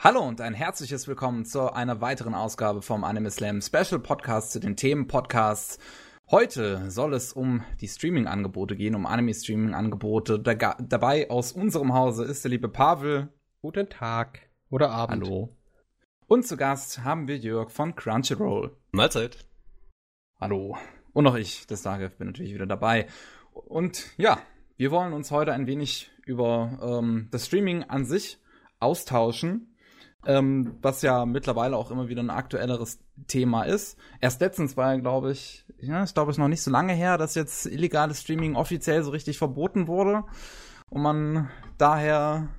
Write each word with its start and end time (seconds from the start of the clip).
Hallo 0.00 0.20
und 0.20 0.40
ein 0.40 0.54
herzliches 0.54 1.08
Willkommen 1.08 1.44
zu 1.44 1.72
einer 1.72 2.00
weiteren 2.00 2.32
Ausgabe 2.32 2.82
vom 2.82 3.02
Anime 3.02 3.32
Slam 3.32 3.60
Special 3.60 3.98
Podcast 3.98 4.52
zu 4.52 4.60
den 4.60 4.76
Themen 4.76 5.08
Podcasts. 5.08 5.80
Heute 6.30 6.88
soll 6.88 7.14
es 7.14 7.32
um 7.32 7.64
die 7.80 7.88
Streaming-Angebote 7.88 8.76
gehen, 8.76 8.94
um 8.94 9.06
Anime-Streaming-Angebote. 9.06 10.38
Da, 10.38 10.54
dabei 10.54 11.28
aus 11.30 11.50
unserem 11.50 11.94
Hause 11.94 12.24
ist 12.26 12.44
der 12.44 12.52
liebe 12.52 12.68
Pavel. 12.68 13.32
Guten 13.60 13.88
Tag 13.88 14.48
oder 14.70 14.90
Abend. 14.90 15.24
Hallo. 15.24 15.56
Und 16.28 16.46
zu 16.46 16.56
Gast 16.56 17.02
haben 17.02 17.26
wir 17.26 17.36
Jörg 17.36 17.72
von 17.72 17.96
Crunchyroll. 17.96 18.76
Mahlzeit. 18.92 19.48
Hallo. 20.40 20.78
Und 21.12 21.24
noch 21.24 21.34
ich, 21.34 21.66
des 21.66 21.82
Tages, 21.82 22.14
bin 22.14 22.28
natürlich 22.28 22.54
wieder 22.54 22.66
dabei. 22.66 23.08
Und 23.52 24.16
ja, 24.16 24.38
wir 24.76 24.92
wollen 24.92 25.12
uns 25.12 25.32
heute 25.32 25.52
ein 25.52 25.66
wenig 25.66 26.12
über 26.24 26.78
ähm, 26.80 27.26
das 27.32 27.46
Streaming 27.46 27.82
an 27.82 28.04
sich 28.04 28.38
austauschen 28.78 29.67
ähm, 30.28 30.76
was 30.82 31.00
ja 31.00 31.24
mittlerweile 31.24 31.76
auch 31.76 31.90
immer 31.90 32.08
wieder 32.08 32.22
ein 32.22 32.30
aktuelleres 32.30 33.00
Thema 33.26 33.62
ist. 33.62 33.96
Erst 34.20 34.42
letztens 34.42 34.76
war 34.76 34.92
ja, 34.92 35.00
glaube 35.00 35.32
ich, 35.32 35.64
ja, 35.80 36.04
ich 36.04 36.12
glaube, 36.12 36.30
es 36.30 36.36
noch 36.36 36.48
nicht 36.48 36.62
so 36.62 36.70
lange 36.70 36.92
her, 36.92 37.16
dass 37.16 37.34
jetzt 37.34 37.64
illegales 37.64 38.20
Streaming 38.20 38.54
offiziell 38.54 39.02
so 39.02 39.10
richtig 39.10 39.38
verboten 39.38 39.86
wurde 39.86 40.24
und 40.90 41.00
man 41.00 41.48
daher 41.78 42.50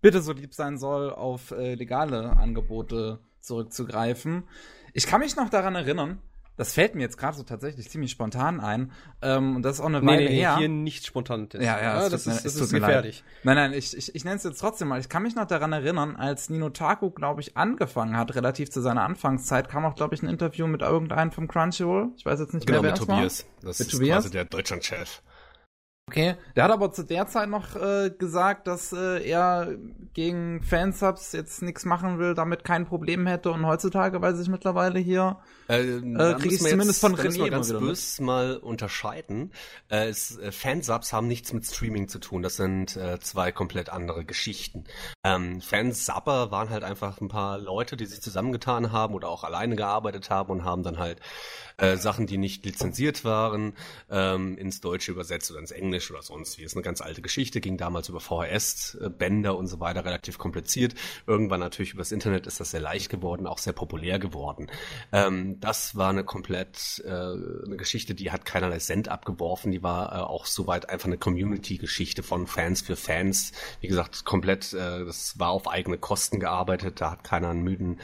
bitte 0.00 0.22
so 0.22 0.32
lieb 0.32 0.54
sein 0.54 0.78
soll, 0.78 1.10
auf 1.10 1.50
äh, 1.50 1.74
legale 1.74 2.36
Angebote 2.36 3.18
zurückzugreifen. 3.40 4.44
Ich 4.92 5.08
kann 5.08 5.20
mich 5.20 5.34
noch 5.34 5.50
daran 5.50 5.74
erinnern, 5.74 6.20
das 6.56 6.72
fällt 6.72 6.94
mir 6.94 7.02
jetzt 7.02 7.18
gerade 7.18 7.36
so 7.36 7.42
tatsächlich 7.42 7.90
ziemlich 7.90 8.10
spontan 8.10 8.60
ein. 8.60 8.92
Ähm, 9.22 9.56
und 9.56 9.62
das 9.62 9.76
ist 9.76 9.80
auch 9.80 9.86
eine 9.86 10.00
nee, 10.00 10.06
Weile 10.06 10.24
nee, 10.24 10.36
her. 10.36 10.56
hier 10.56 10.68
nicht 10.68 11.04
spontan. 11.06 11.48
Ja, 11.52 11.60
ja, 11.60 11.80
ja 11.80 12.08
das, 12.08 12.24
das, 12.24 12.26
ist, 12.26 12.44
das 12.44 12.54
ist 12.56 12.72
gefährlich. 12.72 13.24
Nein, 13.42 13.56
nein, 13.56 13.72
ich, 13.72 13.96
ich, 13.96 14.14
ich 14.14 14.24
nenne 14.24 14.36
es 14.36 14.44
jetzt 14.44 14.60
trotzdem 14.60 14.88
mal. 14.88 15.00
Ich 15.00 15.08
kann 15.08 15.22
mich 15.22 15.34
noch 15.34 15.46
daran 15.46 15.72
erinnern, 15.72 16.16
als 16.16 16.50
Nino 16.50 16.70
Taku, 16.70 17.10
glaube 17.10 17.40
ich, 17.40 17.56
angefangen 17.56 18.16
hat, 18.16 18.34
relativ 18.34 18.70
zu 18.70 18.80
seiner 18.80 19.02
Anfangszeit, 19.02 19.68
kam 19.68 19.84
auch, 19.84 19.96
glaube 19.96 20.14
ich, 20.14 20.22
ein 20.22 20.28
Interview 20.28 20.66
mit 20.66 20.82
irgendeinem 20.82 21.32
vom 21.32 21.48
Crunchyroll. 21.48 22.12
Ich 22.16 22.24
weiß 22.24 22.38
jetzt 22.40 22.54
nicht 22.54 22.66
genau, 22.66 22.82
mehr, 22.82 22.94
wer 22.94 23.00
mit 23.00 23.08
Tobias. 23.08 23.44
War. 23.44 23.68
Das 23.68 23.78
mit 23.78 23.88
ist 23.88 23.92
Tobias? 23.92 24.16
quasi 24.16 24.30
der 24.30 24.44
Deutschlandchef. 24.44 25.22
Okay, 26.06 26.36
der 26.54 26.64
hat 26.64 26.70
aber 26.70 26.92
zu 26.92 27.02
der 27.02 27.26
Zeit 27.28 27.48
noch 27.48 27.76
äh, 27.76 28.10
gesagt, 28.10 28.66
dass 28.66 28.92
äh, 28.92 29.26
er 29.26 29.74
gegen 30.12 30.62
Fansubs 30.62 31.32
jetzt 31.32 31.62
nichts 31.62 31.86
machen 31.86 32.18
will, 32.18 32.34
damit 32.34 32.62
kein 32.62 32.84
Problem 32.84 33.26
hätte 33.26 33.50
und 33.50 33.64
heutzutage 33.66 34.20
weiß 34.20 34.38
ich 34.38 34.48
mittlerweile 34.48 34.98
hier 34.98 35.38
äh, 35.66 35.80
äh, 35.80 36.34
kriege 36.34 36.56
ich 36.56 36.60
zumindest 36.60 37.00
von 37.00 37.16
René 37.16 37.38
mal 37.38 37.50
ganz 37.50 37.72
böse 37.72 38.22
mal 38.22 38.58
unterscheiden. 38.58 39.50
Äh, 39.88 40.08
es, 40.08 40.36
äh, 40.36 40.52
Fansubs 40.52 41.14
haben 41.14 41.26
nichts 41.26 41.54
mit 41.54 41.64
Streaming 41.64 42.06
zu 42.06 42.18
tun, 42.18 42.42
das 42.42 42.56
sind 42.56 42.96
äh, 42.96 43.18
zwei 43.20 43.50
komplett 43.50 43.88
andere 43.88 44.26
Geschichten. 44.26 44.84
Ähm, 45.24 45.62
Fansubber 45.62 46.50
waren 46.50 46.68
halt 46.68 46.84
einfach 46.84 47.18
ein 47.22 47.28
paar 47.28 47.58
Leute, 47.58 47.96
die 47.96 48.04
sich 48.04 48.20
zusammengetan 48.20 48.92
haben 48.92 49.14
oder 49.14 49.30
auch 49.30 49.42
alleine 49.42 49.74
gearbeitet 49.74 50.28
haben 50.28 50.50
und 50.50 50.64
haben 50.64 50.82
dann 50.82 50.98
halt 50.98 51.20
äh, 51.78 51.96
Sachen, 51.96 52.26
die 52.26 52.36
nicht 52.36 52.64
lizenziert 52.64 53.24
waren, 53.24 53.72
ähm, 54.10 54.56
ins 54.58 54.80
Deutsche 54.80 55.10
übersetzt 55.10 55.50
oder 55.50 55.60
ins 55.60 55.72
Englisch 55.94 56.10
oder 56.10 56.22
sonst 56.22 56.58
wie. 56.58 56.64
Ist 56.64 56.74
eine 56.74 56.82
ganz 56.82 57.00
alte 57.00 57.22
Geschichte, 57.22 57.60
ging 57.60 57.76
damals 57.76 58.08
über 58.08 58.18
VHS-Bänder 58.18 59.50
äh, 59.50 59.54
und 59.54 59.68
so 59.68 59.78
weiter, 59.78 60.04
relativ 60.04 60.38
kompliziert. 60.38 60.94
Irgendwann 61.26 61.60
natürlich 61.60 61.94
übers 61.94 62.10
Internet 62.10 62.46
ist 62.48 62.58
das 62.58 62.72
sehr 62.72 62.80
leicht 62.80 63.10
geworden, 63.10 63.46
auch 63.46 63.58
sehr 63.58 63.72
populär 63.72 64.18
geworden. 64.18 64.70
Ähm, 65.12 65.60
das 65.60 65.96
war 65.96 66.10
eine 66.10 66.24
komplett 66.24 67.00
äh, 67.06 67.10
eine 67.10 67.76
Geschichte, 67.76 68.14
die 68.16 68.32
hat 68.32 68.44
keinerlei 68.44 68.78
Cent 68.78 69.08
abgeworfen, 69.08 69.70
die 69.70 69.84
war 69.84 70.12
äh, 70.12 70.16
auch 70.22 70.46
soweit 70.46 70.88
einfach 70.88 71.06
eine 71.06 71.18
Community-Geschichte 71.18 72.24
von 72.24 72.48
Fans 72.48 72.82
für 72.82 72.96
Fans. 72.96 73.52
Wie 73.80 73.88
gesagt, 73.88 74.24
komplett, 74.24 74.72
äh, 74.72 75.04
das 75.04 75.38
war 75.38 75.50
auf 75.50 75.68
eigene 75.68 75.98
Kosten 75.98 76.40
gearbeitet, 76.40 77.00
da 77.00 77.12
hat 77.12 77.22
keiner 77.22 77.50
einen 77.50 77.62
müden 77.62 78.00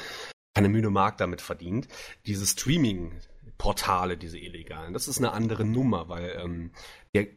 keine 0.52 0.69
müde 0.69 0.91
Mark 0.91 1.16
damit 1.19 1.41
verdient. 1.41 1.86
Dieses 2.27 2.50
Streaming, 2.50 3.12
Portale, 3.56 4.16
diese 4.16 4.38
illegalen. 4.38 4.94
Das 4.94 5.06
ist 5.06 5.19
eine 5.19 5.32
andere 5.32 5.64
Nummer, 5.64 6.08
weil 6.08 6.36
ähm, 6.42 6.72
wir 7.12 7.28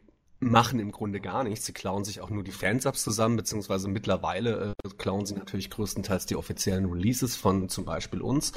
machen 0.44 0.80
im 0.80 0.92
Grunde 0.92 1.20
gar 1.20 1.44
nichts. 1.44 1.66
Sie 1.66 1.74
klauen 1.74 2.04
sich 2.04 2.22
auch 2.22 2.30
nur 2.30 2.44
die 2.44 2.52
Fansubs 2.52 3.04
zusammen, 3.04 3.38
beziehungsweise 3.38 3.88
mittlerweile 3.88 4.76
äh, 4.84 4.90
klauen 4.98 5.26
sie 5.26 5.36
natürlich 5.36 5.70
größtenteils 5.70 6.26
die 6.26 6.36
offiziellen 6.36 6.86
Releases 6.86 7.36
von 7.36 7.70
zum 7.70 7.86
Beispiel 7.86 8.22
uns 8.22 8.54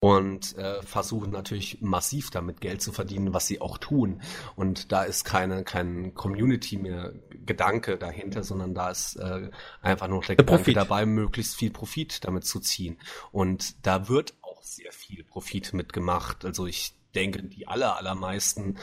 und 0.00 0.56
äh, 0.56 0.82
versuchen 0.82 1.30
natürlich 1.30 1.80
massiv 1.80 2.30
damit 2.30 2.60
Geld 2.60 2.82
zu 2.82 2.92
verdienen, 2.92 3.34
was 3.34 3.46
sie 3.46 3.60
auch 3.60 3.78
tun. 3.78 4.22
Und 4.54 4.92
da 4.92 5.04
ist 5.04 5.24
keine 5.24 5.64
kein 5.64 6.14
Community 6.14 6.76
mehr 6.76 7.12
Gedanke 7.44 7.96
dahinter, 7.96 8.42
sondern 8.42 8.74
da 8.74 8.90
ist 8.90 9.16
äh, 9.16 9.50
einfach 9.82 10.08
nur 10.08 10.20
der, 10.20 10.28
der 10.28 10.36
Gedanke 10.36 10.62
Profit. 10.62 10.76
dabei, 10.76 11.06
möglichst 11.06 11.56
viel 11.56 11.70
Profit 11.70 12.24
damit 12.24 12.44
zu 12.44 12.60
ziehen. 12.60 12.98
Und 13.32 13.86
da 13.86 14.08
wird 14.08 14.34
auch 14.42 14.62
sehr 14.62 14.92
viel 14.92 15.24
Profit 15.24 15.72
mitgemacht. 15.72 16.44
Also 16.44 16.66
ich 16.66 16.94
denke, 17.14 17.42
die 17.42 17.66
aller, 17.66 17.96
allermeisten 17.96 18.76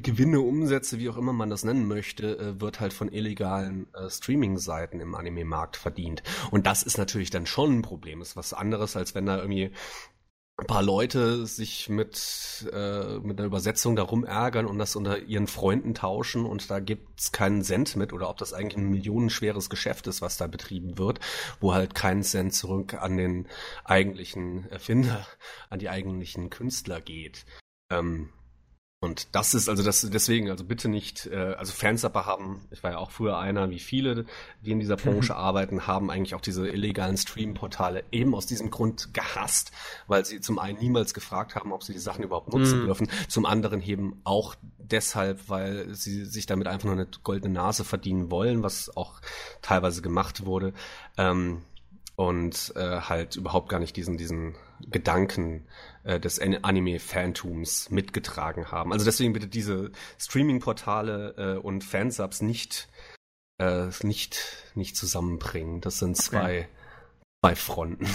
Gewinne, 0.00 0.40
Umsätze, 0.40 0.98
wie 0.98 1.08
auch 1.08 1.16
immer 1.16 1.32
man 1.32 1.50
das 1.50 1.64
nennen 1.64 1.86
möchte, 1.86 2.38
äh, 2.38 2.60
wird 2.60 2.80
halt 2.80 2.92
von 2.92 3.12
illegalen 3.12 3.86
äh, 3.94 4.08
Streaming-Seiten 4.08 5.00
im 5.00 5.14
Anime-Markt 5.14 5.76
verdient. 5.76 6.22
Und 6.50 6.66
das 6.66 6.82
ist 6.82 6.98
natürlich 6.98 7.30
dann 7.30 7.46
schon 7.46 7.78
ein 7.78 7.82
Problem. 7.82 8.20
Ist 8.20 8.36
was 8.36 8.52
anderes, 8.52 8.96
als 8.96 9.14
wenn 9.14 9.26
da 9.26 9.38
irgendwie 9.38 9.72
ein 10.56 10.66
paar 10.66 10.82
Leute 10.82 11.46
sich 11.46 11.88
mit, 11.88 12.68
äh, 12.72 13.18
mit 13.18 13.38
einer 13.38 13.46
Übersetzung 13.46 13.96
darum 13.96 14.24
ärgern 14.24 14.66
und 14.66 14.78
das 14.78 14.94
unter 14.94 15.18
ihren 15.18 15.48
Freunden 15.48 15.94
tauschen 15.94 16.46
und 16.46 16.70
da 16.70 16.78
gibt's 16.78 17.32
keinen 17.32 17.62
Cent 17.62 17.96
mit 17.96 18.12
oder 18.12 18.30
ob 18.30 18.38
das 18.38 18.52
eigentlich 18.52 18.76
ein 18.76 18.88
millionenschweres 18.88 19.68
Geschäft 19.68 20.06
ist, 20.06 20.22
was 20.22 20.36
da 20.36 20.46
betrieben 20.46 20.96
wird, 20.96 21.18
wo 21.58 21.74
halt 21.74 21.96
kein 21.96 22.22
Cent 22.22 22.54
zurück 22.54 22.94
an 22.94 23.16
den 23.16 23.48
eigentlichen 23.82 24.70
Erfinder, 24.70 25.26
an 25.70 25.80
die 25.80 25.88
eigentlichen 25.88 26.50
Künstler 26.50 27.00
geht. 27.00 27.46
Ähm, 27.90 28.28
und 29.04 29.28
das 29.32 29.54
ist 29.54 29.68
also 29.68 29.82
das 29.82 30.00
deswegen 30.10 30.50
also 30.50 30.64
bitte 30.64 30.88
nicht 30.88 31.26
äh, 31.26 31.54
also 31.56 31.72
Fansupper 31.72 32.26
haben 32.26 32.62
ich 32.70 32.82
war 32.82 32.92
ja 32.92 32.98
auch 32.98 33.10
früher 33.10 33.38
einer 33.38 33.70
wie 33.70 33.78
viele 33.78 34.24
die 34.62 34.72
in 34.72 34.80
dieser 34.80 34.96
Branche 34.96 35.36
arbeiten 35.36 35.86
haben 35.86 36.10
eigentlich 36.10 36.34
auch 36.34 36.40
diese 36.40 36.68
illegalen 36.68 37.16
Stream-Portale 37.16 38.04
eben 38.10 38.34
aus 38.34 38.46
diesem 38.46 38.70
Grund 38.70 39.14
gehasst 39.14 39.70
weil 40.08 40.24
sie 40.24 40.40
zum 40.40 40.58
einen 40.58 40.78
niemals 40.78 41.14
gefragt 41.14 41.54
haben 41.54 41.72
ob 41.72 41.82
sie 41.82 41.92
die 41.92 41.98
Sachen 41.98 42.24
überhaupt 42.24 42.52
nutzen 42.52 42.80
mhm. 42.80 42.86
dürfen 42.86 43.08
zum 43.28 43.46
anderen 43.46 43.82
eben 43.82 44.20
auch 44.24 44.56
deshalb 44.78 45.48
weil 45.48 45.94
sie 45.94 46.24
sich 46.24 46.46
damit 46.46 46.66
einfach 46.66 46.86
nur 46.86 46.94
eine 46.94 47.06
goldene 47.22 47.52
Nase 47.52 47.84
verdienen 47.84 48.30
wollen 48.30 48.62
was 48.62 48.96
auch 48.96 49.20
teilweise 49.62 50.02
gemacht 50.02 50.46
wurde 50.46 50.72
ähm, 51.16 51.62
und 52.16 52.72
äh, 52.76 53.00
halt 53.00 53.36
überhaupt 53.36 53.68
gar 53.68 53.80
nicht 53.80 53.96
diesen 53.96 54.16
diesen 54.16 54.54
Gedanken 54.80 55.66
äh, 56.04 56.20
des 56.20 56.40
Anime-Fantums 56.40 57.90
mitgetragen 57.90 58.70
haben. 58.70 58.92
Also 58.92 59.04
deswegen 59.04 59.32
bitte 59.32 59.48
diese 59.48 59.90
Streaming-Portale 60.18 61.34
äh, 61.36 61.58
und 61.58 61.82
Fansubs 61.82 62.40
nicht 62.40 62.88
äh, 63.58 63.88
nicht 64.02 64.38
nicht 64.74 64.96
zusammenbringen. 64.96 65.80
Das 65.80 65.98
sind 65.98 66.16
zwei 66.16 66.60
okay. 66.60 66.68
zwei 67.42 67.54
Fronten. 67.56 68.08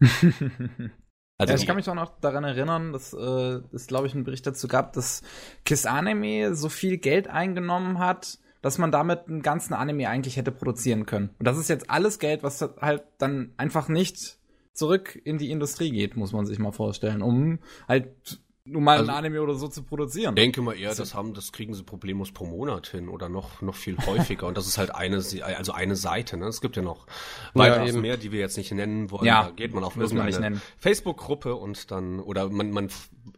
Also 1.36 1.52
ja, 1.52 1.58
ich 1.58 1.66
kann 1.66 1.74
mich 1.74 1.88
auch 1.90 1.94
noch 1.96 2.20
daran 2.20 2.44
erinnern, 2.44 2.92
dass 2.92 3.12
äh, 3.12 3.60
es, 3.72 3.88
glaube 3.88 4.06
ich, 4.06 4.14
einen 4.14 4.22
Bericht 4.22 4.46
dazu 4.46 4.68
gab, 4.68 4.92
dass 4.92 5.22
Kiss 5.64 5.84
Anime 5.84 6.54
so 6.54 6.68
viel 6.68 6.98
Geld 6.98 7.26
eingenommen 7.26 7.98
hat, 7.98 8.38
dass 8.64 8.78
man 8.78 8.90
damit 8.90 9.28
einen 9.28 9.42
ganzen 9.42 9.74
Anime 9.74 10.08
eigentlich 10.08 10.38
hätte 10.38 10.50
produzieren 10.50 11.04
können. 11.04 11.28
Und 11.38 11.46
das 11.46 11.58
ist 11.58 11.68
jetzt 11.68 11.90
alles 11.90 12.18
Geld, 12.18 12.42
was 12.42 12.66
halt 12.80 13.02
dann 13.18 13.52
einfach 13.58 13.90
nicht 13.90 14.38
zurück 14.72 15.20
in 15.22 15.36
die 15.36 15.50
Industrie 15.50 15.90
geht, 15.90 16.16
muss 16.16 16.32
man 16.32 16.46
sich 16.46 16.58
mal 16.58 16.72
vorstellen, 16.72 17.20
um 17.20 17.58
halt 17.86 18.40
nur 18.66 18.80
mal 18.80 18.98
also, 18.98 19.10
ein 19.10 19.18
Anime 19.18 19.42
oder 19.42 19.54
so 19.54 19.68
zu 19.68 19.82
produzieren. 19.82 20.34
Denke 20.34 20.62
mal 20.62 20.74
eher, 20.74 20.94
das 20.94 21.14
haben, 21.14 21.34
das 21.34 21.52
kriegen 21.52 21.74
sie 21.74 21.82
problemlos 21.82 22.32
pro 22.32 22.46
Monat 22.46 22.86
hin 22.86 23.10
oder 23.10 23.28
noch, 23.28 23.60
noch 23.60 23.74
viel 23.74 23.98
häufiger. 24.06 24.46
Und 24.46 24.56
das 24.56 24.66
ist 24.66 24.78
halt 24.78 24.94
eine, 24.94 25.22
also 25.42 25.72
eine 25.72 25.96
Seite, 25.96 26.38
ne? 26.38 26.46
Es 26.46 26.62
gibt 26.62 26.76
ja 26.76 26.82
noch 26.82 27.06
weitaus 27.52 27.92
ja, 27.92 28.00
mehr, 28.00 28.16
die 28.16 28.32
wir 28.32 28.40
jetzt 28.40 28.56
nicht 28.56 28.72
nennen 28.72 29.10
wollen. 29.10 29.26
Ja, 29.26 29.44
da 29.44 29.50
geht 29.50 29.74
man 29.74 29.84
auf 29.84 29.96
irgendeine 29.96 30.62
Facebook-Gruppe 30.78 31.54
und 31.54 31.90
dann, 31.90 32.20
oder 32.20 32.48
man, 32.48 32.70
man 32.70 32.88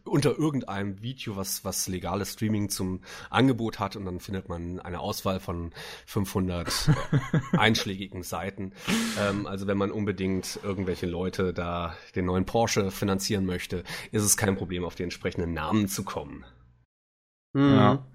unter 0.03 0.37
irgendeinem 0.37 1.01
Video, 1.01 1.35
was, 1.35 1.63
was 1.65 1.87
legales 1.87 2.33
Streaming 2.33 2.69
zum 2.69 3.01
Angebot 3.29 3.79
hat 3.79 3.95
und 3.95 4.05
dann 4.05 4.19
findet 4.19 4.49
man 4.49 4.79
eine 4.79 4.99
Auswahl 4.99 5.39
von 5.39 5.71
500 6.05 6.89
einschlägigen 7.51 8.23
Seiten. 8.23 8.71
Ähm, 9.19 9.45
also 9.45 9.67
wenn 9.67 9.77
man 9.77 9.91
unbedingt 9.91 10.59
irgendwelche 10.63 11.05
Leute 11.05 11.53
da 11.53 11.95
den 12.15 12.25
neuen 12.25 12.45
Porsche 12.45 12.91
finanzieren 12.91 13.45
möchte, 13.45 13.83
ist 14.11 14.23
es 14.23 14.37
kein 14.37 14.55
Problem, 14.55 14.85
auf 14.85 14.95
den 14.95 15.11
entsprechenden 15.17 15.53
Namen 15.53 15.87
zu 15.87 16.03
kommen. 16.03 16.45
Mhm. 17.53 17.73
Ja. 17.73 18.05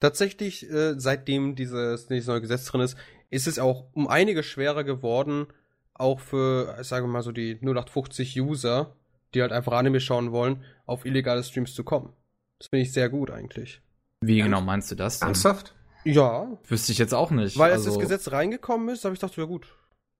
Tatsächlich, 0.00 0.70
äh, 0.70 0.94
seitdem 0.98 1.56
dieses, 1.56 2.06
dieses 2.06 2.26
neue 2.26 2.42
Gesetz 2.42 2.66
drin 2.66 2.82
ist, 2.82 2.98
ist 3.30 3.46
es 3.46 3.58
auch 3.58 3.86
um 3.94 4.06
einige 4.06 4.42
schwerer 4.42 4.84
geworden, 4.84 5.46
auch 5.94 6.20
für, 6.20 6.76
ich 6.78 6.86
sage 6.86 7.06
mal 7.06 7.22
so, 7.22 7.32
die 7.32 7.54
0850 7.62 8.38
User, 8.40 8.94
die 9.32 9.40
halt 9.40 9.52
einfach 9.52 9.72
Anime 9.72 10.00
schauen 10.00 10.30
wollen, 10.30 10.62
auf 10.84 11.06
illegale 11.06 11.42
Streams 11.42 11.74
zu 11.74 11.84
kommen. 11.84 12.12
Das 12.58 12.68
finde 12.68 12.82
ich 12.82 12.92
sehr 12.92 13.08
gut 13.08 13.30
eigentlich. 13.30 13.80
Wie 14.20 14.42
genau 14.42 14.60
meinst 14.60 14.90
du 14.90 14.94
das? 14.94 15.20
Denn? 15.20 15.28
Ernsthaft? 15.28 15.74
Ja. 16.04 16.46
Wüsste 16.68 16.92
ich 16.92 16.98
jetzt 16.98 17.14
auch 17.14 17.30
nicht. 17.30 17.56
Weil 17.56 17.72
also 17.72 17.86
als 17.86 17.94
das 17.94 18.02
Gesetz 18.02 18.30
reingekommen 18.30 18.90
ist, 18.90 19.04
habe 19.04 19.14
ich 19.14 19.20
gedacht, 19.20 19.36
ja 19.38 19.44
gut. 19.44 19.74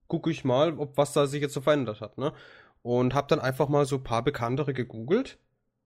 gucke 0.09 0.31
ich 0.31 0.45
mal, 0.45 0.79
ob 0.79 0.97
was 0.97 1.13
da 1.13 1.27
sich 1.27 1.43
jetzt 1.43 1.55
so 1.55 1.61
verändert 1.61 2.01
hat, 2.01 2.17
ne? 2.17 2.33
Und 2.83 3.15
habe 3.15 3.27
dann 3.29 3.41
einfach 3.41 3.69
mal 3.69 3.85
so 3.85 3.97
ein 3.97 4.05
paar 4.05 4.23
bekanntere 4.23 4.73
gegoogelt 4.73 5.39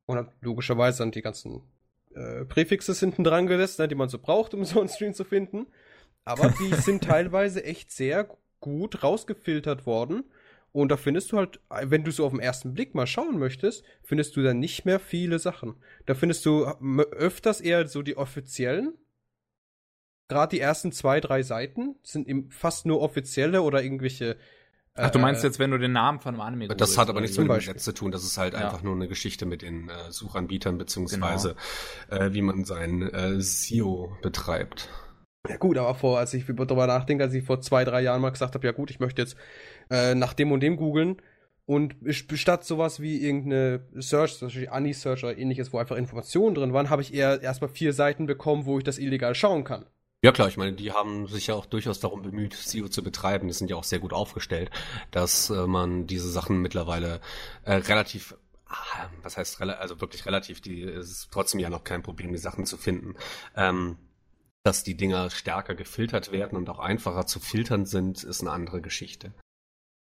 und 0.07 0.19
hab 0.19 0.35
logischerweise 0.41 0.99
dann 0.99 1.11
die 1.11 1.23
ganzen 1.23 1.63
äh, 2.15 2.45
Präfixes 2.45 3.01
hinten 3.01 3.25
dran 3.25 3.47
gesetzt, 3.47 3.79
ne, 3.79 3.89
die 3.89 3.95
man 3.95 4.09
so 4.09 4.19
braucht, 4.19 4.55
um 4.55 4.65
so 4.67 4.81
einen 4.81 4.89
Stream 4.89 5.15
zu 5.15 5.25
finden. 5.25 5.67
Aber 6.25 6.49
die 6.51 6.75
sind 6.81 7.05
teilweise 7.05 7.65
echt 7.65 7.91
sehr 7.91 8.29
gut 8.61 9.03
rausgefiltert 9.03 9.87
worden. 9.87 10.25
Und 10.73 10.91
da 10.91 10.97
findest 10.97 11.33
du 11.33 11.39
halt, 11.39 11.61
wenn 11.69 12.05
du 12.05 12.13
so 12.13 12.25
auf 12.25 12.33
den 12.33 12.41
ersten 12.41 12.75
Blick 12.75 12.95
mal 12.95 13.07
schauen 13.07 13.39
möchtest, 13.39 13.85
findest 14.03 14.37
du 14.37 14.43
da 14.43 14.55
nicht 14.55 14.85
mehr 14.85 15.01
viele 15.01 15.41
Sachen. 15.41 15.75
Da 16.07 16.15
findest 16.15 16.47
du 16.47 16.65
öfters 16.65 17.61
eher 17.61 17.89
so 17.89 18.03
die 18.03 18.17
offiziellen. 18.17 18.95
Gerade 20.29 20.55
die 20.55 20.61
ersten 20.61 20.93
zwei, 20.93 21.21
drei 21.21 21.43
Seiten 21.43 21.97
sind 22.05 22.55
fast 22.55 22.87
nur 22.87 23.01
offizielle 23.01 23.63
oder 23.63 23.83
irgendwelche 23.83 24.37
Ach, 24.95 25.11
du 25.11 25.19
meinst 25.19 25.45
äh, 25.45 25.47
jetzt, 25.47 25.59
wenn 25.59 25.71
du 25.71 25.79
den 25.79 25.93
Namen 25.93 26.21
von 26.21 26.35
einem 26.35 26.41
Anime 26.41 26.69
Das 26.69 26.99
hat 26.99 27.09
aber 27.09 27.21
nichts 27.21 27.39
mit 27.39 27.49
dem 27.49 27.55
Gesetz 27.55 27.85
zu 27.85 27.93
tun. 27.93 28.11
Das 28.11 28.25
ist 28.25 28.37
halt 28.39 28.55
ja. 28.55 28.61
einfach 28.61 28.83
nur 28.83 28.95
eine 28.95 29.09
Geschichte 29.09 29.47
mit 29.47 29.63
den 29.63 29.89
äh, 29.89 30.11
Suchanbietern, 30.11 30.79
beziehungsweise 30.79 31.57
genau. 32.09 32.23
äh, 32.23 32.35
wie 32.35 32.43
man 32.43 32.65
sein 32.65 33.03
äh, 33.03 33.41
SEO 33.41 34.13
betreibt. 34.23 34.89
Ja 35.49 35.57
gut, 35.57 35.79
aber 35.79 35.95
vor, 35.95 36.19
als 36.19 36.35
ich 36.35 36.45
darüber 36.47 36.87
nachdenke, 36.87 37.25
als 37.25 37.33
ich 37.33 37.45
vor 37.45 37.61
zwei, 37.61 37.85
drei 37.85 38.03
Jahren 38.03 38.21
mal 38.21 38.31
gesagt 38.31 38.55
habe, 38.55 38.67
ja 38.67 38.73
gut, 38.73 38.91
ich 38.91 39.01
möchte 39.01 39.23
jetzt 39.23 39.37
äh, 39.91 40.15
nach 40.15 40.35
dem 40.35 40.53
und 40.53 40.61
dem 40.61 40.77
googeln 40.77 41.17
und 41.65 41.95
statt 42.11 42.65
sowas 42.65 43.01
wie 43.01 43.25
irgendeine 43.25 43.87
Search, 43.95 44.37
zum 44.37 44.49
Beispiel 44.49 44.69
Ani-Search 44.69 45.25
oder 45.25 45.39
ähnliches, 45.39 45.73
wo 45.73 45.79
einfach 45.79 45.97
Informationen 45.97 46.55
drin 46.55 46.73
waren, 46.73 46.91
habe 46.91 47.01
ich 47.01 47.15
eher 47.15 47.41
erstmal 47.43 47.71
vier 47.71 47.93
Seiten 47.93 48.27
bekommen, 48.27 48.67
wo 48.67 48.79
ich 48.79 48.85
das 48.85 48.99
illegal 48.99 49.35
schauen 49.35 49.65
kann. 49.65 49.87
Ja 50.23 50.33
klar, 50.33 50.49
ich 50.49 50.59
meine, 50.59 50.75
die 50.75 50.93
haben 50.93 51.29
sich 51.29 51.47
ja 51.47 51.55
auch 51.55 51.65
durchaus 51.65 51.99
darum 51.99 52.21
bemüht, 52.23 52.53
SEO 52.55 52.89
zu 52.89 53.03
betreiben. 53.03 53.49
Die 53.49 53.55
sind 53.55 53.71
ja 53.71 53.77
auch 53.77 53.85
sehr 53.85 54.01
gut 54.01 54.13
aufgestellt, 54.13 54.71
dass 55.11 55.49
äh, 55.49 55.67
man 55.67 56.07
diese 56.07 56.31
Sachen 56.31 56.61
mittlerweile 56.61 57.21
äh, 57.65 57.75
relativ 57.75 58.35
ah, 58.67 59.09
was 59.23 59.37
heißt 59.37 59.61
also 59.63 60.01
wirklich 60.01 60.27
relativ, 60.27 60.61
die 60.61 60.83
ist 60.83 61.29
trotzdem 61.31 61.61
ja 61.61 61.71
noch 61.71 61.85
kein 61.85 62.03
Problem, 62.03 62.33
die 62.33 62.39
Sachen 62.39 62.67
zu 62.67 62.77
finden. 62.77 63.17
Ähm, 63.57 63.97
dass 64.63 64.85
die 64.85 64.97
Dinger 64.97 65.31
stärker 65.31 65.75
gefiltert 65.75 66.33
werden 66.33 66.57
und 66.57 66.69
auch 66.69 66.79
einfacher 66.79 67.27
zu 67.27 67.41
filtern 67.41 67.87
sind, 67.87 68.23
ist 68.23 68.43
eine 68.43 68.51
andere 68.51 68.83
Geschichte. 68.83 69.33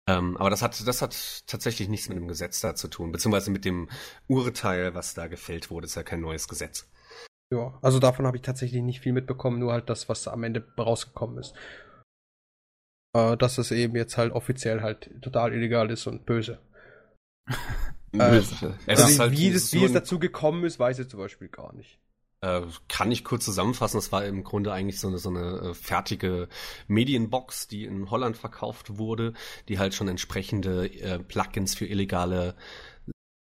Ähm, 0.08 0.38
aber 0.38 0.50
das 0.50 0.62
hat, 0.62 0.88
das 0.88 1.02
hat 1.02 1.44
tatsächlich 1.48 1.90
nichts 1.90 2.08
mit 2.08 2.18
dem 2.18 2.30
Gesetz 2.30 2.62
da 2.62 2.74
zu 2.74 2.88
tun, 2.88 3.12
beziehungsweise 3.12 3.52
mit 3.52 3.66
dem 3.66 3.90
Urteil, 4.28 4.96
was 4.96 5.14
da 5.14 5.28
gefällt 5.28 5.70
wurde, 5.70 5.86
ist 5.86 5.96
ja 5.96 6.04
kein 6.04 6.22
neues 6.22 6.48
Gesetz. 6.48 6.88
Ja, 7.52 7.78
also 7.82 8.00
davon 8.00 8.26
habe 8.28 8.38
ich 8.38 8.44
tatsächlich 8.44 8.82
nicht 8.82 9.00
viel 9.00 9.14
mitbekommen, 9.14 9.60
nur 9.60 9.72
halt 9.72 9.90
das, 9.90 10.10
was 10.10 10.28
am 10.28 10.44
Ende 10.44 10.66
rausgekommen 10.78 11.38
ist. 11.38 11.54
Äh, 13.16 13.38
dass 13.38 13.58
es 13.58 13.72
eben 13.72 13.96
jetzt 13.96 14.18
halt 14.18 14.34
offiziell 14.34 14.82
halt 14.82 15.10
total 15.22 15.54
illegal 15.54 15.90
ist 15.90 16.08
und 16.08 16.26
böse. 16.26 16.60
böse. 18.12 18.78
Äh, 18.86 18.92
also 18.92 19.20
halt 19.20 19.32
wie, 19.32 19.52
das, 19.52 19.72
so 19.72 19.78
wie 19.78 19.86
es 19.86 19.94
dazu 19.94 20.20
gekommen 20.20 20.66
ist, 20.66 20.78
weiß 20.78 21.00
ich 21.00 21.10
zum 21.10 21.20
Beispiel 21.20 21.48
gar 21.48 21.74
nicht. 21.74 22.00
Äh, 22.42 22.62
kann 22.88 23.12
ich 23.12 23.24
kurz 23.24 23.46
zusammenfassen, 23.46 23.98
es 23.98 24.12
war 24.12 24.24
im 24.24 24.44
Grunde 24.44 24.72
eigentlich 24.72 25.00
so 25.00 25.08
eine, 25.08 25.18
so 25.18 25.30
eine 25.30 25.70
äh, 25.70 25.74
fertige 25.74 26.50
Medienbox, 26.88 27.68
die 27.68 27.86
in 27.86 28.12
Holland 28.12 28.38
verkauft 28.38 28.98
wurde, 28.98 29.34
die 29.70 29.80
halt 29.80 29.96
schon 29.96 30.08
entsprechende 30.08 30.86
äh, 30.86 31.18
Plugins 31.18 31.74
für 31.74 31.88
illegale 31.88 32.56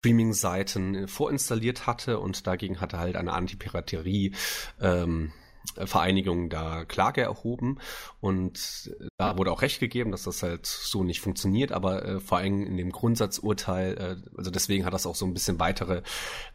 Streaming-Seiten 0.04 1.08
vorinstalliert 1.08 1.86
hatte 1.86 2.20
und 2.20 2.46
dagegen 2.46 2.80
hatte 2.80 2.98
halt 2.98 3.16
eine 3.16 3.32
Anti-Piraterie 3.32 4.32
ähm, 4.78 5.32
Vereinigung 5.76 6.50
da 6.50 6.84
Klage 6.84 7.22
erhoben. 7.22 7.78
Und 8.20 8.94
da 9.16 9.38
wurde 9.38 9.50
auch 9.50 9.62
recht 9.62 9.80
gegeben, 9.80 10.10
dass 10.10 10.24
das 10.24 10.42
halt 10.42 10.66
so 10.66 11.04
nicht 11.04 11.22
funktioniert, 11.22 11.72
aber 11.72 12.04
äh, 12.04 12.20
vor 12.20 12.36
allem 12.36 12.66
in 12.66 12.76
dem 12.76 12.92
Grundsatzurteil, 12.92 13.96
äh, 13.96 14.36
also 14.36 14.50
deswegen 14.50 14.84
hat 14.84 14.92
das 14.92 15.06
auch 15.06 15.14
so 15.14 15.24
ein 15.24 15.32
bisschen 15.32 15.58
weitere 15.58 16.02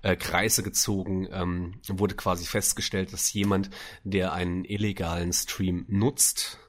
äh, 0.03 0.15
Kreise 0.15 0.61
gezogen, 0.61 1.27
ähm, 1.31 1.81
wurde 1.87 2.13
quasi 2.13 2.45
festgestellt, 2.45 3.11
dass 3.13 3.33
jemand, 3.33 3.71
der 4.03 4.31
einen 4.33 4.63
illegalen 4.63 5.33
Stream 5.33 5.85
nutzt, 5.87 6.59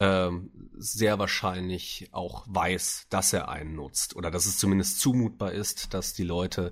ähm, 0.00 0.50
sehr 0.76 1.18
wahrscheinlich 1.18 2.08
auch 2.12 2.44
weiß, 2.48 3.06
dass 3.10 3.32
er 3.32 3.48
einen 3.50 3.74
nutzt 3.76 4.16
oder 4.16 4.30
dass 4.30 4.46
es 4.46 4.58
zumindest 4.58 5.00
zumutbar 5.00 5.52
ist, 5.52 5.92
dass 5.94 6.14
die 6.14 6.24
Leute 6.24 6.70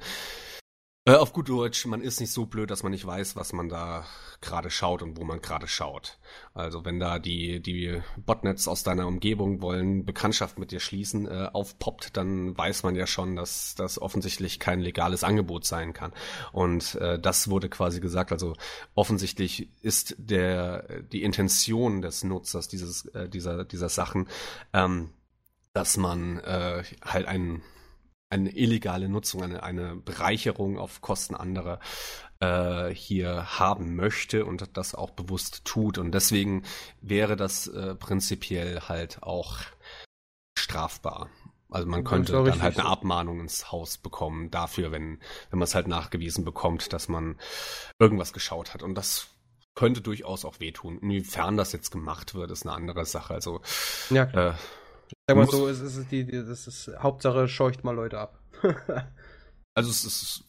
äh, 1.09 1.15
auf 1.15 1.33
gut 1.33 1.49
Deutsch, 1.49 1.87
man 1.87 2.03
ist 2.03 2.21
nicht 2.21 2.33
so 2.33 2.45
blöd, 2.45 2.71
dass 2.71 2.83
man 2.83 2.93
nicht 2.93 3.07
weiß, 3.07 3.35
was 3.35 3.55
man 3.55 3.71
da 3.71 4.05
gerade 4.43 4.71
schaut 4.71 5.03
und 5.03 5.17
wo 5.17 5.25
man 5.25 5.41
gerade 5.41 5.67
schaut. 5.67 6.19
Also 6.53 6.85
wenn 6.85 7.01
da 7.01 7.19
die, 7.19 7.61
die 7.61 8.03
Botnets 8.19 8.69
aus 8.69 8.83
deiner 8.83 9.07
Umgebung 9.07 9.63
wollen 9.63 10.05
Bekanntschaft 10.05 10.59
mit 10.59 10.71
dir 10.71 10.81
schließen, 10.81 11.27
äh, 11.27 11.49
aufpoppt, 11.53 12.17
dann 12.19 12.57
weiß 12.57 12.83
man 12.83 12.95
ja 12.95 13.07
schon, 13.07 13.37
dass 13.37 13.75
das 13.75 13.99
offensichtlich 13.99 14.61
kein 14.61 14.81
legales 14.81 15.25
Angebot 15.25 15.65
sein 15.65 15.95
kann. 15.95 16.13
Und 16.53 16.97
äh, 16.97 17.19
das 17.19 17.49
wurde 17.49 17.71
quasi 17.71 18.01
gesagt, 18.01 18.31
also 18.31 18.55
offensichtlich 18.95 19.71
ist 19.81 20.15
der 20.19 21.03
die 21.03 21.23
Intention 21.23 22.03
des 22.03 22.23
Nutzers 22.23 22.69
dieses, 22.69 23.07
äh, 23.07 23.31
dieser, 23.31 23.65
dieser 23.65 23.89
Sachen, 23.89 24.29
ähm, 24.75 25.09
dass 25.73 25.97
man 25.97 26.39
äh, 26.41 26.83
halt 27.03 27.27
einen 27.27 27.63
eine 28.31 28.51
illegale 28.51 29.09
Nutzung, 29.09 29.43
eine, 29.43 29.63
eine 29.63 29.97
Bereicherung 29.97 30.79
auf 30.79 31.01
Kosten 31.01 31.35
anderer 31.35 31.81
äh, 32.41 32.89
hier 32.95 33.59
haben 33.59 33.97
möchte 33.97 34.45
und 34.45 34.77
das 34.77 34.95
auch 34.95 35.11
bewusst 35.11 35.65
tut. 35.65 35.99
Und 35.99 36.13
deswegen 36.13 36.63
wäre 37.01 37.37
das 37.37 37.67
äh, 37.69 37.95
prinzipiell 37.95 38.81
halt 38.81 39.23
auch 39.23 39.59
strafbar. 40.59 41.29
Also 41.71 41.87
man 41.87 42.05
könnte 42.05 42.33
dann 42.33 42.63
halt 42.63 42.79
eine 42.79 42.89
Abmahnung 42.89 43.41
ins 43.41 43.71
Haus 43.71 43.99
bekommen 43.99 44.51
dafür, 44.51 44.91
wenn, 44.91 45.21
wenn 45.51 45.59
man 45.59 45.65
es 45.65 45.75
halt 45.75 45.87
nachgewiesen 45.87 46.45
bekommt, 46.45 46.93
dass 46.95 47.09
man 47.09 47.37
irgendwas 47.99 48.33
geschaut 48.33 48.73
hat. 48.73 48.83
Und 48.83 48.95
das 48.95 49.29
könnte 49.75 50.01
durchaus 50.01 50.45
auch 50.45 50.61
wehtun. 50.61 50.99
Inwiefern 50.99 51.57
das 51.57 51.73
jetzt 51.73 51.91
gemacht 51.91 52.35
wird, 52.35 52.51
ist 52.51 52.67
eine 52.67 52.75
andere 52.75 53.05
Sache. 53.05 53.35
Also 53.35 53.61
ja, 54.09 54.25
äh, 54.25 54.55
Sag 55.29 55.37
mal 55.37 55.47
so, 55.47 55.69
es 55.69 55.81
ist 55.81 56.11
die, 56.11 56.25
die, 56.25 56.33
das 56.33 56.67
ist 56.67 56.91
Hauptsache 56.99 57.49
scheucht 57.49 57.85
mal 57.85 57.95
Leute 57.95 58.19
ab. 58.19 58.41
also 59.75 59.91
es 59.91 60.05
ist 60.05 60.45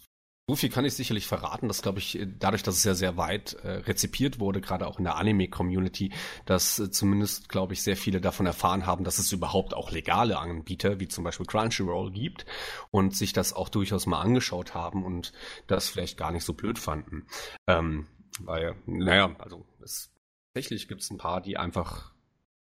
so 0.49 0.55
viel 0.55 0.69
kann 0.69 0.83
ich 0.83 0.95
sicherlich 0.95 1.27
verraten, 1.27 1.67
dass 1.67 1.83
glaube 1.83 1.99
ich 1.99 2.17
dadurch, 2.39 2.63
dass 2.63 2.75
es 2.75 2.83
ja 2.83 2.95
sehr 2.95 3.17
weit 3.17 3.53
äh, 3.63 3.69
rezipiert 3.69 4.39
wurde, 4.39 4.61
gerade 4.61 4.87
auch 4.87 4.97
in 4.97 5.03
der 5.03 5.17
Anime-Community, 5.17 6.11
dass 6.45 6.79
äh, 6.79 6.89
zumindest 6.89 7.49
glaube 7.49 7.73
ich 7.73 7.83
sehr 7.83 7.95
viele 7.95 8.19
davon 8.19 8.47
erfahren 8.47 8.87
haben, 8.87 9.03
dass 9.03 9.19
es 9.19 9.31
überhaupt 9.31 9.75
auch 9.75 9.91
legale 9.91 10.39
Anbieter 10.39 10.99
wie 10.99 11.07
zum 11.07 11.23
Beispiel 11.23 11.45
Crunchyroll 11.45 12.11
gibt 12.11 12.47
und 12.89 13.15
sich 13.15 13.31
das 13.31 13.53
auch 13.53 13.69
durchaus 13.69 14.07
mal 14.07 14.21
angeschaut 14.21 14.73
haben 14.73 15.05
und 15.05 15.33
das 15.67 15.87
vielleicht 15.87 16.17
gar 16.17 16.31
nicht 16.31 16.45
so 16.45 16.53
blöd 16.53 16.79
fanden, 16.79 17.27
ähm, 17.67 18.07
weil 18.39 18.75
naja, 18.87 19.35
also 19.37 19.67
es, 19.83 20.09
tatsächlich 20.53 20.87
gibt 20.87 21.01
es 21.01 21.11
ein 21.11 21.17
paar, 21.17 21.41
die 21.41 21.57
einfach 21.57 22.13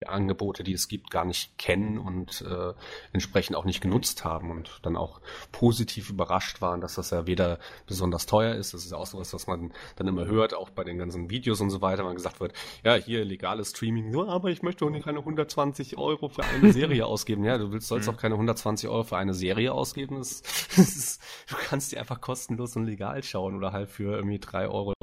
Angebote, 0.08 0.64
die 0.64 0.74
es 0.74 0.88
gibt, 0.88 1.12
gar 1.12 1.26
nicht 1.26 1.58
kennen 1.58 1.98
und 1.98 2.42
äh, 2.42 2.74
entsprechend 3.12 3.56
auch 3.56 3.66
nicht 3.66 3.82
genutzt 3.82 4.24
haben 4.24 4.52
und 4.52 4.80
dann 4.84 4.98
auch 4.98 5.22
positiv 5.52 6.10
überrascht 6.10 6.62
waren, 6.62 6.82
dass 6.82 6.96
das 6.96 7.12
ja 7.12 7.28
weder 7.28 7.60
besonders 7.88 8.26
teuer 8.26 8.56
ist, 8.56 8.74
das 8.74 8.86
ist 8.86 8.92
ja 8.92 8.98
auch 8.98 9.06
sowas, 9.06 9.34
was 9.34 9.48
man 9.48 9.74
dann 9.96 10.08
immer 10.08 10.26
hört, 10.26 10.54
auch 10.54 10.70
bei 10.70 10.84
den 10.84 10.98
ganzen 10.98 11.30
Videos 11.30 11.62
und 11.62 11.70
so 11.70 11.82
weiter, 11.82 12.06
wenn 12.06 12.16
gesagt 12.16 12.40
wird, 12.40 12.54
ja, 12.84 12.96
hier 12.96 13.26
legales 13.26 13.72
Streaming, 13.72 14.14
ja, 14.14 14.26
aber 14.28 14.50
ich 14.50 14.62
möchte 14.62 14.86
auch 14.86 14.90
nicht 14.90 15.06
keine 15.06 15.20
120 15.20 15.98
Euro 15.98 16.30
für 16.30 16.44
eine 16.44 16.74
Serie 16.74 17.06
ausgeben. 17.14 17.44
Ja, 17.44 17.58
du 17.58 17.72
willst, 17.72 17.88
sollst 17.88 18.08
mhm. 18.08 18.16
auch 18.16 18.20
keine 18.20 18.36
120 18.36 18.90
Euro 18.90 19.04
für 19.04 19.18
eine 19.18 19.34
Serie 19.34 19.74
ausgeben. 19.74 20.18
Das, 20.18 20.42
das 20.76 20.96
ist, 20.96 21.22
du 21.50 21.56
kannst 21.68 21.92
die 21.92 21.98
einfach 21.98 22.22
kostenlos 22.22 22.76
und 22.76 22.86
legal 22.86 23.24
schauen 23.24 23.56
oder 23.56 23.72
halt 23.72 23.90
für 23.90 24.16
irgendwie 24.16 24.38
3,33 24.38 24.70
Euro 24.70 24.94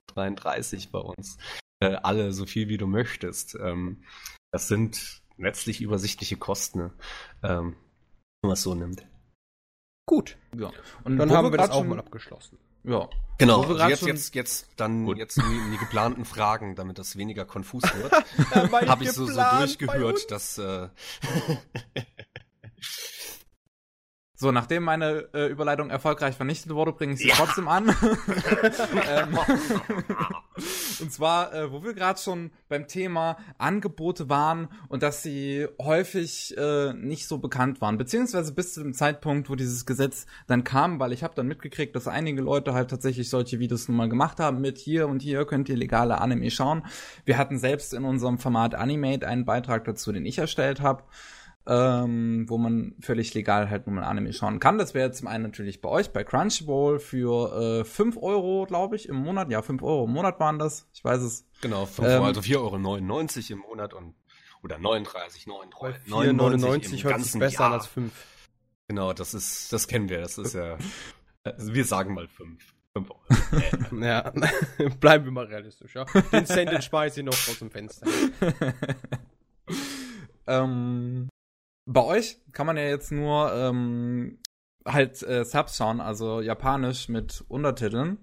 bei 0.93 0.99
uns. 0.99 1.39
Äh, 1.81 1.97
alle 2.03 2.33
so 2.33 2.47
viel 2.47 2.69
wie 2.69 2.77
du 2.77 2.87
möchtest. 2.87 3.57
Ähm, 3.61 4.03
das 4.51 4.69
sind 4.69 5.23
letztlich 5.37 5.81
übersichtliche 5.81 6.37
Kosten, 6.37 6.79
ne? 6.79 6.93
ähm, 7.43 7.77
wenn 8.43 8.49
man 8.49 8.53
es 8.53 8.63
so 8.63 8.75
nimmt. 8.75 9.07
Gut. 10.07 10.37
Ja. 10.57 10.71
Und 11.05 11.19
dann 11.19 11.31
haben 11.31 11.51
wir 11.53 11.59
das 11.59 11.71
auch 11.71 11.85
mal 11.85 11.99
abgeschlossen. 11.99 12.59
Ja. 12.83 13.09
Genau. 13.39 13.63
Also 13.63 13.89
jetzt, 13.89 14.03
jetzt, 14.03 14.35
jetzt, 14.35 14.69
dann 14.77 15.07
Gut. 15.07 15.19
jetzt 15.19 15.39
in 15.39 15.45
die, 15.49 15.57
in 15.57 15.71
die, 15.73 15.79
geplanten 15.79 16.25
Fragen, 16.25 16.75
damit 16.77 16.99
das 16.99 17.17
weniger 17.17 17.45
konfus 17.45 17.83
wird, 17.83 18.13
habe 18.89 19.05
ich 19.05 19.13
so, 19.13 19.27
so 19.27 19.41
durchgehört, 19.59 20.31
dass 20.31 20.59
äh, 20.59 20.89
So, 24.41 24.53
nachdem 24.53 24.85
meine 24.85 25.29
äh, 25.35 25.49
Überleitung 25.49 25.91
erfolgreich 25.91 26.35
vernichtet 26.35 26.73
wurde, 26.73 26.93
bringe 26.93 27.13
ich 27.13 27.19
sie 27.19 27.29
ja. 27.29 27.35
trotzdem 27.35 27.69
an. 27.69 27.89
ähm, 29.07 29.39
und 31.01 31.13
zwar, 31.13 31.53
äh, 31.53 31.71
wo 31.71 31.85
wir 31.85 31.93
gerade 31.93 32.19
schon 32.19 32.51
beim 32.71 32.89
Thema 32.89 33.37
Angebote 33.59 34.31
waren 34.31 34.69
und 34.89 35.03
dass 35.03 35.23
sie 35.23 35.69
häufig 35.79 36.57
äh, 36.57 36.95
nicht 36.95 37.29
so 37.29 37.37
bekannt 37.37 37.83
waren, 37.83 37.99
beziehungsweise 37.99 38.55
bis 38.55 38.73
zu 38.73 38.83
dem 38.83 38.95
Zeitpunkt, 38.95 39.51
wo 39.51 39.57
dieses 39.57 39.85
Gesetz 39.85 40.25
dann 40.47 40.65
kam, 40.65 41.01
weil 41.01 41.13
ich 41.13 41.23
habe 41.23 41.35
dann 41.35 41.47
mitgekriegt, 41.47 41.95
dass 41.95 42.09
einige 42.09 42.41
Leute 42.41 42.73
halt 42.73 42.89
tatsächlich 42.89 43.29
solche 43.29 43.59
Videos 43.59 43.89
nun 43.89 43.99
mal 43.99 44.09
gemacht 44.09 44.41
haben 44.41 44.63
mit 44.63 44.79
hier 44.79 45.07
und 45.07 45.21
hier 45.21 45.45
könnt 45.45 45.69
ihr 45.69 45.77
legale 45.77 46.19
Anime 46.19 46.51
schauen. 46.51 46.87
Wir 47.27 47.37
hatten 47.37 47.59
selbst 47.59 47.93
in 47.93 48.05
unserem 48.05 48.39
Format 48.39 48.75
Animate 48.75 49.29
einen 49.29 49.45
Beitrag 49.45 49.85
dazu, 49.85 50.13
den 50.13 50.25
ich 50.25 50.39
erstellt 50.39 50.81
habe. 50.81 51.03
Ähm, 51.67 52.47
wo 52.49 52.59
man 52.59 52.95
völlig 53.01 53.35
legal 53.35 53.71
halt 53.71 53.87
nur 53.87 53.97
mal 53.97 54.05
Anime 54.05 54.33
schauen 54.33 54.61
kann. 54.61 54.79
Das 54.79 54.95
wäre 54.95 55.13
zum 55.13 55.29
einen 55.29 55.45
natürlich 55.45 55.81
bei 55.81 55.89
euch 55.89 56.13
bei 56.13 56.25
Crunchyroll 56.25 56.99
für 56.99 57.81
äh, 57.81 57.85
5 57.85 58.17
Euro, 58.17 58.67
glaube 58.67 58.97
ich, 58.97 59.09
im 59.09 59.17
Monat. 59.17 59.51
Ja, 59.51 59.63
5 59.63 59.83
Euro 59.83 60.05
im 60.05 60.13
Monat 60.13 60.41
waren 60.41 60.59
das. 60.59 60.89
Ich 60.93 61.05
weiß 61.05 61.21
es. 61.23 61.47
Genau, 61.61 61.87
5 61.87 62.09
Euro, 62.09 62.17
ähm, 62.17 62.23
also 62.25 62.41
4,99 62.41 62.57
Euro 62.57 62.77
im 63.53 63.59
Monat 63.59 63.95
und 63.95 64.15
oder 64.63 64.79
39, 64.79 65.47
39, 65.47 66.07
99 66.07 67.05
hört 67.05 67.23
sich 67.23 67.39
besser 67.39 67.61
Jahr. 67.65 67.73
als 67.73 67.87
5. 67.87 68.13
Genau, 68.89 69.13
das 69.13 69.33
ist, 69.33 69.73
das 69.73 69.89
kennen 69.89 70.09
wir, 70.09 70.21
das 70.21 70.37
ist 70.37 70.55
ja, 70.55 70.77
also 71.45 71.73
wir 71.73 71.85
sagen 71.85 72.15
mal 72.15 72.29
5. 72.29 72.63
5 72.93 73.11
Euro. 73.11 74.01
ja, 74.05 74.33
bleiben 75.01 75.25
wir 75.25 75.33
mal 75.33 75.47
realistisch, 75.47 75.95
ja. 75.95 76.05
Den 76.33 76.45
Cent 76.45 76.73
den 76.73 76.83
speise 76.83 77.21
ich 77.21 77.27
noch 77.27 77.33
aus 77.33 77.59
dem 77.59 77.71
Fenster. 77.71 78.07
ähm, 80.47 81.30
bei 81.87 82.03
euch 82.03 82.41
kann 82.53 82.67
man 82.67 82.77
ja 82.77 82.85
jetzt 82.85 83.13
nur 83.13 83.53
ähm, 83.53 84.39
halt 84.87 85.23
äh, 85.23 85.45
Subs 85.45 85.77
schauen, 85.77 86.01
also 86.01 86.41
japanisch 86.41 87.09
mit 87.09 87.45
Untertiteln. 87.49 88.19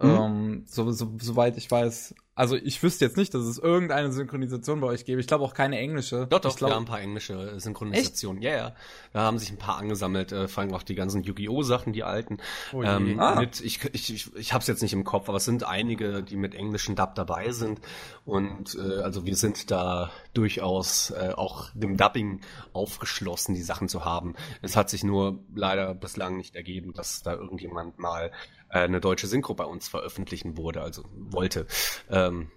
Mhm. 0.00 0.10
Ähm, 0.10 0.62
so, 0.66 0.90
so, 0.92 1.12
soweit 1.20 1.56
ich 1.56 1.70
weiß, 1.70 2.14
also 2.38 2.54
ich 2.54 2.80
wüsste 2.84 3.04
jetzt 3.04 3.16
nicht, 3.16 3.34
dass 3.34 3.42
es 3.42 3.58
irgendeine 3.58 4.12
Synchronisation 4.12 4.80
bei 4.80 4.86
euch 4.86 5.04
gäbe. 5.04 5.20
Ich 5.20 5.26
glaube 5.26 5.42
auch 5.42 5.54
keine 5.54 5.76
englische. 5.78 6.28
Doch, 6.28 6.38
doch, 6.38 6.54
glaub, 6.54 6.70
wir 6.70 6.76
haben 6.76 6.84
ein 6.84 6.88
paar 6.88 7.00
englische 7.00 7.58
Synchronisationen. 7.58 8.42
Ja, 8.42 8.52
ja. 8.52 8.74
Da 9.12 9.22
haben 9.22 9.38
sich 9.38 9.50
ein 9.50 9.58
paar 9.58 9.76
angesammelt, 9.76 10.30
äh, 10.30 10.46
vor 10.46 10.62
allem 10.62 10.72
auch 10.72 10.84
die 10.84 10.94
ganzen 10.94 11.24
Yu-Gi-Oh! 11.24 11.62
Sachen, 11.64 11.92
die 11.92 12.04
alten. 12.04 12.38
Oh 12.72 12.84
ähm, 12.84 13.18
ah. 13.18 13.40
mit, 13.40 13.60
ich 13.60 13.84
ich, 13.92 14.14
ich, 14.14 14.36
ich 14.36 14.52
habe 14.52 14.62
es 14.62 14.68
jetzt 14.68 14.82
nicht 14.82 14.92
im 14.92 15.02
Kopf, 15.02 15.28
aber 15.28 15.38
es 15.38 15.46
sind 15.46 15.64
einige, 15.64 16.22
die 16.22 16.36
mit 16.36 16.54
englischen 16.54 16.94
Dub 16.94 17.16
dabei 17.16 17.50
sind. 17.50 17.80
Und 18.24 18.76
äh, 18.76 19.00
also 19.00 19.26
wir 19.26 19.34
sind 19.34 19.72
da 19.72 20.12
durchaus 20.32 21.10
äh, 21.10 21.32
auch 21.34 21.70
dem 21.74 21.96
Dubbing 21.96 22.42
aufgeschlossen, 22.72 23.56
die 23.56 23.62
Sachen 23.62 23.88
zu 23.88 24.04
haben. 24.04 24.36
Es 24.62 24.76
hat 24.76 24.90
sich 24.90 25.02
nur 25.02 25.40
leider 25.56 25.92
bislang 25.92 26.36
nicht 26.36 26.54
ergeben, 26.54 26.92
dass 26.92 27.20
da 27.20 27.34
irgendjemand 27.34 27.98
mal 27.98 28.26
äh, 28.26 28.30
eine 28.68 29.00
deutsche 29.00 29.26
Synchro 29.26 29.54
bei 29.54 29.64
uns 29.64 29.88
veröffentlichen 29.88 30.56
wurde, 30.56 30.82
also 30.82 31.04
wollte. 31.12 31.66
Ähm, 32.10 32.50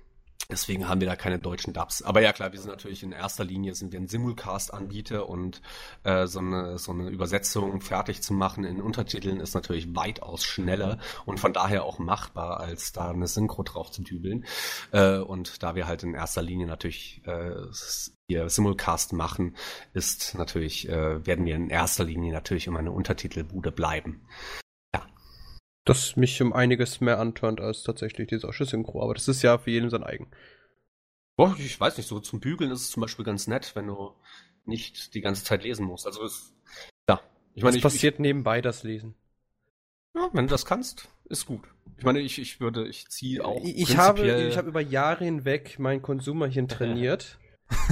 Deswegen 0.51 0.89
haben 0.89 0.99
wir 0.99 1.07
da 1.07 1.15
keine 1.15 1.39
deutschen 1.39 1.73
Dubs. 1.73 2.01
Aber 2.01 2.21
ja 2.21 2.33
klar, 2.33 2.51
wir 2.51 2.59
sind 2.59 2.69
natürlich 2.69 3.03
in 3.03 3.13
erster 3.13 3.45
Linie 3.45 3.73
sind 3.73 3.93
wir 3.93 3.99
ein 3.99 4.07
Simulcast-Anbieter 4.07 5.29
und 5.29 5.61
äh, 6.03 6.27
so, 6.27 6.39
eine, 6.39 6.77
so 6.77 6.91
eine 6.91 7.09
Übersetzung 7.09 7.79
fertig 7.79 8.21
zu 8.21 8.33
machen 8.33 8.65
in 8.65 8.81
Untertiteln 8.81 9.39
ist 9.39 9.53
natürlich 9.53 9.95
weitaus 9.95 10.43
schneller 10.43 10.99
und 11.25 11.39
von 11.39 11.53
daher 11.53 11.85
auch 11.85 11.99
machbar, 11.99 12.59
als 12.59 12.91
da 12.91 13.11
eine 13.11 13.27
Synchro 13.27 13.63
drauf 13.63 13.91
zu 13.91 14.01
dübeln. 14.03 14.45
Äh, 14.91 15.19
und 15.19 15.63
da 15.63 15.75
wir 15.75 15.87
halt 15.87 16.03
in 16.03 16.15
erster 16.15 16.41
Linie 16.41 16.67
natürlich 16.67 17.21
äh, 17.25 17.51
hier 18.27 18.49
Simulcast 18.49 19.13
machen, 19.13 19.55
ist 19.93 20.35
natürlich, 20.37 20.89
äh, 20.89 21.25
werden 21.25 21.45
wir 21.45 21.55
in 21.55 21.69
erster 21.69 22.03
Linie 22.03 22.33
natürlich 22.33 22.67
immer 22.67 22.79
eine 22.79 22.91
Untertitelbude 22.91 23.71
bleiben 23.71 24.21
das 25.85 26.15
mich 26.15 26.41
um 26.41 26.53
einiges 26.53 27.01
mehr 27.01 27.19
antörnt 27.19 27.59
als 27.59 27.83
tatsächlich 27.83 28.27
die 28.27 28.37
solche 28.37 28.65
Synchro. 28.65 29.01
Aber 29.01 29.13
das 29.13 29.27
ist 29.27 29.41
ja 29.41 29.57
für 29.57 29.71
jeden 29.71 29.89
sein 29.89 30.03
eigen. 30.03 30.29
Boah, 31.35 31.55
ich 31.57 31.79
weiß 31.79 31.97
nicht, 31.97 32.07
so 32.07 32.19
zum 32.19 32.39
Bügeln 32.39 32.71
ist 32.71 32.81
es 32.81 32.91
zum 32.91 33.01
Beispiel 33.01 33.25
ganz 33.25 33.47
nett, 33.47 33.71
wenn 33.75 33.87
du 33.87 34.13
nicht 34.65 35.13
die 35.15 35.21
ganze 35.21 35.43
Zeit 35.43 35.63
lesen 35.63 35.85
musst. 35.85 36.05
Also 36.05 36.23
es, 36.23 36.53
ja. 37.09 37.19
Ich 37.55 37.63
meine, 37.63 37.77
es 37.77 37.83
passiert 37.83 38.15
ich, 38.15 38.19
nebenbei 38.19 38.61
das 38.61 38.83
Lesen. 38.83 39.15
Ja, 40.13 40.29
wenn 40.33 40.45
du 40.45 40.51
das 40.51 40.65
kannst, 40.65 41.09
ist 41.25 41.45
gut. 41.45 41.63
Ich 41.97 42.03
meine, 42.03 42.19
ich, 42.19 42.39
ich 42.39 42.59
würde, 42.59 42.87
ich 42.87 43.07
ziehe 43.09 43.43
auch. 43.43 43.61
Ich 43.63 43.97
habe, 43.97 44.47
ich 44.47 44.57
habe 44.57 44.69
über 44.69 44.81
Jahre 44.81 45.23
hinweg 45.23 45.79
mein 45.79 46.01
Konsumerchen 46.01 46.67
trainiert. 46.67 47.39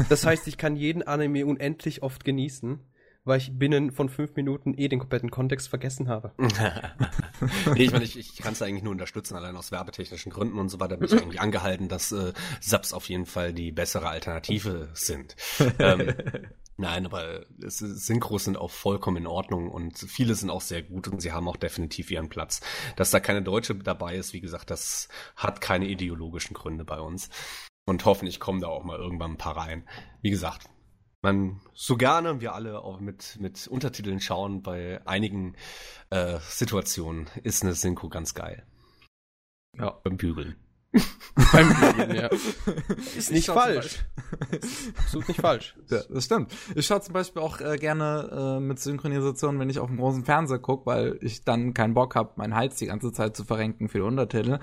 das 0.10 0.26
heißt, 0.26 0.48
ich 0.48 0.58
kann 0.58 0.76
jeden 0.76 1.04
Anime 1.04 1.46
unendlich 1.46 2.04
oft 2.04 2.26
genießen 2.26 2.80
weil 3.24 3.38
ich 3.38 3.58
binnen 3.58 3.92
von 3.92 4.10
fünf 4.10 4.36
Minuten 4.36 4.74
eh 4.78 4.88
den 4.88 5.00
kompletten 5.00 5.32
Kontext 5.32 5.70
vergessen 5.70 6.08
habe. 6.08 6.34
nee, 7.74 7.84
ich 7.84 7.92
meine, 7.92 8.04
ich, 8.04 8.18
ich 8.18 8.38
kann 8.38 8.54
es 8.54 8.62
eigentlich 8.62 8.84
nur 8.84 8.92
unterstützen, 8.92 9.36
allein 9.36 9.56
aus 9.56 9.72
werbetechnischen 9.72 10.32
Gründen 10.32 10.60
und 10.60 10.70
so 10.70 10.80
weiter 10.80 10.98
bin 10.98 11.08
ich 11.08 11.14
eigentlich 11.22 11.42
angehalten, 11.42 11.88
dass 11.88 12.12
äh, 12.12 12.34
Subs 12.62 12.94
auf 12.94 13.10
jeden 13.10 13.26
Fall 13.26 13.54
die 13.54 13.72
bessere 13.72 14.10
Alternative 14.10 14.90
sind. 14.94 15.36
ähm, 15.80 16.14
Nein, 16.80 17.06
aber 17.06 17.46
es, 17.62 17.80
Synchros 17.80 18.46
sind 18.46 18.58
auch 18.58 18.72
vollkommen 18.72 19.18
in 19.18 19.28
Ordnung 19.28 19.70
und 19.70 19.98
viele 19.98 20.34
sind 20.34 20.50
auch 20.50 20.62
sehr 20.62 20.82
gut 20.82 21.10
und 21.10 21.22
sie 21.22 21.34
haben 21.34 21.50
auch 21.50 21.58
definitiv 21.58 22.10
ihren 22.10 22.30
Platz. 22.30 22.62
Dass 22.96 23.12
da 23.12 23.20
keine 23.20 23.42
Deutsche 23.42 23.76
dabei 23.76 24.16
ist, 24.16 24.32
wie 24.32 24.40
gesagt, 24.40 24.72
das 24.72 25.10
hat 25.36 25.60
keine 25.60 25.88
ideologischen 25.88 26.54
Gründe 26.54 26.86
bei 26.86 27.02
uns. 27.02 27.30
Und 27.86 28.06
hoffentlich 28.06 28.40
kommen 28.40 28.62
da 28.62 28.68
auch 28.68 28.86
mal 28.86 28.98
irgendwann 28.98 29.32
ein 29.32 29.38
paar 29.38 29.58
rein. 29.58 29.84
Wie 30.22 30.30
gesagt, 30.30 30.70
man 31.22 31.60
so 31.74 31.98
gerne 31.98 32.42
wir 32.42 32.54
alle 32.54 32.82
auch 32.82 33.00
mit, 33.00 33.38
mit 33.40 33.68
Untertiteln 33.68 34.20
schauen, 34.20 34.62
bei 34.62 35.06
einigen 35.06 35.56
äh, 36.10 36.40
Situationen 36.42 37.28
ist 37.44 37.64
eine 37.64 37.74
Synchro 37.74 38.10
ganz 38.10 38.34
geil. 38.34 38.66
Ja. 39.78 39.92
Beim 40.04 40.18
Bügeln. 40.18 40.56
Beim 41.54 41.70
Bügeln, 41.70 42.16
ja. 42.16 42.30
Ist 43.16 43.32
nicht 43.32 43.48
falsch. 43.48 44.04
Ist 44.52 44.98
absolut 44.98 45.28
nicht 45.28 45.42
falsch. 45.42 45.76
Ja, 45.90 46.02
das 46.10 46.26
stimmt. 46.26 46.52
Ich 46.76 46.86
schaue 46.88 47.02
zum 47.02 47.14
Beispiel 47.14 47.42
auch 47.42 47.62
äh, 47.62 47.78
gerne 47.78 48.58
äh, 48.58 48.60
mit 48.60 48.80
Synchronisation, 48.80 49.60
wenn 49.60 49.70
ich 49.70 49.80
auf 49.80 49.88
dem 49.88 49.98
großen 49.98 50.26
Fernseher 50.26 50.60
gucke, 50.60 50.88
weil 50.88 51.18
ich 51.22 51.44
dann 51.44 51.74
keinen 51.74 51.94
Bock 51.94 52.16
habe, 52.16 52.32
meinen 52.38 52.56
Hals 52.56 52.76
die 52.78 52.88
ganze 52.88 53.12
Zeit 53.12 53.36
zu 53.36 53.46
verrenken 53.46 53.88
für 53.88 54.00
die 54.00 54.04
Untertitel. 54.04 54.60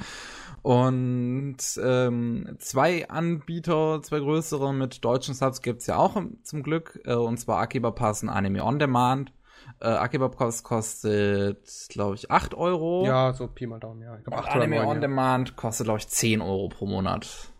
Und 0.62 1.58
ähm, 1.80 2.56
zwei 2.58 3.08
Anbieter, 3.08 4.02
zwei 4.02 4.18
größere 4.18 4.74
mit 4.74 5.04
deutschen 5.04 5.34
Subs 5.34 5.62
gibt's 5.62 5.86
ja 5.86 5.96
auch 5.96 6.20
zum 6.42 6.62
Glück. 6.64 7.00
Äh, 7.04 7.14
und 7.14 7.38
zwar 7.38 7.60
Akiba 7.60 7.92
Pass 7.92 8.22
und 8.24 8.30
Anime 8.30 8.64
On 8.64 8.78
Demand. 8.78 9.32
Äh, 9.80 9.88
Akiba 9.88 10.28
Pass 10.28 10.62
kostet, 10.62 11.86
glaube 11.88 12.14
ich, 12.14 12.30
8 12.30 12.54
Euro. 12.54 13.04
Ja, 13.06 13.32
so 13.32 13.46
Pi 13.46 13.66
mal 13.66 13.78
Daumen, 13.78 14.02
ja. 14.02 14.16
Ich 14.16 14.24
glaub, 14.24 14.38
8 14.38 14.48
Anime 14.50 14.76
9, 14.76 14.86
On 14.86 14.94
ja. 14.94 15.00
Demand 15.00 15.56
kostet, 15.56 15.84
glaube 15.84 15.98
ich, 15.98 16.08
10 16.08 16.40
Euro 16.40 16.68
pro 16.68 16.86
Monat. 16.86 17.52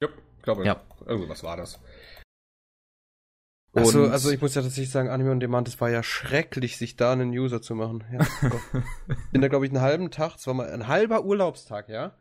Ja, 0.00 0.08
glaube 0.42 0.64
ja. 0.64 0.80
Irgendwas 1.06 1.42
war 1.42 1.56
das. 1.56 1.80
Also, 3.72 4.04
also 4.04 4.30
ich 4.30 4.40
muss 4.40 4.54
ja 4.54 4.62
tatsächlich 4.62 4.90
sagen, 4.90 5.08
Anime 5.08 5.32
On 5.32 5.40
Demand, 5.40 5.66
es 5.68 5.80
war 5.80 5.90
ja 5.90 6.02
schrecklich, 6.02 6.76
sich 6.76 6.96
da 6.96 7.12
einen 7.12 7.30
User 7.30 7.60
zu 7.60 7.74
machen. 7.74 8.04
Ja, 8.12 8.50
bin 9.32 9.40
da, 9.40 9.48
glaube 9.48 9.66
ich, 9.66 9.72
einen 9.72 9.80
halben 9.80 10.10
Tag, 10.10 10.36
es 10.36 10.46
war 10.46 10.54
mal 10.54 10.70
ein 10.70 10.86
halber 10.86 11.24
Urlaubstag, 11.24 11.88
ja 11.88 12.14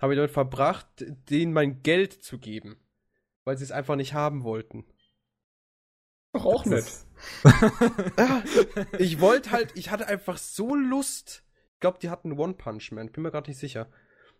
habe 0.00 0.12
ich 0.12 0.16
damit 0.16 0.30
verbracht, 0.30 0.86
denen 1.30 1.52
mein 1.52 1.82
Geld 1.82 2.12
zu 2.12 2.38
geben. 2.38 2.76
Weil 3.44 3.56
sie 3.56 3.64
es 3.64 3.72
einfach 3.72 3.96
nicht 3.96 4.12
haben 4.12 4.42
wollten. 4.42 4.84
Doch 6.32 6.44
auch 6.44 6.64
nett. 7.44 8.44
ich 8.98 9.20
wollte 9.20 9.50
halt, 9.50 9.72
ich 9.74 9.90
hatte 9.90 10.08
einfach 10.08 10.38
so 10.38 10.74
Lust. 10.74 11.44
Ich 11.74 11.80
glaube, 11.80 11.98
die 12.00 12.10
hatten 12.10 12.32
One 12.38 12.54
Punch 12.54 12.92
Man, 12.92 13.10
bin 13.10 13.22
mir 13.22 13.30
gerade 13.30 13.50
nicht 13.50 13.58
sicher. 13.58 13.88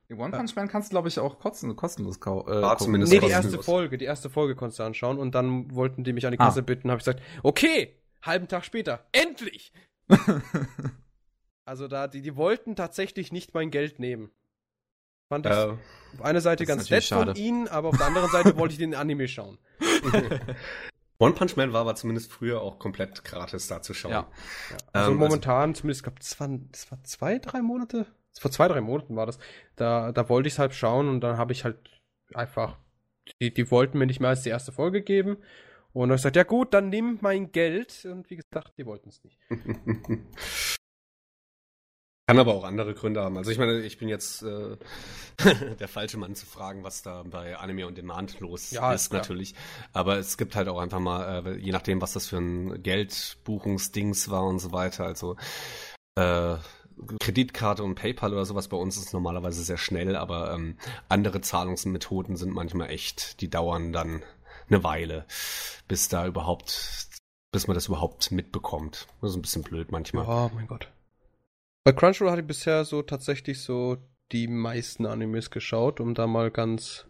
Die 0.08 0.14
One 0.14 0.30
Punch 0.30 0.54
Man 0.54 0.68
kannst 0.68 0.90
du, 0.90 0.94
glaube 0.94 1.08
ich, 1.08 1.18
auch 1.18 1.38
kosten, 1.38 1.74
kostenlos 1.74 2.20
kaufen. 2.20 2.52
Äh, 2.52 2.64
ah, 2.64 2.76
zumindest 2.76 3.12
nee, 3.12 3.20
die 3.20 3.28
erste 3.28 3.62
Folge, 3.62 3.98
die 3.98 4.04
erste 4.04 4.30
Folge 4.30 4.54
konntest 4.54 4.78
du 4.78 4.84
anschauen 4.84 5.18
und 5.18 5.34
dann 5.34 5.74
wollten 5.74 6.04
die 6.04 6.12
mich 6.12 6.26
an 6.26 6.32
die 6.32 6.38
Kasse 6.38 6.60
ah. 6.60 6.62
bitten, 6.62 6.90
habe 6.90 6.98
ich 6.98 7.04
gesagt, 7.04 7.22
okay, 7.42 7.96
halben 8.22 8.48
Tag 8.48 8.64
später, 8.64 9.06
endlich! 9.12 9.72
also 11.64 11.88
da, 11.88 12.06
die, 12.06 12.22
die 12.22 12.36
wollten 12.36 12.76
tatsächlich 12.76 13.32
nicht 13.32 13.52
mein 13.52 13.70
Geld 13.70 13.98
nehmen. 13.98 14.30
Fand 15.28 15.46
ich 15.46 15.52
äh, 15.52 15.74
auf 16.14 16.22
einer 16.22 16.40
Seite 16.40 16.66
ganz 16.66 16.88
nett 16.88 17.04
von 17.04 17.34
ihnen, 17.34 17.66
aber 17.66 17.88
auf 17.88 17.96
der 17.96 18.06
anderen 18.06 18.30
Seite 18.30 18.56
wollte 18.56 18.72
ich 18.72 18.78
den 18.78 18.94
Anime 18.94 19.26
schauen. 19.26 19.58
One 21.18 21.34
Punch 21.34 21.56
Man 21.56 21.72
war 21.72 21.82
aber 21.82 21.94
zumindest 21.94 22.30
früher 22.30 22.60
auch 22.60 22.78
komplett 22.78 23.24
gratis 23.24 23.68
da 23.68 23.82
zu 23.82 23.94
schauen. 23.94 24.12
Ja. 24.12 24.30
ja. 24.70 24.76
Also 24.92 25.12
ähm, 25.12 25.18
momentan, 25.18 25.70
also, 25.70 25.80
zumindest, 25.80 26.00
ich 26.00 26.04
glaube, 26.04 26.20
waren, 26.38 26.68
das 26.72 26.90
war 26.90 27.02
zwei, 27.04 27.38
drei 27.38 27.62
Monate. 27.62 28.06
Vor 28.38 28.50
zwei, 28.50 28.68
drei 28.68 28.80
Monaten 28.80 29.16
war 29.16 29.26
das. 29.26 29.38
Da, 29.76 30.12
da 30.12 30.28
wollte 30.28 30.48
ich 30.48 30.54
es 30.54 30.58
halt 30.58 30.74
schauen 30.74 31.08
und 31.08 31.20
dann 31.20 31.38
habe 31.38 31.52
ich 31.52 31.64
halt 31.64 31.78
einfach, 32.34 32.76
die, 33.40 33.52
die 33.52 33.70
wollten 33.70 33.98
mir 33.98 34.06
nicht 34.06 34.20
mehr 34.20 34.30
als 34.30 34.42
die 34.42 34.50
erste 34.50 34.72
Folge 34.72 35.02
geben. 35.02 35.38
Und 35.92 36.02
dann 36.02 36.10
habe 36.10 36.16
ich 36.16 36.22
gesagt, 36.22 36.36
ja 36.36 36.42
gut, 36.42 36.74
dann 36.74 36.90
nimm 36.90 37.18
mein 37.22 37.52
Geld. 37.52 38.04
Und 38.04 38.28
wie 38.28 38.36
gesagt, 38.36 38.76
die 38.76 38.84
wollten 38.84 39.08
es 39.08 39.24
nicht. 39.24 39.38
Kann 42.28 42.40
aber 42.40 42.54
auch 42.54 42.64
andere 42.64 42.92
Gründe 42.92 43.22
haben. 43.22 43.36
Also 43.36 43.52
ich 43.52 43.58
meine, 43.58 43.80
ich 43.82 43.98
bin 43.98 44.08
jetzt 44.08 44.42
äh, 44.42 44.76
der 45.78 45.86
falsche 45.86 46.18
Mann 46.18 46.34
zu 46.34 46.44
fragen, 46.44 46.82
was 46.82 47.02
da 47.02 47.22
bei 47.22 47.56
Anime 47.56 47.86
und 47.86 47.96
Demand 47.96 48.40
los 48.40 48.72
ja, 48.72 48.92
ist, 48.92 49.10
klar. 49.10 49.22
natürlich. 49.22 49.54
Aber 49.92 50.16
es 50.16 50.36
gibt 50.36 50.56
halt 50.56 50.68
auch 50.68 50.80
einfach 50.80 50.98
mal, 50.98 51.46
äh, 51.46 51.56
je 51.56 51.70
nachdem, 51.70 52.00
was 52.00 52.14
das 52.14 52.26
für 52.26 52.38
ein 52.38 52.82
Geldbuchungsdings 52.82 54.28
war 54.28 54.44
und 54.44 54.58
so 54.58 54.72
weiter. 54.72 55.04
Also 55.04 55.36
äh, 56.16 56.56
Kreditkarte 57.20 57.84
und 57.84 57.94
PayPal 57.94 58.32
oder 58.32 58.44
sowas 58.44 58.66
bei 58.66 58.76
uns 58.76 58.96
ist 58.96 59.12
normalerweise 59.12 59.62
sehr 59.62 59.78
schnell, 59.78 60.16
aber 60.16 60.52
ähm, 60.52 60.78
andere 61.08 61.42
Zahlungsmethoden 61.42 62.36
sind 62.36 62.52
manchmal 62.52 62.90
echt, 62.90 63.40
die 63.40 63.50
dauern 63.50 63.92
dann 63.92 64.24
eine 64.68 64.82
Weile, 64.82 65.26
bis 65.86 66.08
da 66.08 66.26
überhaupt, 66.26 67.06
bis 67.52 67.68
man 67.68 67.76
das 67.76 67.86
überhaupt 67.86 68.32
mitbekommt. 68.32 69.06
Das 69.20 69.30
ist 69.30 69.36
ein 69.36 69.42
bisschen 69.42 69.62
blöd 69.62 69.92
manchmal. 69.92 70.26
Oh 70.26 70.50
mein 70.52 70.66
Gott. 70.66 70.88
Bei 71.86 71.92
Crunchyroll 71.92 72.32
hatte 72.32 72.40
ich 72.40 72.48
bisher 72.48 72.84
so 72.84 73.00
tatsächlich 73.02 73.60
so 73.60 73.98
die 74.32 74.48
meisten 74.48 75.06
Animes 75.06 75.52
geschaut, 75.52 76.00
um 76.00 76.14
da 76.14 76.26
mal 76.26 76.50
ganz 76.50 77.06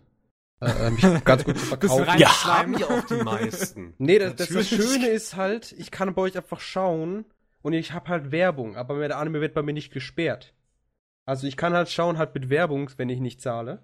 äh, 0.60 0.90
mich 0.90 1.02
ganz 1.24 1.44
gut 1.44 1.56
zu 1.56 1.64
verkaufen. 1.64 2.18
Ja, 2.18 2.44
haben 2.44 2.76
ja 2.76 2.86
auch 2.86 3.06
die 3.06 3.14
meisten. 3.24 3.94
Nee, 3.96 4.18
das, 4.18 4.36
das, 4.36 4.50
das 4.50 4.68
Schöne 4.68 5.08
ist 5.08 5.34
halt, 5.34 5.72
ich 5.78 5.90
kann 5.90 6.12
bei 6.12 6.20
euch 6.20 6.36
einfach 6.36 6.60
schauen 6.60 7.24
und 7.62 7.72
ich 7.72 7.94
habe 7.94 8.10
halt 8.10 8.32
Werbung, 8.32 8.76
aber 8.76 9.08
der 9.08 9.16
Anime 9.16 9.40
wird 9.40 9.54
bei 9.54 9.62
mir 9.62 9.72
nicht 9.72 9.94
gesperrt. 9.94 10.52
Also 11.24 11.46
ich 11.46 11.56
kann 11.56 11.72
halt 11.72 11.88
schauen, 11.88 12.18
halt 12.18 12.34
mit 12.34 12.50
Werbung, 12.50 12.90
wenn 12.98 13.08
ich 13.08 13.20
nicht 13.20 13.40
zahle. 13.40 13.82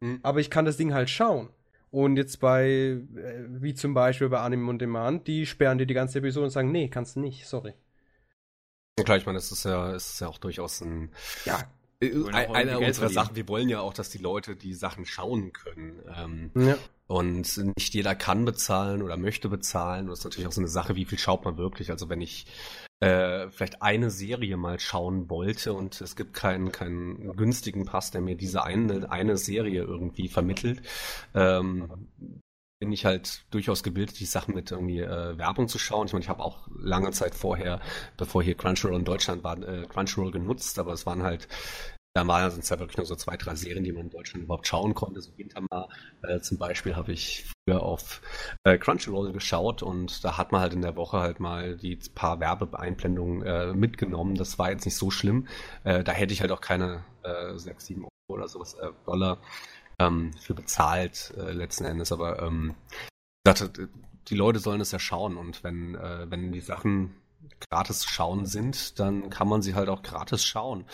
Hm. 0.00 0.20
Aber 0.22 0.40
ich 0.40 0.48
kann 0.48 0.64
das 0.64 0.78
Ding 0.78 0.94
halt 0.94 1.10
schauen. 1.10 1.50
Und 1.90 2.16
jetzt 2.16 2.40
bei, 2.40 2.66
äh, 2.66 3.44
wie 3.46 3.74
zum 3.74 3.92
Beispiel 3.92 4.30
bei 4.30 4.40
Anime 4.40 4.70
on 4.70 4.78
Demand, 4.78 5.26
die 5.26 5.44
sperren 5.44 5.76
dir 5.76 5.86
die 5.86 5.92
ganze 5.92 6.20
Episode 6.20 6.44
und 6.44 6.50
sagen, 6.50 6.72
nee, 6.72 6.88
kannst 6.88 7.16
du 7.16 7.20
nicht, 7.20 7.46
sorry. 7.46 7.74
Ja, 9.00 9.04
klar, 9.04 9.18
ich 9.18 9.26
meine, 9.26 9.38
das 9.38 9.52
ist 9.52 9.64
ja, 9.64 9.92
ist 9.92 10.20
ja 10.20 10.28
auch 10.28 10.38
durchaus 10.38 10.80
ein. 10.80 11.10
Ja. 11.44 11.60
Äh, 12.00 12.12
eine 12.32 12.78
unserer 12.78 13.10
Sachen, 13.10 13.36
wir 13.36 13.46
wollen 13.48 13.68
ja 13.68 13.80
auch, 13.80 13.92
dass 13.92 14.08
die 14.08 14.18
Leute 14.18 14.56
die 14.56 14.74
Sachen 14.74 15.04
schauen 15.04 15.52
können. 15.52 16.02
Ähm, 16.16 16.50
ja. 16.54 16.76
Und 17.06 17.56
nicht 17.76 17.92
jeder 17.92 18.14
kann 18.14 18.44
bezahlen 18.44 19.02
oder 19.02 19.16
möchte 19.16 19.48
bezahlen. 19.48 20.04
Und 20.04 20.10
das 20.10 20.20
ist 20.20 20.24
natürlich 20.24 20.46
auch 20.46 20.52
so 20.52 20.60
eine 20.60 20.68
Sache, 20.68 20.94
wie 20.94 21.04
viel 21.04 21.18
schaut 21.18 21.44
man 21.44 21.58
wirklich. 21.58 21.90
Also 21.90 22.08
wenn 22.08 22.20
ich 22.20 22.46
äh, 23.00 23.48
vielleicht 23.50 23.82
eine 23.82 24.10
Serie 24.10 24.56
mal 24.56 24.78
schauen 24.78 25.28
wollte 25.28 25.72
und 25.72 26.00
es 26.00 26.16
gibt 26.16 26.34
keinen, 26.34 26.70
keinen 26.70 27.34
günstigen 27.36 27.84
Pass, 27.84 28.10
der 28.10 28.20
mir 28.20 28.36
diese 28.36 28.62
eine, 28.62 29.10
eine 29.10 29.36
Serie 29.36 29.82
irgendwie 29.82 30.28
vermittelt, 30.28 30.82
ähm, 31.34 32.08
bin 32.80 32.92
ich 32.92 33.04
halt 33.04 33.44
durchaus 33.50 33.82
gebildet, 33.82 34.18
die 34.18 34.24
Sachen 34.24 34.54
mit 34.54 34.70
irgendwie 34.70 35.00
äh, 35.00 35.38
Werbung 35.38 35.68
zu 35.68 35.78
schauen. 35.78 36.06
Ich 36.06 36.12
meine, 36.12 36.24
ich 36.24 36.30
habe 36.30 36.42
auch 36.42 36.66
lange 36.74 37.10
Zeit 37.12 37.34
vorher, 37.34 37.80
bevor 38.16 38.42
hier 38.42 38.56
Crunchyroll 38.56 38.98
in 38.98 39.04
Deutschland 39.04 39.44
war, 39.44 39.62
äh, 39.62 39.86
Crunchyroll 39.86 40.30
genutzt, 40.30 40.78
aber 40.78 40.92
es 40.94 41.06
waren 41.06 41.22
halt 41.22 41.46
Damals 42.12 42.54
sind 42.54 42.64
es 42.64 42.70
ja 42.70 42.80
wirklich 42.80 42.96
nur 42.96 43.06
so 43.06 43.14
zwei, 43.14 43.36
drei 43.36 43.54
Serien, 43.54 43.84
die 43.84 43.92
man 43.92 44.06
in 44.06 44.10
Deutschland 44.10 44.44
überhaupt 44.44 44.66
schauen 44.66 44.94
konnte. 44.94 45.20
So 45.20 45.30
Gintama 45.30 45.88
äh, 46.22 46.40
zum 46.40 46.58
Beispiel 46.58 46.96
habe 46.96 47.12
ich 47.12 47.44
früher 47.68 47.84
auf 47.84 48.20
äh, 48.64 48.78
Crunchyroll 48.78 49.32
geschaut 49.32 49.84
und 49.84 50.24
da 50.24 50.36
hat 50.36 50.50
man 50.50 50.60
halt 50.60 50.72
in 50.72 50.82
der 50.82 50.96
Woche 50.96 51.20
halt 51.20 51.38
mal 51.38 51.76
die 51.76 52.00
paar 52.12 52.40
Werbeeinblendungen 52.40 53.42
äh, 53.42 53.72
mitgenommen. 53.74 54.34
Das 54.34 54.58
war 54.58 54.72
jetzt 54.72 54.86
nicht 54.86 54.96
so 54.96 55.12
schlimm. 55.12 55.46
Äh, 55.84 56.02
da 56.02 56.10
hätte 56.10 56.32
ich 56.32 56.40
halt 56.40 56.50
auch 56.50 56.60
keine 56.60 57.04
äh, 57.22 57.56
6, 57.56 57.86
7 57.86 58.02
Euro 58.02 58.10
oder 58.26 58.48
sowas 58.48 58.74
äh, 58.74 58.90
Dollar 59.06 59.38
ähm, 60.00 60.32
für 60.40 60.54
bezahlt 60.54 61.32
äh, 61.36 61.52
letzten 61.52 61.84
Endes. 61.84 62.10
Aber 62.10 62.42
ähm, 62.42 62.74
dachte, 63.44 63.88
die 64.28 64.34
Leute 64.34 64.58
sollen 64.58 64.80
es 64.80 64.92
ja 64.92 64.98
schauen 64.98 65.36
und 65.36 65.62
wenn, 65.62 65.94
äh, 65.94 66.30
wenn 66.30 66.52
die 66.52 66.60
Sachen 66.60 67.14
gratis 67.68 68.04
schauen 68.04 68.46
sind, 68.46 68.98
dann 68.98 69.30
kann 69.30 69.48
man 69.48 69.62
sie 69.62 69.74
halt 69.74 69.88
auch 69.88 70.02
gratis 70.02 70.44
schauen. 70.44 70.84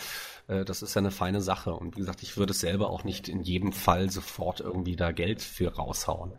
Äh, 0.48 0.64
das 0.64 0.82
ist 0.82 0.94
ja 0.94 1.00
eine 1.00 1.10
feine 1.10 1.40
Sache. 1.40 1.72
Und 1.72 1.96
wie 1.96 2.00
gesagt, 2.00 2.22
ich 2.22 2.36
würde 2.36 2.52
es 2.52 2.60
selber 2.60 2.90
auch 2.90 3.04
nicht 3.04 3.28
in 3.28 3.42
jedem 3.42 3.72
Fall 3.72 4.10
sofort 4.10 4.60
irgendwie 4.60 4.96
da 4.96 5.12
Geld 5.12 5.42
für 5.42 5.74
raushauen. 5.74 6.32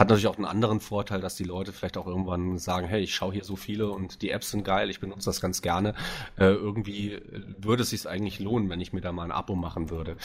Hat 0.00 0.08
natürlich 0.08 0.26
auch 0.26 0.36
einen 0.36 0.46
anderen 0.46 0.80
Vorteil, 0.80 1.20
dass 1.20 1.36
die 1.36 1.44
Leute 1.44 1.72
vielleicht 1.72 1.96
auch 1.96 2.06
irgendwann 2.06 2.58
sagen, 2.58 2.88
hey, 2.88 3.02
ich 3.02 3.14
schaue 3.14 3.32
hier 3.32 3.44
so 3.44 3.56
viele 3.56 3.88
und 3.88 4.22
die 4.22 4.30
Apps 4.30 4.50
sind 4.50 4.64
geil, 4.64 4.90
ich 4.90 5.00
benutze 5.00 5.26
das 5.26 5.40
ganz 5.40 5.62
gerne. 5.62 5.94
Äh, 6.36 6.46
irgendwie 6.46 7.20
würde 7.58 7.84
es 7.84 7.90
sich 7.90 8.08
eigentlich 8.08 8.40
lohnen, 8.40 8.68
wenn 8.68 8.80
ich 8.80 8.92
mir 8.92 9.00
da 9.00 9.12
mal 9.12 9.24
ein 9.24 9.32
Abo 9.32 9.54
machen 9.54 9.90
würde. 9.90 10.16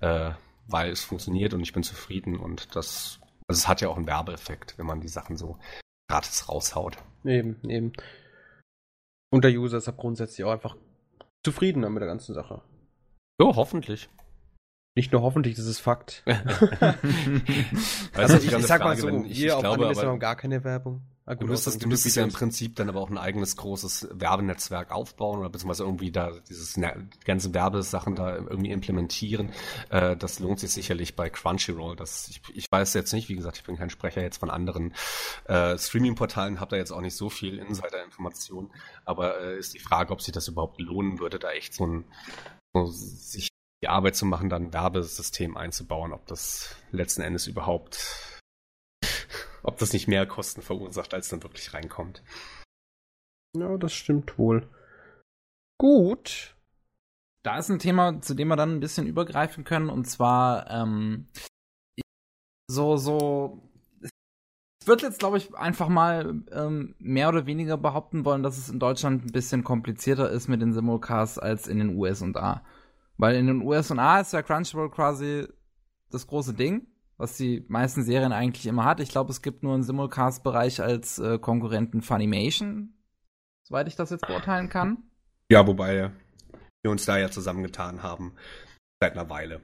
Äh, 0.00 0.32
weil 0.66 0.90
es 0.90 1.04
funktioniert 1.04 1.54
und 1.54 1.60
ich 1.60 1.72
bin 1.72 1.82
zufrieden 1.82 2.36
und 2.36 2.74
das, 2.76 3.20
also 3.48 3.58
es 3.58 3.68
hat 3.68 3.80
ja 3.80 3.88
auch 3.88 3.96
einen 3.96 4.06
Werbeeffekt, 4.06 4.78
wenn 4.78 4.86
man 4.86 5.00
die 5.00 5.08
Sachen 5.08 5.36
so 5.36 5.58
gratis 6.08 6.48
raushaut. 6.48 6.98
Eben, 7.24 7.60
eben. 7.68 7.92
Und 9.32 9.44
der 9.44 9.52
User 9.52 9.78
ist 9.78 9.86
ja 9.86 9.92
grundsätzlich 9.96 10.44
auch 10.44 10.52
einfach 10.52 10.76
zufriedener 11.44 11.90
mit 11.90 12.00
der 12.00 12.08
ganzen 12.08 12.34
Sache. 12.34 12.62
Ja, 13.40 13.54
hoffentlich. 13.54 14.08
Nicht 14.96 15.12
nur 15.12 15.22
hoffentlich, 15.22 15.54
das 15.54 15.66
ist 15.66 15.78
Fakt. 15.78 16.24
also 18.14 18.36
ich, 18.36 18.52
ich 18.52 18.66
sag 18.66 18.82
mal 18.82 18.96
so, 18.96 19.08
ich, 19.08 19.38
hier 19.38 19.46
ich 19.46 19.52
auf 19.52 19.60
glaube, 19.60 19.86
Anime 19.86 20.18
gar 20.18 20.36
keine 20.36 20.64
Werbung. 20.64 21.02
Ah, 21.30 21.34
gut, 21.34 21.42
du 21.42 21.46
müsstest, 21.46 21.84
du 21.84 21.86
müsstest 21.86 22.16
ja 22.16 22.24
im 22.24 22.32
Prinzip 22.32 22.74
dann 22.74 22.88
aber 22.88 23.00
auch 23.00 23.08
ein 23.08 23.16
eigenes 23.16 23.56
großes 23.56 24.08
Werbenetzwerk 24.10 24.90
aufbauen 24.90 25.38
oder 25.38 25.48
beziehungsweise 25.48 25.84
irgendwie 25.84 26.10
da 26.10 26.32
dieses 26.48 26.72
die 26.72 26.82
ganzen 27.24 27.54
Werbesachen 27.54 28.16
da 28.16 28.34
irgendwie 28.34 28.72
implementieren. 28.72 29.52
Äh, 29.90 30.16
das 30.16 30.40
lohnt 30.40 30.58
sich 30.58 30.72
sicherlich 30.72 31.14
bei 31.14 31.30
Crunchyroll. 31.30 31.94
Das, 31.94 32.26
ich, 32.26 32.42
ich 32.52 32.66
weiß 32.68 32.94
jetzt 32.94 33.12
nicht, 33.12 33.28
wie 33.28 33.36
gesagt, 33.36 33.58
ich 33.58 33.62
bin 33.62 33.76
kein 33.76 33.90
Sprecher 33.90 34.22
jetzt 34.22 34.38
von 34.38 34.50
anderen 34.50 34.92
äh, 35.44 35.78
Streaming-Portalen, 35.78 36.58
habe 36.58 36.70
da 36.70 36.76
jetzt 36.78 36.90
auch 36.90 37.00
nicht 37.00 37.14
so 37.14 37.30
viel 37.30 37.60
Insider-Informationen, 37.60 38.72
aber 39.04 39.40
äh, 39.40 39.56
ist 39.56 39.72
die 39.72 39.78
Frage, 39.78 40.12
ob 40.12 40.22
sich 40.22 40.34
das 40.34 40.48
überhaupt 40.48 40.80
lohnen 40.80 41.20
würde, 41.20 41.38
da 41.38 41.52
echt 41.52 41.74
so 41.74 41.86
ein 41.86 42.04
so 42.74 42.86
sich 42.86 43.50
die 43.84 43.88
Arbeit 43.88 44.16
zu 44.16 44.26
machen, 44.26 44.50
dann 44.50 44.64
ein 44.64 44.72
Werbesystem 44.72 45.56
einzubauen, 45.56 46.12
ob 46.12 46.26
das 46.26 46.74
letzten 46.90 47.22
Endes 47.22 47.46
überhaupt 47.46 48.39
ob 49.62 49.78
das 49.78 49.92
nicht 49.92 50.08
mehr 50.08 50.26
Kosten 50.26 50.62
verursacht, 50.62 51.14
als 51.14 51.28
dann 51.28 51.42
wirklich 51.42 51.72
reinkommt. 51.74 52.22
Ja, 53.56 53.76
das 53.76 53.92
stimmt 53.92 54.38
wohl. 54.38 54.68
Gut. 55.78 56.54
Da 57.42 57.58
ist 57.58 57.70
ein 57.70 57.78
Thema, 57.78 58.20
zu 58.20 58.34
dem 58.34 58.48
wir 58.48 58.56
dann 58.56 58.76
ein 58.76 58.80
bisschen 58.80 59.06
übergreifen 59.06 59.64
können, 59.64 59.88
und 59.88 60.04
zwar 60.04 60.70
ähm, 60.70 61.28
so, 62.70 62.96
so. 62.96 63.62
Ich 64.02 64.86
würde 64.86 65.06
jetzt, 65.06 65.18
glaube 65.18 65.38
ich, 65.38 65.54
einfach 65.54 65.88
mal 65.88 66.42
ähm, 66.52 66.94
mehr 66.98 67.28
oder 67.28 67.46
weniger 67.46 67.76
behaupten 67.76 68.24
wollen, 68.24 68.42
dass 68.42 68.58
es 68.58 68.68
in 68.68 68.78
Deutschland 68.78 69.24
ein 69.24 69.32
bisschen 69.32 69.64
komplizierter 69.64 70.30
ist 70.30 70.48
mit 70.48 70.62
den 70.62 70.72
Simulcasts 70.72 71.38
als 71.38 71.66
in 71.66 71.78
den 71.78 71.96
USA. 71.96 72.62
Weil 73.16 73.36
in 73.36 73.46
den 73.46 73.62
USA 73.62 74.20
ist 74.20 74.32
ja 74.32 74.42
Crunchyroll 74.42 74.90
quasi 74.90 75.46
das 76.10 76.26
große 76.26 76.54
Ding 76.54 76.86
was 77.20 77.36
die 77.36 77.64
meisten 77.68 78.02
Serien 78.02 78.32
eigentlich 78.32 78.66
immer 78.66 78.84
hat. 78.84 78.98
Ich 78.98 79.10
glaube, 79.10 79.30
es 79.30 79.42
gibt 79.42 79.62
nur 79.62 79.74
einen 79.74 79.82
Simulcast-Bereich 79.82 80.80
als 80.80 81.18
äh, 81.18 81.38
Konkurrenten 81.38 82.00
Funimation, 82.00 82.94
soweit 83.62 83.88
ich 83.88 83.96
das 83.96 84.08
jetzt 84.10 84.26
beurteilen 84.26 84.70
kann. 84.70 85.04
Ja, 85.52 85.66
wobei 85.66 86.12
wir 86.82 86.90
uns 86.90 87.04
da 87.04 87.18
ja 87.18 87.30
zusammengetan 87.30 88.02
haben 88.02 88.34
seit 89.02 89.12
einer 89.12 89.28
Weile. 89.28 89.60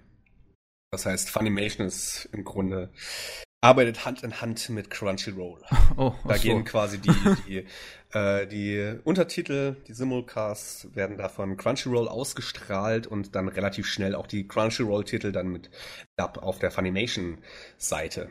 Das 0.93 1.07
heißt, 1.07 1.31
Funimation 1.31 1.87
ist 1.87 2.29
im 2.33 2.45
Grunde 2.45 2.93
arbeitet 3.67 4.05
Hand 4.05 4.23
in 4.23 4.41
Hand 4.41 4.69
mit 4.71 4.91
Crunchyroll. 4.91 5.61
Oh, 5.99 6.13
da 6.29 6.35
so. 6.35 6.43
gehen 6.43 6.65
quasi 6.65 6.99
die, 6.99 7.11
die, 7.49 7.67
äh, 8.13 8.47
die 8.47 8.99
Untertitel, 9.05 9.77
die 9.89 9.95
Simulcasts 9.95 10.95
werden 10.95 11.17
da 11.17 11.31
von 11.31 11.57
Crunchyroll 11.57 12.07
ausgestrahlt 12.07 13.07
und 13.07 13.35
dann 13.35 13.49
relativ 13.49 13.87
schnell 13.87 14.15
auch 14.15 14.27
die 14.27 14.47
Crunchyroll-Titel 14.47 15.33
dann 15.33 15.49
mit 15.49 15.71
Dub 16.17 16.39
auf 16.39 16.59
der 16.59 16.71
Funimation-Seite. 16.71 18.29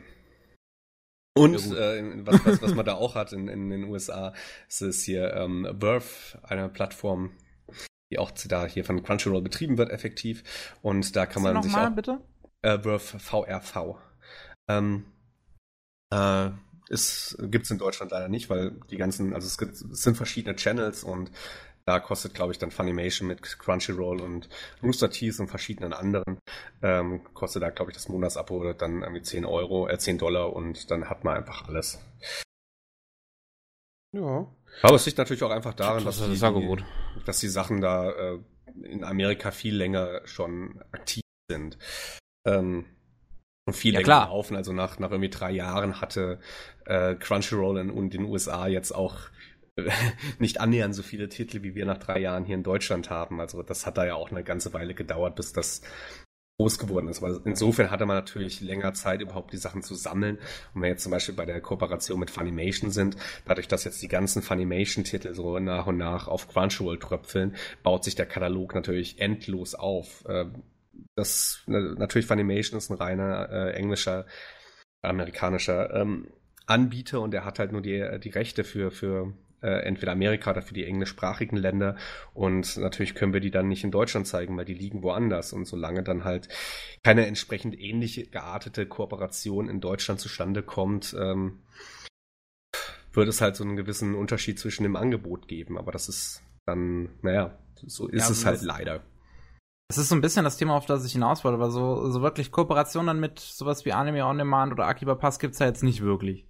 Und 1.34 1.56
äh, 1.72 2.24
was, 2.24 2.46
was, 2.46 2.62
was 2.62 2.74
man 2.74 2.86
da 2.86 2.94
auch 2.94 3.16
hat 3.16 3.32
in, 3.32 3.48
in 3.48 3.68
den 3.68 3.84
USA, 3.84 4.32
ist 4.68 4.82
es 4.82 5.02
hier 5.02 5.34
ähm, 5.34 5.66
Verve, 5.80 6.38
eine 6.44 6.68
Plattform, 6.68 7.32
die 8.12 8.18
auch 8.20 8.30
da 8.30 8.66
hier 8.66 8.84
von 8.84 9.02
Crunchyroll 9.02 9.42
betrieben 9.42 9.76
wird, 9.76 9.90
effektiv. 9.90 10.44
Und 10.82 11.16
da 11.16 11.26
kann 11.26 11.42
man 11.42 11.62
sich 11.62 11.72
mal, 11.72 11.88
auch... 11.88 11.94
bitte? 11.94 12.20
Äh, 12.62 12.78
Verve, 12.78 13.18
VRV. 13.18 13.96
Ähm, 14.68 15.04
äh, 16.12 16.50
ist, 16.88 17.36
gibt's 17.40 17.70
in 17.70 17.78
Deutschland 17.78 18.12
leider 18.12 18.28
nicht, 18.28 18.48
weil 18.48 18.72
die 18.90 18.96
ganzen, 18.96 19.34
also 19.34 19.46
es, 19.46 19.58
gibt, 19.58 19.72
es 19.72 20.02
sind 20.02 20.16
verschiedene 20.16 20.56
Channels 20.56 21.02
und 21.04 21.30
da 21.84 22.00
kostet, 22.00 22.34
glaube 22.34 22.52
ich, 22.52 22.58
dann 22.58 22.72
Funimation 22.72 23.28
mit 23.28 23.42
Crunchyroll 23.42 24.20
und 24.20 24.48
Rooster 24.82 25.08
Teeth 25.08 25.38
und 25.38 25.48
verschiedenen 25.48 25.92
anderen, 25.92 26.38
ähm, 26.82 27.22
kostet 27.32 27.62
da, 27.62 27.70
glaube 27.70 27.92
ich, 27.92 27.96
das 27.96 28.08
Monatsabo 28.08 28.72
dann 28.72 29.02
irgendwie 29.02 29.22
10 29.22 29.44
Euro, 29.44 29.88
äh, 29.88 29.98
10 29.98 30.18
Dollar 30.18 30.52
und 30.52 30.90
dann 30.90 31.08
hat 31.08 31.22
man 31.22 31.36
einfach 31.36 31.68
alles. 31.68 32.00
Ja. 34.12 34.46
Aber 34.82 34.96
es 34.96 35.06
liegt 35.06 35.18
natürlich 35.18 35.44
auch 35.44 35.50
einfach 35.50 35.74
daran, 35.74 36.04
dass, 36.04 36.18
das 36.18 36.28
die, 36.28 37.24
dass 37.24 37.38
die 37.38 37.48
Sachen 37.48 37.80
da 37.80 38.10
äh, 38.10 38.38
in 38.82 39.04
Amerika 39.04 39.52
viel 39.52 39.76
länger 39.76 40.22
schon 40.24 40.82
aktiv 40.90 41.22
sind. 41.48 41.78
Ähm, 42.44 42.84
viel 43.72 43.94
ja, 43.94 44.00
länger 44.00 44.26
laufen. 44.26 44.56
Also 44.56 44.72
nach, 44.72 44.98
nach 44.98 45.10
irgendwie 45.10 45.30
drei 45.30 45.50
Jahren 45.50 46.00
hatte 46.00 46.38
äh, 46.84 47.14
Crunchyroll 47.14 47.78
in, 47.78 47.90
in 47.90 48.10
den 48.10 48.24
USA 48.24 48.66
jetzt 48.66 48.92
auch 48.92 49.16
äh, 49.76 49.90
nicht 50.38 50.60
annähernd 50.60 50.94
so 50.94 51.02
viele 51.02 51.28
Titel, 51.28 51.62
wie 51.62 51.74
wir 51.74 51.86
nach 51.86 51.98
drei 51.98 52.20
Jahren 52.20 52.44
hier 52.44 52.54
in 52.54 52.62
Deutschland 52.62 53.10
haben. 53.10 53.40
Also 53.40 53.62
das 53.62 53.86
hat 53.86 53.98
da 53.98 54.06
ja 54.06 54.14
auch 54.14 54.30
eine 54.30 54.44
ganze 54.44 54.72
Weile 54.72 54.94
gedauert, 54.94 55.36
bis 55.36 55.52
das 55.52 55.82
groß 56.58 56.78
geworden 56.78 57.08
ist. 57.08 57.22
Weil 57.22 57.40
insofern 57.44 57.90
hatte 57.90 58.06
man 58.06 58.16
natürlich 58.16 58.60
länger 58.60 58.94
Zeit, 58.94 59.20
überhaupt 59.20 59.52
die 59.52 59.58
Sachen 59.58 59.82
zu 59.82 59.94
sammeln. 59.94 60.38
Und 60.74 60.82
wenn 60.82 60.90
jetzt 60.90 61.02
zum 61.02 61.12
Beispiel 61.12 61.34
bei 61.34 61.44
der 61.44 61.60
Kooperation 61.60 62.20
mit 62.20 62.30
Funimation 62.30 62.90
sind, 62.90 63.16
dadurch, 63.44 63.68
dass 63.68 63.84
jetzt 63.84 64.02
die 64.02 64.08
ganzen 64.08 64.42
Funimation-Titel 64.42 65.34
so 65.34 65.58
nach 65.58 65.86
und 65.86 65.98
nach 65.98 66.28
auf 66.28 66.48
Crunchyroll 66.48 66.98
tröpfeln, 66.98 67.56
baut 67.82 68.04
sich 68.04 68.14
der 68.14 68.26
Katalog 68.26 68.74
natürlich 68.74 69.20
endlos 69.20 69.74
auf. 69.74 70.24
Ähm, 70.28 70.62
das 71.14 71.62
natürlich 71.66 72.26
Funimation 72.26 72.78
ist 72.78 72.90
ein 72.90 72.96
reiner 72.96 73.48
äh, 73.50 73.72
englischer, 73.72 74.26
amerikanischer 75.02 75.94
ähm, 75.94 76.28
Anbieter 76.66 77.20
und 77.20 77.30
der 77.30 77.44
hat 77.44 77.58
halt 77.58 77.72
nur 77.72 77.82
die, 77.82 78.18
die 78.22 78.30
Rechte 78.30 78.64
für, 78.64 78.90
für 78.90 79.32
äh, 79.62 79.84
entweder 79.84 80.12
Amerika 80.12 80.50
oder 80.50 80.62
für 80.62 80.74
die 80.74 80.84
englischsprachigen 80.84 81.56
Länder. 81.56 81.96
Und 82.34 82.76
natürlich 82.76 83.14
können 83.14 83.32
wir 83.32 83.40
die 83.40 83.50
dann 83.50 83.68
nicht 83.68 83.84
in 83.84 83.90
Deutschland 83.90 84.26
zeigen, 84.26 84.56
weil 84.56 84.64
die 84.64 84.74
liegen 84.74 85.02
woanders. 85.02 85.52
Und 85.52 85.66
solange 85.66 86.02
dann 86.02 86.24
halt 86.24 86.48
keine 87.02 87.26
entsprechend 87.26 87.78
ähnliche 87.78 88.26
geartete 88.26 88.86
Kooperation 88.86 89.68
in 89.68 89.80
Deutschland 89.80 90.20
zustande 90.20 90.62
kommt, 90.62 91.16
ähm, 91.18 91.60
wird 93.12 93.28
es 93.28 93.40
halt 93.40 93.56
so 93.56 93.64
einen 93.64 93.76
gewissen 93.76 94.14
Unterschied 94.14 94.58
zwischen 94.58 94.82
dem 94.82 94.96
Angebot 94.96 95.48
geben. 95.48 95.78
Aber 95.78 95.90
das 95.90 96.08
ist 96.08 96.42
dann, 96.66 97.10
naja, 97.22 97.58
so 97.86 98.08
ist 98.08 98.24
ja, 98.24 98.30
es 98.30 98.44
halt 98.44 98.62
leider. 98.62 99.02
Das 99.88 99.98
ist 99.98 100.08
so 100.08 100.16
ein 100.16 100.20
bisschen 100.20 100.44
das 100.44 100.56
Thema, 100.56 100.74
auf 100.74 100.86
das 100.86 101.04
ich 101.04 101.12
hinaus 101.12 101.44
wollte, 101.44 101.60
weil 101.60 101.70
so, 101.70 102.10
so 102.10 102.20
wirklich 102.20 102.50
Kooperationen 102.50 103.20
mit 103.20 103.38
sowas 103.38 103.84
wie 103.84 103.92
Anime 103.92 104.26
On 104.26 104.38
Demand 104.38 104.72
oder 104.72 104.86
Akiba 104.86 105.14
Pass 105.14 105.38
gibt's 105.38 105.60
ja 105.60 105.66
jetzt 105.66 105.84
nicht 105.84 106.02
wirklich. 106.02 106.46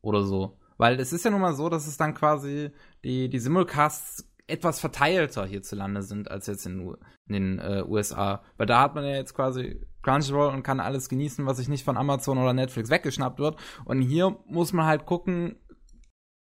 Oder 0.00 0.22
so. 0.22 0.58
Weil 0.78 1.00
es 1.00 1.12
ist 1.12 1.24
ja 1.24 1.30
nun 1.30 1.40
mal 1.40 1.54
so, 1.54 1.68
dass 1.68 1.86
es 1.86 1.96
dann 1.96 2.14
quasi 2.14 2.70
die, 3.04 3.28
die 3.28 3.38
Simulcasts 3.40 4.28
etwas 4.46 4.80
verteilter 4.80 5.46
hierzulande 5.46 6.02
sind 6.02 6.30
als 6.30 6.46
jetzt 6.46 6.66
in, 6.66 6.94
in 7.26 7.32
den 7.32 7.58
äh, 7.58 7.84
USA. 7.86 8.42
Weil 8.56 8.66
da 8.66 8.80
hat 8.80 8.94
man 8.94 9.04
ja 9.04 9.14
jetzt 9.14 9.34
quasi 9.34 9.80
Crunchyroll 10.02 10.52
und 10.52 10.62
kann 10.62 10.80
alles 10.80 11.08
genießen, 11.08 11.46
was 11.46 11.56
sich 11.56 11.68
nicht 11.68 11.84
von 11.84 11.96
Amazon 11.96 12.38
oder 12.38 12.52
Netflix 12.52 12.90
weggeschnappt 12.90 13.38
wird. 13.38 13.56
Und 13.84 14.02
hier 14.02 14.36
muss 14.46 14.72
man 14.72 14.86
halt 14.86 15.06
gucken, 15.06 15.56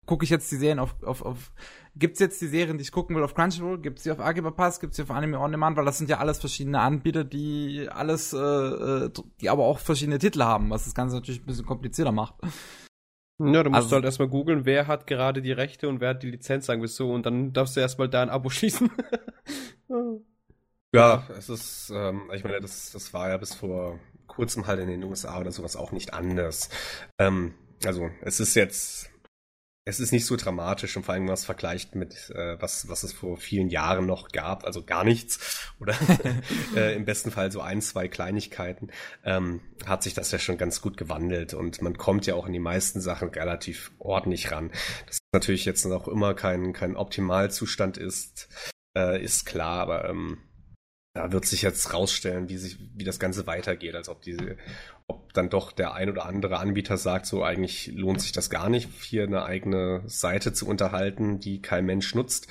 gucke 0.06 0.24
ich 0.24 0.30
jetzt 0.30 0.52
die 0.52 0.58
Serien 0.58 0.80
auf, 0.80 0.96
auf, 1.04 1.22
auf 1.22 1.52
gibt's 1.96 2.20
jetzt 2.20 2.42
die 2.42 2.48
Serien, 2.48 2.78
die 2.78 2.84
ich 2.84 2.92
gucken 2.92 3.16
will 3.16 3.24
auf 3.24 3.34
Crunchyroll, 3.34 3.80
gibt's 3.80 4.04
die 4.04 4.12
auf 4.12 4.20
Akiba 4.20 4.52
Pass, 4.52 4.80
gibt's 4.80 4.98
die 4.98 5.04
auf 5.04 5.12
Anime 5.12 5.40
On 5.40 5.52
Demand, 5.52 5.78
weil 5.78 5.86
das 5.86 5.98
sind 5.98 6.10
ja 6.10 6.18
alles 6.18 6.40
verschiedene 6.40 6.80
Anbieter, 6.80 7.24
die 7.24 7.88
alles, 7.90 8.34
äh, 8.34 8.38
äh 8.38 9.10
die 9.42 9.50
aber 9.50 9.64
auch 9.64 9.80
verschiedene 9.80 10.20
Titel 10.20 10.44
haben, 10.44 10.70
was 10.70 10.86
das 10.86 10.96
Ganze 10.96 11.16
natürlich 11.16 11.42
ein 11.42 11.46
bisschen 11.46 11.66
komplizierter 11.66 12.12
macht. 12.12 12.36
Ja, 13.38 13.64
du 13.64 13.70
musst 13.70 13.84
also, 13.84 13.96
halt 13.96 14.06
erstmal 14.06 14.30
googeln, 14.30 14.66
wer 14.66 14.88
hat 14.88 15.08
gerade 15.08 15.42
die 15.42 15.52
Rechte 15.52 15.90
und 15.90 16.00
wer 16.00 16.12
hat 16.12 16.24
die 16.24 16.32
Lizenz, 16.32 16.68
sagen 16.68 16.82
wir 16.82 16.88
so, 16.88 17.12
und 17.12 17.26
dann 17.26 17.52
darfst 17.52 17.76
du 17.76 17.82
erstmal 17.82 18.08
da 18.08 18.22
ein 18.22 18.30
Abo 18.30 18.50
schließen. 18.52 18.90
ja, 20.94 21.28
es 21.38 21.50
ist, 21.50 21.92
ähm, 21.94 22.30
ich 22.34 22.44
meine, 22.44 22.62
das, 22.62 22.92
das 22.92 23.14
war 23.14 23.30
ja 23.30 23.38
bis 23.38 23.54
vor 23.54 24.00
kurzem 24.28 24.68
halt 24.68 24.80
in 24.80 24.88
den 24.88 25.04
USA 25.04 25.40
oder 25.40 25.52
sowas 25.52 25.76
auch 25.76 25.92
nicht 25.92 26.14
anders. 26.14 26.70
Ähm, 27.20 27.54
also, 27.84 28.10
es 28.22 28.40
ist 28.40 28.56
jetzt 28.56 29.10
es 29.88 30.00
ist 30.00 30.12
nicht 30.12 30.26
so 30.26 30.36
dramatisch 30.36 30.98
und 30.98 31.04
vor 31.04 31.14
allem, 31.14 31.22
wenn 31.22 31.28
man 31.28 31.36
es 31.36 31.46
vergleicht 31.46 31.94
mit 31.94 32.32
äh, 32.32 32.60
was, 32.60 32.90
was 32.90 33.04
es 33.04 33.14
vor 33.14 33.38
vielen 33.38 33.70
Jahren 33.70 34.08
noch 34.08 34.30
gab, 34.30 34.66
also 34.66 34.84
gar 34.84 35.04
nichts 35.04 35.72
oder 35.80 35.96
äh, 36.76 36.96
im 36.96 37.06
besten 37.06 37.30
Fall 37.30 37.52
so 37.52 37.62
ein, 37.62 37.82
zwei 37.82 38.08
Kleinigkeiten, 38.08 38.90
ähm, 39.24 39.62
hat 39.86 40.02
sich 40.02 40.16
das 40.16 40.32
ja 40.32 40.40
schon 40.40 40.58
ganz 40.58 40.82
gut 40.82 40.98
gewandelt 40.98 41.54
und 41.54 41.84
man 41.84 41.98
kommt 41.98 42.26
ja 42.26 42.34
auch 42.34 42.48
in 42.48 42.54
die 42.54 42.60
meisten 42.60 43.00
Sachen 43.00 43.30
relativ 43.30 43.92
ordentlich 44.00 44.52
ran. 44.52 44.72
Das 45.06 45.20
natürlich 45.32 45.66
jetzt 45.66 45.86
noch 45.86 46.08
immer 46.08 46.34
kein, 46.34 46.74
kein 46.74 46.96
Optimalzustand 46.96 47.98
ist, 47.98 48.50
äh, 48.98 49.24
ist 49.24 49.46
klar, 49.46 49.82
aber 49.82 50.10
ähm, 50.10 50.40
da 51.16 51.32
wird 51.32 51.46
sich 51.46 51.62
jetzt 51.62 51.94
rausstellen, 51.94 52.50
wie 52.50 52.58
sich, 52.58 52.78
wie 52.94 53.06
das 53.06 53.20
Ganze 53.20 53.48
weitergeht, 53.48 53.96
als 53.96 54.10
ob 54.10 54.22
diese, 54.22 54.58
ob 55.08 55.34
dann 55.34 55.50
doch 55.50 55.72
der 55.72 55.94
ein 55.94 56.10
oder 56.10 56.26
andere 56.26 56.58
Anbieter 56.58 56.98
sagt, 56.98 57.26
so 57.26 57.42
eigentlich 57.42 57.88
lohnt 57.88 58.22
sich 58.22 58.34
das 58.34 58.50
gar 58.50 58.70
nicht, 58.70 58.90
hier 59.02 59.24
eine 59.24 59.46
eigene 59.46 60.04
Seite 60.08 60.52
zu 60.52 60.68
unterhalten, 60.68 61.40
die 61.40 61.62
kein 61.62 61.86
Mensch 61.86 62.14
nutzt, 62.16 62.48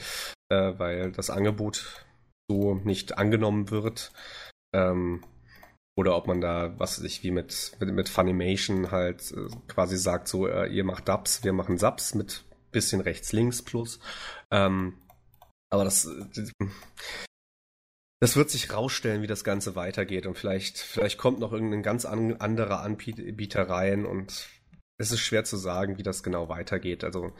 äh, 0.48 0.72
weil 0.78 1.12
das 1.12 1.28
Angebot 1.28 2.06
so 2.50 2.76
nicht 2.76 3.18
angenommen 3.18 3.70
wird. 3.70 4.12
Ähm, 4.74 5.22
oder 5.96 6.16
ob 6.16 6.26
man 6.26 6.40
da, 6.40 6.74
was 6.78 6.98
weiß 6.98 7.04
ich, 7.04 7.22
wie 7.22 7.30
mit, 7.30 7.76
mit, 7.80 7.92
mit 7.92 8.08
Funimation 8.08 8.90
halt 8.90 9.30
äh, 9.32 9.46
quasi 9.68 9.98
sagt, 9.98 10.26
so, 10.26 10.48
äh, 10.48 10.66
ihr 10.68 10.84
macht 10.84 11.06
Dubs, 11.08 11.44
wir 11.44 11.52
machen 11.52 11.76
Subs 11.76 12.14
mit 12.14 12.44
bisschen 12.72 13.02
rechts-links 13.02 13.62
plus. 13.62 14.00
Ähm, 14.50 14.98
aber 15.70 15.84
das, 15.84 16.06
äh, 16.06 16.66
das 18.24 18.36
wird 18.36 18.48
sich 18.48 18.72
rausstellen, 18.72 19.20
wie 19.20 19.26
das 19.26 19.44
Ganze 19.44 19.76
weitergeht 19.76 20.24
und 20.24 20.38
vielleicht, 20.38 20.78
vielleicht 20.78 21.18
kommt 21.18 21.40
noch 21.40 21.52
irgendein 21.52 21.82
ganz 21.82 22.06
an, 22.06 22.34
anderer 22.36 22.80
Anbieter 22.80 23.68
rein 23.68 24.06
und 24.06 24.48
es 24.96 25.12
ist 25.12 25.20
schwer 25.20 25.44
zu 25.44 25.58
sagen, 25.58 25.98
wie 25.98 26.02
das 26.02 26.22
genau 26.22 26.48
weitergeht. 26.48 27.04
Also 27.04 27.32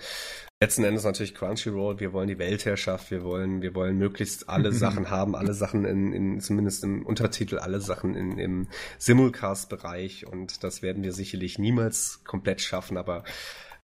letzten 0.61 0.85
Endes 0.85 1.05
natürlich 1.05 1.35
Crunchyroll, 1.35 2.01
wir 2.01 2.12
wollen 2.12 2.29
die 2.29 2.38
Weltherrschaft, 2.38 3.11
wir 3.11 3.25
wollen, 3.25 3.62
wir 3.62 3.75
wollen 3.75 3.97
möglichst 3.97 4.51
alle 4.51 4.73
Sachen 4.73 5.09
haben, 5.09 5.35
alle 5.35 5.55
Sachen 5.55 5.87
in, 5.87 6.12
in 6.12 6.40
zumindest 6.42 6.85
im 6.85 7.07
Untertitel, 7.07 7.57
alle 7.57 7.81
Sachen 7.81 8.14
in, 8.14 8.38
im 8.38 8.68
Simulcast-Bereich 8.99 10.27
und 10.27 10.62
das 10.64 10.83
werden 10.83 11.03
wir 11.03 11.14
sicherlich 11.14 11.59
niemals 11.59 12.25
komplett 12.25 12.61
schaffen, 12.61 12.99
aber 12.99 13.25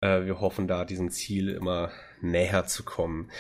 äh, 0.01 0.25
wir 0.25 0.41
hoffen 0.41 0.67
da 0.67 0.85
diesem 0.85 1.11
Ziel 1.11 1.51
immer 1.51 1.93
näher 2.21 2.67
zu 2.67 2.83
kommen. 2.83 3.31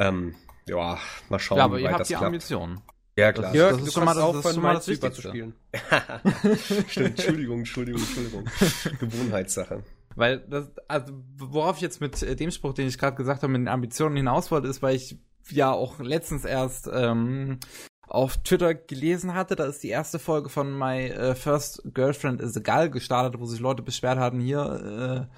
Ähm, 0.00 0.34
ja, 0.66 0.98
mal 1.28 1.38
schauen, 1.38 1.58
ja, 1.58 1.64
aber 1.64 1.78
wie 1.78 1.84
weit 1.84 1.90
ihr 1.90 1.92
habt 1.92 2.00
das 2.00 2.08
die 2.08 2.14
klappt. 2.14 2.26
Ambitionen. 2.26 2.82
Ja, 3.16 3.32
klar. 3.32 3.46
Das, 3.46 3.54
Jörg, 3.54 3.76
das 3.78 3.88
ist 3.88 3.94
schon 3.94 4.04
mal 4.04 4.14
das, 4.14 4.42
das, 4.42 4.54
schon 4.54 4.62
mal 4.62 4.74
das 4.74 4.88
Wichtigste. 4.88 5.22
zu 5.22 5.28
spielen. 5.28 5.54
Stimmt, 6.88 7.18
Entschuldigung, 7.18 7.58
Entschuldigung, 7.58 8.00
Entschuldigung. 8.00 8.44
Gewohnheitssache. 8.98 9.82
Weil 10.16 10.40
das, 10.40 10.70
also 10.88 11.12
worauf 11.36 11.76
ich 11.76 11.82
jetzt 11.82 12.00
mit 12.00 12.22
äh, 12.22 12.36
dem 12.36 12.50
Spruch, 12.50 12.74
den 12.74 12.88
ich 12.88 12.98
gerade 12.98 13.16
gesagt 13.16 13.42
habe, 13.42 13.52
mit 13.52 13.60
den 13.60 13.68
Ambitionen 13.68 14.16
hinaus 14.16 14.50
wollte, 14.50 14.68
ist, 14.68 14.82
weil 14.82 14.96
ich 14.96 15.16
ja 15.50 15.72
auch 15.72 16.00
letztens 16.00 16.44
erst 16.44 16.88
ähm, 16.92 17.58
auf 18.06 18.36
Twitter 18.38 18.74
gelesen 18.74 19.34
hatte, 19.34 19.56
da 19.56 19.64
ist 19.64 19.82
die 19.82 19.88
erste 19.88 20.18
Folge 20.18 20.48
von 20.48 20.76
My 20.76 21.12
uh, 21.12 21.34
First 21.34 21.82
Girlfriend 21.94 22.40
is 22.40 22.56
a 22.56 22.60
Gull 22.60 22.90
gestartet, 22.90 23.40
wo 23.40 23.46
sich 23.46 23.60
Leute 23.60 23.82
beschwert 23.82 24.18
hatten, 24.18 24.40
hier, 24.40 25.28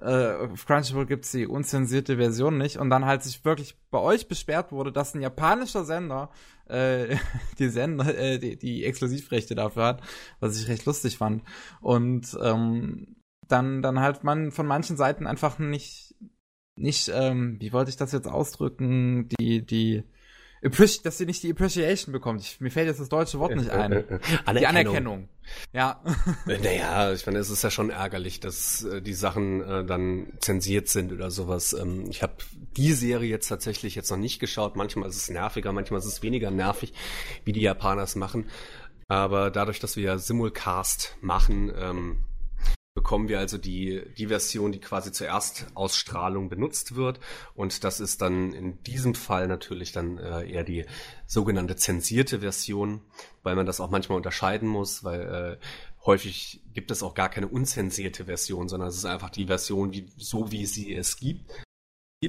äh, 0.00 0.04
äh, 0.04 0.50
auf 0.50 0.66
Crunchyroll 0.66 1.06
gibt's 1.06 1.30
die 1.30 1.46
unzensierte 1.46 2.16
Version 2.16 2.58
nicht 2.58 2.78
und 2.78 2.90
dann 2.90 3.04
halt 3.04 3.22
sich 3.22 3.44
wirklich 3.44 3.76
bei 3.90 3.98
euch 3.98 4.28
beschwert 4.28 4.72
wurde, 4.72 4.92
dass 4.92 5.14
ein 5.14 5.20
japanischer 5.20 5.84
Sender 5.84 6.30
äh, 6.72 7.16
die 7.58 7.68
Sender, 7.68 8.16
äh, 8.16 8.38
die, 8.38 8.56
die 8.56 8.84
Exklusivrechte 8.84 9.54
dafür 9.54 9.84
hat, 9.84 10.02
was 10.40 10.60
ich 10.60 10.68
recht 10.68 10.86
lustig 10.86 11.18
fand. 11.18 11.42
Und 11.80 12.36
ähm, 12.42 13.16
dann, 13.48 13.82
dann 13.82 14.00
halt 14.00 14.24
man 14.24 14.50
von 14.50 14.66
manchen 14.66 14.96
Seiten 14.96 15.26
einfach 15.26 15.58
nicht, 15.58 16.14
nicht, 16.76 17.10
ähm, 17.14 17.56
wie 17.60 17.72
wollte 17.72 17.90
ich 17.90 17.96
das 17.96 18.12
jetzt 18.12 18.28
ausdrücken, 18.28 19.28
die, 19.28 19.64
die 19.64 20.04
dass 20.62 21.18
sie 21.18 21.26
nicht 21.26 21.42
die 21.42 21.50
Appreciation 21.50 22.12
bekommt. 22.12 22.40
Ich, 22.42 22.60
mir 22.60 22.70
fällt 22.70 22.86
jetzt 22.86 23.00
das 23.00 23.08
deutsche 23.08 23.38
Wort 23.40 23.56
nicht 23.56 23.70
ein. 23.70 23.92
Anerkennung. 23.92 24.20
Die 24.58 24.66
Anerkennung. 24.66 25.28
Ja. 25.72 26.00
Naja, 26.46 27.12
ich 27.12 27.26
meine, 27.26 27.40
es 27.40 27.50
ist 27.50 27.64
ja 27.64 27.70
schon 27.70 27.90
ärgerlich, 27.90 28.38
dass 28.38 28.84
äh, 28.84 29.02
die 29.02 29.12
Sachen 29.12 29.60
äh, 29.60 29.84
dann 29.84 30.32
zensiert 30.38 30.88
sind 30.88 31.12
oder 31.12 31.32
sowas. 31.32 31.72
Ähm, 31.72 32.06
ich 32.08 32.22
habe 32.22 32.34
die 32.76 32.92
Serie 32.92 33.28
jetzt 33.28 33.48
tatsächlich 33.48 33.96
jetzt 33.96 34.10
noch 34.10 34.18
nicht 34.18 34.38
geschaut. 34.38 34.76
Manchmal 34.76 35.08
ist 35.08 35.16
es 35.16 35.30
nerviger, 35.30 35.72
manchmal 35.72 35.98
ist 35.98 36.06
es 36.06 36.22
weniger 36.22 36.52
nervig, 36.52 36.92
wie 37.44 37.52
die 37.52 37.62
Japaner 37.62 38.02
es 38.02 38.14
machen. 38.14 38.48
Aber 39.08 39.50
dadurch, 39.50 39.80
dass 39.80 39.96
wir 39.96 40.04
ja 40.04 40.18
Simulcast 40.18 41.16
machen, 41.20 41.72
ähm, 41.76 42.18
bekommen 43.02 43.28
wir 43.28 43.40
also 43.40 43.58
die, 43.58 44.00
die 44.16 44.28
Version, 44.28 44.70
die 44.70 44.78
quasi 44.78 45.10
zur 45.10 45.26
Erstausstrahlung 45.26 46.48
benutzt 46.48 46.94
wird. 46.94 47.18
Und 47.56 47.82
das 47.82 47.98
ist 47.98 48.22
dann 48.22 48.52
in 48.52 48.80
diesem 48.84 49.16
Fall 49.16 49.48
natürlich 49.48 49.90
dann 49.90 50.18
äh, 50.18 50.48
eher 50.48 50.62
die 50.62 50.86
sogenannte 51.26 51.74
zensierte 51.74 52.40
Version, 52.40 53.00
weil 53.42 53.56
man 53.56 53.66
das 53.66 53.80
auch 53.80 53.90
manchmal 53.90 54.18
unterscheiden 54.18 54.68
muss, 54.68 55.02
weil 55.02 55.20
äh, 55.20 55.64
häufig 56.06 56.60
gibt 56.74 56.92
es 56.92 57.02
auch 57.02 57.14
gar 57.14 57.28
keine 57.28 57.48
unzensierte 57.48 58.26
Version, 58.26 58.68
sondern 58.68 58.88
es 58.88 58.96
ist 58.96 59.04
einfach 59.04 59.30
die 59.30 59.46
Version, 59.46 59.92
wie, 59.92 60.06
so 60.16 60.52
wie 60.52 60.64
sie 60.64 60.94
es 60.94 61.16
gibt 61.18 61.50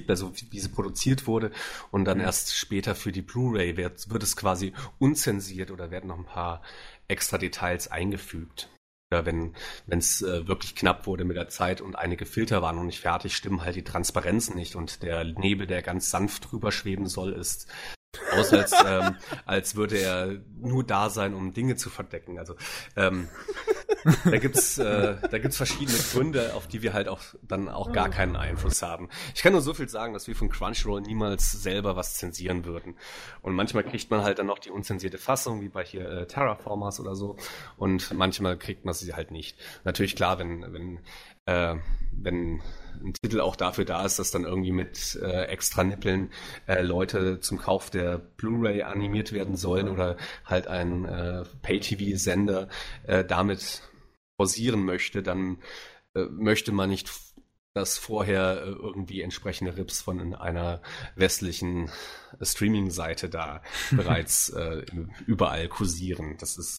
also 0.07 0.33
wie 0.49 0.59
sie 0.59 0.69
produziert 0.69 1.27
wurde 1.27 1.51
und 1.91 2.05
dann 2.05 2.17
mhm. 2.17 2.23
erst 2.23 2.55
später 2.55 2.95
für 2.95 3.11
die 3.11 3.21
Blu-ray 3.21 3.77
wird, 3.77 4.09
wird 4.09 4.23
es 4.23 4.35
quasi 4.35 4.73
unzensiert 4.97 5.69
oder 5.69 5.91
werden 5.91 6.07
noch 6.07 6.17
ein 6.17 6.25
paar 6.25 6.63
extra 7.07 7.37
Details 7.37 7.91
eingefügt. 7.91 8.72
Ja, 9.13 9.27
wenn 9.27 9.53
es 9.87 10.23
äh, 10.23 10.47
wirklich 10.47 10.75
knapp 10.75 11.05
wurde 11.05 11.23
mit 11.23 11.37
der 11.37 11.47
Zeit 11.47 11.81
und 11.81 11.95
einige 11.95 12.25
Filter 12.25 12.63
waren 12.63 12.77
noch 12.77 12.83
nicht 12.83 12.99
fertig, 12.99 13.35
stimmen 13.35 13.63
halt 13.63 13.75
die 13.75 13.83
Transparenzen 13.83 14.55
nicht 14.55 14.75
und 14.75 15.03
der 15.03 15.23
Nebel, 15.23 15.67
der 15.67 15.83
ganz 15.83 16.09
sanft 16.09 16.51
drüber 16.51 16.71
schweben 16.71 17.05
soll, 17.05 17.31
ist 17.33 17.67
aus 18.31 18.53
als, 18.53 18.71
ähm, 18.85 19.15
als 19.45 19.75
würde 19.75 19.97
er 19.97 20.39
nur 20.59 20.83
da 20.83 21.09
sein, 21.09 21.33
um 21.33 21.53
Dinge 21.53 21.75
zu 21.75 21.89
verdecken. 21.89 22.39
Also 22.39 22.55
ähm, 22.95 23.27
da 24.25 24.37
gibt's 24.37 24.77
äh, 24.77 25.15
da 25.29 25.37
gibt's 25.39 25.57
verschiedene 25.57 25.97
Gründe, 25.97 26.53
auf 26.53 26.67
die 26.67 26.81
wir 26.81 26.93
halt 26.93 27.07
auch 27.07 27.21
dann 27.41 27.69
auch 27.69 27.91
gar 27.91 28.09
keinen 28.09 28.35
Einfluss 28.35 28.81
haben. 28.81 29.09
Ich 29.35 29.41
kann 29.41 29.53
nur 29.53 29.61
so 29.61 29.73
viel 29.73 29.89
sagen, 29.89 30.13
dass 30.13 30.27
wir 30.27 30.35
von 30.35 30.49
Crunchyroll 30.49 31.01
niemals 31.01 31.51
selber 31.51 31.95
was 31.95 32.15
zensieren 32.15 32.65
würden. 32.65 32.95
Und 33.41 33.55
manchmal 33.55 33.83
kriegt 33.83 34.11
man 34.11 34.23
halt 34.23 34.39
dann 34.39 34.47
noch 34.47 34.59
die 34.59 34.71
unzensierte 34.71 35.17
Fassung, 35.17 35.61
wie 35.61 35.69
bei 35.69 35.83
hier 35.83 36.09
äh, 36.09 36.27
Terraformers 36.27 36.99
oder 36.99 37.15
so. 37.15 37.37
Und 37.77 38.13
manchmal 38.13 38.57
kriegt 38.57 38.85
man 38.85 38.93
sie 38.93 39.13
halt 39.13 39.31
nicht. 39.31 39.57
Natürlich 39.83 40.15
klar, 40.15 40.39
wenn 40.39 40.73
wenn 40.73 40.99
äh, 41.45 41.75
wenn 42.11 42.61
ein 43.03 43.13
Titel 43.13 43.39
auch 43.39 43.55
dafür 43.55 43.85
da 43.85 44.05
ist, 44.05 44.19
dass 44.19 44.31
dann 44.31 44.43
irgendwie 44.43 44.71
mit 44.71 45.17
äh, 45.21 45.45
extra 45.45 45.83
Nippeln 45.83 46.31
äh, 46.67 46.81
Leute 46.81 47.39
zum 47.39 47.57
Kauf 47.57 47.89
der 47.89 48.17
Blu-ray 48.17 48.83
animiert 48.83 49.31
werden 49.31 49.55
sollen 49.55 49.87
oder 49.87 50.17
halt 50.45 50.67
ein 50.67 51.05
äh, 51.05 51.43
Pay-TV-Sender 51.61 52.67
äh, 53.07 53.23
damit 53.23 53.81
forcieren 54.37 54.83
möchte, 54.83 55.23
dann 55.23 55.57
äh, 56.15 56.25
möchte 56.25 56.71
man 56.71 56.89
nicht 56.89 57.09
dass 57.73 57.97
vorher 57.97 58.61
äh, 58.63 58.69
irgendwie 58.69 59.21
entsprechende 59.21 59.75
Rips 59.75 60.01
von 60.01 60.35
einer 60.35 60.81
westlichen 61.15 61.89
Streaming-Seite 62.41 63.29
da 63.29 63.61
bereits 63.91 64.49
äh, 64.49 64.85
überall 65.25 65.67
kursieren. 65.67 66.37
Das 66.39 66.57
ist, 66.57 66.77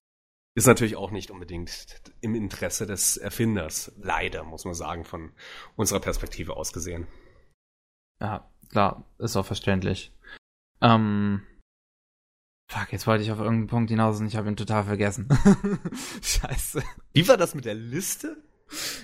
ist 0.55 0.67
natürlich 0.67 0.97
auch 0.97 1.11
nicht 1.11 1.31
unbedingt 1.31 2.01
im 2.21 2.35
Interesse 2.35 2.87
des 2.87 3.17
Erfinders. 3.17 3.93
Leider, 3.97 4.45
muss 4.45 4.65
man 4.65 4.75
sagen, 4.75 5.05
von 5.05 5.33
unserer 5.77 6.01
Perspektive 6.01 6.57
aus 6.57 6.73
gesehen. 6.73 7.07
Ja, 8.21 8.49
klar, 8.71 9.05
ist 9.19 9.37
auch 9.37 9.47
verständlich. 9.47 10.13
Ähm, 10.81 11.43
fuck, 12.71 12.93
jetzt 12.93 13.07
wollte 13.07 13.25
ich 13.25 13.33
auf 13.33 13.39
irgendeinen 13.39 13.67
Punkt 13.67 13.91
hinaus 13.91 14.21
und 14.21 14.27
ich 14.27 14.37
habe 14.37 14.49
ihn 14.49 14.57
total 14.57 14.85
vergessen. 14.85 15.29
Scheiße. 16.23 16.83
Wie 17.13 17.27
war 17.27 17.37
das 17.37 17.55
mit 17.55 17.65
der 17.65 17.75
Liste? 17.75 18.37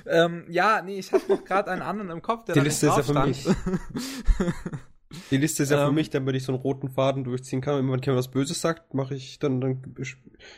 ähm, 0.07 0.47
ja, 0.49 0.83
nee, 0.83 0.99
ich 0.99 1.13
habe 1.13 1.25
noch 1.29 1.45
gerade 1.45 1.71
einen 1.71 1.83
anderen 1.83 2.11
im 2.11 2.23
Kopf, 2.23 2.45
der 2.45 2.55
Die 2.55 2.61
Liste 2.61 2.87
ist 2.89 2.97
ja 2.97 3.03
für 3.03 3.27
mich. 3.27 3.47
Die 5.31 5.37
Liste 5.37 5.65
ist 5.65 5.71
ja 5.71 5.83
ähm, 5.83 5.89
für 5.89 5.93
mich, 5.93 6.11
damit 6.11 6.37
ich 6.37 6.45
so 6.45 6.53
einen 6.53 6.61
roten 6.61 6.89
Faden 6.89 7.25
durchziehen 7.25 7.61
kann. 7.61 7.77
Wenn 7.77 7.87
man 7.87 8.01
was 8.17 8.31
Böses 8.31 8.61
sagt, 8.61 8.95
mache 8.95 9.15
ich 9.15 9.41
dann, 9.41 9.61
dann 9.61 9.83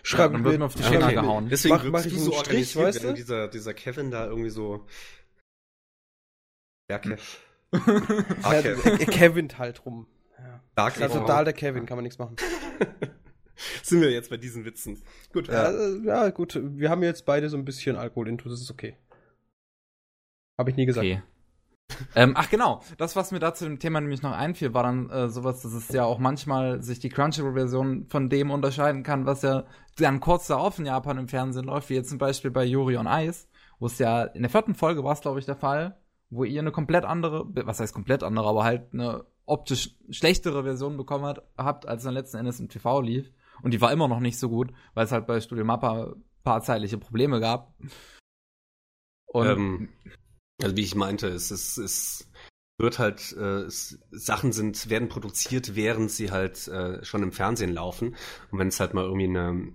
schreibe 0.02 0.34
ja, 0.34 0.38
dann 0.38 0.44
wird 0.44 0.58
mir 0.58 0.66
auf 0.66 0.74
die 0.74 0.82
Finger 0.82 1.06
okay. 1.06 1.14
gehauen. 1.14 1.48
Deswegen 1.48 1.74
mach, 1.74 1.84
mach 1.84 2.04
ich 2.04 2.18
so 2.18 2.32
Strich, 2.32 2.76
weißt 2.76 3.04
du? 3.04 3.14
Dieser, 3.14 3.48
dieser 3.48 3.72
Kevin 3.72 4.10
da 4.10 4.26
irgendwie 4.26 4.50
so. 4.50 4.86
Ja, 6.90 6.98
Kev. 6.98 7.38
ah, 8.42 8.52
er, 8.52 8.76
Kevin 9.06 9.48
halt 9.56 9.86
rum. 9.86 10.06
Ja. 10.38 10.60
Dark 10.74 11.00
ist 11.00 11.12
total 11.12 11.44
der 11.44 11.54
Kevin, 11.54 11.86
kann 11.86 11.96
man 11.96 12.02
nichts 12.02 12.18
machen. 12.18 12.36
Sind 13.82 14.02
wir 14.02 14.10
jetzt 14.10 14.28
bei 14.28 14.36
diesen 14.36 14.66
Witzen. 14.66 15.02
Gut. 15.32 15.48
Ja, 15.48 15.70
äh, 15.70 16.04
ja, 16.04 16.28
gut. 16.30 16.60
Wir 16.62 16.90
haben 16.90 17.02
jetzt 17.02 17.24
beide 17.24 17.48
so 17.48 17.56
ein 17.56 17.64
bisschen 17.64 17.96
Alkohol 17.96 18.28
intus, 18.28 18.52
das 18.52 18.60
ist 18.60 18.70
okay. 18.70 18.98
Habe 20.58 20.70
ich 20.70 20.76
nie 20.76 20.84
gesagt. 20.84 21.06
Okay. 21.06 21.22
Ähm, 22.14 22.32
ach 22.36 22.50
genau, 22.50 22.82
das, 22.98 23.16
was 23.16 23.32
mir 23.32 23.38
da 23.38 23.54
zu 23.54 23.64
dem 23.64 23.78
Thema 23.78 24.00
nämlich 24.00 24.22
noch 24.22 24.32
einfiel, 24.32 24.74
war 24.74 24.82
dann 24.82 25.10
äh, 25.10 25.28
sowas, 25.28 25.62
dass 25.62 25.72
es 25.72 25.88
ja 25.88 26.04
auch 26.04 26.18
manchmal 26.18 26.82
sich 26.82 26.98
die 26.98 27.08
Crunchyroll-Version 27.08 28.06
von 28.08 28.28
dem 28.28 28.50
unterscheiden 28.50 29.02
kann, 29.02 29.26
was 29.26 29.42
ja 29.42 29.64
dann 29.96 30.20
kurz 30.20 30.46
darauf 30.46 30.78
in 30.78 30.86
Japan 30.86 31.18
im 31.18 31.28
Fernsehen 31.28 31.64
läuft, 31.64 31.90
wie 31.90 31.94
jetzt 31.94 32.10
zum 32.10 32.18
Beispiel 32.18 32.50
bei 32.50 32.64
Yuri 32.64 32.96
on 32.96 33.06
Ice, 33.06 33.46
wo 33.78 33.86
es 33.86 33.98
ja 33.98 34.24
in 34.24 34.42
der 34.42 34.50
vierten 34.50 34.74
Folge 34.74 35.04
war 35.04 35.12
es, 35.12 35.20
glaube 35.20 35.38
ich, 35.38 35.46
der 35.46 35.56
Fall, 35.56 35.96
wo 36.30 36.44
ihr 36.44 36.60
eine 36.60 36.72
komplett 36.72 37.04
andere, 37.04 37.46
was 37.66 37.80
heißt 37.80 37.94
komplett 37.94 38.22
andere, 38.22 38.48
aber 38.48 38.64
halt 38.64 38.92
eine 38.92 39.24
optisch 39.44 39.96
schlechtere 40.10 40.62
Version 40.62 40.96
bekommen 40.96 41.24
hat, 41.24 41.42
habt, 41.56 41.86
als 41.86 42.04
dann 42.04 42.14
letzten 42.14 42.38
Endes 42.38 42.60
im 42.60 42.68
TV 42.68 43.00
lief. 43.00 43.30
Und 43.62 43.74
die 43.74 43.80
war 43.80 43.92
immer 43.92 44.08
noch 44.08 44.20
nicht 44.20 44.38
so 44.38 44.48
gut, 44.48 44.72
weil 44.94 45.04
es 45.04 45.12
halt 45.12 45.26
bei 45.26 45.40
Studio 45.40 45.64
Mappa 45.64 46.14
paar 46.42 46.62
zeitliche 46.62 46.98
Probleme 46.98 47.40
gab. 47.40 47.74
Und 49.26 49.46
ähm, 49.46 49.88
also 50.64 50.76
wie 50.76 50.82
ich 50.82 50.94
meinte, 50.94 51.28
es 51.28 51.50
ist, 51.50 51.78
es 51.78 52.28
wird 52.78 52.98
halt, 52.98 53.34
äh, 53.38 53.62
es, 53.62 53.98
Sachen 54.10 54.52
sind, 54.52 54.90
werden 54.90 55.08
produziert, 55.08 55.76
während 55.76 56.10
sie 56.10 56.30
halt 56.30 56.68
äh, 56.68 57.04
schon 57.04 57.22
im 57.22 57.32
Fernsehen 57.32 57.72
laufen. 57.72 58.16
Und 58.50 58.58
wenn 58.58 58.68
es 58.68 58.80
halt 58.80 58.94
mal 58.94 59.04
irgendwie 59.04 59.28
eine, 59.28 59.72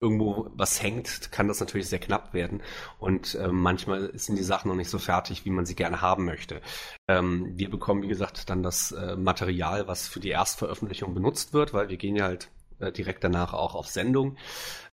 irgendwo 0.00 0.50
was 0.54 0.82
hängt, 0.82 1.32
kann 1.32 1.48
das 1.48 1.60
natürlich 1.60 1.88
sehr 1.88 1.98
knapp 1.98 2.34
werden. 2.34 2.62
Und 2.98 3.34
äh, 3.34 3.48
manchmal 3.48 4.16
sind 4.18 4.36
die 4.36 4.44
Sachen 4.44 4.68
noch 4.68 4.76
nicht 4.76 4.90
so 4.90 4.98
fertig, 4.98 5.44
wie 5.44 5.50
man 5.50 5.66
sie 5.66 5.74
gerne 5.74 6.00
haben 6.00 6.24
möchte. 6.24 6.60
Ähm, 7.08 7.52
wir 7.54 7.70
bekommen, 7.70 8.02
wie 8.02 8.08
gesagt, 8.08 8.50
dann 8.50 8.62
das 8.62 8.92
äh, 8.92 9.16
Material, 9.16 9.88
was 9.88 10.08
für 10.08 10.20
die 10.20 10.30
Erstveröffentlichung 10.30 11.14
benutzt 11.14 11.52
wird, 11.54 11.72
weil 11.72 11.88
wir 11.88 11.96
gehen 11.96 12.16
ja 12.16 12.24
halt 12.24 12.50
äh, 12.78 12.92
direkt 12.92 13.24
danach 13.24 13.54
auch 13.54 13.74
auf 13.74 13.86
Sendung. 13.86 14.36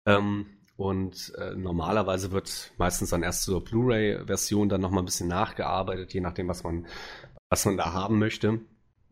Ähm, 0.06 0.57
und 0.78 1.34
äh, 1.40 1.56
normalerweise 1.56 2.32
wird 2.32 2.72
meistens 2.78 3.10
dann 3.10 3.24
erst 3.24 3.44
zur 3.44 3.64
Blu-ray-Version 3.64 4.70
dann 4.70 4.80
nochmal 4.80 5.02
ein 5.02 5.06
bisschen 5.06 5.28
nachgearbeitet, 5.28 6.14
je 6.14 6.22
nachdem, 6.22 6.48
was 6.48 6.64
man, 6.64 6.86
was 7.50 7.66
man 7.66 7.78
da 7.78 7.94
haben 7.94 8.20
möchte. 8.20 8.60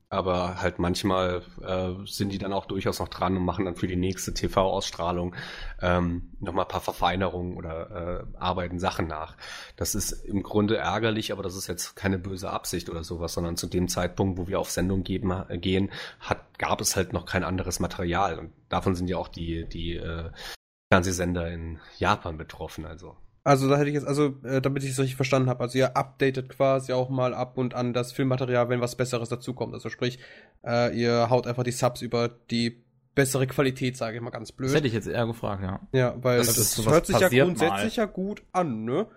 Aber 0.07 0.61
halt 0.61 0.77
manchmal 0.77 1.41
äh, 1.65 2.05
sind 2.05 2.31
die 2.31 2.37
dann 2.37 2.53
auch 2.53 2.67
durchaus 2.67 2.99
noch 2.99 3.07
dran 3.07 3.35
und 3.35 3.43
machen 3.43 3.65
dann 3.65 3.75
für 3.75 3.87
die 3.87 3.95
nächste 3.95 4.35
TV-Ausstrahlung 4.35 5.35
ähm, 5.81 6.29
nochmal 6.39 6.65
ein 6.65 6.69
paar 6.69 6.81
Verfeinerungen 6.81 7.57
oder 7.57 8.21
äh, 8.21 8.37
arbeiten 8.37 8.77
Sachen 8.77 9.07
nach. 9.07 9.35
Das 9.75 9.95
ist 9.95 10.11
im 10.11 10.43
Grunde 10.43 10.77
ärgerlich, 10.77 11.31
aber 11.31 11.41
das 11.41 11.55
ist 11.55 11.65
jetzt 11.65 11.95
keine 11.95 12.19
böse 12.19 12.51
Absicht 12.51 12.91
oder 12.91 13.03
sowas, 13.03 13.33
sondern 13.33 13.57
zu 13.57 13.65
dem 13.65 13.87
Zeitpunkt, 13.87 14.37
wo 14.37 14.47
wir 14.47 14.59
auf 14.59 14.69
Sendung 14.69 15.03
geben, 15.03 15.31
äh, 15.49 15.57
gehen, 15.57 15.89
hat, 16.19 16.59
gab 16.59 16.79
es 16.79 16.95
halt 16.95 17.11
noch 17.11 17.25
kein 17.25 17.43
anderes 17.43 17.79
Material. 17.79 18.37
Und 18.37 18.51
davon 18.69 18.93
sind 18.93 19.07
ja 19.07 19.17
auch 19.17 19.27
die, 19.27 19.65
die 19.67 19.95
äh, 19.95 20.29
Fernsehsender 20.91 21.51
in 21.51 21.79
Japan 21.97 22.37
betroffen, 22.37 22.85
also. 22.85 23.15
Also 23.43 23.69
da 23.69 23.77
hätte 23.77 23.89
ich 23.89 23.93
jetzt, 23.93 24.07
also 24.07 24.35
äh, 24.43 24.59
damit 24.59 24.83
ich 24.83 24.91
es 24.91 24.99
richtig 24.99 25.15
verstanden 25.15 25.49
habe, 25.49 25.61
also 25.61 25.77
ihr 25.77 25.95
updatet 25.95 26.49
quasi 26.49 26.93
auch 26.93 27.09
mal 27.09 27.35
ab 27.35 27.59
und 27.59 27.75
an 27.75 27.93
das 27.93 28.11
Filmmaterial, 28.11 28.69
wenn 28.69 28.81
was 28.81 28.95
Besseres 28.95 29.29
dazukommt. 29.29 29.73
Also 29.75 29.89
sprich, 29.89 30.17
äh, 30.65 30.97
ihr 30.99 31.29
haut 31.29 31.45
einfach 31.45 31.63
die 31.63 31.71
Subs 31.71 32.01
über 32.01 32.27
die 32.27 32.83
bessere 33.13 33.45
Qualität, 33.45 33.97
sage 33.97 34.17
ich 34.17 34.21
mal 34.23 34.31
ganz 34.31 34.51
blöd. 34.51 34.69
Das 34.69 34.75
hätte 34.75 34.87
ich 34.87 34.93
jetzt 34.93 35.07
eher 35.07 35.27
gefragt, 35.27 35.61
ja. 35.61 35.79
Ja, 35.91 36.15
weil 36.23 36.39
das, 36.39 36.55
das 36.55 36.85
hört 36.87 37.05
sich 37.05 37.19
ja 37.19 37.29
grundsätzlich 37.29 37.97
mal. 37.97 38.03
ja 38.03 38.05
gut 38.05 38.43
an, 38.51 38.83
ne? 38.83 39.07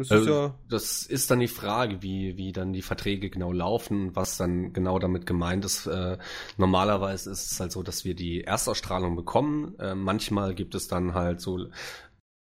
Das 0.00 0.08
ist, 0.08 0.12
also, 0.12 0.32
ja 0.32 0.54
das 0.70 1.02
ist 1.02 1.30
dann 1.30 1.40
die 1.40 1.48
Frage, 1.48 2.02
wie, 2.02 2.36
wie 2.36 2.52
dann 2.52 2.72
die 2.72 2.82
Verträge 2.82 3.28
genau 3.28 3.52
laufen, 3.52 4.16
was 4.16 4.36
dann 4.36 4.72
genau 4.72 4.98
damit 4.98 5.26
gemeint 5.26 5.64
ist. 5.64 5.86
Äh, 5.86 6.16
normalerweise 6.56 7.30
ist 7.30 7.52
es 7.52 7.60
halt 7.60 7.72
so, 7.72 7.82
dass 7.82 8.04
wir 8.04 8.14
die 8.14 8.44
Erstausstrahlung 8.44 9.16
bekommen. 9.16 9.78
Äh, 9.78 9.94
manchmal 9.94 10.54
gibt 10.54 10.74
es 10.74 10.88
dann 10.88 11.14
halt 11.14 11.40
so 11.40 11.68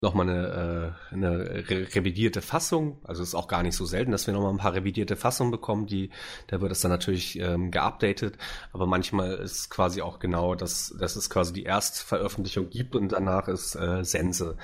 nochmal 0.02 0.28
eine, 0.28 0.94
äh, 1.10 1.14
eine 1.14 1.68
re 1.70 1.88
revidierte 1.94 2.42
Fassung. 2.42 3.00
Also 3.04 3.22
ist 3.22 3.34
auch 3.34 3.48
gar 3.48 3.62
nicht 3.62 3.76
so 3.76 3.86
selten, 3.86 4.10
dass 4.12 4.26
wir 4.26 4.34
nochmal 4.34 4.52
ein 4.52 4.58
paar 4.58 4.74
revidierte 4.74 5.16
Fassungen 5.16 5.52
bekommen, 5.52 5.86
die, 5.86 6.10
da 6.48 6.60
wird 6.60 6.72
es 6.72 6.80
dann 6.80 6.90
natürlich 6.90 7.38
ähm, 7.38 7.70
geupdatet. 7.70 8.36
Aber 8.72 8.86
manchmal 8.86 9.34
ist 9.34 9.70
quasi 9.70 10.02
auch 10.02 10.18
genau, 10.18 10.54
dass, 10.54 10.94
dass 10.98 11.16
es 11.16 11.30
quasi 11.30 11.52
die 11.52 11.64
Erstveröffentlichung 11.64 12.68
gibt 12.68 12.96
und 12.96 13.12
danach 13.12 13.48
ist 13.48 13.76
äh, 13.76 14.04
Sense 14.04 14.56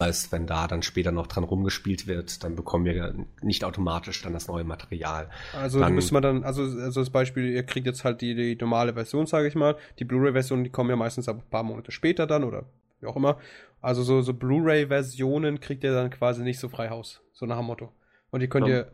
heißt, 0.00 0.32
wenn 0.32 0.46
da 0.46 0.66
dann 0.66 0.82
später 0.82 1.12
noch 1.12 1.26
dran 1.26 1.44
rumgespielt 1.44 2.06
wird, 2.06 2.42
dann 2.42 2.56
bekommen 2.56 2.86
wir 2.86 3.14
nicht 3.42 3.64
automatisch 3.64 4.22
dann 4.22 4.32
das 4.32 4.48
neue 4.48 4.64
Material. 4.64 5.28
Also 5.54 5.78
dann, 5.78 5.94
müssen 5.94 6.14
wir 6.14 6.20
dann, 6.20 6.42
also, 6.42 6.62
also 6.62 7.00
das 7.00 7.10
Beispiel, 7.10 7.50
ihr 7.50 7.62
kriegt 7.64 7.86
jetzt 7.86 8.04
halt 8.04 8.20
die, 8.20 8.34
die 8.34 8.56
normale 8.56 8.94
Version, 8.94 9.26
sage 9.26 9.48
ich 9.48 9.54
mal. 9.54 9.76
Die 9.98 10.04
Blu-ray-Version, 10.04 10.64
die 10.64 10.70
kommen 10.70 10.90
ja 10.90 10.96
meistens 10.96 11.28
ein 11.28 11.42
paar 11.50 11.62
Monate 11.62 11.92
später 11.92 12.26
dann 12.26 12.44
oder 12.44 12.64
wie 13.00 13.06
auch 13.06 13.16
immer. 13.16 13.38
Also 13.80 14.02
so, 14.02 14.22
so 14.22 14.34
Blu-ray-Versionen 14.34 15.60
kriegt 15.60 15.84
ihr 15.84 15.92
dann 15.92 16.10
quasi 16.10 16.42
nicht 16.42 16.58
so 16.58 16.68
frei 16.68 16.90
Haus, 16.90 17.20
so 17.32 17.46
nach 17.46 17.58
dem 17.58 17.66
Motto. 17.66 17.92
Und 18.30 18.40
die 18.40 18.48
könnt 18.48 18.68
ihr. 18.68 18.90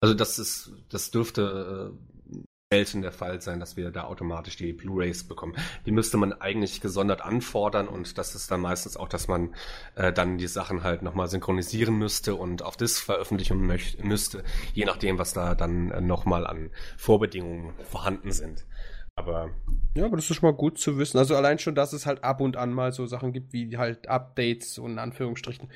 Also 0.00 0.14
das 0.14 0.38
ist, 0.38 0.72
das 0.90 1.10
dürfte 1.10 1.92
äh, 1.92 2.15
selten 2.72 3.02
der 3.02 3.12
Fall 3.12 3.40
sein, 3.40 3.60
dass 3.60 3.76
wir 3.76 3.92
da 3.92 4.04
automatisch 4.04 4.56
die 4.56 4.72
Blu-rays 4.72 5.22
bekommen. 5.22 5.54
Die 5.86 5.92
müsste 5.92 6.16
man 6.16 6.32
eigentlich 6.32 6.80
gesondert 6.80 7.20
anfordern 7.20 7.86
und 7.86 8.18
das 8.18 8.34
ist 8.34 8.50
dann 8.50 8.60
meistens 8.60 8.96
auch, 8.96 9.08
dass 9.08 9.28
man 9.28 9.54
äh, 9.94 10.12
dann 10.12 10.36
die 10.36 10.48
Sachen 10.48 10.82
halt 10.82 11.02
nochmal 11.02 11.28
synchronisieren 11.28 11.96
müsste 11.96 12.34
und 12.34 12.62
auf 12.62 12.76
Disc 12.76 13.04
veröffentlichen 13.04 13.64
möchte, 13.64 14.04
müsste, 14.04 14.42
je 14.74 14.84
nachdem, 14.84 15.16
was 15.16 15.32
da 15.32 15.54
dann 15.54 15.92
äh, 15.92 16.00
nochmal 16.00 16.44
an 16.44 16.70
Vorbedingungen 16.96 17.72
vorhanden 17.88 18.32
sind. 18.32 18.66
Aber 19.14 19.50
ja, 19.94 20.04
aber 20.04 20.16
das 20.16 20.28
ist 20.28 20.36
schon 20.36 20.50
mal 20.50 20.56
gut 20.56 20.78
zu 20.78 20.98
wissen. 20.98 21.18
Also 21.18 21.36
allein 21.36 21.60
schon, 21.60 21.76
dass 21.76 21.92
es 21.92 22.04
halt 22.04 22.24
ab 22.24 22.40
und 22.40 22.56
an 22.56 22.72
mal 22.72 22.92
so 22.92 23.06
Sachen 23.06 23.32
gibt 23.32 23.52
wie 23.52 23.78
halt 23.78 24.08
Updates 24.08 24.78
und 24.78 24.98
Anführungsstrichen 24.98 25.70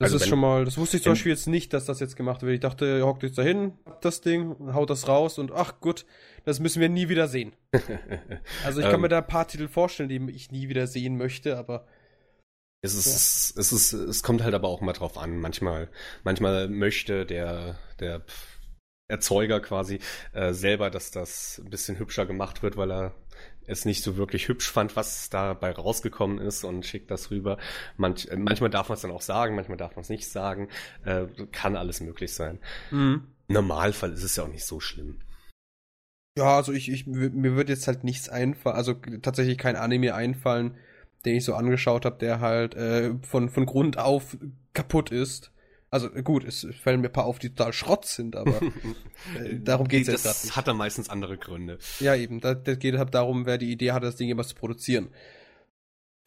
das 0.00 0.14
also 0.14 0.24
ist 0.24 0.30
schon 0.30 0.38
mal, 0.38 0.64
das 0.64 0.78
wusste 0.78 0.96
ich 0.96 1.02
zum 1.02 1.12
Beispiel 1.12 1.30
jetzt 1.30 1.46
nicht, 1.46 1.74
dass 1.74 1.84
das 1.84 2.00
jetzt 2.00 2.16
gemacht 2.16 2.40
wird. 2.40 2.54
Ich 2.54 2.60
dachte, 2.60 2.86
ihr 2.86 3.06
hockt 3.06 3.22
jetzt 3.22 3.36
dahin, 3.36 3.74
das 4.00 4.22
Ding, 4.22 4.72
haut 4.72 4.88
das 4.88 5.06
raus 5.08 5.38
und 5.38 5.52
ach 5.52 5.78
gut, 5.80 6.06
das 6.44 6.58
müssen 6.58 6.80
wir 6.80 6.88
nie 6.88 7.10
wieder 7.10 7.28
sehen. 7.28 7.52
also 8.64 8.80
ich 8.80 8.86
kann 8.86 8.94
ähm, 8.94 9.02
mir 9.02 9.08
da 9.08 9.18
ein 9.18 9.26
paar 9.26 9.46
Titel 9.46 9.68
vorstellen, 9.68 10.08
die 10.08 10.32
ich 10.32 10.50
nie 10.50 10.70
wieder 10.70 10.86
sehen 10.86 11.18
möchte, 11.18 11.58
aber. 11.58 11.86
Es 12.80 12.94
ist, 12.94 13.54
ja. 13.54 13.60
es 13.60 13.72
ist, 13.72 13.92
es 13.92 14.22
kommt 14.22 14.42
halt 14.42 14.54
aber 14.54 14.68
auch 14.68 14.80
mal 14.80 14.94
drauf 14.94 15.18
an. 15.18 15.38
Manchmal, 15.38 15.90
manchmal 16.24 16.70
möchte 16.70 17.26
der, 17.26 17.78
der 18.00 18.24
Erzeuger 19.06 19.60
quasi 19.60 19.98
äh, 20.32 20.54
selber, 20.54 20.88
dass 20.88 21.10
das 21.10 21.60
ein 21.62 21.68
bisschen 21.68 21.98
hübscher 21.98 22.24
gemacht 22.24 22.62
wird, 22.62 22.78
weil 22.78 22.90
er 22.90 23.14
es 23.70 23.84
nicht 23.84 24.02
so 24.02 24.16
wirklich 24.16 24.48
hübsch 24.48 24.70
fand, 24.70 24.96
was 24.96 25.30
dabei 25.30 25.72
rausgekommen 25.72 26.38
ist 26.38 26.64
und 26.64 26.84
schickt 26.84 27.10
das 27.10 27.30
rüber. 27.30 27.58
Manch, 27.96 28.28
äh, 28.28 28.36
manchmal 28.36 28.70
darf 28.70 28.88
man 28.88 28.96
es 28.96 29.02
dann 29.02 29.10
auch 29.10 29.22
sagen, 29.22 29.54
manchmal 29.54 29.78
darf 29.78 29.96
man 29.96 30.02
es 30.02 30.10
nicht 30.10 30.28
sagen. 30.28 30.68
Äh, 31.04 31.26
kann 31.52 31.76
alles 31.76 32.00
möglich 32.00 32.34
sein. 32.34 32.58
Mhm. 32.90 33.28
Normalfall 33.48 34.12
ist 34.12 34.22
es 34.22 34.36
ja 34.36 34.44
auch 34.44 34.48
nicht 34.48 34.64
so 34.64 34.80
schlimm. 34.80 35.20
Ja, 36.38 36.56
also 36.56 36.72
ich, 36.72 36.90
ich 36.90 37.06
mir 37.06 37.56
wird 37.56 37.68
jetzt 37.68 37.86
halt 37.88 38.04
nichts 38.04 38.28
einfallen, 38.28 38.76
also 38.76 38.94
tatsächlich 38.94 39.58
kein 39.58 39.76
Anime 39.76 40.14
einfallen, 40.14 40.76
den 41.24 41.36
ich 41.36 41.44
so 41.44 41.54
angeschaut 41.54 42.04
habe, 42.04 42.18
der 42.18 42.40
halt 42.40 42.74
äh, 42.74 43.14
von, 43.22 43.48
von 43.48 43.66
Grund 43.66 43.98
auf 43.98 44.36
kaputt 44.72 45.10
ist. 45.10 45.52
Also 45.92 46.08
gut, 46.10 46.44
es 46.44 46.66
fallen 46.80 47.00
mir 47.00 47.08
ein 47.08 47.12
paar 47.12 47.24
auf, 47.24 47.40
die 47.40 47.48
total 47.50 47.72
Schrott 47.72 48.04
sind, 48.04 48.36
aber 48.36 48.62
äh, 49.38 49.58
darum 49.58 49.88
geht 49.88 50.02
es 50.02 50.08
jetzt 50.08 50.24
Das 50.24 50.44
nicht. 50.44 50.56
hat 50.56 50.68
dann 50.68 50.76
meistens 50.76 51.08
andere 51.10 51.36
Gründe. 51.36 51.78
Ja, 51.98 52.14
eben. 52.14 52.40
Das, 52.40 52.58
das 52.62 52.78
geht 52.78 52.96
halt 52.96 53.12
darum, 53.12 53.44
wer 53.44 53.58
die 53.58 53.72
Idee 53.72 53.90
hat, 53.92 54.04
das 54.04 54.14
Ding 54.16 54.28
jemals 54.28 54.48
zu 54.48 54.54
produzieren. 54.54 55.08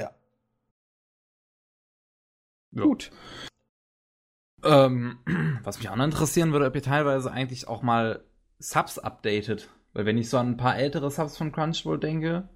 Ja. 0.01 0.13
ja. 2.71 2.83
Gut. 2.83 3.11
Ähm, 4.63 5.19
was 5.63 5.77
mich 5.79 5.87
auch 5.89 5.95
noch 5.95 6.05
interessieren 6.05 6.51
würde, 6.51 6.65
ob 6.65 6.75
ihr 6.75 6.81
teilweise 6.83 7.31
eigentlich 7.31 7.67
auch 7.67 7.81
mal 7.81 8.23
Subs 8.59 8.99
updatet. 8.99 9.69
Weil 9.93 10.05
wenn 10.05 10.17
ich 10.17 10.29
so 10.29 10.37
an 10.37 10.51
ein 10.51 10.57
paar 10.57 10.77
ältere 10.77 11.09
Subs 11.09 11.37
von 11.37 11.51
Crunchyroll 11.53 11.99
denke, 11.99 12.49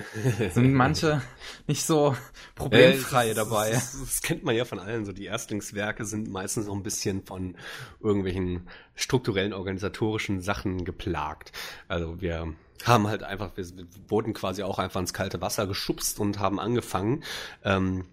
sind 0.52 0.74
manche 0.74 1.22
nicht 1.66 1.84
so 1.84 2.16
problemfrei 2.54 3.30
äh, 3.30 3.34
das, 3.34 3.48
dabei. 3.48 3.70
Das, 3.72 3.98
das, 3.98 4.22
kennt 4.22 4.44
man 4.44 4.54
ja 4.54 4.64
von 4.64 4.78
allen. 4.78 5.04
So 5.04 5.12
die 5.12 5.24
Erstlingswerke 5.24 6.04
sind 6.04 6.30
meistens 6.30 6.66
so 6.66 6.72
ein 6.72 6.82
bisschen 6.82 7.24
von 7.24 7.56
irgendwelchen 8.00 8.68
strukturellen, 8.94 9.52
organisatorischen 9.52 10.40
Sachen 10.40 10.84
geplagt. 10.84 11.52
Also 11.88 12.20
wir 12.20 12.54
haben 12.84 13.08
halt 13.08 13.24
einfach, 13.24 13.56
wir 13.56 13.66
wurden 14.08 14.34
quasi 14.34 14.62
auch 14.62 14.78
einfach 14.78 15.00
ins 15.00 15.12
kalte 15.12 15.40
Wasser 15.40 15.66
geschubst 15.66 16.20
und 16.20 16.38
haben 16.38 16.60
angefangen. 16.60 17.24
Ähm, 17.64 18.04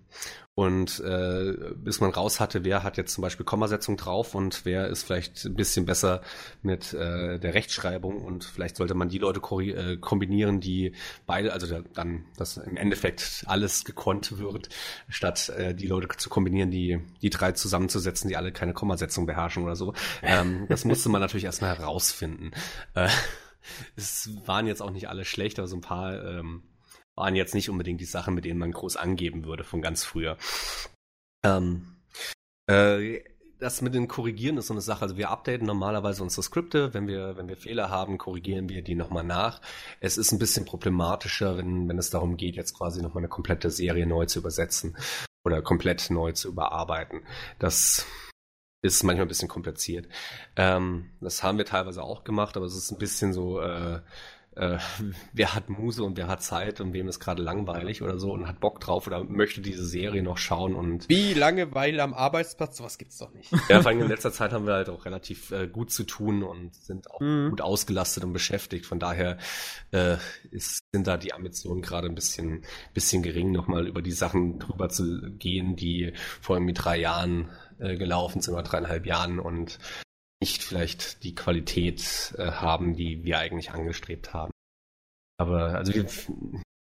und 0.55 1.01
äh, 1.01 1.53
bis 1.75 1.99
man 1.99 2.11
raus 2.11 2.39
hatte, 2.39 2.63
wer 2.63 2.81
hat 2.81 2.95
jetzt 2.95 3.13
zum 3.13 3.21
Beispiel 3.21 3.45
Kommasetzung 3.45 3.97
drauf 3.97 4.35
und 4.35 4.63
wer 4.63 4.87
ist 4.87 5.03
vielleicht 5.03 5.43
ein 5.43 5.53
bisschen 5.53 5.85
besser 5.85 6.21
mit 6.61 6.93
äh, 6.93 7.37
der 7.39 7.53
Rechtschreibung 7.53 8.23
und 8.23 8.45
vielleicht 8.45 8.77
sollte 8.77 8.93
man 8.93 9.09
die 9.09 9.17
Leute 9.17 9.41
äh, 9.41 9.97
kombinieren, 9.97 10.61
die 10.61 10.93
beide, 11.25 11.51
also 11.51 11.67
der, 11.67 11.83
dann, 11.93 12.23
dass 12.37 12.55
im 12.55 12.77
Endeffekt 12.77 13.43
alles 13.47 13.83
gekonnt 13.83 14.39
wird, 14.39 14.69
statt 15.09 15.49
äh, 15.49 15.75
die 15.75 15.87
Leute 15.87 16.07
zu 16.15 16.29
kombinieren, 16.29 16.71
die 16.71 17.01
die 17.21 17.29
drei 17.29 17.51
zusammenzusetzen, 17.51 18.29
die 18.29 18.37
alle 18.37 18.53
keine 18.53 18.73
Kommasetzung 18.73 19.25
beherrschen 19.25 19.63
oder 19.63 19.75
so. 19.75 19.93
Ähm, 20.23 20.67
das 20.69 20.85
musste 20.85 21.09
man 21.09 21.19
natürlich 21.19 21.43
erstmal 21.43 21.77
herausfinden. 21.77 22.51
Äh, 22.93 23.09
es 23.97 24.29
waren 24.45 24.67
jetzt 24.67 24.81
auch 24.81 24.91
nicht 24.91 25.09
alle 25.09 25.25
schlecht, 25.25 25.59
aber 25.59 25.67
so 25.67 25.75
ein 25.75 25.81
paar 25.81 26.23
ähm, 26.23 26.63
waren 27.15 27.35
jetzt 27.35 27.53
nicht 27.53 27.69
unbedingt 27.69 28.01
die 28.01 28.05
Sachen, 28.05 28.35
mit 28.35 28.45
denen 28.45 28.59
man 28.59 28.71
groß 28.71 28.97
angeben 28.97 29.45
würde 29.45 29.63
von 29.63 29.81
ganz 29.81 30.03
früher. 30.03 30.37
Ähm, 31.43 31.97
äh, 32.67 33.21
das 33.59 33.81
mit 33.81 33.95
den 33.95 34.07
Korrigieren 34.07 34.57
ist 34.57 34.67
so 34.67 34.73
eine 34.73 34.81
Sache. 34.81 35.03
Also 35.03 35.17
wir 35.17 35.29
updaten 35.29 35.65
normalerweise 35.65 36.21
unsere 36.23 36.43
Skripte. 36.43 36.93
Wenn 36.93 37.07
wir, 37.07 37.37
wenn 37.37 37.47
wir 37.47 37.55
Fehler 37.55 37.89
haben, 37.89 38.17
korrigieren 38.17 38.69
wir 38.69 38.81
die 38.81 38.95
nochmal 38.95 39.23
nach. 39.23 39.61
Es 40.01 40.17
ist 40.17 40.31
ein 40.31 40.39
bisschen 40.39 40.65
problematischer, 40.65 41.57
wenn, 41.57 41.87
wenn 41.87 41.97
es 41.97 42.09
darum 42.09 42.37
geht, 42.37 42.55
jetzt 42.55 42.77
quasi 42.77 43.01
nochmal 43.01 43.21
eine 43.21 43.29
komplette 43.29 43.71
Serie 43.71 44.05
neu 44.05 44.25
zu 44.25 44.39
übersetzen 44.39 44.97
oder 45.45 45.61
komplett 45.61 46.09
neu 46.09 46.33
zu 46.33 46.49
überarbeiten. 46.49 47.21
Das 47.59 48.05
ist 48.81 49.03
manchmal 49.03 49.25
ein 49.25 49.29
bisschen 49.29 49.47
kompliziert. 49.47 50.07
Ähm, 50.57 51.11
das 51.21 51.41
haben 51.41 51.57
wir 51.57 51.65
teilweise 51.65 52.03
auch 52.03 52.23
gemacht, 52.23 52.57
aber 52.57 52.65
es 52.65 52.75
ist 52.75 52.91
ein 52.91 52.99
bisschen 52.99 53.33
so, 53.33 53.61
äh, 53.61 54.01
äh, 54.55 54.77
wer 55.33 55.53
hat 55.53 55.69
Muse 55.69 56.03
und 56.03 56.17
wer 56.17 56.27
hat 56.27 56.41
Zeit 56.41 56.81
und 56.81 56.93
wem 56.93 57.07
ist 57.07 57.19
gerade 57.19 57.41
langweilig 57.41 58.01
oder 58.01 58.17
so 58.17 58.31
und 58.31 58.47
hat 58.47 58.59
Bock 58.59 58.79
drauf 58.79 59.07
oder 59.07 59.23
möchte 59.23 59.61
diese 59.61 59.85
Serie 59.85 60.23
noch 60.23 60.37
schauen 60.37 60.75
und. 60.75 61.07
Wie 61.09 61.33
Langeweile 61.33 62.01
am 62.03 62.13
Arbeitsplatz? 62.13 62.77
Sowas 62.77 62.97
gibt's 62.97 63.17
doch 63.17 63.33
nicht. 63.33 63.51
Ja, 63.69 63.81
vor 63.81 63.91
allem 63.91 64.01
in 64.01 64.07
letzter 64.07 64.31
Zeit 64.31 64.53
haben 64.53 64.67
wir 64.67 64.73
halt 64.73 64.89
auch 64.89 65.05
relativ 65.05 65.51
äh, 65.51 65.67
gut 65.67 65.91
zu 65.91 66.03
tun 66.03 66.43
und 66.43 66.75
sind 66.75 67.11
auch 67.11 67.19
mhm. 67.19 67.49
gut 67.49 67.61
ausgelastet 67.61 68.23
und 68.23 68.33
beschäftigt. 68.33 68.85
Von 68.85 68.99
daher 68.99 69.37
äh, 69.91 70.17
ist, 70.51 70.83
sind 70.93 71.07
da 71.07 71.17
die 71.17 71.33
Ambitionen 71.33 71.81
gerade 71.81 72.07
ein 72.07 72.15
bisschen, 72.15 72.63
bisschen 72.93 73.23
gering, 73.23 73.51
nochmal 73.51 73.87
über 73.87 74.01
die 74.01 74.11
Sachen 74.11 74.59
drüber 74.59 74.89
zu 74.89 75.21
gehen, 75.37 75.75
die 75.75 76.13
vor 76.41 76.55
allem 76.55 76.65
mit 76.65 76.83
drei 76.83 76.97
Jahren 76.97 77.49
äh, 77.79 77.97
gelaufen 77.97 78.41
sind 78.41 78.53
oder 78.53 78.63
dreieinhalb 78.63 79.05
Jahren 79.05 79.39
und 79.39 79.79
nicht 80.41 80.63
vielleicht 80.63 81.23
die 81.23 81.35
Qualität 81.35 82.35
äh, 82.37 82.51
haben, 82.51 82.95
die 82.95 83.23
wir 83.23 83.39
eigentlich 83.39 83.71
angestrebt 83.71 84.33
haben. 84.33 84.51
Aber 85.37 85.75
also 85.75 85.93
wir, 85.93 86.05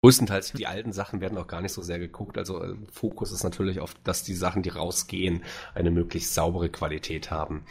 größtenteils 0.02 0.52
die 0.52 0.66
alten 0.66 0.92
Sachen 0.92 1.20
werden 1.20 1.38
auch 1.38 1.46
gar 1.46 1.62
nicht 1.62 1.72
so 1.72 1.82
sehr 1.82 1.98
geguckt. 1.98 2.36
Also 2.36 2.62
äh, 2.62 2.76
Fokus 2.92 3.32
ist 3.32 3.44
natürlich 3.44 3.80
auf, 3.80 3.94
dass 4.04 4.22
die 4.22 4.34
Sachen, 4.34 4.62
die 4.62 4.70
rausgehen, 4.70 5.44
eine 5.74 5.90
möglichst 5.90 6.34
saubere 6.34 6.68
Qualität 6.68 7.30
haben. 7.30 7.64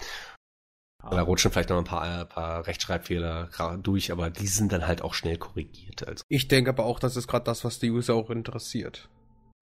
Da 1.09 1.21
rutschen 1.21 1.51
vielleicht 1.51 1.69
noch 1.69 1.77
ein 1.77 1.83
paar, 1.83 2.01
ein 2.01 2.29
paar 2.29 2.65
Rechtschreibfehler 2.65 3.49
durch, 3.83 4.11
aber 4.13 4.29
die 4.29 4.47
sind 4.47 4.71
dann 4.71 4.87
halt 4.87 5.01
auch 5.01 5.13
schnell 5.13 5.37
korrigiert. 5.37 6.07
Also. 6.07 6.23
Ich 6.29 6.47
denke 6.47 6.69
aber 6.69 6.85
auch, 6.85 6.97
das 6.97 7.17
ist 7.17 7.27
gerade 7.27 7.43
das, 7.43 7.65
was 7.65 7.79
die 7.79 7.91
User 7.91 8.15
auch 8.15 8.29
interessiert. 8.29 9.09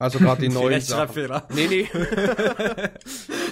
Also 0.02 0.18
gerade 0.18 0.42
die 0.42 0.50
neuen 0.54 0.82
Sachen. 0.82 1.32
Nee, 1.54 1.68
nee. 1.68 1.82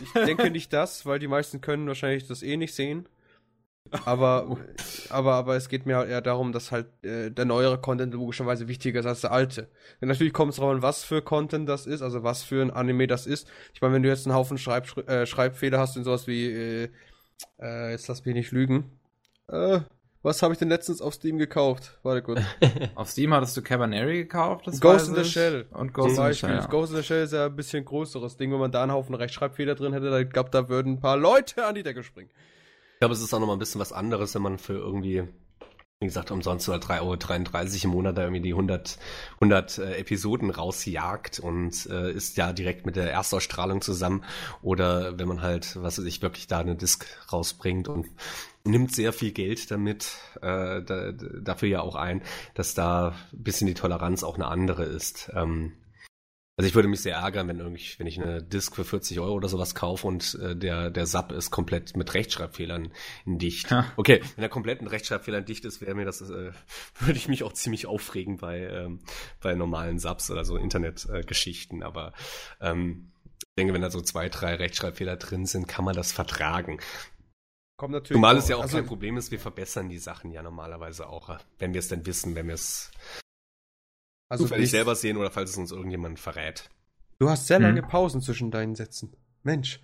ich 0.04 0.26
denke 0.26 0.50
nicht 0.50 0.74
das, 0.74 1.06
weil 1.06 1.20
die 1.20 1.28
meisten 1.28 1.62
können 1.62 1.88
wahrscheinlich 1.88 2.28
das 2.28 2.42
eh 2.42 2.58
nicht 2.58 2.74
sehen. 2.74 3.08
Aber, 4.06 4.58
aber, 5.10 5.34
aber 5.36 5.56
es 5.56 5.70
geht 5.70 5.86
mir 5.86 5.98
halt 5.98 6.10
eher 6.10 6.22
darum, 6.22 6.52
dass 6.52 6.72
halt 6.72 6.88
äh, 7.04 7.30
der 7.30 7.46
neuere 7.46 7.80
Content 7.80 8.14
logischerweise 8.16 8.68
wichtiger 8.68 9.00
ist 9.00 9.06
als 9.06 9.22
der 9.22 9.32
alte. 9.32 9.70
Denn 10.02 10.10
natürlich 10.10 10.34
kommt 10.34 10.52
es 10.52 10.56
darauf 10.56 10.74
an, 10.74 10.82
was 10.82 11.04
für 11.04 11.22
Content 11.22 11.70
das 11.70 11.86
ist, 11.86 12.02
also 12.02 12.24
was 12.24 12.42
für 12.42 12.64
ein 12.64 12.72
Anime 12.72 13.06
das 13.06 13.28
ist. 13.28 13.48
Ich 13.76 13.82
meine, 13.82 13.94
wenn 13.94 14.04
du 14.04 14.10
jetzt 14.10 14.26
einen 14.26 14.36
Haufen 14.36 14.58
Schreib 14.58 14.98
äh, 15.08 15.28
Schreibfehler 15.28 15.78
hast 15.78 15.98
in 15.98 16.04
sowas 16.04 16.26
wie, 16.26 16.46
äh, 16.46 16.90
äh, 17.60 17.92
jetzt 17.92 18.08
lass 18.08 18.26
mich 18.26 18.34
nicht 18.34 18.52
lügen. 18.52 19.00
Äh, 19.48 19.82
was 20.22 20.42
habe 20.42 20.54
ich 20.54 20.60
denn 20.60 20.70
letztens 20.70 21.02
auf 21.02 21.14
Steam 21.14 21.38
gekauft? 21.38 21.98
Warte 22.04 22.22
kurz. 22.22 22.42
auf 22.96 23.10
Steam 23.10 23.34
hattest 23.34 23.56
du 23.56 23.62
Cabaneri 23.62 24.18
gekauft, 24.18 24.68
das 24.68 24.82
Ghost 24.82 25.08
in 25.08 25.16
the 25.16 25.24
Shell. 25.24 25.66
Und 25.72 25.94
Ghost 25.94 26.18
in 26.18 26.26
the 26.26 26.34
Shell. 26.34 26.50
Ja. 26.50 26.66
Ghost 26.66 26.92
in 26.92 26.98
the 26.98 27.04
Shell 27.04 27.24
ist 27.24 27.34
ja 27.34 27.46
ein 27.46 27.56
bisschen 27.56 27.86
größeres 27.86 28.36
Ding. 28.36 28.52
Wenn 28.52 28.60
man 28.60 28.72
da 28.72 28.84
einen 28.84 28.92
Haufen 28.92 29.16
Rechtschreibfehler 29.16 29.76
drin 29.76 29.94
hätte, 29.94 30.20
ich 30.22 30.30
glaube, 30.30 30.50
da 30.50 30.68
würden 30.68 30.94
ein 30.94 31.00
paar 31.00 31.18
Leute 31.18 31.66
an 31.66 31.76
die 31.76 31.84
Decke 31.84 32.04
springen. 32.04 32.30
Ich 32.94 33.00
glaube, 33.00 33.14
es 33.14 33.22
ist 33.22 33.34
auch 33.34 33.40
nochmal 33.40 33.56
ein 33.56 33.60
bisschen 33.60 33.80
was 33.80 33.94
anderes, 33.94 34.36
wenn 34.36 34.42
man 34.42 34.58
für 34.58 34.74
irgendwie 34.74 35.26
wie 36.02 36.08
gesagt, 36.08 36.32
umsonst 36.32 36.70
oder 36.70 36.78
3,33 36.78 37.02
Euro 37.02 37.84
im 37.84 37.90
Monat 37.90 38.18
da 38.18 38.22
irgendwie 38.22 38.42
die 38.42 38.54
100, 38.54 38.98
100 39.42 39.78
äh, 39.80 39.98
Episoden 39.98 40.50
rausjagt 40.50 41.40
und 41.40 41.88
äh, 41.88 42.14
ist 42.14 42.38
ja 42.38 42.54
direkt 42.54 42.86
mit 42.86 42.96
der 42.96 43.12
Erstausstrahlung 43.12 43.82
zusammen. 43.82 44.24
Oder 44.62 45.20
wenn 45.20 45.28
man 45.28 45.42
halt, 45.42 45.76
was 45.82 46.00
weiß 46.00 46.06
ich, 46.06 46.22
wirklich 46.22 46.48
da 46.48 46.60
eine 46.60 46.78
Disc 46.78 47.06
rausbringt 47.34 47.90
und 47.90 48.08
nimmt 48.70 48.94
sehr 48.94 49.14
viel 49.14 49.32
Geld 49.32 49.72
damit, 49.72 50.18
äh, 50.42 50.82
da, 50.82 51.12
dafür 51.12 51.70
ja 51.70 51.82
auch 51.82 51.96
ein, 51.96 52.22
dass 52.54 52.74
da 52.74 53.16
ein 53.34 53.44
bisschen 53.44 53.68
die 53.68 53.74
Toleranz 53.74 54.24
auch 54.24 54.36
eine 54.36 54.48
andere 54.48 54.84
ist. 54.84 55.32
Ähm, 55.36 55.74
also 56.60 56.68
ich 56.68 56.76
würde 56.76 56.90
mich 56.90 57.00
sehr 57.00 57.16
ärgern, 57.16 57.48
wenn 57.48 57.60
irgendwie, 57.60 57.86
wenn 58.00 58.08
ich 58.08 58.22
eine 58.22 58.44
Disk 58.44 58.76
für 58.76 58.84
40 58.84 59.22
Euro 59.22 59.34
oder 59.34 59.48
sowas 59.48 59.76
kaufe 59.76 60.06
und 60.06 60.38
äh, 60.44 60.58
der, 60.58 60.92
der 60.92 61.06
Sub 61.06 61.32
ist 61.32 61.52
komplett 61.52 61.96
mit 61.96 62.14
Rechtschreibfehlern 62.14 62.92
dicht. 63.26 63.72
Ja. 63.72 63.90
Okay, 63.96 64.22
wenn 64.36 64.44
er 64.44 64.50
komplett 64.50 64.82
mit 64.82 64.92
Rechtschreibfehlern 64.92 65.46
dicht 65.46 65.64
ist, 65.64 65.80
wäre 65.80 65.96
mir 65.96 66.04
das, 66.04 66.20
äh, 66.20 66.52
würde 67.00 67.18
ich 67.18 67.30
mich 67.30 67.44
auch 67.44 67.54
ziemlich 67.54 67.86
aufregen 67.86 68.36
bei, 68.36 68.60
ähm, 68.60 69.00
bei 69.40 69.56
normalen 69.56 70.00
Subs 70.00 70.30
oder 70.32 70.44
so 70.44 70.58
Internetgeschichten. 70.58 71.82
Äh, 71.82 71.86
Aber 71.86 72.12
ähm, 72.60 73.14
ich 73.38 73.56
denke, 73.58 73.74
wenn 73.74 73.82
da 73.82 73.90
so 73.90 74.02
zwei, 74.02 74.28
drei 74.28 74.56
Rechtschreibfehler 74.56 75.16
drin 75.16 75.46
sind, 75.46 75.70
kann 75.70 75.86
man 75.86 75.96
das 75.96 76.12
vertragen. 76.12 76.80
Kommt 77.80 77.94
natürlich 77.94 78.18
Zumal 78.18 78.36
es 78.36 78.50
ja 78.50 78.58
auch 78.58 78.64
also, 78.64 78.76
kein 78.76 78.86
Problem 78.86 79.16
ist, 79.16 79.32
wir 79.32 79.40
verbessern 79.40 79.88
die 79.88 80.00
Sachen 80.00 80.34
ja 80.34 80.44
normalerweise 80.44 81.08
auch, 81.08 81.40
wenn 81.60 81.74
wir 81.74 81.80
es 81.80 81.88
denn 81.88 82.06
wissen, 82.06 82.36
wenn 82.36 82.48
wir 82.48 82.56
es 82.56 82.92
also 84.28 84.44
zufällig 84.44 84.70
selber 84.70 84.96
sehen 84.96 85.16
oder 85.16 85.32
falls 85.32 85.52
es 85.52 85.58
uns 85.58 85.72
irgendjemand 85.72 86.20
verrät. 86.20 86.70
Du 87.20 87.30
hast 87.30 87.48
sehr 87.48 87.58
lange 87.58 87.82
hm. 87.82 87.88
Pausen 87.88 88.22
zwischen 88.22 88.52
deinen 88.52 88.76
Sätzen. 88.76 89.16
Mensch. 89.44 89.80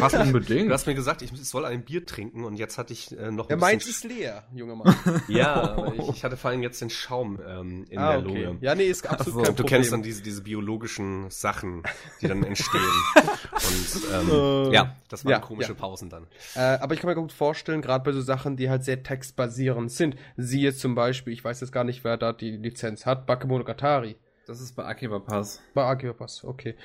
Was 0.00 0.14
unbedingt. 0.14 0.70
Du 0.70 0.72
hast 0.72 0.86
mir 0.86 0.94
gesagt, 0.94 1.20
ich 1.20 1.30
soll 1.32 1.66
ein 1.66 1.84
Bier 1.84 2.06
trinken 2.06 2.44
und 2.44 2.56
jetzt 2.56 2.78
hatte 2.78 2.94
ich 2.94 3.16
äh, 3.18 3.30
noch 3.30 3.48
ein 3.48 3.50
Ja, 3.50 3.56
meins 3.56 3.86
ist 3.86 4.04
leer, 4.04 4.44
junger 4.54 4.76
Mann. 4.76 4.96
ja, 5.28 5.92
ich, 5.98 6.08
ich, 6.08 6.24
hatte 6.24 6.38
vor 6.38 6.50
allem 6.50 6.62
jetzt 6.62 6.80
den 6.80 6.88
Schaum 6.88 7.38
ähm, 7.46 7.84
in 7.90 7.98
ah, 7.98 8.12
der 8.12 8.20
okay. 8.20 8.44
Lunge. 8.44 8.58
Ja, 8.62 8.74
nee, 8.74 8.86
ist 8.86 9.06
absolut 9.06 9.40
also, 9.40 9.52
kein 9.52 9.56
Du 9.56 9.64
kennst 9.64 9.92
dann 9.92 10.02
diese, 10.02 10.22
diese 10.22 10.42
biologischen 10.42 11.30
Sachen, 11.30 11.82
die 12.22 12.28
dann 12.28 12.42
entstehen. 12.44 12.80
und 13.14 14.02
ähm, 14.12 14.30
uh, 14.30 14.72
ja, 14.72 14.96
das 15.08 15.24
waren 15.24 15.32
ja, 15.32 15.38
komische 15.38 15.72
ja. 15.72 15.78
Pausen 15.78 16.08
dann. 16.08 16.26
Äh, 16.54 16.60
aber 16.60 16.94
ich 16.94 17.00
kann 17.00 17.08
mir 17.08 17.16
gut 17.16 17.32
vorstellen, 17.32 17.82
gerade 17.82 18.04
bei 18.04 18.12
so 18.12 18.22
Sachen, 18.22 18.56
die 18.56 18.70
halt 18.70 18.84
sehr 18.84 19.02
textbasierend 19.02 19.92
sind. 19.92 20.16
Siehe 20.36 20.74
zum 20.74 20.94
Beispiel, 20.94 21.34
ich 21.34 21.44
weiß 21.44 21.60
jetzt 21.60 21.72
gar 21.72 21.84
nicht, 21.84 22.04
wer 22.04 22.16
da 22.16 22.32
die 22.32 22.52
Lizenz 22.52 23.04
hat, 23.04 23.26
Bakemonogatari. 23.26 24.16
Das 24.46 24.60
ist 24.60 24.76
bei 24.76 24.84
Akiba 24.84 25.20
Pass. 25.20 25.62
Bei 25.72 25.84
Akiba 25.84 26.12
Pass, 26.12 26.44
okay 26.44 26.76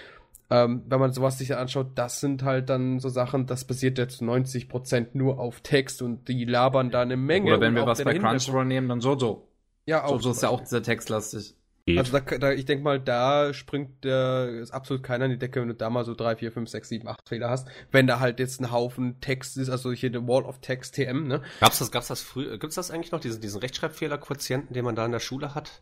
ähm, 0.49 0.83
wenn 0.87 0.99
man 0.99 1.13
sowas 1.13 1.37
sich 1.37 1.55
anschaut, 1.55 1.91
das 1.95 2.19
sind 2.19 2.43
halt 2.43 2.69
dann 2.69 2.99
so 2.99 3.09
Sachen, 3.09 3.45
das 3.45 3.65
basiert 3.65 3.97
jetzt 3.97 4.21
90% 4.21 5.09
nur 5.13 5.39
auf 5.39 5.61
Text 5.61 6.01
und 6.01 6.27
die 6.27 6.45
labern 6.45 6.89
da 6.89 7.01
eine 7.01 7.17
Menge. 7.17 7.51
Oder 7.51 7.61
wenn 7.61 7.75
wir 7.75 7.85
was 7.85 8.03
bei 8.03 8.17
Crunchyroll 8.17 8.65
nehmen, 8.65 8.89
dann 8.89 8.99
Jojo. 8.99 9.47
Ja, 9.85 10.03
auch. 10.03 10.11
Jojo 10.11 10.31
ist 10.31 10.43
ja 10.43 10.49
auch 10.49 10.65
sehr 10.65 10.83
textlastig. 10.83 11.55
Also 11.97 12.19
da, 12.19 12.37
da, 12.37 12.51
ich 12.51 12.65
denke 12.65 12.83
mal, 12.83 12.99
da 12.99 13.53
springt 13.53 14.03
der, 14.03 14.49
ist 14.61 14.71
absolut 14.71 15.01
keiner 15.01 15.25
in 15.25 15.31
die 15.31 15.37
Decke, 15.37 15.61
wenn 15.61 15.69
du 15.69 15.73
da 15.73 15.89
mal 15.89 16.05
so 16.05 16.13
3, 16.13 16.35
4, 16.35 16.51
5, 16.51 16.69
6, 16.69 16.89
7, 16.89 17.07
8 17.07 17.27
Fehler 17.27 17.49
hast. 17.49 17.67
Wenn 17.91 18.05
da 18.05 18.19
halt 18.19 18.39
jetzt 18.39 18.61
ein 18.61 18.71
Haufen 18.71 19.19
Text 19.21 19.57
ist, 19.57 19.69
also 19.69 19.91
hier 19.91 20.09
eine 20.09 20.27
Wall 20.27 20.43
of 20.43 20.59
Text 20.59 20.95
TM, 20.95 21.27
ne? 21.27 21.41
Gab's 21.59 21.79
das, 21.79 21.91
gab's 21.91 22.07
das 22.07 22.21
früher, 22.21 22.57
gibt's 22.57 22.75
das 22.75 22.91
eigentlich 22.91 23.11
noch, 23.11 23.19
diesen, 23.19 23.41
diesen 23.41 23.59
Rechtschreibfehler-Quotienten, 23.59 24.73
den 24.73 24.85
man 24.85 24.95
da 24.95 25.05
in 25.05 25.11
der 25.11 25.19
Schule 25.19 25.55
hat? 25.55 25.81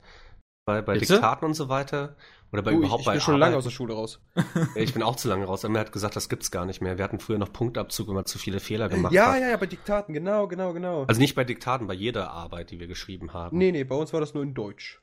Bei, 0.67 0.81
bei 0.81 0.97
Diktaten 0.97 1.45
und 1.45 1.53
so 1.53 1.69
weiter? 1.69 2.17
Oder 2.51 2.61
bei 2.61 2.73
uh, 2.73 2.79
überhaupt 2.79 2.99
ich, 2.99 3.03
ich 3.03 3.05
bei 3.05 3.13
bin 3.13 3.21
schon 3.21 3.39
lange 3.39 3.55
aus 3.55 3.63
der 3.63 3.71
Schule 3.71 3.93
raus. 3.93 4.19
ich 4.75 4.93
bin 4.93 5.01
auch 5.01 5.15
zu 5.15 5.29
lange 5.29 5.45
raus. 5.45 5.63
Mir 5.63 5.79
hat 5.79 5.93
gesagt, 5.93 6.17
das 6.17 6.27
gibt's 6.27 6.51
gar 6.51 6.65
nicht 6.65 6.81
mehr. 6.81 6.97
Wir 6.97 7.05
hatten 7.05 7.19
früher 7.19 7.37
noch 7.37 7.53
Punktabzug, 7.53 8.09
wenn 8.09 8.15
man 8.15 8.25
zu 8.25 8.37
viele 8.37 8.59
Fehler 8.59 8.89
gemacht 8.89 9.13
ja, 9.13 9.27
hat. 9.27 9.35
Ja, 9.35 9.45
ja, 9.45 9.49
ja, 9.51 9.57
bei 9.57 9.65
Diktaten, 9.65 10.13
genau, 10.13 10.45
genau, 10.49 10.73
genau. 10.73 11.05
Also 11.05 11.21
nicht 11.21 11.35
bei 11.35 11.45
Diktaten, 11.45 11.87
bei 11.87 11.93
jeder 11.93 12.31
Arbeit, 12.31 12.71
die 12.71 12.81
wir 12.81 12.87
geschrieben 12.87 13.31
haben. 13.31 13.57
Nee, 13.57 13.71
nee, 13.71 13.85
bei 13.85 13.95
uns 13.95 14.11
war 14.11 14.19
das 14.19 14.33
nur 14.33 14.43
in 14.43 14.53
Deutsch. 14.53 15.01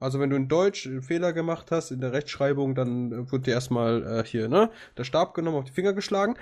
Also 0.00 0.18
wenn 0.18 0.30
du 0.30 0.36
in 0.36 0.48
Deutsch 0.48 0.84
einen 0.84 1.02
Fehler 1.02 1.32
gemacht 1.32 1.70
hast 1.70 1.92
in 1.92 2.00
der 2.00 2.12
Rechtschreibung, 2.12 2.74
dann 2.74 3.30
wird 3.30 3.46
dir 3.46 3.52
erstmal 3.52 4.02
äh, 4.02 4.24
hier, 4.26 4.48
ne, 4.48 4.68
der 4.96 5.04
Stab 5.04 5.34
genommen, 5.34 5.58
auf 5.58 5.64
die 5.64 5.72
Finger 5.72 5.92
geschlagen. 5.92 6.34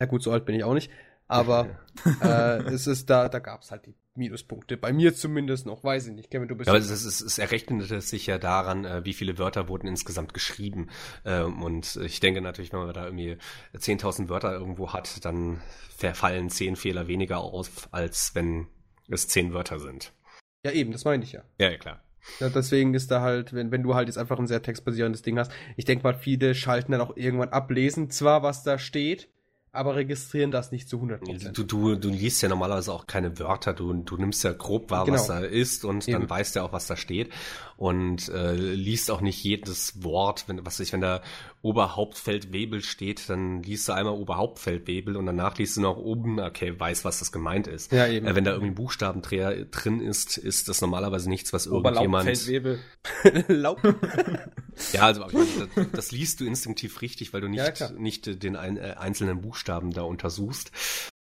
Na 0.00 0.06
gut, 0.06 0.22
so 0.22 0.32
alt 0.32 0.46
bin 0.46 0.54
ich 0.54 0.64
auch 0.64 0.72
nicht. 0.72 0.90
Aber 1.26 1.68
äh, 2.22 2.62
es 2.72 2.86
ist 2.86 3.10
da, 3.10 3.28
da 3.28 3.40
gab 3.40 3.60
es 3.60 3.70
halt 3.70 3.84
die 3.84 3.94
Minuspunkte. 4.18 4.76
Bei 4.76 4.92
mir 4.92 5.14
zumindest 5.14 5.66
noch, 5.66 5.82
weiß 5.82 6.08
ich 6.08 6.14
nicht. 6.14 6.30
Kevin, 6.30 6.48
du 6.48 6.56
bist. 6.56 6.66
Ja, 6.66 6.74
aber 6.74 6.82
es, 6.82 6.90
es, 6.90 7.20
es 7.20 7.38
errechnete 7.38 8.00
sich 8.00 8.26
ja 8.26 8.38
daran, 8.38 8.84
äh, 8.84 9.04
wie 9.04 9.14
viele 9.14 9.38
Wörter 9.38 9.68
wurden 9.68 9.86
insgesamt 9.86 10.34
geschrieben. 10.34 10.88
Ähm, 11.24 11.62
und 11.62 11.96
ich 11.96 12.20
denke 12.20 12.40
natürlich, 12.40 12.72
wenn 12.72 12.80
man 12.80 12.92
da 12.92 13.06
irgendwie 13.06 13.38
10.000 13.74 14.28
Wörter 14.28 14.52
irgendwo 14.52 14.92
hat, 14.92 15.24
dann 15.24 15.60
verfallen 15.96 16.50
10 16.50 16.76
Fehler 16.76 17.08
weniger 17.08 17.38
auf, 17.38 17.88
als 17.92 18.34
wenn 18.34 18.66
es 19.08 19.28
10 19.28 19.54
Wörter 19.54 19.78
sind. 19.80 20.12
Ja, 20.64 20.72
eben, 20.72 20.92
das 20.92 21.04
meine 21.04 21.24
ich 21.24 21.32
ja. 21.32 21.42
Ja, 21.58 21.70
ja 21.70 21.78
klar. 21.78 22.02
Ja, 22.40 22.48
deswegen 22.48 22.94
ist 22.94 23.10
da 23.10 23.20
halt, 23.20 23.52
wenn, 23.52 23.70
wenn 23.70 23.82
du 23.82 23.94
halt 23.94 24.08
jetzt 24.08 24.18
einfach 24.18 24.38
ein 24.38 24.46
sehr 24.46 24.62
textbasierendes 24.62 25.22
Ding 25.22 25.38
hast, 25.38 25.50
ich 25.76 25.84
denke 25.84 26.04
mal, 26.04 26.14
viele 26.14 26.54
schalten 26.54 26.92
dann 26.92 27.00
auch 27.00 27.16
irgendwann 27.16 27.48
ablesen, 27.50 28.10
zwar 28.10 28.42
was 28.42 28.62
da 28.62 28.78
steht, 28.78 29.28
aber 29.78 29.94
registrieren 29.94 30.50
das 30.50 30.72
nicht 30.72 30.88
zu 30.88 30.96
100%. 30.96 31.52
Du, 31.52 31.62
du, 31.62 31.94
du 31.94 32.08
liest 32.08 32.42
ja 32.42 32.48
normalerweise 32.48 32.92
auch 32.92 33.06
keine 33.06 33.38
Wörter, 33.38 33.72
du, 33.72 33.92
du 33.92 34.16
nimmst 34.16 34.42
ja 34.42 34.52
grob 34.52 34.90
wahr, 34.90 35.04
genau. 35.04 35.16
was 35.16 35.28
da 35.28 35.38
ist 35.38 35.84
und 35.84 36.08
Eben. 36.08 36.20
dann 36.20 36.30
weißt 36.30 36.56
du 36.56 36.60
auch, 36.60 36.72
was 36.72 36.88
da 36.88 36.96
steht 36.96 37.30
und 37.76 38.28
äh, 38.28 38.54
liest 38.54 39.10
auch 39.10 39.20
nicht 39.20 39.42
jedes 39.42 40.02
Wort, 40.02 40.48
wenn, 40.48 40.66
was 40.66 40.80
ich, 40.80 40.92
wenn 40.92 41.00
da 41.00 41.22
Oberhauptfeldwebel 41.62 42.82
steht, 42.82 43.28
dann 43.30 43.62
liest 43.62 43.88
du 43.88 43.92
einmal 43.92 44.14
Oberhauptfeldwebel 44.14 45.16
und 45.16 45.26
danach 45.26 45.56
liest 45.58 45.76
du 45.76 45.82
noch 45.82 45.96
oben, 45.96 46.40
okay, 46.40 46.78
weiß, 46.78 47.04
was 47.04 47.20
das 47.20 47.30
gemeint 47.30 47.68
ist. 47.68 47.92
Ja, 47.92 48.08
eben. 48.08 48.26
Äh, 48.26 48.34
wenn 48.34 48.44
da 48.44 48.50
irgendwie 48.50 48.72
ein 48.72 48.74
Buchstabendreher 48.74 49.64
drin 49.66 50.00
ist, 50.00 50.36
ist 50.38 50.68
das 50.68 50.80
normalerweise 50.80 51.28
nichts, 51.28 51.52
was 51.52 51.66
irgendjemand... 51.66 52.26
Oberlaubfeldwebel. 52.26 52.80
Laub. 53.48 53.80
ja, 54.92 55.02
also 55.02 55.24
das, 55.24 55.90
das, 55.92 56.10
liest 56.12 56.40
du 56.40 56.44
instinktiv 56.44 57.00
richtig, 57.00 57.32
weil 57.32 57.40
du 57.40 57.48
nicht, 57.48 57.80
ja, 57.80 57.90
nicht 57.90 58.42
den 58.42 58.56
ein, 58.56 58.76
äh, 58.76 58.94
einzelnen 58.98 59.40
Buchstaben 59.40 59.92
da 59.92 60.02
untersuchst. 60.02 60.70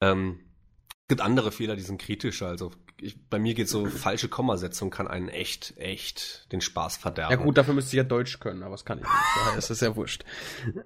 Ähm, 0.00 0.40
gibt 1.08 1.20
andere 1.20 1.52
Fehler, 1.52 1.76
die 1.76 1.82
sind 1.82 2.00
kritischer. 2.00 2.46
Also 2.46 2.72
ich, 3.02 3.16
bei 3.28 3.38
mir 3.38 3.54
geht 3.54 3.68
so 3.68 3.86
falsche 3.86 4.28
Kommasetzung 4.28 4.90
kann 4.90 5.08
einen 5.08 5.28
echt, 5.28 5.74
echt 5.76 6.50
den 6.52 6.60
Spaß 6.60 6.96
verderben. 6.96 7.32
Ja 7.32 7.36
gut, 7.42 7.56
dafür 7.56 7.74
müsste 7.74 7.90
ich 7.90 7.98
ja 7.98 8.04
Deutsch 8.04 8.40
können, 8.40 8.62
aber 8.62 8.72
das 8.72 8.84
kann 8.84 8.98
ich 8.98 9.04
nicht. 9.04 9.12
Daher 9.44 9.58
ist 9.58 9.70
das 9.70 9.80
ja 9.80 9.96
wurscht. 9.96 10.24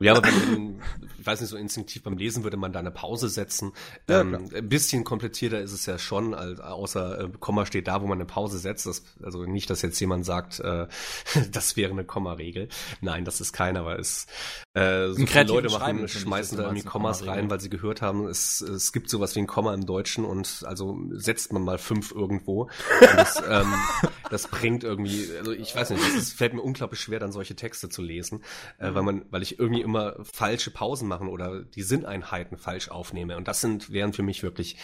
Ja, 0.00 0.14
aber 0.14 0.26
wenn, 0.26 0.80
ich 1.18 1.26
weiß 1.26 1.40
nicht, 1.40 1.50
so 1.50 1.56
instinktiv 1.56 2.02
beim 2.02 2.16
Lesen 2.16 2.44
würde 2.44 2.56
man 2.56 2.72
da 2.72 2.78
eine 2.78 2.90
Pause 2.90 3.28
setzen. 3.28 3.72
Ja, 4.08 4.20
ähm, 4.20 4.50
ein 4.54 4.68
bisschen 4.68 5.04
komplizierter 5.04 5.60
ist 5.60 5.72
es 5.72 5.86
ja 5.86 5.98
schon, 5.98 6.34
als, 6.34 6.60
außer 6.60 7.20
äh, 7.20 7.28
Komma 7.40 7.66
steht 7.66 7.88
da, 7.88 8.02
wo 8.02 8.06
man 8.06 8.18
eine 8.18 8.26
Pause 8.26 8.58
setzt. 8.58 8.86
Das, 8.86 9.02
also 9.22 9.44
nicht, 9.44 9.68
dass 9.70 9.82
jetzt 9.82 9.98
jemand 10.00 10.24
sagt, 10.24 10.60
äh, 10.60 10.86
das 11.50 11.76
wäre 11.76 11.92
eine 11.92 12.04
Komma-Regel. 12.04 12.68
Nein, 13.00 13.24
das 13.24 13.40
ist 13.40 13.52
keiner, 13.52 13.80
aber 13.80 13.98
es 13.98 14.26
äh, 14.74 15.08
so 15.08 15.26
viele 15.26 15.44
Leute 15.44 15.70
machen, 15.70 16.08
schmeißen 16.08 16.58
da 16.58 16.64
irgendwie 16.64 16.82
Kommas 16.82 17.26
rein, 17.26 17.48
weil 17.50 17.60
sie 17.60 17.70
gehört 17.70 18.02
haben, 18.02 18.26
es, 18.26 18.60
es 18.60 18.92
gibt 18.92 19.08
sowas 19.08 19.34
wie 19.36 19.40
ein 19.40 19.46
Komma 19.46 19.72
im 19.72 19.86
Deutschen 19.86 20.24
und 20.24 20.64
also 20.66 20.98
setzt 21.12 21.52
man 21.52 21.62
mal 21.62 21.78
fünf 21.78 22.03
irgendwo. 22.12 22.68
Das, 23.00 23.42
ähm, 23.48 23.72
das, 24.30 24.48
bringt 24.48 24.84
irgendwie, 24.84 25.28
also 25.38 25.52
ich 25.52 25.74
weiß 25.74 25.90
nicht, 25.90 26.02
es 26.16 26.32
fällt 26.32 26.54
mir 26.54 26.62
unglaublich 26.62 27.00
schwer, 27.00 27.18
dann 27.18 27.32
solche 27.32 27.56
Texte 27.56 27.88
zu 27.88 28.02
lesen, 28.02 28.42
äh, 28.78 28.94
weil 28.94 29.02
man, 29.02 29.26
weil 29.30 29.42
ich 29.42 29.58
irgendwie 29.58 29.82
immer 29.82 30.16
falsche 30.24 30.70
Pausen 30.70 31.08
machen 31.08 31.28
oder 31.28 31.62
die 31.62 31.82
Sinneinheiten 31.82 32.56
falsch 32.56 32.88
aufnehme. 32.88 33.36
Und 33.36 33.48
das 33.48 33.60
sind, 33.60 33.92
wären 33.92 34.12
für 34.12 34.22
mich 34.22 34.42
wirklich 34.42 34.76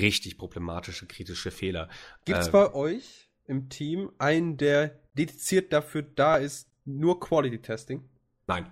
richtig 0.00 0.38
problematische, 0.38 1.06
kritische 1.06 1.50
Fehler. 1.50 1.88
Gibt's 2.24 2.48
äh, 2.48 2.52
bei 2.52 2.72
euch 2.74 3.28
im 3.46 3.68
Team 3.68 4.10
einen, 4.18 4.56
der 4.56 4.98
dediziert 5.14 5.72
dafür 5.72 6.02
da 6.02 6.36
ist, 6.36 6.68
nur 6.84 7.20
Quality 7.20 7.60
Testing? 7.60 8.08
Nein. 8.46 8.66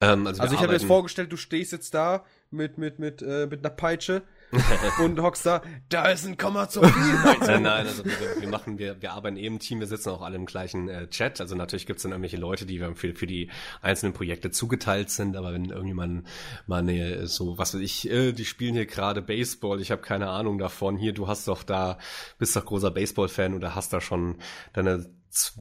Ähm, 0.00 0.26
also, 0.26 0.42
also 0.42 0.54
ich 0.54 0.60
habe 0.60 0.68
mir 0.68 0.78
jetzt 0.78 0.86
vorgestellt, 0.86 1.32
du 1.32 1.36
stehst 1.36 1.72
jetzt 1.72 1.94
da 1.94 2.24
mit, 2.50 2.78
mit, 2.78 2.98
mit, 2.98 3.22
äh, 3.22 3.46
mit 3.50 3.64
einer 3.64 3.74
Peitsche 3.74 4.22
und 5.02 5.20
hockst 5.20 5.44
da, 5.44 5.62
da 5.88 6.08
ist 6.08 6.26
ein 6.26 6.36
Komma 6.36 6.68
zu 6.68 6.82
viel. 6.82 7.14
nein, 7.40 7.62
nein, 7.62 7.86
also 7.86 8.04
wir, 8.04 8.12
wir 8.40 8.48
machen, 8.48 8.78
wir, 8.78 9.00
wir 9.00 9.12
arbeiten 9.12 9.36
eben 9.36 9.56
im 9.56 9.58
Team, 9.58 9.80
wir 9.80 9.86
sitzen 9.86 10.10
auch 10.10 10.22
alle 10.22 10.36
im 10.36 10.46
gleichen 10.46 10.88
äh, 10.88 11.08
Chat. 11.08 11.40
Also 11.40 11.54
natürlich 11.54 11.86
gibt 11.86 11.98
es 11.98 12.04
dann 12.04 12.12
irgendwelche 12.12 12.36
Leute, 12.36 12.64
die 12.64 12.78
für, 12.78 13.14
für 13.14 13.26
die 13.26 13.50
einzelnen 13.82 14.12
Projekte 14.12 14.50
zugeteilt 14.50 15.10
sind, 15.10 15.36
aber 15.36 15.52
wenn 15.52 15.66
irgendjemand 15.66 16.26
mal 16.66 16.80
eine, 16.80 17.26
so, 17.26 17.58
was 17.58 17.74
weiß 17.74 17.80
ich, 17.80 18.10
äh, 18.10 18.32
die 18.32 18.44
spielen 18.44 18.74
hier 18.74 18.86
gerade 18.86 19.20
Baseball, 19.22 19.80
ich 19.80 19.90
habe 19.90 20.02
keine 20.02 20.28
Ahnung 20.28 20.58
davon, 20.58 20.96
hier, 20.96 21.12
du 21.12 21.28
hast 21.28 21.48
doch 21.48 21.62
da, 21.62 21.98
bist 22.38 22.56
doch 22.56 22.64
großer 22.64 22.90
Baseball-Fan 22.90 23.54
oder 23.54 23.74
hast 23.74 23.92
da 23.92 24.00
schon 24.00 24.36
deine 24.72 25.06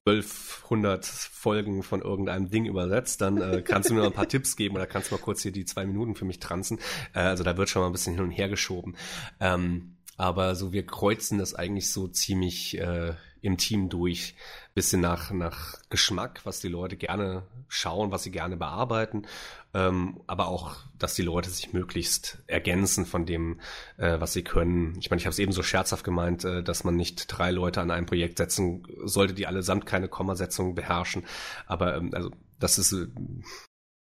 1200 0.05 1.05
Folgen 1.05 1.83
von 1.83 2.01
irgendeinem 2.01 2.49
Ding 2.49 2.65
übersetzt, 2.65 3.21
dann 3.21 3.41
äh, 3.41 3.61
kannst 3.61 3.89
du 3.89 3.93
mir 3.93 4.01
noch 4.01 4.07
ein 4.07 4.13
paar 4.13 4.27
Tipps 4.27 4.55
geben 4.55 4.75
oder 4.75 4.87
kannst 4.87 5.11
mal 5.11 5.17
kurz 5.17 5.41
hier 5.41 5.51
die 5.51 5.65
zwei 5.65 5.85
Minuten 5.85 6.15
für 6.15 6.25
mich 6.25 6.39
transen. 6.39 6.79
Äh, 7.13 7.19
also 7.19 7.43
da 7.43 7.57
wird 7.57 7.69
schon 7.69 7.81
mal 7.81 7.87
ein 7.87 7.91
bisschen 7.91 8.15
hin 8.15 8.23
und 8.23 8.31
her 8.31 8.49
geschoben. 8.49 8.95
Ähm, 9.39 9.95
aber 10.17 10.55
so 10.55 10.71
wir 10.73 10.85
kreuzen 10.85 11.37
das 11.37 11.53
eigentlich 11.53 11.91
so 11.91 12.07
ziemlich 12.07 12.77
äh, 12.79 13.13
im 13.41 13.57
Team 13.57 13.89
durch. 13.89 14.35
Bisschen 14.77 15.01
nach, 15.01 15.31
nach 15.31 15.73
Geschmack, 15.89 16.41
was 16.43 16.59
die 16.59 16.67
Leute 16.67 16.97
gerne 16.97 17.47
schauen, 17.67 18.11
was 18.11 18.21
sie 18.21 18.29
gerne 18.29 18.57
bearbeiten. 18.57 19.25
Ähm, 19.73 20.21
aber 20.27 20.49
auch, 20.49 20.75
dass 20.99 21.15
die 21.15 21.23
Leute 21.23 21.49
sich 21.49 21.73
möglichst 21.73 22.43
ergänzen 22.45 23.07
von 23.07 23.25
dem, 23.25 23.59
äh, 23.97 24.19
was 24.19 24.33
sie 24.33 24.43
können. 24.43 24.95
Ich 24.99 25.09
meine, 25.09 25.19
ich 25.19 25.25
habe 25.25 25.31
es 25.31 25.39
eben 25.39 25.51
so 25.51 25.63
scherzhaft 25.63 26.03
gemeint, 26.03 26.45
äh, 26.45 26.61
dass 26.61 26.83
man 26.83 26.95
nicht 26.95 27.25
drei 27.27 27.49
Leute 27.49 27.81
an 27.81 27.89
einem 27.89 28.05
Projekt 28.05 28.37
setzen 28.37 28.83
sollte, 29.03 29.33
die 29.33 29.47
allesamt 29.47 29.87
keine 29.87 30.09
Kommasetzung 30.09 30.75
beherrschen. 30.75 31.25
Aber 31.65 31.95
ähm, 31.95 32.11
also 32.13 32.29
das 32.59 32.77
ist 32.77 32.91
äh, 32.91 33.07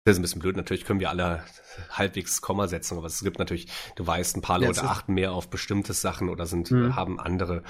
das 0.05 0.13
ist 0.13 0.21
ein 0.21 0.23
bisschen 0.23 0.43
blöd. 0.43 0.57
Natürlich 0.57 0.85
können 0.85 1.01
wir 1.01 1.11
alle 1.11 1.43
halbwegs 1.91 2.41
Kommasetzung, 2.41 2.99
aber 2.99 3.09
es 3.09 3.21
gibt 3.21 3.41
natürlich, 3.41 3.67
du 3.97 4.07
weißt, 4.07 4.37
ein 4.37 4.43
paar 4.43 4.61
Leute 4.61 4.85
achten 4.85 5.15
mehr 5.15 5.33
auf 5.33 5.51
bestimmte 5.51 5.93
Sachen 5.93 6.29
oder 6.29 6.47
sind, 6.47 6.71
mhm. 6.71 6.95
haben 6.95 7.19
andere 7.19 7.65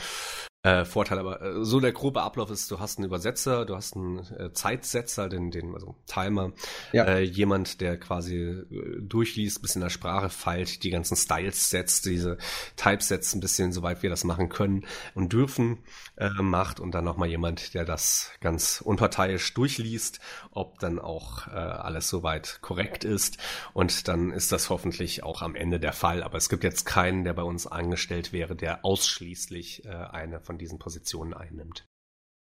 äh, 0.62 0.84
Vorteil. 0.84 1.18
Aber 1.18 1.42
äh, 1.42 1.64
so 1.64 1.80
der 1.80 1.92
grobe 1.92 2.22
Ablauf 2.22 2.50
ist, 2.50 2.70
du 2.70 2.78
hast 2.78 2.98
einen 2.98 3.06
Übersetzer, 3.06 3.64
du 3.64 3.74
hast 3.74 3.96
einen 3.96 4.18
äh, 4.38 4.52
Zeitsetzer, 4.52 5.28
den, 5.28 5.50
den 5.50 5.74
also 5.74 5.96
Timer, 6.06 6.52
ja. 6.92 7.04
äh, 7.04 7.22
jemand, 7.22 7.80
der 7.80 7.98
quasi 7.98 8.36
äh, 8.36 8.64
durchliest, 9.00 9.60
bisschen 9.60 9.82
in 9.82 9.86
der 9.86 9.90
Sprache 9.90 10.30
feilt, 10.30 10.84
die 10.84 10.90
ganzen 10.90 11.16
Styles 11.16 11.70
setzt, 11.70 12.06
diese 12.06 12.38
Typesets 12.76 13.34
ein 13.34 13.40
bisschen, 13.40 13.72
soweit 13.72 14.02
wir 14.02 14.10
das 14.10 14.24
machen 14.24 14.48
können 14.48 14.86
und 15.14 15.32
dürfen, 15.32 15.78
äh, 16.16 16.30
macht 16.30 16.78
und 16.78 16.92
dann 16.92 17.04
nochmal 17.04 17.28
jemand, 17.28 17.74
der 17.74 17.84
das 17.84 18.30
ganz 18.40 18.80
unparteiisch 18.80 19.54
durchliest, 19.54 20.20
ob 20.52 20.78
dann 20.78 20.98
auch 20.98 21.48
äh, 21.48 21.50
alles 21.50 22.08
soweit 22.08 22.60
korrekt 22.62 23.04
ist 23.04 23.38
und 23.72 24.06
dann 24.06 24.30
ist 24.30 24.52
das 24.52 24.70
hoffentlich 24.70 25.24
auch 25.24 25.42
am 25.42 25.56
Ende 25.56 25.80
der 25.80 25.92
Fall. 25.92 26.22
Aber 26.22 26.38
es 26.38 26.48
gibt 26.48 26.62
jetzt 26.62 26.84
keinen, 26.84 27.24
der 27.24 27.32
bei 27.32 27.42
uns 27.42 27.66
angestellt 27.66 28.32
wäre, 28.32 28.54
der 28.54 28.84
ausschließlich 28.84 29.84
äh, 29.84 29.88
eine 29.88 30.40
von 30.40 30.51
von 30.52 30.58
diesen 30.58 30.78
Positionen 30.78 31.32
einnimmt. 31.32 31.86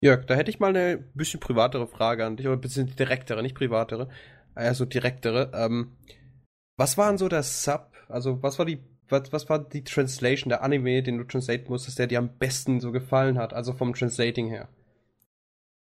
Jörg, 0.02 0.26
da 0.26 0.34
hätte 0.34 0.50
ich 0.50 0.60
mal 0.60 0.70
eine 0.70 0.98
bisschen 0.98 1.40
privatere 1.40 1.88
Frage 1.88 2.26
an 2.26 2.38
dich, 2.38 2.48
oder 2.48 2.58
ein 2.58 2.62
bisschen 2.62 2.96
direktere, 2.96 3.44
nicht 3.44 3.56
privatere, 3.56 4.10
also 4.56 4.86
direktere. 4.86 5.52
Ähm, 5.54 5.96
was 6.78 6.98
war 6.98 7.10
denn 7.10 7.20
so 7.20 7.28
der 7.28 7.44
Sub, 7.44 7.92
also 8.08 8.42
was 8.42 8.58
war 8.58 8.66
die, 8.66 8.80
was, 9.10 9.32
was 9.32 9.48
war 9.50 9.60
die 9.60 9.84
Translation, 9.84 10.50
der 10.50 10.64
Anime, 10.64 11.04
den 11.04 11.20
du 11.20 11.24
translaten 11.24 11.70
musstest, 11.70 12.00
der 12.00 12.08
dir 12.08 12.18
am 12.18 12.38
besten 12.38 12.80
so 12.80 12.92
gefallen 12.92 13.38
hat, 13.38 13.54
also 13.54 13.74
vom 13.74 13.94
Translating 13.94 14.48
her? 14.48 14.70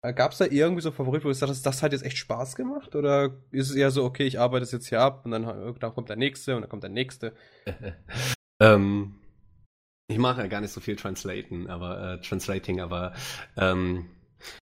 Äh, 0.04 0.14
Gab 0.14 0.34
es 0.34 0.38
da 0.38 0.46
irgendwie 0.46 0.82
so 0.82 0.92
Favorit, 0.92 1.24
wo 1.24 1.30
du 1.30 1.34
sagst, 1.34 1.66
das 1.66 1.82
hat 1.82 1.94
jetzt 1.94 2.06
echt 2.06 2.18
Spaß 2.18 2.56
gemacht? 2.56 2.96
Oder 2.96 3.32
ist 3.50 3.70
es 3.70 3.76
eher 3.76 3.90
so, 3.90 4.04
okay, 4.04 4.26
ich 4.28 4.40
arbeite 4.40 4.64
es 4.64 4.72
jetzt 4.72 4.90
hier 4.90 5.02
ab 5.02 5.26
und 5.26 5.32
dann, 5.32 5.44
dann 5.80 5.94
kommt 5.94 6.10
der 6.10 6.18
nächste 6.18 6.56
und 6.56 6.62
dann 6.62 6.70
kommt 6.70 6.84
der 6.84 6.92
nächste? 6.92 7.34
ähm, 8.60 9.21
ich 10.08 10.18
mache 10.18 10.42
ja 10.42 10.48
gar 10.48 10.62
nicht 10.62 10.74
so 10.74 10.82
viel 10.82 10.96
Translaten, 10.96 11.70
aber 11.70 12.14
äh, 12.14 12.22
Translating, 12.22 12.82
aber 12.82 13.14
ähm, 13.58 14.10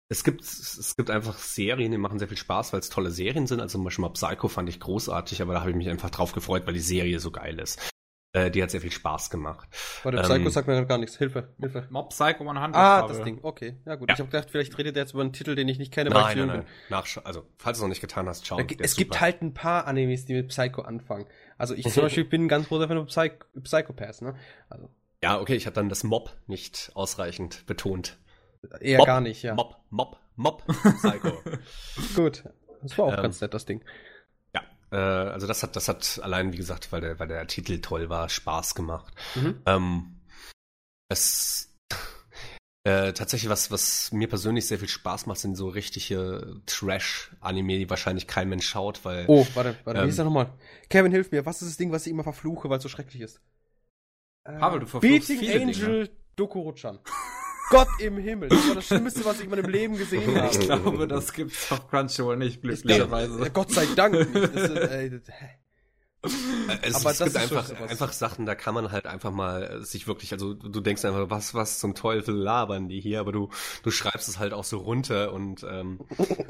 es 0.10 0.24
gibt 0.24 0.42
es 0.42 0.96
gibt 0.96 1.10
einfach 1.10 1.38
Serien, 1.38 1.92
die 1.92 1.98
machen 1.98 2.20
sehr 2.20 2.28
viel 2.28 2.38
Spaß, 2.38 2.74
weil 2.74 2.80
es 2.80 2.90
tolle 2.90 3.12
Serien 3.12 3.48
sind. 3.48 3.60
Also 3.60 3.78
zum 3.78 3.84
Beispiel 3.84 4.04
mal 4.04 4.14
Psycho 4.14 4.48
fand 4.48 4.70
ich 4.70 4.80
großartig, 4.80 5.42
aber 5.42 5.54
da 5.54 5.62
habe 5.62 5.72
ich 5.72 5.76
mich 5.76 5.90
einfach 5.90 6.10
drauf 6.10 6.32
gefreut, 6.32 6.66
weil 6.66 6.74
die 6.74 6.80
Serie 6.80 7.20
so 7.20 7.32
geil 7.32 7.60
ist. 7.60 7.92
Äh, 8.34 8.52
die 8.52 8.62
hat 8.62 8.72
sehr 8.72 8.82
viel 8.82 8.92
Spaß 8.92 9.30
gemacht. 9.30 9.68
Warte, 10.04 10.20
Psycho 10.20 10.36
ähm, 10.36 10.50
sagt 10.50 10.68
mir 10.68 10.86
gar 10.86 10.98
nichts. 10.98 11.18
Hilfe, 11.18 11.54
Hilfe. 11.60 11.88
Mob 11.90 12.10
Psycho 12.10 12.48
100. 12.48 12.76
Ah, 12.76 13.08
das 13.08 13.24
Ding. 13.24 13.40
Okay, 13.42 13.78
ja 13.86 13.96
gut. 13.96 14.10
Ja. 14.10 14.16
Ich 14.16 14.20
habe 14.20 14.30
gedacht, 14.30 14.52
vielleicht 14.52 14.78
redet 14.78 14.96
er 14.96 15.04
jetzt 15.04 15.14
über 15.14 15.22
einen 15.22 15.34
Titel, 15.34 15.56
den 15.56 15.68
ich 15.68 15.80
nicht 15.80 15.94
kenne. 15.94 16.10
Nein, 16.10 16.38
nein, 16.38 16.48
nein. 16.48 16.66
Nachsch 16.90 17.20
also, 17.24 17.46
falls 17.58 17.78
du 17.78 17.80
es 17.80 17.82
noch 17.84 17.90
nicht 17.90 18.02
getan 18.02 18.28
hast, 18.28 18.46
schau. 18.46 18.60
es 18.80 18.96
gibt 18.96 19.20
halt 19.20 19.42
ein 19.42 19.54
paar 19.54 19.88
Animes, 19.88 20.26
die 20.26 20.34
mit 20.34 20.50
Psycho 20.50 20.82
anfangen. 20.82 21.26
Also 21.58 21.74
ich 21.74 21.86
zum 21.92 22.04
Beispiel 22.04 22.26
bin 22.26 22.46
ein 22.46 22.48
ganz 22.48 22.68
großer 22.68 22.88
Fan 22.88 22.98
von 22.98 23.08
Psych 23.08 23.34
Psychopaths, 23.64 24.22
ne? 24.22 24.36
Also 24.70 24.90
ja, 25.24 25.40
okay, 25.40 25.56
ich 25.56 25.66
habe 25.66 25.74
dann 25.74 25.90
das 25.90 26.04
Mob 26.04 26.36
nicht 26.48 26.92
ausreichend 26.94 27.66
betont. 27.66 28.18
Eher 28.80 29.00
Mob, 29.00 29.08
gar 29.08 29.22
nicht, 29.22 29.44
ja. 29.44 29.54
Mob, 29.56 29.78
Mob, 29.90 30.20
Mob, 30.36 30.64
Psycho. 30.98 31.42
Gut, 32.16 32.44
das 32.82 32.98
war 32.98 33.06
auch 33.06 33.18
ähm, 33.18 33.24
ganz 33.24 33.42
nett, 33.42 33.54
das 33.54 33.66
Ding. 33.66 33.84
Ja, 34.54 34.62
äh, 34.92 35.30
also 35.32 35.48
das 35.48 35.64
hat, 35.64 35.76
das 35.76 35.88
hat 35.88 36.20
allein, 36.24 36.54
wie 36.54 36.58
gesagt, 36.58 36.92
weil 36.92 37.02
der, 37.02 37.20
weil 37.20 37.28
der 37.28 37.48
Titel 37.48 37.80
toll 37.82 38.10
war, 38.10 38.30
Spaß 38.30 38.76
gemacht. 38.76 39.14
Mhm. 39.36 39.62
Ähm, 39.66 40.22
es 41.10 41.74
Äh, 42.84 43.12
tatsächlich, 43.12 43.50
was, 43.50 43.70
was 43.70 44.14
mir 44.14 44.30
persönlich 44.30 44.66
sehr 44.66 44.80
viel 44.80 44.88
Spaß 44.88 45.26
macht, 45.26 45.40
sind 45.40 45.56
so 45.58 45.68
richtige 45.68 46.62
Trash-Anime, 46.68 47.80
die 47.80 47.90
wahrscheinlich 47.90 48.28
kein 48.28 48.48
Mensch 48.48 48.66
schaut, 48.66 49.04
weil. 49.04 49.26
Oh, 49.28 49.46
warte, 49.56 49.76
warte, 49.84 50.00
ähm, 50.00 50.06
wie 50.06 50.10
ist 50.10 50.20
das 50.20 50.24
nochmal? 50.26 50.54
Kevin, 50.90 51.12
hilf 51.12 51.32
mir, 51.32 51.46
was 51.46 51.62
ist 51.62 51.72
das 51.72 51.78
Ding, 51.78 51.92
was 51.92 52.06
ich 52.06 52.12
immer 52.12 52.24
verfluche, 52.24 52.70
weil 52.70 52.78
es 52.78 52.84
so 52.84 52.88
schrecklich 52.90 53.22
ist? 53.22 53.42
Pavel, 54.60 54.80
du 54.82 55.00
Beating 55.00 55.40
viele 55.40 55.62
Angel 55.62 55.74
Dinge. 55.74 56.10
Dokuruchan. 56.36 57.00
Gott 57.70 57.90
im 58.00 58.18
Himmel, 58.18 58.48
das 58.48 58.68
war 58.68 58.76
das 58.76 58.86
Schlimmste, 58.86 59.26
was 59.26 59.40
ich 59.40 59.46
in 59.46 59.50
meinem 59.50 59.70
Leben 59.70 59.98
gesehen 59.98 60.36
habe. 60.40 60.54
Ich 60.54 60.60
glaube, 60.62 61.08
das 61.08 61.34
gibt's 61.34 61.70
auf 61.72 61.90
Crunchyroll 61.90 62.38
nicht, 62.38 62.62
glücklicherweise. 62.62 63.40
Ja, 63.42 63.50
Gott 63.50 63.72
sei 63.72 63.86
Dank. 63.96 64.14
nicht. 64.14 64.34
Das, 64.36 64.70
ist, 64.70 64.76
das, 64.76 64.90
Äh, 66.24 66.78
Es, 66.84 66.96
Aber 66.96 67.12
es 67.12 67.18
das 67.20 67.34
gibt 67.34 67.38
einfach, 67.38 67.70
einfach 67.82 68.12
Sachen, 68.12 68.46
da 68.46 68.56
kann 68.56 68.74
man 68.74 68.92
halt 68.92 69.06
einfach 69.06 69.32
mal 69.32 69.64
äh, 69.64 69.84
sich 69.84 70.08
wirklich, 70.08 70.34
also 70.34 70.54
du 70.54 70.80
denkst 70.82 71.06
einfach, 71.06 71.30
was, 71.30 71.54
was 71.54 71.80
zum 71.80 71.94
Teufel 71.96 72.36
labern 72.36 72.90
die 72.90 73.00
hier, 73.00 73.20
aber 73.20 73.32
du, 73.32 73.50
du 73.84 73.92
schreibst 73.92 74.28
es 74.28 74.40
halt 74.40 74.54
auch 74.54 74.64
so 74.64 74.78
runter 74.78 75.32
und 75.32 75.64
ähm, 75.70 76.00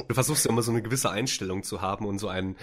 du 0.08 0.14
versuchst 0.14 0.46
ja 0.46 0.52
immer 0.52 0.62
so 0.62 0.72
eine 0.72 0.82
gewisse 0.82 1.10
Einstellung 1.10 1.64
zu 1.64 1.82
haben 1.82 2.06
und 2.06 2.18
so 2.20 2.28
ein, 2.28 2.56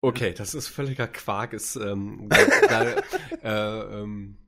okay, 0.00 0.34
das 0.36 0.54
ist 0.54 0.68
völliger 0.68 1.06
Quark, 1.06 1.52
ist, 1.52 1.76
ähm, 1.76 2.28
da, 2.28 2.36
da 2.68 2.82
äh, 3.42 4.00
ähm, 4.02 4.36
äh, 4.38 4.41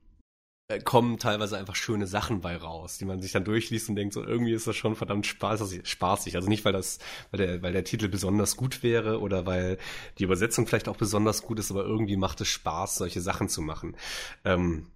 kommen 0.83 1.19
teilweise 1.19 1.57
einfach 1.57 1.75
schöne 1.75 2.07
Sachen 2.07 2.41
bei 2.41 2.57
raus, 2.57 2.97
die 2.97 3.05
man 3.05 3.21
sich 3.21 3.31
dann 3.31 3.45
durchliest 3.45 3.89
und 3.89 3.95
denkt, 3.95 4.15
so 4.15 4.23
irgendwie 4.23 4.53
ist 4.53 4.65
das 4.65 4.75
schon 4.75 4.95
verdammt 4.95 5.27
spaßig. 5.27 6.35
Also 6.35 6.49
nicht, 6.49 6.65
weil 6.65 6.73
das, 6.73 6.97
weil 7.31 7.37
der, 7.45 7.61
weil 7.61 7.73
der 7.73 7.83
Titel 7.83 8.07
besonders 8.07 8.57
gut 8.57 8.81
wäre 8.81 9.19
oder 9.19 9.45
weil 9.45 9.77
die 10.17 10.23
Übersetzung 10.23 10.65
vielleicht 10.65 10.87
auch 10.87 10.97
besonders 10.97 11.43
gut 11.43 11.59
ist, 11.59 11.69
aber 11.69 11.85
irgendwie 11.85 12.17
macht 12.17 12.41
es 12.41 12.47
Spaß, 12.47 12.95
solche 12.95 13.21
Sachen 13.21 13.47
zu 13.47 13.61
machen. 13.61 13.95
Ähm, 14.43 14.87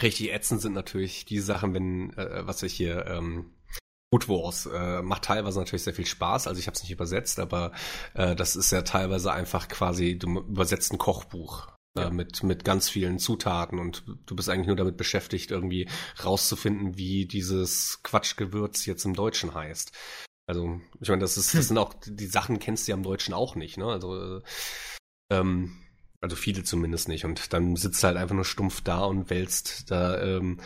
richtig 0.00 0.32
ätzend 0.32 0.62
sind 0.62 0.72
natürlich 0.72 1.26
die 1.26 1.40
Sachen, 1.40 1.74
wenn, 1.74 2.16
äh, 2.16 2.46
was 2.46 2.62
ich 2.62 2.72
hier, 2.72 3.06
ähm, 3.06 3.50
Food 4.12 4.28
Wars 4.28 4.66
äh, 4.66 5.02
macht 5.02 5.24
teilweise 5.24 5.60
natürlich 5.60 5.84
sehr 5.84 5.94
viel 5.94 6.06
Spaß. 6.06 6.48
Also 6.48 6.58
ich 6.58 6.66
habe 6.66 6.74
es 6.74 6.82
nicht 6.82 6.90
übersetzt, 6.92 7.38
aber 7.38 7.72
äh, 8.14 8.34
das 8.34 8.56
ist 8.56 8.72
ja 8.72 8.82
teilweise 8.82 9.32
einfach 9.32 9.68
quasi, 9.68 10.18
du 10.18 10.40
übersetzt 10.40 10.92
ein 10.92 10.98
Kochbuch 10.98 11.68
Ja. 11.96 12.06
äh, 12.06 12.10
mit 12.10 12.42
mit 12.42 12.64
ganz 12.64 12.88
vielen 12.88 13.18
Zutaten 13.18 13.78
und 13.78 14.04
du 14.26 14.36
bist 14.36 14.48
eigentlich 14.48 14.68
nur 14.68 14.76
damit 14.76 14.96
beschäftigt, 14.96 15.50
irgendwie 15.50 15.88
rauszufinden, 16.24 16.96
wie 16.96 17.26
dieses 17.26 18.02
Quatschgewürz 18.02 18.86
jetzt 18.86 19.04
im 19.04 19.14
Deutschen 19.14 19.54
heißt. 19.54 19.92
Also 20.46 20.80
ich 21.00 21.08
meine, 21.08 21.20
das 21.20 21.36
ist 21.36 21.54
das 21.54 21.68
sind 21.68 21.78
auch 21.78 21.94
die 22.04 22.26
Sachen 22.26 22.58
kennst 22.58 22.86
du 22.86 22.92
ja 22.92 22.96
im 22.96 23.02
Deutschen 23.02 23.34
auch 23.34 23.54
nicht, 23.56 23.76
ne? 23.76 23.86
Also 23.86 24.38
äh, 24.38 24.42
ähm, 25.30 25.76
also 26.20 26.36
viele 26.36 26.64
zumindest 26.64 27.08
nicht. 27.08 27.24
Und 27.24 27.52
dann 27.52 27.76
sitzt 27.76 28.02
du 28.02 28.08
halt 28.08 28.16
einfach 28.16 28.34
nur 28.34 28.44
stumpf 28.44 28.82
da 28.82 29.04
und 29.04 29.30
wälzt 29.30 29.90
da 29.90 30.20
ähm, 30.20 30.60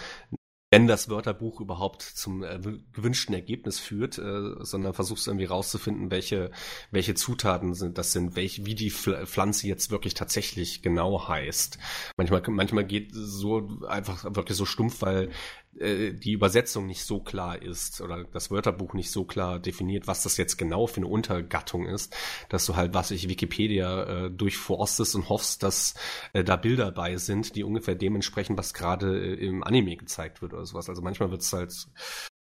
wenn 0.74 0.88
das 0.88 1.08
Wörterbuch 1.08 1.60
überhaupt 1.60 2.02
zum 2.02 2.42
äh, 2.42 2.58
gewünschten 2.92 3.32
Ergebnis 3.32 3.78
führt, 3.78 4.18
äh, 4.18 4.56
sondern 4.58 4.92
versuchst 4.92 5.28
irgendwie 5.28 5.44
rauszufinden, 5.44 6.10
welche, 6.10 6.50
welche 6.90 7.14
Zutaten 7.14 7.74
sind 7.74 7.96
das 7.96 8.10
sind, 8.10 8.34
welche, 8.34 8.66
wie 8.66 8.74
die 8.74 8.90
Pfl 8.90 9.24
Pflanze 9.24 9.68
jetzt 9.68 9.92
wirklich 9.92 10.14
tatsächlich 10.14 10.82
genau 10.82 11.28
heißt. 11.28 11.78
Manchmal, 12.16 12.42
manchmal 12.48 12.84
geht 12.84 13.10
so 13.12 13.78
einfach 13.86 14.24
wirklich 14.24 14.58
so 14.58 14.66
stumpf, 14.66 15.00
weil 15.02 15.30
äh, 15.78 16.12
die 16.12 16.32
Übersetzung 16.32 16.86
nicht 16.86 17.04
so 17.04 17.20
klar 17.20 17.60
ist 17.60 18.00
oder 18.00 18.24
das 18.24 18.50
Wörterbuch 18.50 18.94
nicht 18.94 19.10
so 19.10 19.24
klar 19.24 19.58
definiert, 19.58 20.06
was 20.06 20.22
das 20.22 20.36
jetzt 20.36 20.56
genau 20.56 20.86
für 20.86 20.98
eine 20.98 21.06
Untergattung 21.06 21.86
ist, 21.86 22.14
dass 22.48 22.66
du 22.66 22.76
halt, 22.76 22.94
was 22.94 23.10
ich 23.10 23.28
Wikipedia 23.28 24.04
äh, 24.04 24.30
durchforstest 24.30 25.14
und 25.16 25.28
hoffst, 25.28 25.62
dass 25.62 25.94
äh, 26.32 26.44
da 26.44 26.56
Bilder 26.56 26.90
bei 26.92 27.16
sind, 27.16 27.56
die 27.56 27.64
ungefähr 27.64 27.94
dementsprechend, 27.94 28.58
was 28.58 28.74
gerade 28.74 29.18
äh, 29.18 29.46
im 29.46 29.64
Anime 29.64 29.96
gezeigt 29.96 30.42
wird 30.42 30.54
oder 30.54 30.66
sowas. 30.66 30.88
Also 30.88 31.02
manchmal 31.02 31.30
wird 31.30 31.42
es 31.42 31.52
halt, 31.52 31.88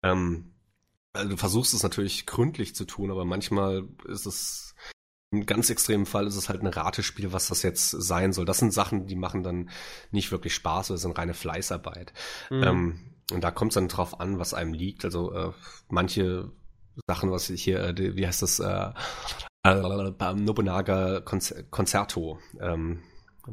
ähm, 0.03 0.53
also 1.13 1.29
du 1.29 1.37
versuchst 1.37 1.73
es 1.73 1.83
natürlich 1.83 2.25
gründlich 2.25 2.75
zu 2.75 2.85
tun, 2.85 3.11
aber 3.11 3.25
manchmal 3.25 3.87
ist 4.07 4.25
es 4.25 4.75
im 5.31 5.45
ganz 5.45 5.69
extremen 5.69 6.05
Fall 6.05 6.27
ist 6.27 6.35
es 6.35 6.49
halt 6.49 6.61
ein 6.61 6.67
Ratespiel, 6.67 7.33
was 7.33 7.47
das 7.47 7.63
jetzt 7.63 7.89
sein 7.89 8.31
soll. 8.31 8.45
Das 8.45 8.59
sind 8.59 8.73
Sachen, 8.73 9.07
die 9.07 9.15
machen 9.15 9.43
dann 9.43 9.69
nicht 10.11 10.31
wirklich 10.31 10.53
Spaß, 10.53 10.87
das 10.87 11.01
sind 11.01 11.17
reine 11.17 11.33
Fleißarbeit. 11.33 12.13
Mhm. 12.49 12.63
Ähm, 12.63 13.14
und 13.31 13.43
da 13.43 13.51
kommt 13.51 13.71
es 13.71 13.75
dann 13.75 13.87
drauf 13.87 14.19
an, 14.19 14.39
was 14.39 14.53
einem 14.53 14.73
liegt. 14.73 15.05
Also 15.05 15.33
äh, 15.33 15.51
manche 15.89 16.51
Sachen, 17.07 17.31
was 17.31 17.49
ich 17.49 17.63
hier, 17.63 17.83
äh, 17.83 18.15
wie 18.15 18.27
heißt 18.27 18.41
das, 18.41 18.59
äh, 18.59 18.91
äh, 19.63 20.33
Nobunaga 20.35 21.21
Konzer 21.21 21.63
Concerto, 21.63 22.39
ähm, 22.59 23.01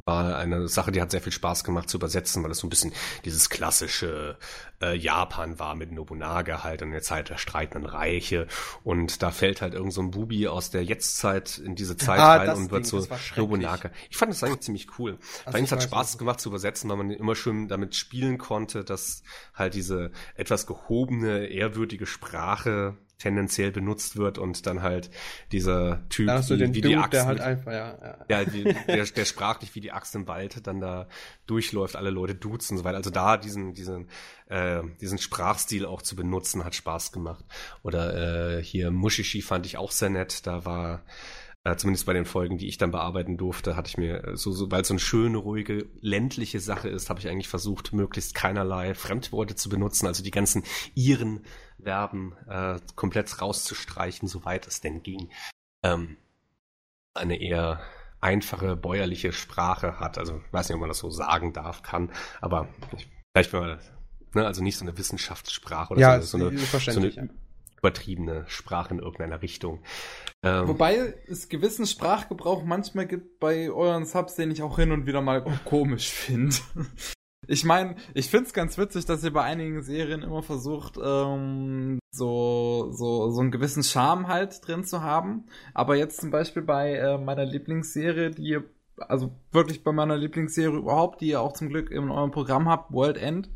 war 0.04 0.36
eine 0.36 0.68
Sache, 0.68 0.92
die 0.92 1.00
hat 1.00 1.10
sehr 1.10 1.20
viel 1.20 1.32
Spaß 1.32 1.64
gemacht 1.64 1.88
zu 1.88 1.96
übersetzen, 1.98 2.42
weil 2.42 2.50
es 2.50 2.58
so 2.58 2.66
ein 2.66 2.70
bisschen 2.70 2.92
dieses 3.24 3.50
klassische 3.50 4.36
äh, 4.80 4.96
Japan 4.96 5.58
war 5.58 5.74
mit 5.74 5.92
Nobunaga 5.92 6.62
halt 6.64 6.82
in 6.82 6.90
der 6.90 7.02
Zeit 7.02 7.28
der 7.28 7.38
streitenden 7.38 7.88
Reiche 7.88 8.46
und 8.84 9.22
da 9.22 9.30
fällt 9.30 9.62
halt 9.62 9.74
irgend 9.74 9.92
so 9.92 10.02
ein 10.02 10.10
Bubi 10.10 10.48
aus 10.48 10.70
der 10.70 10.84
Jetztzeit 10.84 11.58
in 11.58 11.74
diese 11.74 11.96
Zeit 11.96 12.18
Ah, 12.18 12.36
rein 12.36 12.56
und 12.56 12.70
wird 12.70 12.86
so. 12.86 13.06
Nobunaga. 13.36 13.90
Ich 14.10 14.16
fand 14.16 14.32
das 14.32 14.42
eigentlich 14.42 14.60
ziemlich 14.60 14.98
cool. 14.98 15.18
Also 15.44 15.58
Eigentlich 15.58 15.70
ich 15.70 15.72
hat 15.72 15.82
Spaß 15.82 16.18
gemacht 16.18 16.40
zu 16.40 16.48
übersetzen, 16.48 16.90
weil 16.90 16.96
man 16.96 17.10
immer 17.10 17.34
schön 17.34 17.68
damit 17.68 17.94
spielen 17.94 18.38
konnte, 18.38 18.84
dass 18.84 19.22
halt 19.54 19.74
diese 19.74 20.10
etwas 20.34 20.66
gehobene, 20.66 21.46
ehrwürdige 21.46 22.06
Sprache 22.06 22.96
tendenziell 23.22 23.70
benutzt 23.70 24.16
wird 24.16 24.38
und 24.38 24.66
dann 24.66 24.82
halt 24.82 25.10
dieser 25.52 26.06
Typ 26.08 26.26
Da 26.26 26.38
hast 26.38 26.50
du 26.50 26.54
wie, 26.54 26.58
den 26.58 26.74
wie 26.74 26.80
Dude, 26.80 26.94
die 26.94 26.96
Axt 26.96 27.12
der 27.12 27.26
halt 27.26 27.40
einfach, 27.40 27.72
ja, 27.72 27.98
ja. 28.02 28.16
ja, 28.28 28.44
die, 28.44 28.64
der, 28.64 29.04
der 29.04 29.24
sprachlich 29.24 29.74
wie 29.74 29.80
die 29.80 29.92
Axt 29.92 30.14
im 30.16 30.26
Wald 30.26 30.66
dann 30.66 30.80
da 30.80 31.08
durchläuft, 31.46 31.94
alle 31.94 32.10
Leute 32.10 32.34
duzen 32.34 32.74
und 32.74 32.78
so 32.78 32.84
weiter. 32.84 32.96
Also 32.96 33.10
da 33.10 33.36
diesen, 33.36 33.74
diesen, 33.74 34.08
äh, 34.48 34.82
diesen 35.00 35.18
Sprachstil 35.18 35.86
auch 35.86 36.02
zu 36.02 36.16
benutzen, 36.16 36.64
hat 36.64 36.74
Spaß 36.74 37.12
gemacht. 37.12 37.44
Oder 37.82 38.58
äh, 38.58 38.64
hier 38.64 38.90
Mushishi 38.90 39.40
fand 39.40 39.66
ich 39.66 39.76
auch 39.76 39.92
sehr 39.92 40.10
nett. 40.10 40.46
Da 40.46 40.64
war 40.64 41.04
äh, 41.64 41.76
zumindest 41.76 42.06
bei 42.06 42.12
den 42.12 42.24
Folgen, 42.24 42.58
die 42.58 42.66
ich 42.66 42.76
dann 42.76 42.90
bearbeiten 42.90 43.36
durfte, 43.36 43.76
hatte 43.76 43.88
ich 43.88 43.96
mir 43.96 44.32
so, 44.34 44.50
so 44.50 44.70
weil 44.72 44.82
es 44.82 44.88
so 44.88 44.94
eine 44.94 44.98
schöne, 44.98 45.38
ruhige, 45.38 45.86
ländliche 46.00 46.58
Sache 46.58 46.88
ist, 46.88 47.08
habe 47.08 47.20
ich 47.20 47.28
eigentlich 47.28 47.48
versucht, 47.48 47.92
möglichst 47.92 48.34
keinerlei 48.34 48.94
Fremdworte 48.94 49.54
zu 49.54 49.68
benutzen, 49.68 50.08
also 50.08 50.24
die 50.24 50.32
ganzen 50.32 50.64
ihren 50.94 51.44
Verben 51.82 52.34
äh, 52.48 52.78
komplett 52.94 53.40
rauszustreichen, 53.40 54.28
soweit 54.28 54.66
es 54.66 54.80
denn 54.80 55.02
ging. 55.02 55.30
Ähm, 55.82 56.16
eine 57.14 57.40
eher 57.40 57.80
einfache 58.20 58.76
bäuerliche 58.76 59.32
Sprache 59.32 59.98
hat. 59.98 60.16
Also 60.16 60.40
ich 60.46 60.52
weiß 60.52 60.68
nicht, 60.68 60.76
ob 60.76 60.80
man 60.80 60.88
das 60.88 60.98
so 60.98 61.10
sagen 61.10 61.52
darf, 61.52 61.82
kann, 61.82 62.10
aber 62.40 62.68
ich, 62.96 63.08
vielleicht 63.34 63.52
mal, 63.52 63.80
ne, 64.34 64.46
also 64.46 64.62
nicht 64.62 64.78
so 64.78 64.84
eine 64.84 64.96
Wissenschaftssprache 64.96 65.92
oder 65.92 66.00
Ja, 66.00 66.20
so, 66.20 66.38
so, 66.38 66.46
eine, 66.46 66.58
so 66.58 67.00
eine 67.00 67.30
übertriebene 67.78 68.44
Sprache 68.46 68.94
in 68.94 69.00
irgendeiner 69.00 69.42
Richtung. 69.42 69.82
Ähm, 70.44 70.68
Wobei 70.68 71.14
es 71.26 71.48
gewissen 71.48 71.84
Sprachgebrauch 71.84 72.64
manchmal 72.64 73.06
gibt 73.06 73.40
bei 73.40 73.70
euren 73.70 74.06
Subs, 74.06 74.36
den 74.36 74.52
ich 74.52 74.62
auch 74.62 74.78
hin 74.78 74.92
und 74.92 75.06
wieder 75.06 75.20
mal 75.20 75.42
komisch 75.64 76.08
finde. 76.08 76.56
Ich 77.48 77.64
meine, 77.64 77.96
ich 78.14 78.30
find's 78.30 78.52
ganz 78.52 78.78
witzig, 78.78 79.04
dass 79.04 79.24
ihr 79.24 79.32
bei 79.32 79.42
einigen 79.42 79.82
Serien 79.82 80.22
immer 80.22 80.42
versucht, 80.42 80.96
ähm, 81.02 81.98
so, 82.12 82.92
so, 82.92 83.30
so 83.30 83.40
einen 83.40 83.50
gewissen 83.50 83.82
Charme 83.82 84.28
halt 84.28 84.66
drin 84.66 84.84
zu 84.84 85.02
haben. 85.02 85.46
Aber 85.74 85.96
jetzt 85.96 86.20
zum 86.20 86.30
Beispiel 86.30 86.62
bei 86.62 86.94
äh, 86.94 87.18
meiner 87.18 87.44
Lieblingsserie, 87.44 88.30
die 88.30 88.42
ihr, 88.42 88.64
also 88.96 89.32
wirklich 89.50 89.82
bei 89.82 89.90
meiner 89.90 90.16
Lieblingsserie 90.16 90.76
überhaupt, 90.76 91.20
die 91.20 91.30
ihr 91.30 91.40
auch 91.40 91.52
zum 91.52 91.68
Glück 91.68 91.90
in 91.90 92.10
eurem 92.10 92.30
Programm 92.30 92.68
habt, 92.68 92.92
World 92.92 93.16
End, 93.16 93.50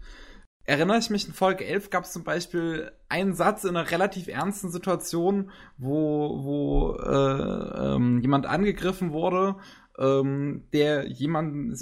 erinnere 0.64 0.98
ich 0.98 1.10
mich, 1.10 1.28
in 1.28 1.32
Folge 1.32 1.64
11 1.64 1.90
gab 1.90 2.04
es 2.04 2.12
zum 2.12 2.24
Beispiel 2.24 2.90
einen 3.08 3.34
Satz 3.34 3.62
in 3.62 3.76
einer 3.76 3.88
relativ 3.92 4.26
ernsten 4.26 4.70
Situation, 4.70 5.52
wo, 5.78 6.42
wo 6.42 6.96
äh, 6.96 7.94
ähm, 7.94 8.20
jemand 8.20 8.46
angegriffen 8.46 9.12
wurde, 9.12 9.56
ähm, 9.96 10.64
der 10.72 11.06
jemanden 11.06 11.76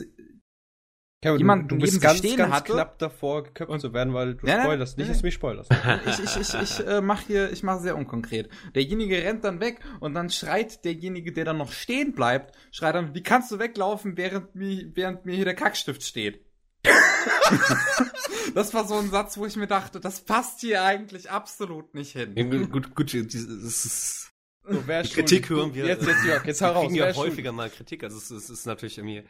Kevin, 1.24 1.38
Jemand 1.38 1.70
du, 1.72 1.78
bist 1.78 2.02
ganz, 2.02 2.18
stehen 2.18 2.36
ganz 2.36 2.52
hatte. 2.52 2.74
knapp 2.74 2.98
davor, 2.98 3.44
geköpft 3.44 3.80
zu 3.80 3.94
werden, 3.94 4.12
weil 4.12 4.34
du 4.34 4.44
Nein, 4.44 4.56
nein, 4.56 4.64
spoilerst. 4.66 4.98
Nicht, 4.98 5.06
nein, 5.06 5.12
dass 5.14 5.22
du 5.22 5.26
mich 5.26 5.34
spoilerst. 5.34 5.70
ich, 6.06 6.18
ich, 6.18 6.36
ich, 6.36 6.54
ich 6.54 6.86
äh, 6.86 7.00
mache 7.00 7.24
hier, 7.26 7.50
ich 7.50 7.62
mache 7.62 7.80
sehr 7.80 7.96
unkonkret. 7.96 8.50
Derjenige 8.74 9.16
rennt 9.16 9.42
dann 9.42 9.58
weg 9.58 9.80
und 10.00 10.12
dann 10.12 10.28
schreit 10.28 10.84
derjenige, 10.84 11.32
der 11.32 11.46
dann 11.46 11.56
noch 11.56 11.72
stehen 11.72 12.12
bleibt, 12.12 12.54
schreit 12.72 12.94
dann, 12.94 13.14
wie 13.14 13.22
kannst 13.22 13.50
du 13.50 13.58
weglaufen, 13.58 14.18
während 14.18 14.54
mir, 14.54 14.90
während 14.92 15.24
mir 15.24 15.34
hier 15.34 15.46
der 15.46 15.54
Kackstift 15.54 16.02
steht? 16.02 16.44
das 18.54 18.74
war 18.74 18.86
so 18.86 18.96
ein 18.96 19.08
Satz, 19.08 19.38
wo 19.38 19.46
ich 19.46 19.56
mir 19.56 19.66
dachte, 19.66 20.00
das 20.00 20.20
passt 20.20 20.60
hier 20.60 20.82
eigentlich 20.84 21.30
absolut 21.30 21.94
nicht 21.94 22.12
hin. 22.12 22.34
ja, 22.36 22.44
gut, 22.66 22.94
gut, 22.94 23.14
es 23.14 23.34
ist, 23.34 24.30
So, 24.68 24.82
wer 24.86 25.04
Kritik 25.04 25.48
hören 25.48 25.74
wir. 25.74 25.86
Jetzt, 25.86 26.06
jetzt, 26.06 26.22
Jörg, 26.26 26.44
jetzt 26.44 26.60
hau 26.60 26.74
wir 26.74 26.80
kriegen 26.82 26.96
ja 26.96 27.14
häufiger 27.14 27.52
mal 27.52 27.70
Kritik. 27.70 28.04
Also 28.04 28.18
es, 28.18 28.30
es 28.30 28.50
ist 28.50 28.66
natürlich 28.66 28.98
irgendwie, 28.98 29.22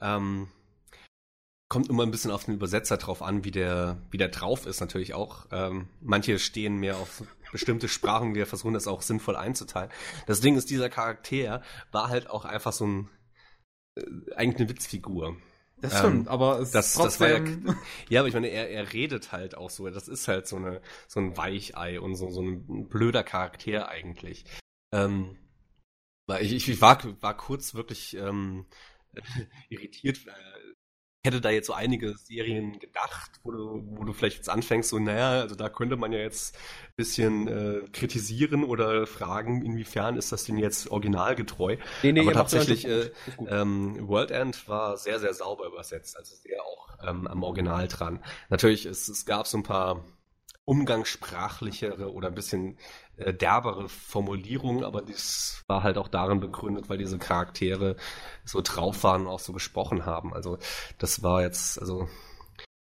ähm, 0.00 0.48
kommt 1.72 1.88
immer 1.88 2.02
ein 2.02 2.10
bisschen 2.10 2.30
auf 2.30 2.44
den 2.44 2.52
Übersetzer 2.52 2.98
drauf 2.98 3.22
an, 3.22 3.44
wie 3.44 3.50
der, 3.50 3.96
wie 4.10 4.18
der 4.18 4.28
drauf 4.28 4.66
ist 4.66 4.80
natürlich 4.80 5.14
auch. 5.14 5.46
Ähm, 5.52 5.88
manche 6.02 6.38
stehen 6.38 6.76
mehr 6.76 6.98
auf 6.98 7.24
bestimmte 7.50 7.88
Sprachen, 7.88 8.34
wir 8.34 8.46
versuchen 8.46 8.74
das 8.74 8.86
auch 8.86 9.00
sinnvoll 9.00 9.36
einzuteilen. 9.36 9.90
Das 10.26 10.42
Ding 10.42 10.54
ist, 10.54 10.68
dieser 10.68 10.90
Charakter 10.90 11.62
war 11.90 12.10
halt 12.10 12.28
auch 12.28 12.44
einfach 12.44 12.74
so 12.74 12.86
ein, 12.86 13.08
äh, 13.94 14.02
eigentlich 14.36 14.60
eine 14.60 14.68
Witzfigur. 14.68 15.38
Das 15.80 15.98
stimmt, 15.98 16.26
ähm, 16.26 16.28
aber 16.28 16.60
es 16.60 16.72
das, 16.72 16.92
trotzdem... 16.92 17.64
Das 17.64 17.74
ja, 17.74 17.80
ja, 18.10 18.20
aber 18.20 18.28
ich 18.28 18.34
meine, 18.34 18.48
er, 18.48 18.68
er 18.68 18.92
redet 18.92 19.32
halt 19.32 19.56
auch 19.56 19.70
so. 19.70 19.88
Das 19.88 20.08
ist 20.08 20.28
halt 20.28 20.46
so, 20.46 20.56
eine, 20.56 20.82
so 21.08 21.20
ein 21.20 21.38
Weichei 21.38 21.98
und 21.98 22.16
so, 22.16 22.28
so 22.28 22.42
ein 22.42 22.90
blöder 22.90 23.24
Charakter 23.24 23.88
eigentlich. 23.88 24.44
Ähm, 24.92 25.38
weil 26.26 26.44
ich, 26.44 26.68
ich 26.68 26.80
war, 26.82 26.98
war 27.22 27.34
kurz 27.34 27.72
wirklich 27.72 28.14
ähm, 28.14 28.66
irritiert, 29.70 30.18
hätte 31.24 31.40
da 31.40 31.50
jetzt 31.50 31.68
so 31.68 31.72
einige 31.72 32.16
Serien 32.16 32.78
gedacht, 32.80 33.30
wo 33.44 33.52
du, 33.52 33.82
wo 33.96 34.04
du 34.04 34.12
vielleicht 34.12 34.38
jetzt 34.38 34.48
anfängst, 34.48 34.88
so, 34.90 34.98
naja, 34.98 35.40
also 35.40 35.54
da 35.54 35.68
könnte 35.68 35.96
man 35.96 36.12
ja 36.12 36.18
jetzt 36.18 36.56
ein 36.56 36.94
bisschen 36.96 37.48
äh, 37.48 37.82
kritisieren 37.92 38.64
oder 38.64 39.06
fragen, 39.06 39.64
inwiefern 39.64 40.16
ist 40.16 40.32
das 40.32 40.44
denn 40.44 40.58
jetzt 40.58 40.90
originalgetreu. 40.90 41.76
Nee, 42.02 42.12
nee, 42.12 42.20
Aber 42.20 42.32
tatsächlich, 42.32 42.86
äh, 42.86 43.10
ähm, 43.46 44.08
World 44.08 44.32
End 44.32 44.68
war 44.68 44.96
sehr, 44.96 45.20
sehr 45.20 45.32
sauber 45.32 45.66
übersetzt, 45.66 46.16
also 46.16 46.34
sehr 46.34 46.60
auch 46.62 46.88
ähm, 47.06 47.28
am 47.28 47.44
Original 47.44 47.86
dran. 47.86 48.24
Natürlich, 48.48 48.86
es, 48.86 49.08
es 49.08 49.24
gab 49.24 49.46
so 49.46 49.58
ein 49.58 49.62
paar 49.62 50.04
umgangssprachlichere 50.64 52.12
oder 52.12 52.28
ein 52.28 52.34
bisschen 52.34 52.78
äh, 53.26 53.34
derbere 53.34 53.88
Formulierungen, 53.88 54.84
aber 54.84 55.02
das 55.02 55.62
war 55.66 55.82
halt 55.82 55.98
auch 55.98 56.08
darin 56.08 56.40
begründet, 56.40 56.88
weil 56.88 56.98
diese 56.98 57.18
Charaktere 57.18 57.96
so 58.44 58.60
drauf 58.62 59.04
waren 59.04 59.22
und 59.22 59.28
auch 59.28 59.40
so 59.40 59.52
gesprochen 59.52 60.06
haben. 60.06 60.34
Also 60.34 60.58
das 60.98 61.22
war 61.22 61.42
jetzt, 61.42 61.78
also 61.78 62.08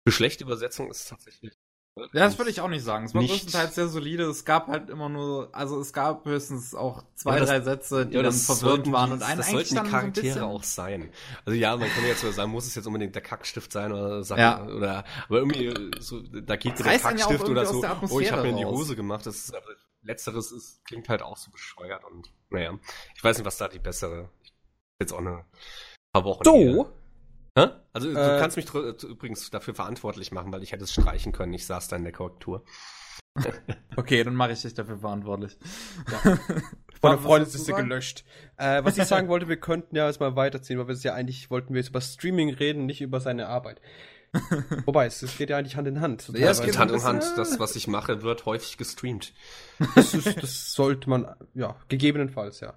für 0.08 0.12
schlechte 0.12 0.44
Übersetzung 0.44 0.90
ist 0.90 1.02
es 1.02 1.06
tatsächlich 1.08 1.54
ja, 1.96 2.26
das 2.26 2.40
würde 2.40 2.50
ich 2.50 2.60
auch 2.60 2.70
nicht 2.70 2.84
sagen. 2.84 3.06
Es 3.06 3.14
war 3.14 3.24
größtenteils 3.24 3.76
sehr 3.76 3.88
solide. 3.88 4.24
Es 4.24 4.46
gab 4.46 4.68
halt 4.68 4.90
immer 4.90 5.10
nur, 5.10 5.50
also 5.52 5.80
es 5.80 5.94
gab 5.94 6.26
höchstens 6.26 6.74
auch 6.74 7.04
zwei, 7.14 7.36
ja, 7.36 7.40
das, 7.42 7.50
drei 7.50 7.62
Sätze, 7.62 8.06
die 8.08 8.16
ja, 8.16 8.24
dann 8.24 8.34
verwirrt 8.34 8.92
waren 8.92 9.12
und 9.12 9.22
ein, 9.22 9.38
das 9.38 9.52
sollten 9.52 9.76
die 9.76 9.92
Charaktere 9.92 10.40
so 10.40 10.46
auch 10.46 10.64
sein. 10.64 11.12
Also 11.46 11.58
ja, 11.60 11.78
man 11.78 11.88
kann 11.90 12.04
jetzt 12.06 12.22
so 12.22 12.32
sagen, 12.32 12.50
muss 12.50 12.66
es 12.66 12.74
jetzt 12.74 12.88
unbedingt 12.88 13.14
der 13.14 13.22
Kackstift 13.22 13.72
sein 13.72 13.92
oder 13.92 14.24
Sachen, 14.24 14.42
ja. 14.42 14.66
oder 14.66 15.04
aber 15.28 15.38
irgendwie 15.38 15.92
so, 16.00 16.20
da 16.22 16.56
geht 16.56 16.80
der 16.80 16.98
Kackstift 16.98 17.48
oder 17.48 17.66
so. 17.68 17.84
Oh, 18.10 18.20
ich 18.20 18.32
habe 18.32 18.42
mir 18.42 18.50
in 18.50 18.58
die 18.58 18.66
Hose 18.66 18.96
gemacht. 18.96 19.28
Das 19.28 19.36
ist, 19.36 19.54
letzteres 20.04 20.52
ist, 20.52 20.84
klingt 20.86 21.10
halt 21.10 21.22
auch 21.22 21.38
so 21.38 21.52
bescheuert 21.52 22.04
und 22.04 22.32
naja, 22.50 22.78
ich 23.16 23.24
weiß 23.24 23.38
nicht, 23.38 23.46
was 23.46 23.58
da 23.58 23.68
die 23.68 23.80
bessere. 23.80 24.30
Jetzt 25.00 25.12
auch 25.12 25.20
eine 25.20 25.46
paar 26.14 26.24
Wochen. 26.24 26.44
Du? 26.44 26.56
Hier. 26.56 26.94
Hä? 27.58 27.68
Also 27.94 28.12
du 28.12 28.20
äh, 28.20 28.40
kannst 28.40 28.58
mich 28.58 28.74
übrigens 28.74 29.50
dafür 29.52 29.76
verantwortlich 29.76 30.32
machen, 30.32 30.52
weil 30.52 30.64
ich 30.64 30.72
hätte 30.72 30.84
es 30.84 30.94
streichen 30.94 31.32
können. 31.32 31.54
Ich 31.54 31.66
saß 31.66 31.88
da 31.88 31.96
in 31.96 32.04
der 32.04 32.14
Korrektur. 32.14 32.64
okay, 33.96 34.24
dann 34.24 34.36
mache 34.36 34.52
ich 34.52 34.62
dich 34.62 34.74
dafür 34.74 34.98
verantwortlich. 34.98 35.58
Ja. 36.12 36.38
Von 37.02 37.12
der 37.12 37.20
Freundesliste 37.20 37.74
gelöscht. 37.74 38.24
Äh, 38.58 38.84
was 38.84 38.98
ich 38.98 39.06
sagen 39.06 39.28
wollte, 39.28 39.50
wir 39.50 39.60
könnten 39.60 39.96
ja 39.96 40.06
erstmal 40.06 40.36
weiterziehen, 40.36 40.80
weil 40.80 40.88
wir 40.88 40.94
es 40.94 41.04
ja 41.04 41.14
eigentlich 41.14 41.50
wollten 41.52 41.74
wir 41.74 41.82
jetzt 41.82 41.90
über 41.90 42.02
Streaming 42.02 42.54
reden, 42.54 42.86
nicht 42.86 43.02
über 43.02 43.20
seine 43.20 43.48
Arbeit. 43.48 43.82
Wobei, 44.86 45.06
es, 45.06 45.22
es, 45.22 45.38
geht 45.38 45.50
ja 45.50 45.58
eigentlich 45.58 45.76
Hand 45.76 45.88
in 45.88 46.02
Hand. 46.02 46.32
Ja, 46.34 46.50
es 46.50 46.62
geht 46.62 46.78
Hand 46.78 46.92
in 46.92 47.04
Hand. 47.04 47.24
Das, 47.38 47.60
was 47.60 47.76
ich 47.76 47.88
mache, 47.88 48.24
wird 48.24 48.46
häufig 48.46 48.78
gestreamt. 48.78 49.34
Das, 49.96 50.14
ist, 50.14 50.42
das 50.42 50.74
sollte 50.74 51.10
man, 51.10 51.28
ja, 51.54 51.76
gegebenenfalls, 51.88 52.60
ja. 52.60 52.74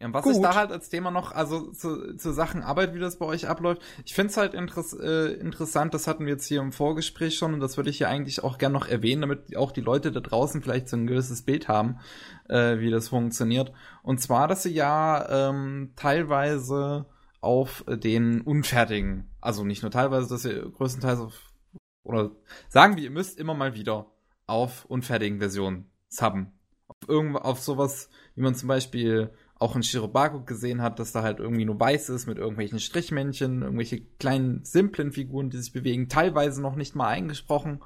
Ja, 0.00 0.06
und 0.06 0.14
was 0.14 0.22
Gut. 0.22 0.34
ist 0.34 0.42
da 0.42 0.54
halt 0.54 0.70
als 0.70 0.88
Thema 0.88 1.10
noch, 1.10 1.32
also 1.32 1.72
zu, 1.72 2.16
zu 2.16 2.32
Sachen 2.32 2.62
Arbeit, 2.62 2.94
wie 2.94 3.00
das 3.00 3.18
bei 3.18 3.26
euch 3.26 3.48
abläuft? 3.48 3.82
Ich 4.04 4.14
finde 4.14 4.30
es 4.30 4.36
halt 4.36 4.54
interess 4.54 4.92
äh, 4.92 5.32
interessant, 5.32 5.92
das 5.92 6.06
hatten 6.06 6.24
wir 6.24 6.34
jetzt 6.34 6.46
hier 6.46 6.60
im 6.60 6.70
Vorgespräch 6.70 7.36
schon 7.36 7.52
und 7.52 7.60
das 7.60 7.76
würde 7.76 7.90
ich 7.90 7.98
hier 7.98 8.08
eigentlich 8.08 8.44
auch 8.44 8.58
gern 8.58 8.72
noch 8.72 8.86
erwähnen, 8.86 9.22
damit 9.22 9.56
auch 9.56 9.72
die 9.72 9.80
Leute 9.80 10.12
da 10.12 10.20
draußen 10.20 10.62
vielleicht 10.62 10.88
so 10.88 10.96
ein 10.96 11.08
gewisses 11.08 11.42
Bild 11.42 11.66
haben, 11.66 11.98
äh, 12.48 12.78
wie 12.78 12.90
das 12.90 13.08
funktioniert. 13.08 13.72
Und 14.02 14.20
zwar, 14.20 14.46
dass 14.46 14.62
sie 14.62 14.72
ja 14.72 15.48
ähm, 15.50 15.92
teilweise 15.96 17.06
auf 17.40 17.84
den 17.88 18.40
unfertigen, 18.40 19.28
also 19.40 19.64
nicht 19.64 19.82
nur 19.82 19.90
teilweise, 19.90 20.28
dass 20.28 20.44
ihr 20.44 20.68
größtenteils 20.70 21.20
auf, 21.20 21.52
oder 22.02 22.32
sagen 22.68 22.96
wir, 22.96 23.04
ihr 23.04 23.10
müsst 23.10 23.38
immer 23.38 23.54
mal 23.54 23.74
wieder 23.74 24.06
auf 24.46 24.84
unfertigen 24.86 25.38
Versionen 25.38 25.90
subben. 26.08 26.52
Auf, 26.88 26.96
irgend, 27.06 27.36
auf 27.36 27.60
sowas, 27.60 28.08
wie 28.34 28.40
man 28.40 28.54
zum 28.54 28.68
Beispiel 28.68 29.30
auch 29.56 29.76
in 29.76 29.82
Shirobako 29.82 30.44
gesehen 30.44 30.82
hat, 30.82 30.98
dass 30.98 31.12
da 31.12 31.22
halt 31.22 31.38
irgendwie 31.38 31.64
nur 31.64 31.78
weiß 31.78 32.08
ist 32.10 32.26
mit 32.26 32.38
irgendwelchen 32.38 32.78
Strichmännchen, 32.78 33.62
irgendwelche 33.62 34.00
kleinen, 34.18 34.64
simplen 34.64 35.12
Figuren, 35.12 35.50
die 35.50 35.58
sich 35.58 35.72
bewegen, 35.72 36.08
teilweise 36.08 36.62
noch 36.62 36.76
nicht 36.76 36.94
mal 36.94 37.08
eingesprochen, 37.08 37.82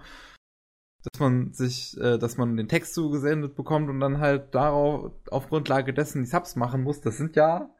dass 1.02 1.18
man 1.18 1.52
sich, 1.52 1.98
äh, 1.98 2.18
dass 2.18 2.36
man 2.36 2.56
den 2.56 2.68
Text 2.68 2.94
zugesendet 2.94 3.56
bekommt 3.56 3.88
und 3.88 4.00
dann 4.00 4.18
halt 4.18 4.54
darauf, 4.54 5.12
auf 5.30 5.48
Grundlage 5.48 5.92
dessen 5.92 6.22
die 6.22 6.28
Subs 6.28 6.56
machen 6.56 6.82
muss. 6.82 7.00
Das 7.00 7.16
sind 7.16 7.36
ja 7.36 7.70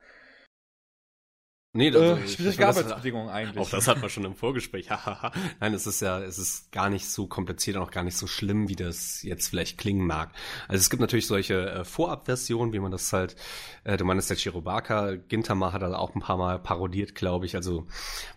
Nee, 1.74 1.90
das, 1.90 2.18
äh, 2.18 2.28
schwierige 2.28 2.68
Arbeitsbedingungen 2.68 3.30
eigentlich. 3.30 3.64
Auch 3.64 3.70
das 3.70 3.88
hat 3.88 3.98
man 3.98 4.10
schon 4.10 4.26
im 4.26 4.34
Vorgespräch. 4.34 4.90
Nein, 5.60 5.72
es 5.72 5.86
ist 5.86 6.02
ja, 6.02 6.20
es 6.20 6.36
ist 6.36 6.70
gar 6.70 6.90
nicht 6.90 7.08
so 7.08 7.26
kompliziert 7.26 7.78
und 7.78 7.82
auch 7.82 7.90
gar 7.90 8.04
nicht 8.04 8.18
so 8.18 8.26
schlimm, 8.26 8.68
wie 8.68 8.76
das 8.76 9.22
jetzt 9.22 9.48
vielleicht 9.48 9.78
klingen 9.78 10.06
mag. 10.06 10.32
Also 10.68 10.82
es 10.82 10.90
gibt 10.90 11.00
natürlich 11.00 11.26
solche 11.26 11.70
äh, 11.70 11.84
Vorabversionen, 11.84 12.74
wie 12.74 12.78
man 12.78 12.92
das 12.92 13.10
halt, 13.14 13.36
äh, 13.84 13.96
du 13.96 14.04
meinst 14.04 14.28
der 14.28 14.36
Chirobaka, 14.36 15.14
Gintama 15.14 15.72
hat 15.72 15.80
er 15.80 15.98
auch 15.98 16.14
ein 16.14 16.20
paar 16.20 16.36
Mal 16.36 16.58
parodiert, 16.58 17.14
glaube 17.14 17.46
ich, 17.46 17.56
also 17.56 17.86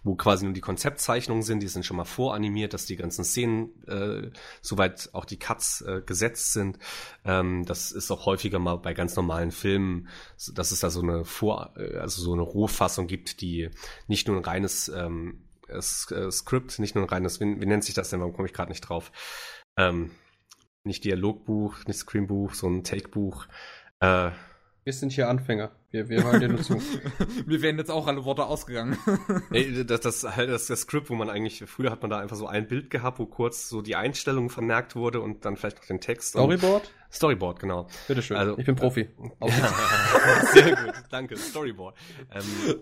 wo 0.05 0.15
quasi 0.15 0.45
nur 0.45 0.53
die 0.53 0.61
Konzeptzeichnungen 0.61 1.43
sind, 1.43 1.61
die 1.61 1.67
sind 1.67 1.85
schon 1.85 1.97
mal 1.97 2.05
voranimiert, 2.05 2.73
dass 2.73 2.85
die 2.85 2.95
ganzen 2.95 3.25
Szenen, 3.25 3.83
äh, 3.85 4.31
soweit 4.61 5.09
auch 5.11 5.25
die 5.25 5.37
Cuts 5.37 5.81
äh, 5.81 6.01
gesetzt 6.05 6.53
sind. 6.53 6.79
Ähm, 7.25 7.65
das 7.65 7.91
ist 7.91 8.09
auch 8.11 8.27
häufiger 8.27 8.59
mal 8.59 8.77
bei 8.77 8.93
ganz 8.93 9.13
normalen 9.17 9.51
Filmen, 9.51 10.07
dass 10.53 10.71
es 10.71 10.79
da 10.79 10.89
so 10.89 11.01
eine 11.01 11.25
Vor, 11.25 11.73
äh, 11.75 11.97
also 11.97 12.21
so 12.21 12.31
eine 12.31 12.41
Rohfassung 12.41 13.07
gibt, 13.07 13.24
gibt, 13.25 13.41
die 13.41 13.69
nicht 14.07 14.27
nur 14.27 14.37
ein 14.37 14.43
reines 14.43 14.87
ähm, 14.89 15.41
äh, 15.67 15.81
Skript, 15.81 16.79
nicht 16.79 16.95
nur 16.95 17.03
ein 17.03 17.09
reines, 17.09 17.39
wie, 17.39 17.59
wie 17.59 17.65
nennt 17.65 17.83
sich 17.83 17.95
das 17.95 18.09
denn, 18.09 18.19
warum 18.19 18.33
komme 18.33 18.47
ich 18.47 18.53
gerade 18.53 18.71
nicht 18.71 18.81
drauf? 18.81 19.11
Ähm, 19.77 20.11
nicht 20.83 21.03
Dialogbuch, 21.03 21.85
nicht 21.87 21.97
Screenbuch, 21.97 22.53
so 22.53 22.67
ein 22.67 22.83
Takebuch. 22.83 23.47
Äh, 23.99 24.31
wir 24.83 24.93
sind 24.93 25.11
hier 25.11 25.29
Anfänger. 25.29 25.71
Wir, 25.89 26.09
wir 26.09 26.23
hören 26.23 26.39
dir 26.39 26.47
nur 26.47 26.61
zu. 26.61 26.79
Mir 27.47 27.63
werden 27.63 27.79
jetzt 27.79 27.89
auch 27.89 28.05
alle 28.05 28.23
Worte 28.23 28.45
ausgegangen. 28.45 28.99
Ey, 29.51 29.83
das, 29.83 30.01
das, 30.01 30.35
halt 30.35 30.47
das, 30.47 30.67
das 30.67 30.81
Skript, 30.81 31.09
wo 31.09 31.15
man 31.15 31.27
eigentlich, 31.27 31.63
früher 31.65 31.89
hat 31.89 32.03
man 32.03 32.11
da 32.11 32.19
einfach 32.19 32.35
so 32.35 32.45
ein 32.45 32.67
Bild 32.67 32.91
gehabt, 32.91 33.17
wo 33.17 33.25
kurz 33.25 33.67
so 33.67 33.81
die 33.81 33.95
Einstellung 33.95 34.51
vermerkt 34.51 34.95
wurde 34.95 35.21
und 35.21 35.43
dann 35.43 35.57
vielleicht 35.57 35.77
noch 35.77 35.85
den 35.85 36.01
Text. 36.01 36.29
Storyboard? 36.29 36.91
Storyboard, 37.11 37.59
genau. 37.59 37.87
Bitteschön. 38.07 38.37
Also, 38.37 38.59
ich 38.59 38.65
bin 38.65 38.75
Profi. 38.75 39.09
Äh, 39.41 40.45
sehr 40.53 40.75
gut, 40.75 40.93
danke. 41.09 41.37
Storyboard. 41.37 41.95
Ähm, 42.31 42.75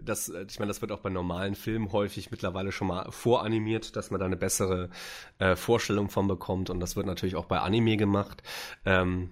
das, 0.00 0.28
ich 0.28 0.58
meine, 0.58 0.68
das 0.68 0.80
wird 0.80 0.92
auch 0.92 1.00
bei 1.00 1.10
normalen 1.10 1.54
Filmen 1.54 1.92
häufig 1.92 2.30
mittlerweile 2.30 2.72
schon 2.72 2.88
mal 2.88 3.10
voranimiert, 3.10 3.96
dass 3.96 4.10
man 4.10 4.20
da 4.20 4.26
eine 4.26 4.36
bessere 4.36 4.90
äh, 5.38 5.56
Vorstellung 5.56 6.08
von 6.08 6.28
bekommt. 6.28 6.70
Und 6.70 6.80
das 6.80 6.96
wird 6.96 7.06
natürlich 7.06 7.36
auch 7.36 7.46
bei 7.46 7.60
Anime 7.60 7.96
gemacht. 7.96 8.42
Ähm, 8.84 9.30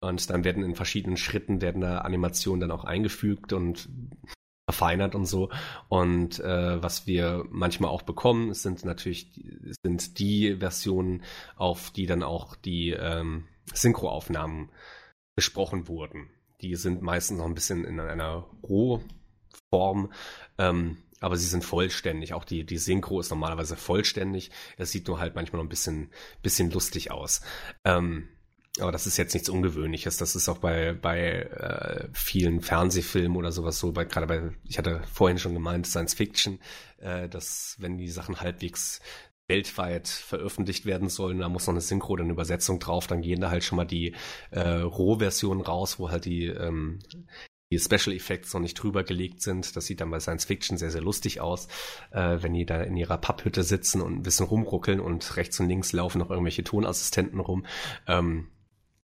und 0.00 0.30
dann 0.30 0.44
werden 0.44 0.64
in 0.64 0.74
verschiedenen 0.74 1.16
Schritten 1.16 1.60
werden 1.60 1.82
da 1.82 1.98
Animationen 1.98 2.60
dann 2.60 2.70
auch 2.70 2.84
eingefügt 2.84 3.52
und 3.52 3.88
verfeinert 4.70 5.14
und 5.14 5.26
so. 5.26 5.50
Und 5.88 6.40
äh, 6.40 6.82
was 6.82 7.06
wir 7.06 7.44
manchmal 7.50 7.90
auch 7.90 8.02
bekommen, 8.02 8.54
sind 8.54 8.84
natürlich 8.84 9.30
sind 9.82 10.18
die 10.18 10.56
Versionen, 10.56 11.22
auf 11.56 11.90
die 11.90 12.06
dann 12.06 12.22
auch 12.22 12.56
die 12.56 12.90
ähm, 12.90 13.46
Synchroaufnahmen 13.74 14.70
besprochen 15.34 15.88
wurden. 15.88 16.30
Die 16.60 16.76
sind 16.76 17.02
meistens 17.02 17.38
noch 17.38 17.46
ein 17.46 17.54
bisschen 17.54 17.84
in 17.84 18.00
einer 18.00 18.46
Rohform, 19.72 20.12
ähm, 20.58 20.98
aber 21.20 21.36
sie 21.36 21.46
sind 21.46 21.64
vollständig. 21.64 22.32
Auch 22.32 22.44
die, 22.44 22.64
die 22.64 22.78
Synchro 22.78 23.20
ist 23.20 23.30
normalerweise 23.30 23.76
vollständig. 23.76 24.50
Es 24.76 24.90
sieht 24.90 25.06
nur 25.06 25.20
halt 25.20 25.34
manchmal 25.34 25.58
noch 25.58 25.66
ein 25.66 25.70
bisschen, 25.70 26.10
bisschen 26.42 26.70
lustig 26.70 27.10
aus. 27.10 27.42
Ähm, 27.84 28.28
aber 28.78 28.92
das 28.92 29.06
ist 29.06 29.16
jetzt 29.16 29.34
nichts 29.34 29.48
Ungewöhnliches. 29.48 30.16
Das 30.16 30.34
ist 30.34 30.48
auch 30.48 30.58
bei, 30.58 30.94
bei 30.94 31.42
äh, 31.42 32.08
vielen 32.12 32.62
Fernsehfilmen 32.62 33.36
oder 33.36 33.52
sowas 33.52 33.78
so, 33.78 33.92
bei, 33.92 34.04
gerade 34.04 34.26
bei, 34.26 34.52
ich 34.64 34.78
hatte 34.78 35.02
vorhin 35.12 35.38
schon 35.38 35.54
gemeint, 35.54 35.86
Science 35.86 36.14
Fiction, 36.14 36.58
äh, 36.98 37.28
dass 37.28 37.76
wenn 37.78 37.98
die 37.98 38.08
Sachen 38.08 38.40
halbwegs 38.40 39.00
weltweit 39.48 40.06
veröffentlicht 40.06 40.86
werden 40.86 41.08
sollen, 41.08 41.40
da 41.40 41.48
muss 41.48 41.66
noch 41.66 41.74
eine 41.74 41.80
Synchro 41.80 42.12
oder 42.12 42.22
eine 42.22 42.32
Übersetzung 42.32 42.78
drauf, 42.78 43.08
dann 43.08 43.20
gehen 43.20 43.40
da 43.40 43.50
halt 43.50 43.64
schon 43.64 43.76
mal 43.76 43.84
die 43.84 44.14
äh, 44.52 44.60
Rohversionen 44.60 45.62
raus, 45.62 45.98
wo 45.98 46.10
halt 46.10 46.24
die, 46.24 46.46
ähm, 46.46 47.00
die 47.70 47.78
Special 47.78 48.14
Effects 48.14 48.52
noch 48.52 48.60
nicht 48.60 48.74
drüber 48.74 49.04
gelegt 49.04 49.42
sind. 49.42 49.76
Das 49.76 49.86
sieht 49.86 50.00
dann 50.00 50.10
bei 50.10 50.20
Science 50.20 50.44
Fiction 50.44 50.76
sehr, 50.76 50.90
sehr 50.90 51.02
lustig 51.02 51.40
aus, 51.40 51.68
äh, 52.10 52.38
wenn 52.40 52.52
die 52.52 52.66
da 52.66 52.82
in 52.82 52.96
ihrer 52.96 53.18
Papphütte 53.18 53.62
sitzen 53.62 54.00
und 54.00 54.14
ein 54.14 54.22
bisschen 54.22 54.46
rumruckeln 54.46 55.00
und 55.00 55.36
rechts 55.36 55.60
und 55.60 55.68
links 55.68 55.92
laufen 55.92 56.18
noch 56.18 56.30
irgendwelche 56.30 56.64
Tonassistenten 56.64 57.38
rum. 57.40 57.64
Ähm, 58.08 58.48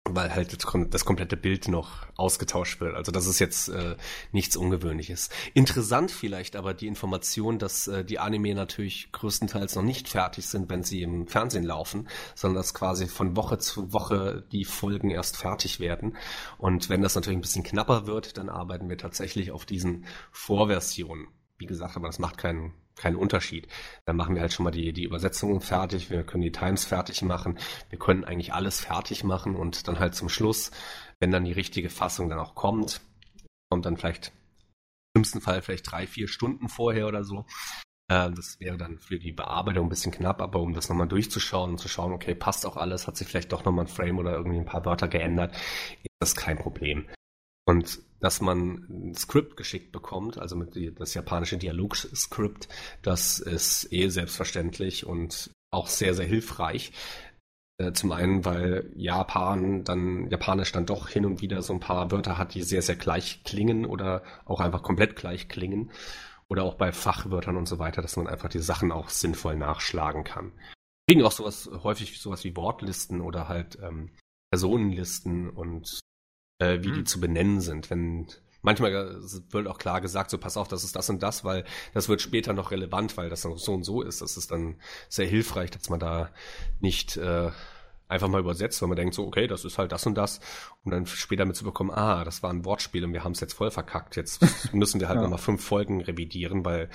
weil 0.08 0.34
halt 0.34 0.56
das 0.94 1.04
komplette 1.04 1.36
Bild 1.36 1.68
noch 1.68 2.06
ausgetauscht 2.16 2.80
wird. 2.80 2.94
Also 2.94 3.12
das 3.12 3.26
ist 3.26 3.38
jetzt 3.38 3.68
äh, 3.68 3.96
nichts 4.32 4.56
Ungewöhnliches. 4.56 5.28
Interessant 5.52 6.10
vielleicht 6.10 6.56
aber 6.56 6.72
die 6.72 6.86
Information, 6.86 7.58
dass 7.58 7.86
äh, 7.86 8.04
die 8.04 8.18
Anime 8.18 8.54
natürlich 8.54 9.12
größtenteils 9.12 9.76
noch 9.76 9.82
nicht 9.82 10.08
fertig 10.08 10.46
sind, 10.46 10.70
wenn 10.70 10.82
sie 10.82 11.02
im 11.02 11.26
Fernsehen 11.26 11.64
laufen, 11.64 12.08
sondern 12.34 12.56
dass 12.56 12.72
quasi 12.72 13.08
von 13.08 13.36
Woche 13.36 13.58
zu 13.58 13.92
Woche 13.92 14.44
die 14.52 14.64
Folgen 14.64 15.10
erst 15.10 15.36
fertig 15.36 15.80
werden. 15.80 16.16
Und 16.56 16.88
wenn 16.88 17.02
das 17.02 17.14
natürlich 17.14 17.38
ein 17.38 17.42
bisschen 17.42 17.64
knapper 17.64 18.06
wird, 18.06 18.38
dann 18.38 18.48
arbeiten 18.48 18.88
wir 18.88 18.98
tatsächlich 18.98 19.50
auf 19.50 19.66
diesen 19.66 20.06
Vorversionen. 20.32 21.28
Wie 21.58 21.66
gesagt, 21.66 21.96
aber 21.96 22.06
das 22.06 22.18
macht 22.18 22.38
keinen 22.38 22.72
keinen 22.96 23.16
Unterschied. 23.16 23.68
Dann 24.04 24.16
machen 24.16 24.34
wir 24.34 24.42
halt 24.42 24.52
schon 24.52 24.64
mal 24.64 24.70
die, 24.70 24.92
die 24.92 25.04
Übersetzungen 25.04 25.60
fertig, 25.60 26.10
wir 26.10 26.24
können 26.24 26.42
die 26.42 26.52
Times 26.52 26.84
fertig 26.84 27.22
machen, 27.22 27.58
wir 27.88 27.98
können 27.98 28.24
eigentlich 28.24 28.52
alles 28.52 28.80
fertig 28.80 29.24
machen 29.24 29.56
und 29.56 29.88
dann 29.88 29.98
halt 29.98 30.14
zum 30.14 30.28
Schluss, 30.28 30.70
wenn 31.18 31.30
dann 31.30 31.44
die 31.44 31.52
richtige 31.52 31.90
Fassung 31.90 32.28
dann 32.28 32.38
auch 32.38 32.54
kommt, 32.54 33.00
kommt 33.70 33.86
dann 33.86 33.96
vielleicht 33.96 34.32
im 35.14 35.20
schlimmsten 35.20 35.40
Fall 35.40 35.62
vielleicht 35.62 35.90
drei, 35.90 36.06
vier 36.06 36.28
Stunden 36.28 36.68
vorher 36.68 37.06
oder 37.06 37.24
so. 37.24 37.44
Äh, 38.10 38.30
das 38.32 38.58
wäre 38.60 38.76
dann 38.76 38.98
für 38.98 39.18
die 39.18 39.32
Bearbeitung 39.32 39.86
ein 39.86 39.90
bisschen 39.90 40.12
knapp, 40.12 40.42
aber 40.42 40.60
um 40.60 40.74
das 40.74 40.88
nochmal 40.88 41.08
durchzuschauen 41.08 41.70
und 41.70 41.78
zu 41.78 41.88
schauen, 41.88 42.12
okay, 42.12 42.34
passt 42.34 42.66
auch 42.66 42.76
alles, 42.76 43.06
hat 43.06 43.16
sich 43.16 43.28
vielleicht 43.28 43.52
doch 43.52 43.64
nochmal 43.64 43.86
ein 43.86 43.88
Frame 43.88 44.18
oder 44.18 44.32
irgendwie 44.32 44.58
ein 44.58 44.66
paar 44.66 44.84
Wörter 44.84 45.08
geändert, 45.08 45.54
ist 45.54 46.10
das 46.20 46.36
kein 46.36 46.58
Problem. 46.58 47.06
Und 47.66 48.00
dass 48.20 48.40
man 48.40 48.86
ein 48.88 49.14
Skript 49.14 49.56
geschickt 49.56 49.92
bekommt, 49.92 50.38
also 50.38 50.56
mit 50.56 50.76
das 50.98 51.14
japanische 51.14 51.56
Dialogskript, 51.56 52.68
das 53.02 53.38
ist 53.38 53.92
eh 53.92 54.08
selbstverständlich 54.08 55.06
und 55.06 55.50
auch 55.70 55.88
sehr, 55.88 56.14
sehr 56.14 56.26
hilfreich. 56.26 56.92
Äh, 57.80 57.92
zum 57.92 58.12
einen, 58.12 58.44
weil 58.44 58.92
Japan 58.94 59.84
dann, 59.84 60.28
Japanisch 60.28 60.70
dann 60.72 60.84
doch 60.84 61.08
hin 61.08 61.24
und 61.24 61.40
wieder 61.40 61.62
so 61.62 61.72
ein 61.72 61.80
paar 61.80 62.10
Wörter 62.10 62.36
hat, 62.36 62.54
die 62.54 62.62
sehr, 62.62 62.82
sehr 62.82 62.96
gleich 62.96 63.42
klingen 63.44 63.86
oder 63.86 64.22
auch 64.44 64.60
einfach 64.60 64.82
komplett 64.82 65.16
gleich 65.16 65.48
klingen. 65.48 65.90
Oder 66.48 66.64
auch 66.64 66.74
bei 66.74 66.92
Fachwörtern 66.92 67.56
und 67.56 67.66
so 67.66 67.78
weiter, 67.78 68.02
dass 68.02 68.16
man 68.16 68.26
einfach 68.26 68.48
die 68.48 68.58
Sachen 68.58 68.92
auch 68.92 69.08
sinnvoll 69.08 69.56
nachschlagen 69.56 70.24
kann. 70.24 70.52
Kriegen 71.08 71.22
auch 71.22 71.32
sowas, 71.32 71.70
häufig 71.82 72.20
sowas 72.20 72.44
wie 72.44 72.56
Wortlisten 72.56 73.20
oder 73.20 73.48
halt 73.48 73.78
ähm, 73.82 74.10
Personenlisten 74.50 75.48
und 75.48 76.00
äh, 76.60 76.78
wie 76.82 76.88
hm. 76.88 76.94
die 76.94 77.04
zu 77.04 77.20
benennen 77.20 77.60
sind. 77.60 77.90
Wenn 77.90 78.28
manchmal 78.62 78.92
wird 79.50 79.66
auch 79.66 79.78
klar 79.78 80.00
gesagt, 80.00 80.30
so 80.30 80.38
pass 80.38 80.56
auf, 80.56 80.68
das 80.68 80.84
ist 80.84 80.94
das 80.94 81.10
und 81.10 81.22
das, 81.22 81.44
weil 81.44 81.64
das 81.94 82.08
wird 82.08 82.20
später 82.20 82.52
noch 82.52 82.70
relevant, 82.70 83.16
weil 83.16 83.28
das 83.28 83.42
so 83.42 83.72
und 83.72 83.84
so 83.84 84.02
ist. 84.02 84.22
Das 84.22 84.36
ist 84.36 84.50
dann 84.50 84.76
sehr 85.08 85.26
hilfreich, 85.26 85.70
dass 85.70 85.88
man 85.90 86.00
da 86.00 86.30
nicht 86.80 87.16
äh, 87.16 87.50
einfach 88.08 88.28
mal 88.28 88.40
übersetzt, 88.40 88.82
weil 88.82 88.88
man 88.88 88.96
denkt 88.96 89.14
so, 89.14 89.26
okay, 89.26 89.46
das 89.46 89.64
ist 89.64 89.78
halt 89.78 89.92
das 89.92 90.04
und 90.06 90.16
das, 90.16 90.40
um 90.84 90.90
dann 90.90 91.06
später 91.06 91.44
mitzubekommen, 91.44 91.94
ah, 91.94 92.24
das 92.24 92.42
war 92.42 92.50
ein 92.52 92.64
Wortspiel 92.64 93.04
und 93.04 93.12
wir 93.12 93.24
haben 93.24 93.32
es 93.32 93.40
jetzt 93.40 93.54
voll 93.54 93.70
verkackt. 93.70 94.16
Jetzt 94.16 94.44
müssen 94.74 95.00
wir 95.00 95.08
halt 95.08 95.16
ja. 95.16 95.22
nochmal 95.22 95.38
fünf 95.38 95.64
Folgen 95.64 96.00
revidieren, 96.00 96.64
weil 96.64 96.90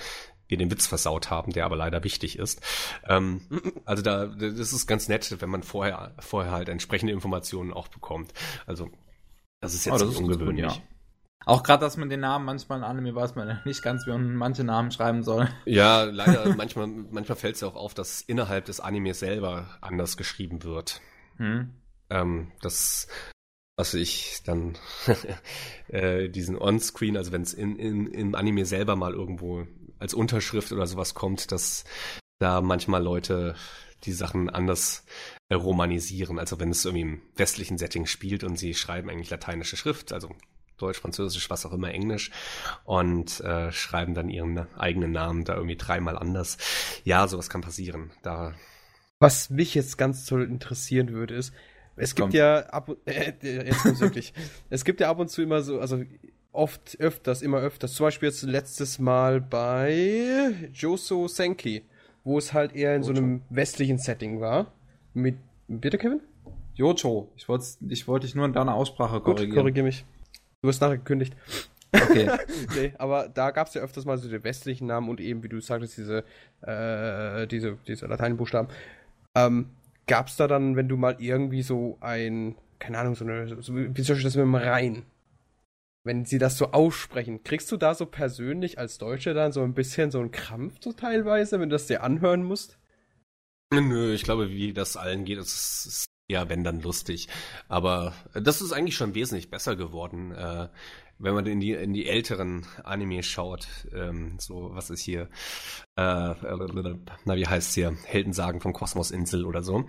wir 0.48 0.58
den 0.58 0.70
Witz 0.70 0.86
versaut 0.86 1.30
haben, 1.30 1.52
der 1.52 1.64
aber 1.64 1.74
leider 1.74 2.04
wichtig 2.04 2.38
ist. 2.38 2.60
Ähm, 3.08 3.40
also 3.84 4.02
da, 4.02 4.26
das 4.26 4.72
ist 4.72 4.86
ganz 4.86 5.08
nett, 5.08 5.34
wenn 5.40 5.50
man 5.50 5.64
vorher, 5.64 6.14
vorher 6.20 6.52
halt 6.52 6.68
entsprechende 6.68 7.12
Informationen 7.12 7.72
auch 7.72 7.88
bekommt. 7.88 8.32
Also 8.66 8.90
das 9.60 9.74
ist 9.74 9.86
jetzt 9.86 9.94
oh, 9.94 10.06
das 10.06 10.16
ungewöhnlich. 10.16 10.66
Ist 10.66 10.74
gut, 10.74 10.82
ja. 10.82 10.96
Auch 11.46 11.62
gerade, 11.62 11.84
dass 11.84 11.96
man 11.96 12.10
den 12.10 12.20
Namen 12.20 12.44
manchmal 12.44 12.78
in 12.78 12.84
Anime 12.84 13.14
weiß 13.14 13.36
man 13.36 13.60
nicht 13.64 13.82
ganz, 13.82 14.06
wie 14.06 14.10
man 14.10 14.34
manche 14.34 14.64
Namen 14.64 14.90
schreiben 14.90 15.22
soll. 15.22 15.48
Ja, 15.64 16.02
leider, 16.04 16.54
manchmal, 16.56 16.88
manchmal 16.88 17.36
fällt 17.36 17.54
es 17.54 17.60
ja 17.60 17.68
auch 17.68 17.76
auf, 17.76 17.94
dass 17.94 18.20
innerhalb 18.20 18.64
des 18.64 18.80
Animes 18.80 19.20
selber 19.20 19.78
anders 19.80 20.16
geschrieben 20.16 20.64
wird. 20.64 21.00
Hm. 21.36 21.72
Ähm, 22.10 22.52
das, 22.62 23.06
was 23.76 23.94
ich 23.94 24.42
dann 24.44 24.76
äh, 25.88 26.28
diesen 26.28 26.58
On-Screen, 26.58 27.16
also 27.16 27.30
wenn 27.30 27.42
es 27.42 27.54
in, 27.54 27.76
in, 27.76 28.06
im 28.08 28.34
Anime 28.34 28.64
selber 28.64 28.96
mal 28.96 29.12
irgendwo 29.12 29.66
als 29.98 30.14
Unterschrift 30.14 30.72
oder 30.72 30.86
sowas 30.86 31.14
kommt, 31.14 31.52
dass 31.52 31.84
da 32.38 32.60
manchmal 32.60 33.02
Leute 33.02 33.54
die 34.04 34.12
Sachen 34.12 34.50
anders 34.50 35.04
romanisieren. 35.54 36.38
Also 36.38 36.58
wenn 36.58 36.70
es 36.70 36.84
irgendwie 36.84 37.02
im 37.02 37.22
westlichen 37.36 37.78
Setting 37.78 38.06
spielt 38.06 38.44
und 38.44 38.56
sie 38.56 38.74
schreiben 38.74 39.10
eigentlich 39.10 39.30
lateinische 39.30 39.76
Schrift, 39.76 40.12
also 40.12 40.30
Deutsch, 40.78 40.98
Französisch, 41.00 41.48
was 41.48 41.64
auch 41.64 41.72
immer, 41.72 41.90
Englisch 41.90 42.30
und 42.84 43.40
äh, 43.40 43.72
schreiben 43.72 44.12
dann 44.14 44.28
ihren 44.28 44.66
eigenen 44.76 45.12
Namen 45.12 45.44
da 45.44 45.54
irgendwie 45.54 45.76
dreimal 45.76 46.18
anders. 46.18 46.58
Ja, 47.04 47.26
sowas 47.28 47.48
kann 47.48 47.62
passieren. 47.62 48.10
Da 48.22 48.54
was 49.18 49.50
mich 49.50 49.74
jetzt 49.74 49.96
ganz 49.96 50.26
toll 50.26 50.42
interessieren 50.44 51.08
würde, 51.10 51.34
ist, 51.34 51.52
es 51.96 52.14
gibt 52.14 52.24
Kommt. 52.24 52.34
ja 52.34 52.60
ab 52.66 52.90
und 52.90 52.98
äh, 53.06 53.32
jetzt 53.42 54.00
wirklich. 54.00 54.34
es 54.68 54.84
gibt 54.84 55.00
ja 55.00 55.08
ab 55.08 55.18
und 55.18 55.30
zu 55.30 55.42
immer 55.42 55.62
so, 55.62 55.80
also 55.80 56.02
oft, 56.52 56.98
öfters, 57.00 57.42
immer 57.42 57.58
öfters. 57.58 57.94
Zum 57.94 58.04
Beispiel 58.04 58.28
jetzt 58.28 58.42
letztes 58.42 58.98
Mal 58.98 59.40
bei 59.40 60.68
Joso 60.74 61.28
Senki, 61.28 61.84
wo 62.24 62.36
es 62.38 62.52
halt 62.52 62.74
eher 62.74 62.94
in 62.94 63.02
Jojo. 63.02 63.14
so 63.14 63.22
einem 63.22 63.42
westlichen 63.48 63.98
Setting 63.98 64.40
war. 64.40 64.72
Mit, 65.16 65.38
bitte 65.66 65.96
Kevin? 65.96 66.20
Jojo. 66.74 67.32
Ich 67.36 67.48
wollte 67.48 67.64
ich 67.88 68.06
wollt 68.06 68.22
dich 68.22 68.34
nur 68.34 68.44
in 68.44 68.52
deiner 68.52 68.74
Aussprache 68.74 69.20
korrigieren. 69.20 69.50
Gut, 69.50 69.58
korrigier 69.58 69.82
mich. 69.82 70.04
Du 70.60 70.68
hast 70.68 70.80
nachher 70.80 70.98
gekündigt. 70.98 71.34
Okay. 71.90 72.28
nee, 72.76 72.92
aber 72.98 73.30
da 73.30 73.50
gab 73.50 73.66
es 73.66 73.72
ja 73.72 73.80
öfters 73.80 74.04
mal 74.04 74.18
so 74.18 74.28
die 74.28 74.44
westlichen 74.44 74.86
Namen 74.86 75.08
und 75.08 75.18
eben, 75.18 75.42
wie 75.42 75.48
du 75.48 75.58
sagtest, 75.58 75.96
diese, 75.96 76.22
äh, 76.60 77.46
diese, 77.46 77.78
diese 77.86 78.06
Lateinbuchstaben. 78.06 78.70
Ähm, 79.34 79.70
gab 80.06 80.26
es 80.26 80.36
da 80.36 80.46
dann, 80.48 80.76
wenn 80.76 80.88
du 80.88 80.98
mal 80.98 81.16
irgendwie 81.18 81.62
so 81.62 81.96
ein, 82.00 82.54
keine 82.78 82.98
Ahnung, 82.98 83.14
so 83.14 83.24
eine, 83.24 83.62
so, 83.62 83.74
wie 83.74 84.02
soll 84.02 84.18
ich 84.18 84.22
das 84.22 84.36
mit 84.36 84.44
dem 84.44 84.54
Rhein? 84.54 85.04
Wenn 86.04 86.26
sie 86.26 86.36
das 86.36 86.58
so 86.58 86.72
aussprechen, 86.72 87.42
kriegst 87.42 87.72
du 87.72 87.78
da 87.78 87.94
so 87.94 88.04
persönlich 88.04 88.78
als 88.78 88.98
Deutscher 88.98 89.32
dann 89.32 89.52
so 89.52 89.62
ein 89.62 89.72
bisschen 89.72 90.10
so 90.10 90.20
einen 90.20 90.30
Krampf 90.30 90.74
so 90.80 90.92
teilweise, 90.92 91.58
wenn 91.58 91.70
du 91.70 91.74
das 91.74 91.86
dir 91.86 92.02
anhören 92.02 92.44
musst? 92.44 92.76
Nö, 93.72 94.12
ich 94.14 94.22
glaube, 94.22 94.50
wie 94.50 94.72
das 94.72 94.96
allen 94.96 95.24
geht, 95.24 95.38
das 95.38 95.86
ist 95.86 96.06
ja, 96.28 96.48
wenn 96.48 96.64
dann 96.64 96.80
lustig. 96.80 97.28
Aber 97.68 98.12
das 98.34 98.60
ist 98.60 98.72
eigentlich 98.72 98.96
schon 98.96 99.14
wesentlich 99.14 99.50
besser 99.50 99.76
geworden. 99.76 100.32
Äh, 100.32 100.68
wenn 101.18 101.34
man 101.34 101.46
in 101.46 101.60
die, 101.60 101.72
in 101.72 101.94
die 101.94 102.06
älteren 102.06 102.66
Anime 102.84 103.22
schaut, 103.22 103.66
ähm, 103.94 104.36
so, 104.38 104.70
was 104.74 104.90
ist 104.90 105.00
hier, 105.00 105.28
äh, 105.96 106.34
na, 107.24 107.36
wie 107.36 107.46
heißt 107.46 107.74
hier, 107.74 107.96
Heldensagen 108.04 108.60
von 108.60 108.72
Kosmosinsel 108.72 109.44
oder 109.44 109.62
so, 109.62 109.86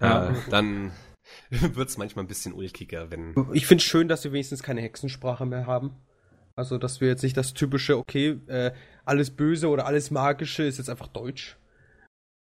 ja. 0.00 0.30
äh, 0.30 0.34
dann 0.50 0.92
wird 1.50 1.88
es 1.88 1.98
manchmal 1.98 2.24
ein 2.24 2.28
bisschen 2.28 2.54
ulkiger, 2.54 3.10
wenn. 3.10 3.34
Ich 3.52 3.66
finde 3.66 3.82
es 3.82 3.88
schön, 3.88 4.08
dass 4.08 4.24
wir 4.24 4.32
wenigstens 4.32 4.62
keine 4.62 4.80
Hexensprache 4.80 5.44
mehr 5.44 5.66
haben. 5.66 5.96
Also, 6.54 6.78
dass 6.78 7.00
wir 7.00 7.08
jetzt 7.08 7.22
nicht 7.22 7.36
das 7.36 7.54
typische, 7.54 7.96
okay, 7.98 8.40
äh, 8.46 8.72
alles 9.04 9.30
Böse 9.30 9.68
oder 9.68 9.86
alles 9.86 10.10
Magische 10.10 10.64
ist 10.64 10.78
jetzt 10.78 10.90
einfach 10.90 11.08
Deutsch. 11.08 11.56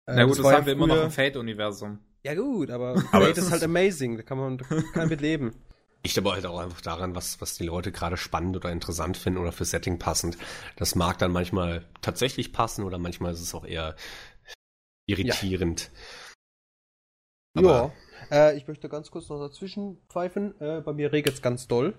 Äh, 0.07 0.15
Na 0.15 0.23
gut, 0.23 0.37
das, 0.37 0.43
das 0.43 0.53
haben 0.53 0.65
wir 0.65 0.73
immer 0.73 0.87
noch 0.87 1.03
im 1.03 1.11
Fate-Universum. 1.11 1.99
Ja 2.23 2.35
gut, 2.35 2.69
aber, 2.69 2.91
aber 3.11 3.25
Fate 3.27 3.37
ist 3.37 3.51
halt 3.51 3.63
amazing, 3.63 4.17
da 4.17 4.23
kann 4.23 4.37
man, 4.37 4.61
man 4.95 5.09
mit 5.09 5.21
leben. 5.21 5.55
Liegt 6.03 6.17
aber 6.17 6.33
halt 6.33 6.45
auch 6.45 6.59
einfach 6.59 6.81
daran, 6.81 7.15
was, 7.15 7.41
was 7.41 7.57
die 7.57 7.65
Leute 7.65 7.91
gerade 7.91 8.15
spannend 8.15 8.55
oder 8.55 8.71
interessant 8.71 9.17
finden 9.17 9.39
oder 9.39 9.51
für 9.51 9.65
Setting 9.65 9.97
passend. 9.97 10.37
Das 10.75 10.93
mag 10.93 11.17
dann 11.17 11.31
manchmal 11.31 11.83
tatsächlich 12.01 12.53
passen 12.53 12.83
oder 12.83 12.99
manchmal 12.99 13.33
ist 13.33 13.41
es 13.41 13.55
auch 13.55 13.65
eher 13.65 13.95
irritierend. 15.07 15.91
Ja, 17.55 17.61
ja 17.63 17.91
äh, 18.29 18.57
ich 18.57 18.67
möchte 18.67 18.87
ganz 18.87 19.09
kurz 19.09 19.29
noch 19.29 19.39
dazwischen 19.39 19.97
pfeifen. 20.09 20.59
Äh, 20.61 20.81
bei 20.81 20.93
mir 20.93 21.11
regelt 21.11 21.35
es 21.35 21.41
ganz 21.41 21.67
doll. 21.67 21.95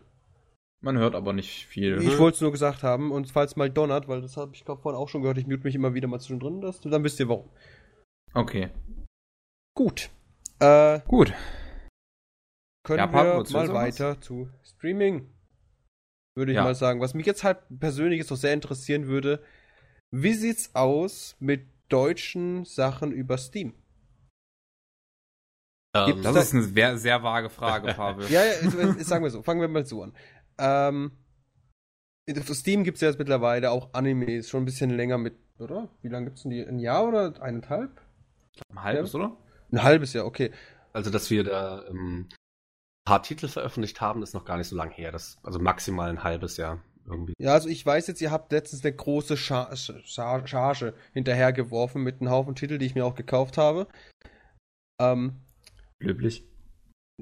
Man 0.80 0.98
hört 0.98 1.14
aber 1.16 1.32
nicht 1.32 1.66
viel. 1.66 2.00
Ich 2.00 2.18
wollte 2.18 2.36
es 2.36 2.40
nur 2.40 2.52
gesagt 2.52 2.82
haben 2.82 3.10
und 3.10 3.32
falls 3.32 3.56
mal 3.56 3.70
donnert, 3.70 4.06
weil 4.06 4.20
das 4.20 4.36
habe 4.36 4.54
ich 4.54 4.64
glaube 4.64 4.82
vorhin 4.82 5.00
auch 5.00 5.08
schon 5.08 5.22
gehört, 5.22 5.38
ich 5.38 5.46
mute 5.46 5.64
mich 5.64 5.74
immer 5.74 5.94
wieder 5.94 6.06
mal 6.06 6.20
zwischendrin, 6.20 6.60
das, 6.60 6.80
dann 6.80 7.02
wisst 7.02 7.18
ihr 7.18 7.28
warum. 7.28 7.48
Okay. 8.36 8.68
Gut. 9.74 10.10
Äh, 10.60 11.00
Gut 11.08 11.32
können 12.86 13.00
ja, 13.00 13.12
wir 13.12 13.44
mal 13.52 13.74
weiter 13.74 14.20
zu 14.20 14.48
Streaming. 14.62 15.28
Würde 16.36 16.52
ich 16.52 16.56
ja. 16.56 16.62
mal 16.62 16.74
sagen. 16.74 17.00
Was 17.00 17.14
mich 17.14 17.26
jetzt 17.26 17.42
halt 17.42 17.58
persönlich 17.80 18.18
jetzt 18.18 18.30
noch 18.30 18.36
sehr 18.36 18.52
interessieren 18.52 19.08
würde, 19.08 19.42
wie 20.12 20.34
sieht's 20.34 20.74
aus 20.74 21.36
mit 21.40 21.66
deutschen 21.88 22.64
Sachen 22.64 23.10
über 23.10 23.38
Steam? 23.38 23.74
Um, 25.96 26.10
ähm, 26.10 26.22
das 26.22 26.34
da 26.34 26.40
ist 26.40 26.54
eine 26.54 26.62
sehr, 26.62 26.98
sehr 26.98 27.22
vage 27.22 27.50
Frage, 27.50 27.92
Pavel. 27.94 28.26
ja, 28.30 28.44
ja, 28.44 28.52
sagen 29.02 29.24
wir 29.24 29.30
so. 29.30 29.42
Fangen 29.42 29.60
wir 29.60 29.68
mal 29.68 29.84
so 29.84 30.02
an. 30.02 30.14
Ähm, 30.58 31.10
auf 32.38 32.54
Steam 32.54 32.84
gibt 32.84 32.96
es 32.96 33.00
ja 33.00 33.08
jetzt 33.08 33.18
mittlerweile 33.18 33.70
auch 33.70 33.94
Animes, 33.94 34.48
schon 34.48 34.62
ein 34.62 34.66
bisschen 34.66 34.90
länger 34.90 35.18
mit, 35.18 35.34
oder? 35.58 35.88
Wie 36.02 36.08
lange 36.08 36.26
gibt 36.26 36.36
es 36.36 36.42
denn 36.42 36.50
die? 36.50 36.64
Ein 36.64 36.78
Jahr 36.78 37.08
oder 37.08 37.42
eineinhalb? 37.42 38.00
Ein 38.70 38.82
halbes, 38.82 39.12
ja. 39.12 39.18
oder? 39.18 39.36
Ein 39.72 39.82
halbes 39.82 40.12
Jahr, 40.12 40.26
okay. 40.26 40.52
Also, 40.92 41.10
dass 41.10 41.30
wir 41.30 41.44
da 41.44 41.84
ähm, 41.88 42.28
paar 43.06 43.22
Titel 43.22 43.48
veröffentlicht 43.48 44.00
haben, 44.00 44.22
ist 44.22 44.34
noch 44.34 44.44
gar 44.44 44.58
nicht 44.58 44.68
so 44.68 44.76
lange 44.76 44.92
her. 44.92 45.12
Das, 45.12 45.38
also 45.42 45.58
maximal 45.58 46.10
ein 46.10 46.24
halbes 46.24 46.56
Jahr 46.56 46.82
irgendwie. 47.06 47.34
Ja, 47.38 47.52
also 47.52 47.68
ich 47.68 47.86
weiß 47.86 48.06
jetzt, 48.08 48.20
ihr 48.20 48.30
habt 48.30 48.52
letztens 48.52 48.84
eine 48.84 48.94
große 48.94 49.36
Char 49.36 49.74
Char 49.76 50.46
Charge 50.46 50.94
hinterhergeworfen 51.12 52.02
mit 52.02 52.20
einem 52.20 52.30
Haufen 52.30 52.54
Titel, 52.54 52.78
die 52.78 52.86
ich 52.86 52.94
mir 52.94 53.06
auch 53.06 53.14
gekauft 53.14 53.56
habe. 53.56 53.86
Ähm, 55.00 55.40
Löblich. 56.00 56.44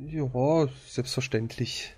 Ja, 0.01 0.68
selbstverständlich. 0.87 1.95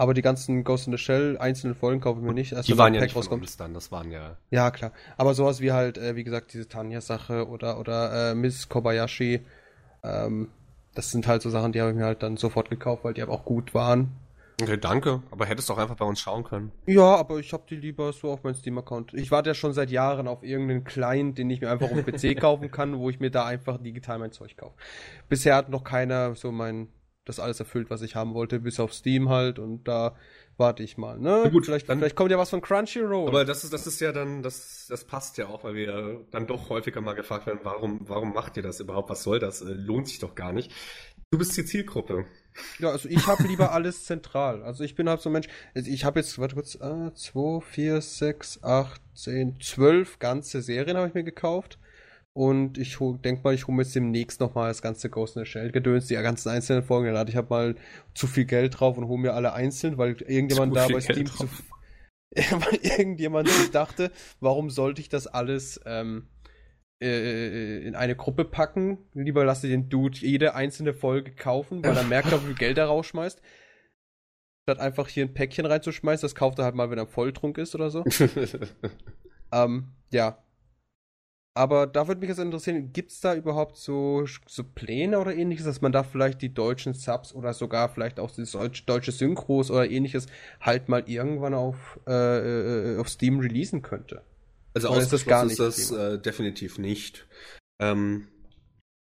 Aber 0.00 0.14
die 0.14 0.22
ganzen 0.22 0.62
Ghost 0.62 0.86
in 0.86 0.92
the 0.92 0.98
Shell 0.98 1.36
einzelnen 1.38 1.74
Folgen 1.74 2.00
kaufen 2.00 2.24
wir 2.24 2.32
nicht. 2.32 2.52
die 2.68 2.78
waren 2.78 2.94
ja 2.94 3.00
nicht 3.00 3.16
rauskommt. 3.16 3.42
Uns 3.42 3.56
dann, 3.56 3.74
das 3.74 3.90
waren 3.90 4.12
ja. 4.12 4.36
Ja, 4.50 4.70
klar. 4.70 4.92
Aber 5.16 5.34
sowas 5.34 5.60
wie 5.60 5.72
halt, 5.72 5.98
äh, 5.98 6.14
wie 6.14 6.22
gesagt, 6.22 6.52
diese 6.52 6.68
Tanja-Sache 6.68 7.48
oder, 7.48 7.80
oder 7.80 8.30
äh, 8.30 8.34
Miss 8.36 8.68
Kobayashi, 8.68 9.40
ähm, 10.04 10.48
das 10.94 11.10
sind 11.10 11.26
halt 11.26 11.42
so 11.42 11.50
Sachen, 11.50 11.72
die 11.72 11.80
habe 11.80 11.90
ich 11.90 11.96
mir 11.96 12.04
halt 12.04 12.22
dann 12.22 12.36
sofort 12.36 12.70
gekauft, 12.70 13.02
weil 13.02 13.12
die 13.12 13.22
aber 13.22 13.32
auch 13.32 13.44
gut 13.44 13.74
waren. 13.74 14.12
Okay, 14.62 14.76
danke. 14.76 15.22
Aber 15.32 15.46
hättest 15.46 15.68
doch 15.68 15.78
einfach 15.78 15.96
bei 15.96 16.04
uns 16.04 16.20
schauen 16.20 16.44
können. 16.44 16.70
Ja, 16.86 17.16
aber 17.16 17.38
ich 17.38 17.52
habe 17.52 17.64
die 17.68 17.76
lieber 17.76 18.12
so 18.12 18.30
auf 18.30 18.44
meinem 18.44 18.54
Steam-Account. 18.54 19.14
Ich 19.14 19.32
warte 19.32 19.50
ja 19.50 19.54
schon 19.54 19.72
seit 19.72 19.90
Jahren 19.90 20.28
auf 20.28 20.44
irgendeinen 20.44 20.84
Client, 20.84 21.38
den 21.38 21.50
ich 21.50 21.60
mir 21.60 21.70
einfach 21.70 21.90
auf 21.90 22.04
dem 22.04 22.04
PC 22.04 22.36
kaufen 22.40 22.70
kann, 22.70 22.98
wo 22.98 23.10
ich 23.10 23.18
mir 23.18 23.30
da 23.30 23.46
einfach 23.46 23.78
digital 23.78 24.18
mein 24.20 24.30
Zeug 24.30 24.56
kaufe. 24.56 24.74
Bisher 25.28 25.56
hat 25.56 25.68
noch 25.70 25.82
keiner 25.82 26.36
so 26.36 26.52
mein 26.52 26.88
das 27.28 27.38
alles 27.40 27.60
erfüllt, 27.60 27.90
was 27.90 28.02
ich 28.02 28.16
haben 28.16 28.34
wollte, 28.34 28.58
bis 28.60 28.80
auf 28.80 28.92
Steam 28.92 29.28
halt 29.28 29.58
und 29.58 29.86
da 29.86 30.16
warte 30.56 30.82
ich 30.82 30.98
mal. 30.98 31.18
Ne? 31.18 31.42
Na 31.44 31.48
gut, 31.50 31.66
vielleicht, 31.66 31.88
dann- 31.88 31.98
vielleicht 31.98 32.16
kommt 32.16 32.30
ja 32.32 32.38
was 32.38 32.50
von 32.50 32.60
Crunchyroll. 32.60 33.28
Aber 33.28 33.44
das 33.44 33.62
ist, 33.64 33.72
das 33.72 33.86
ist 33.86 34.00
ja 34.00 34.10
dann, 34.12 34.42
das, 34.42 34.86
das 34.88 35.04
passt 35.04 35.38
ja 35.38 35.46
auch, 35.46 35.62
weil 35.64 35.74
wir 35.74 36.24
dann 36.32 36.46
doch 36.46 36.68
häufiger 36.70 37.00
mal 37.00 37.14
gefragt 37.14 37.46
werden, 37.46 37.60
warum, 37.62 38.00
warum 38.08 38.32
macht 38.32 38.56
ihr 38.56 38.62
das 38.62 38.80
überhaupt? 38.80 39.08
Was 39.10 39.22
soll 39.22 39.38
das? 39.38 39.60
Äh, 39.62 39.66
Lohnt 39.74 40.08
sich 40.08 40.18
doch 40.18 40.34
gar 40.34 40.52
nicht. 40.52 40.72
Du 41.30 41.38
bist 41.38 41.56
die 41.56 41.64
Zielgruppe. 41.64 42.24
Ja, 42.78 42.90
also 42.90 43.08
ich 43.08 43.26
habe 43.26 43.42
lieber 43.44 43.70
alles 43.72 44.04
zentral. 44.04 44.62
Also 44.62 44.82
ich 44.82 44.94
bin 44.94 45.08
halt 45.08 45.20
so 45.20 45.28
ein 45.28 45.34
Mensch. 45.34 45.46
also 45.74 45.90
Ich 45.90 46.04
habe 46.04 46.18
jetzt, 46.20 46.38
warte 46.38 46.54
kurz, 46.54 46.74
äh, 46.76 47.12
2, 47.14 47.60
4, 47.60 48.00
6, 48.00 48.62
8, 48.64 49.00
10, 49.14 49.60
12 49.60 50.18
ganze 50.18 50.62
Serien 50.62 50.96
habe 50.96 51.06
ich 51.08 51.14
mir 51.14 51.24
gekauft. 51.24 51.78
Und 52.34 52.78
ich 52.78 52.98
denke 53.00 53.42
mal, 53.42 53.54
ich 53.54 53.66
hole 53.66 53.76
mir 53.76 53.82
jetzt 53.82 53.96
demnächst 53.96 54.40
nochmal 54.40 54.68
das 54.68 54.80
ganze 54.80 55.10
Ghost 55.10 55.36
in 55.36 55.44
the 55.44 55.50
Shell 55.50 55.72
Gedöns, 55.72 56.06
die 56.06 56.14
ganzen 56.14 56.50
einzelnen 56.50 56.84
Folgen. 56.84 57.06
Dann 57.08 57.18
hatte 57.18 57.30
ich 57.30 57.36
hab 57.36 57.50
mal 57.50 57.74
zu 58.14 58.26
viel 58.26 58.44
Geld 58.44 58.78
drauf 58.78 58.96
und 58.96 59.08
hole 59.08 59.20
mir 59.20 59.32
alle 59.34 59.52
einzeln, 59.52 59.98
weil 59.98 60.16
irgendjemand 60.22 60.76
da 60.76 60.86
bei 60.86 61.00
Steam 61.00 61.26
zu, 61.26 61.48
weil 62.34 62.78
irgendjemand 62.82 63.48
sich 63.48 63.70
dachte, 63.70 64.12
warum 64.40 64.70
sollte 64.70 65.00
ich 65.00 65.08
das 65.08 65.26
alles 65.26 65.80
ähm, 65.84 66.28
äh, 67.02 67.78
in 67.78 67.96
eine 67.96 68.14
Gruppe 68.14 68.44
packen? 68.44 68.98
Lieber 69.14 69.44
lasse 69.44 69.68
den 69.68 69.88
Dude 69.88 70.18
jede 70.18 70.54
einzelne 70.54 70.94
Folge 70.94 71.32
kaufen, 71.32 71.82
weil 71.84 71.96
er 71.96 72.04
merkt, 72.04 72.30
wie 72.30 72.38
viel 72.38 72.54
Geld 72.58 72.78
er 72.78 72.86
rausschmeißt. 72.86 73.40
Statt 74.68 74.80
einfach 74.80 75.08
hier 75.08 75.24
ein 75.24 75.34
Päckchen 75.34 75.66
reinzuschmeißen, 75.66 76.22
das 76.22 76.34
kauft 76.34 76.58
er 76.58 76.66
halt 76.66 76.74
mal, 76.74 76.90
wenn 76.90 76.98
er 76.98 77.06
Volltrunk 77.06 77.58
ist 77.58 77.74
oder 77.74 77.90
so. 77.90 78.04
ähm, 79.52 79.92
ja. 80.10 80.44
Aber 81.58 81.88
da 81.88 82.06
würde 82.06 82.20
mich 82.20 82.28
jetzt 82.28 82.38
interessieren, 82.38 82.92
gibt 82.92 83.10
es 83.10 83.18
da 83.18 83.34
überhaupt 83.34 83.76
so, 83.76 84.24
so 84.46 84.62
Pläne 84.62 85.18
oder 85.18 85.34
ähnliches, 85.34 85.64
dass 85.64 85.80
man 85.80 85.90
da 85.90 86.04
vielleicht 86.04 86.40
die 86.40 86.54
deutschen 86.54 86.94
Subs 86.94 87.34
oder 87.34 87.52
sogar 87.52 87.88
vielleicht 87.88 88.20
auch 88.20 88.30
die 88.30 88.44
deutsche, 88.86 89.10
Synchros 89.10 89.68
oder 89.68 89.90
ähnliches 89.90 90.26
halt 90.60 90.88
mal 90.88 91.02
irgendwann 91.08 91.54
auf, 91.54 91.98
äh, 92.06 92.92
äh, 92.94 92.98
auf 92.98 93.08
Steam 93.08 93.40
releasen 93.40 93.82
könnte? 93.82 94.22
Also 94.72 94.88
Oder 94.88 95.00
ist 95.00 95.12
das 95.12 95.26
gar 95.26 95.46
ausgeschlossen 95.46 95.88
ist 95.88 95.90
das 95.90 95.98
das 95.98 96.12
äh, 96.14 96.22
definitiv 96.22 96.78
nicht. 96.78 97.26
Ähm, 97.80 98.28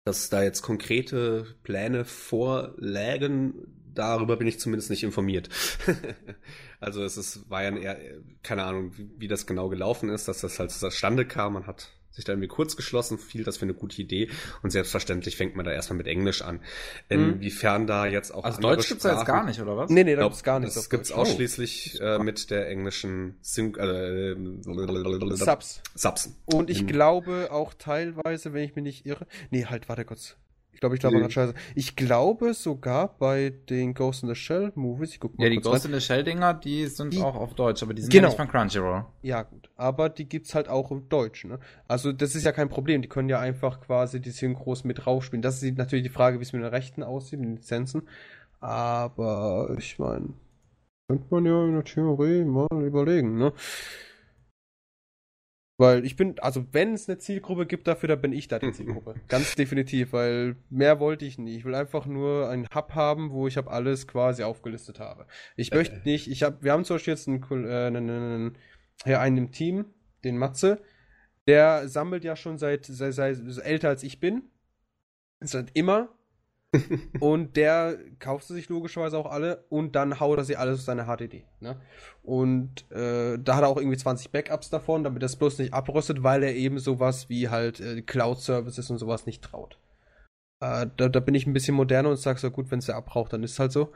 dass 0.05 0.30
da 0.30 0.41
jetzt 0.41 0.64
konkrete 0.64 1.45
Pläne 1.62 2.05
vorlägen, 2.05 3.53
darüber 3.93 4.36
bin 4.36 4.47
ich 4.47 4.60
zumindest 4.60 4.89
nicht 4.89 5.03
informiert. 5.03 5.49
also 6.80 7.03
es 7.03 7.18
ist, 7.18 7.47
war 7.51 7.62
ja 7.62 7.78
eher, 7.78 7.99
keine 8.41 8.64
Ahnung, 8.64 8.97
wie, 8.97 9.12
wie 9.20 9.28
das 9.28 9.45
genau 9.45 9.70
gelaufen 9.70 10.10
ist, 10.10 10.28
dass 10.28 10.41
das 10.41 10.58
halt 10.58 10.72
zustande 10.72 11.24
kam. 11.24 11.53
Man 11.53 11.68
hat 11.68 11.97
sich 12.18 12.26
da 12.26 12.34
irgendwie 12.34 12.49
kurz 12.49 12.76
geschlossen, 12.76 13.18
fiel 13.18 13.43
das 13.45 13.57
für 13.57 13.63
eine 13.63 13.74
gute 13.74 14.01
Idee 14.01 14.30
und 14.61 14.72
selbstverständlich 14.72 15.38
fängt 15.38 15.55
man 15.55 15.65
da 15.65 15.72
erstmal 15.72 15.97
mit 15.97 16.07
Englisch 16.07 16.41
an. 16.41 16.59
Inwiefern 17.07 17.88
da 17.88 18.05
jetzt 18.05 18.32
auch 18.34 18.43
Also 18.43 18.59
Deutsch 18.59 18.89
gibt's 18.89 19.05
ja 19.05 19.15
jetzt 19.15 19.26
gar 19.26 19.45
nicht, 19.45 19.61
oder 19.61 19.78
was? 19.78 19.89
Nee, 19.89 20.03
nee, 20.03 20.11
da 20.15 20.22
Glaub, 20.22 20.32
gibt's 20.32 20.43
gar 20.43 20.59
nichts. 20.59 20.76
Das 20.76 20.86
auf 20.86 20.89
gibt's 20.89 21.09
Deutsch. 21.09 21.18
ausschließlich 21.20 22.01
äh, 22.01 22.20
mit 22.20 22.49
der 22.51 22.68
englischen 22.68 23.38
Syn 23.41 23.74
äh, 23.76 24.36
Oh, 24.68 25.36
Subs. 25.36 25.82
Subs. 25.95 26.34
Und 26.45 26.70
ich 26.70 26.86
glaube 26.88 27.49
auch 27.51 27.74
teilweise, 27.74 28.53
wenn 28.53 28.63
ich 28.63 28.76
mich 28.76 28.84
nicht 28.84 29.05
irre. 29.05 29.26
Nee, 29.49 29.65
halt, 29.65 29.88
warte 29.88 30.03
kurz. 30.05 30.36
Ich 30.78 30.80
glaube, 30.80 30.93
ich 30.93 30.99
glaube 31.01 31.17
gerade 31.17 31.32
scheiße. 31.34 31.55
Ich 31.73 31.95
glaube 31.95 32.53
sogar 32.53 33.17
bei 33.17 33.51
den 33.67 33.95
Ghost 33.95 34.21
in 34.21 34.30
the 34.30 34.36
Shell 34.36 34.71
Movies, 34.75 35.09
ich 35.13 35.19
guck 35.19 35.36
mal 35.36 35.45
Ja, 35.45 35.49
die 35.49 35.57
Ghost 35.59 35.86
rein. 35.86 35.91
in 35.91 35.99
the 35.99 36.05
Shell 36.05 36.23
Dinger, 36.23 36.53
die 36.53 36.86
sind 36.86 37.13
Die- 37.15 37.21
auch 37.23 37.36
auf 37.36 37.55
Deutsch, 37.55 37.82
aber 37.82 37.95
die 37.95 38.03
sind 38.03 38.11
Genau. 38.11 38.25
ja 38.25 38.28
nicht 38.30 38.38
von 38.38 38.47
Crunchyroll. 38.47 39.05
Ja, 39.23 39.41
gut. 39.41 39.71
Aber 39.75 40.09
die 40.09 40.30
gibt's 40.30 40.53
halt 40.53 40.69
auch 40.69 40.91
im 40.91 41.09
Deutsch, 41.09 41.45
ne? 41.45 41.57
Also, 41.88 42.11
das 42.11 42.36
ist 42.36 42.43
ja 42.43 42.51
kein 42.51 42.69
Problem. 42.69 43.01
Die 43.01 43.07
können 43.09 43.28
ja 43.28 43.39
einfach 43.39 43.82
quasi 43.82 44.21
die 44.21 44.30
Synchros 44.30 44.84
mit 44.84 45.07
rausspielen. 45.07 45.41
Das 45.41 45.63
ist 45.63 45.78
natürlich 45.80 46.03
die 46.03 46.09
Frage, 46.13 46.38
wie 46.38 46.43
es 46.43 46.53
mit 46.53 46.61
den 46.61 46.69
Rechten 46.69 47.01
aussieht, 47.01 47.39
mit 47.39 47.49
den 47.49 47.55
Lizenzen. 47.55 48.03
Aber 48.59 49.73
ich 49.80 49.97
meine, 49.97 50.28
könnte 51.09 51.25
man 51.32 51.43
ja 51.45 51.65
in 51.65 51.73
der 51.73 51.84
Theorie 51.86 52.43
mal 52.43 52.67
überlegen, 52.86 53.39
ne? 53.39 53.51
Weil 55.80 56.05
ich 56.05 56.15
bin, 56.15 56.39
also 56.39 56.65
wenn 56.71 56.93
es 56.93 57.07
eine 57.07 57.19
Zielgruppe 57.19 57.67
gibt 57.67 57.88
dafür, 57.88 58.09
dann 58.09 58.21
bin 58.21 58.34
ich 58.34 58.47
da 58.47 58.57
die 58.57 58.71
Zielgruppe. 58.73 59.15
Ganz 59.28 59.55
definitiv, 59.55 60.11
weil 60.11 60.55
mehr 60.69 60.99
wollte 60.99 61.25
ich 61.25 61.38
nie. 61.38 61.55
Ich 61.55 61.65
will 61.65 61.75
einfach 61.75 62.07
nur 62.07 62.49
einen 62.49 62.67
Hub 62.73 62.95
haben, 62.95 63.32
wo 63.32 63.47
ich 63.47 63.57
hab 63.57 63.67
alles 63.67 64.07
quasi 64.07 64.43
aufgelistet 64.43 64.99
habe. 64.99 65.28
Ich 65.55 65.71
möchte 65.71 66.01
nicht, 66.03 66.28
ich 66.30 66.41
habe, 66.41 66.57
wir 66.61 66.71
haben 66.71 66.84
zum 66.84 66.95
Beispiel 66.95 67.13
jetzt 67.13 67.28
einen, 67.28 67.43
äh, 67.43 67.88
einen, 67.88 68.09
einen, 68.09 68.57
ja, 69.05 69.21
einen 69.21 69.38
im 69.38 69.51
Team, 69.51 69.86
den 70.23 70.38
Matze, 70.38 70.82
der 71.47 71.88
sammelt 71.88 72.23
ja 72.23 72.36
schon 72.36 72.57
seit, 72.57 72.86
seit, 72.86 73.13
seit 73.13 73.38
älter 73.63 73.89
als 73.89 74.03
ich 74.03 74.19
bin. 74.19 74.49
Seit 75.39 75.69
immer. 75.75 76.09
Und 77.20 77.55
der 77.55 77.97
kauft 78.20 78.45
sie 78.47 78.53
sich 78.53 78.70
logischerweise 78.70 79.18
auch 79.18 79.26
alle 79.26 79.65
und 79.70 79.95
dann 79.95 80.20
haut 80.20 80.38
er 80.38 80.43
sie 80.43 80.57
alles 80.57 80.80
auf 80.80 80.86
seine 80.86 81.05
HDD. 81.05 81.45
Ne? 81.61 81.80
Und 82.24 82.89
äh, 82.91 83.38
da 83.39 83.55
hat 83.55 83.63
er 83.63 83.70
auch 83.70 83.78
irgendwie 83.78 83.97
20 83.97 84.32
Backups 84.32 84.70
davon, 84.70 85.03
damit 85.03 85.24
das 85.24 85.38
bloß 85.38 85.59
nicht 85.59 85.74
abrüstet, 85.74 86.24
weil 86.24 86.43
er 86.43 86.55
eben 86.55 86.80
sowas 86.80 87.30
wie 87.30 87.49
halt 87.49 87.80
äh, 87.80 88.01
Cloud-Services 88.01 88.89
und 88.89 88.97
sowas 88.97 89.26
nicht 89.26 89.43
traut. 89.43 89.80
Äh, 90.59 90.88
da, 90.97 91.07
da 91.09 91.20
bin 91.20 91.36
ich 91.36 91.47
ein 91.47 91.53
bisschen 91.53 91.76
moderner 91.76 92.09
und 92.09 92.18
sag 92.18 92.39
so, 92.39 92.51
gut, 92.51 92.70
wenn 92.70 92.80
es 92.80 92.89
er 92.89 92.95
abbraucht, 92.95 93.34
dann 93.34 93.43
ist 93.43 93.53
es 93.53 93.59
halt 93.59 93.72
so. 93.72 93.93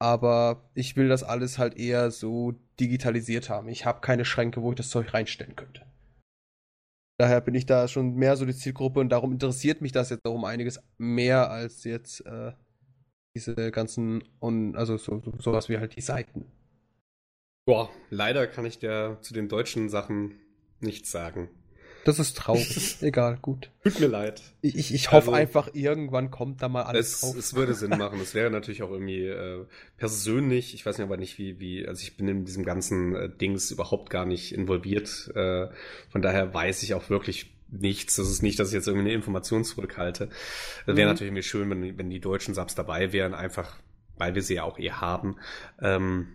Aber 0.00 0.70
ich 0.74 0.96
will 0.96 1.08
das 1.08 1.22
alles 1.22 1.58
halt 1.58 1.76
eher 1.76 2.10
so 2.10 2.54
digitalisiert 2.80 3.50
haben. 3.50 3.68
Ich 3.68 3.84
habe 3.84 4.00
keine 4.00 4.24
Schränke, 4.24 4.62
wo 4.62 4.70
ich 4.70 4.76
das 4.76 4.88
Zeug 4.88 5.12
reinstellen 5.12 5.56
könnte. 5.56 5.82
Daher 7.20 7.42
bin 7.42 7.54
ich 7.54 7.66
da 7.66 7.86
schon 7.86 8.14
mehr 8.14 8.34
so 8.34 8.46
die 8.46 8.54
Zielgruppe 8.54 8.98
und 8.98 9.10
darum 9.10 9.32
interessiert 9.32 9.82
mich 9.82 9.92
das 9.92 10.08
jetzt 10.08 10.24
auch 10.24 10.32
um 10.32 10.46
einiges 10.46 10.80
mehr 10.96 11.50
als 11.50 11.84
jetzt 11.84 12.24
äh, 12.24 12.52
diese 13.36 13.70
ganzen, 13.70 14.24
on, 14.40 14.74
also 14.74 14.96
so, 14.96 15.20
so, 15.20 15.34
sowas 15.38 15.68
wie 15.68 15.76
halt 15.76 15.96
die 15.96 16.00
Seiten. 16.00 16.46
Boah, 17.66 17.90
leider 18.08 18.46
kann 18.46 18.64
ich 18.64 18.78
dir 18.78 19.18
zu 19.20 19.34
den 19.34 19.50
deutschen 19.50 19.90
Sachen 19.90 20.40
nichts 20.80 21.10
sagen. 21.10 21.50
Das 22.04 22.18
ist 22.18 22.36
traurig. 22.36 22.96
Egal, 23.02 23.38
gut. 23.42 23.70
Tut 23.84 24.00
mir 24.00 24.06
leid. 24.06 24.40
Ich, 24.62 24.74
ich, 24.76 24.94
ich 24.94 25.06
hoffe 25.12 25.28
Also- 25.28 25.32
einfach, 25.32 25.70
irgendwann 25.74 26.30
kommt 26.30 26.62
da 26.62 26.68
mal 26.68 26.82
alles 26.82 27.14
Es, 27.14 27.20
drauf. 27.20 27.36
es 27.36 27.54
würde 27.54 27.74
Sinn 27.74 27.90
machen. 27.90 28.20
Es 28.20 28.34
wäre 28.34 28.50
natürlich 28.50 28.82
auch 28.82 28.90
irgendwie 28.90 29.26
äh, 29.26 29.64
persönlich, 29.98 30.74
ich 30.74 30.84
weiß 30.86 30.98
nicht 30.98 31.04
aber 31.06 31.16
nicht, 31.18 31.38
wie, 31.38 31.60
wie, 31.60 31.86
also 31.86 32.02
ich 32.02 32.16
bin 32.16 32.26
in 32.28 32.44
diesem 32.44 32.64
ganzen 32.64 33.14
äh, 33.14 33.28
Dings 33.28 33.70
überhaupt 33.70 34.08
gar 34.10 34.24
nicht 34.26 34.52
involviert. 34.54 35.30
Äh, 35.34 35.68
von 36.10 36.22
daher 36.22 36.52
weiß 36.54 36.82
ich 36.82 36.94
auch 36.94 37.10
wirklich 37.10 37.54
nichts. 37.68 38.16
Das 38.16 38.28
ist 38.28 38.42
nicht, 38.42 38.58
dass 38.58 38.68
ich 38.68 38.74
jetzt 38.74 38.88
irgendwie 38.88 39.06
eine 39.08 39.14
Information 39.14 39.64
zurückhalte. 39.64 40.30
Wäre 40.86 40.96
Mhm. 40.98 41.04
natürlich 41.04 41.28
irgendwie 41.28 41.42
schön, 41.42 41.70
wenn, 41.70 41.98
wenn 41.98 42.10
die 42.10 42.20
deutschen 42.20 42.54
Subs 42.54 42.74
dabei 42.74 43.12
wären, 43.12 43.34
einfach 43.34 43.76
weil 44.16 44.34
wir 44.34 44.42
sie 44.42 44.54
ja 44.54 44.64
auch 44.64 44.78
eh 44.78 44.90
haben. 44.90 45.36
Ähm, 45.80 46.28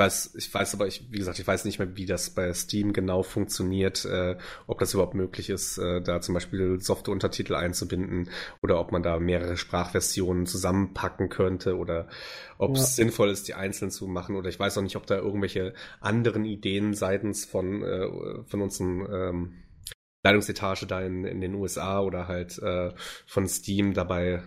weiß, 0.00 0.34
ich 0.36 0.52
weiß 0.52 0.74
aber, 0.74 0.88
ich, 0.88 1.12
wie 1.12 1.18
gesagt, 1.18 1.38
ich 1.38 1.46
weiß 1.46 1.64
nicht 1.64 1.78
mehr, 1.78 1.96
wie 1.96 2.06
das 2.06 2.30
bei 2.30 2.52
Steam 2.52 2.92
genau 2.92 3.22
funktioniert, 3.22 4.04
äh, 4.04 4.36
ob 4.66 4.80
das 4.80 4.94
überhaupt 4.94 5.14
möglich 5.14 5.50
ist, 5.50 5.78
äh, 5.78 6.00
da 6.02 6.20
zum 6.20 6.34
Beispiel 6.34 6.80
Software-Untertitel 6.80 7.54
einzubinden 7.54 8.30
oder 8.62 8.80
ob 8.80 8.90
man 8.90 9.04
da 9.04 9.20
mehrere 9.20 9.56
Sprachversionen 9.56 10.46
zusammenpacken 10.46 11.28
könnte 11.28 11.76
oder 11.76 12.08
ob 12.58 12.74
es 12.74 12.96
Ja. 12.96 13.04
sinnvoll 13.04 13.30
ist, 13.30 13.46
die 13.46 13.54
einzeln 13.54 13.92
zu 13.92 14.08
machen 14.08 14.34
oder 14.36 14.48
ich 14.48 14.58
weiß 14.58 14.76
auch 14.78 14.82
nicht, 14.82 14.96
ob 14.96 15.06
da 15.06 15.16
irgendwelche 15.18 15.74
anderen 16.00 16.44
Ideen 16.44 16.94
seitens 16.94 17.44
von, 17.44 17.82
äh, 17.84 18.08
von 18.46 18.62
unseren 18.62 19.06
ähm, 19.12 19.54
Leitungsetage 20.24 20.86
da 20.86 21.00
in, 21.00 21.24
in 21.24 21.40
den 21.40 21.54
USA 21.54 22.00
oder 22.00 22.26
halt 22.28 22.58
äh, 22.58 22.92
von 23.26 23.46
Steam 23.46 23.94
dabei 23.94 24.42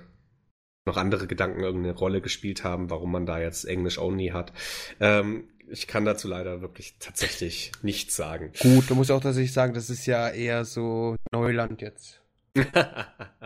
noch 0.86 0.98
andere 0.98 1.28
Gedanken 1.28 1.62
irgendeine 1.62 1.96
Rolle 1.96 2.22
gespielt 2.22 2.64
haben, 2.64 2.90
warum 2.90 3.12
man 3.12 3.26
da 3.26 3.40
jetzt 3.40 3.66
Englisch 3.66 3.98
only 3.98 4.28
hat. 4.28 4.52
Ähm, 5.00 5.46
ich 5.70 5.88
kann 5.88 6.06
dazu 6.06 6.28
leider 6.28 6.62
wirklich 6.62 6.96
tatsächlich 7.00 7.72
nichts 7.82 8.16
sagen. 8.16 8.52
Gut, 8.60 8.90
du 8.90 8.96
musst 8.96 9.12
auch 9.12 9.22
tatsächlich 9.22 9.54
sagen, 9.54 9.74
das 9.74 9.90
ist 9.90 10.06
ja 10.06 10.30
eher 10.30 10.66
so 10.66 11.16
Neuland 11.32 11.82
jetzt. 11.82 12.22
äh, 12.56 12.68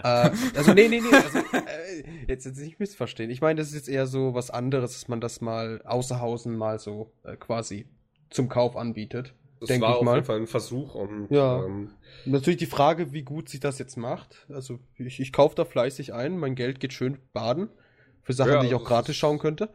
also 0.03 0.73
nee, 0.73 0.89
nee, 0.89 0.99
nee, 0.99 1.15
also, 1.15 1.38
äh, 1.53 2.03
jetzt, 2.27 2.45
jetzt 2.45 2.57
nicht 2.57 2.79
missverstehen. 2.79 3.29
Ich 3.29 3.39
meine, 3.39 3.59
das 3.59 3.69
ist 3.69 3.75
jetzt 3.75 3.89
eher 3.89 4.05
so 4.05 4.33
was 4.33 4.49
anderes, 4.49 4.93
dass 4.93 5.07
man 5.07 5.21
das 5.21 5.39
mal 5.39 5.81
außerhausen 5.85 6.57
mal 6.57 6.79
so 6.79 7.13
äh, 7.23 7.38
quasi 7.38 7.85
zum 8.29 8.49
Kauf 8.49 8.75
anbietet. 8.75 9.33
Das 9.60 9.68
Denk 9.70 9.82
war 9.82 9.91
ich 9.91 9.95
auf 9.97 10.03
mal. 10.03 10.16
jeden 10.16 10.26
Fall 10.26 10.38
ein 10.38 10.47
Versuch 10.47 10.93
und 10.95 11.28
Ja. 11.32 11.64
ähm, 11.66 11.91
Natürlich 12.26 12.58
die 12.60 12.66
Frage, 12.68 13.12
wie 13.14 13.24
gut 13.24 13.49
sich 13.49 13.60
das 13.60 13.80
jetzt 13.80 13.97
macht. 13.97 14.45
Also 14.49 14.80
ich, 14.97 15.20
ich 15.20 15.34
kaufe 15.34 15.55
da 15.55 15.66
fleißig 15.66 16.14
ein, 16.14 16.38
mein 16.38 16.55
Geld 16.55 16.80
geht 16.80 16.93
schön 16.93 17.18
baden. 17.34 17.70
Für 18.22 18.34
Sachen, 18.34 18.51
Ja, 18.53 18.60
die 18.62 18.68
ich 18.68 18.76
auch 18.76 18.84
gratis 18.84 19.12
ist- 19.12 19.18
schauen 19.18 19.39
könnte. 19.39 19.70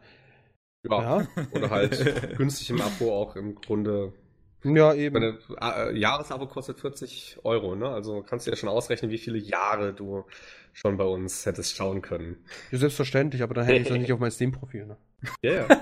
ja. 0.89 1.19
Ja. 1.21 1.27
oder 1.51 1.69
halt 1.69 1.91
günstig 2.37 2.69
im 2.69 2.81
Abo 2.81 3.11
auch 3.13 3.35
im 3.35 3.55
Grunde 3.55 4.13
Ja, 4.63 4.93
eben. 4.93 5.13
Meine, 5.15 5.37
äh, 5.59 5.97
Jahresabo 5.97 6.45
kostet 6.47 6.79
40 6.79 7.39
Euro, 7.43 7.75
ne? 7.75 7.89
Also 7.89 8.21
kannst 8.21 8.45
du 8.47 8.51
ja 8.51 8.55
schon 8.57 8.69
ausrechnen, 8.69 9.11
wie 9.11 9.17
viele 9.17 9.37
Jahre 9.37 9.93
du 9.93 10.23
schon 10.71 10.95
bei 10.97 11.03
uns 11.03 11.45
hättest 11.45 11.75
schauen 11.75 12.01
können. 12.01 12.37
Ja, 12.71 12.77
selbstverständlich, 12.77 13.43
aber 13.43 13.53
dann 13.55 13.65
hätte 13.65 13.81
ich 13.81 13.89
es 13.91 13.97
nicht 13.97 14.13
auf 14.13 14.19
mein 14.19 14.31
Steam-Profil, 14.31 14.85
ne? 14.85 14.97
Ja, 15.41 15.53
ja. 15.53 15.67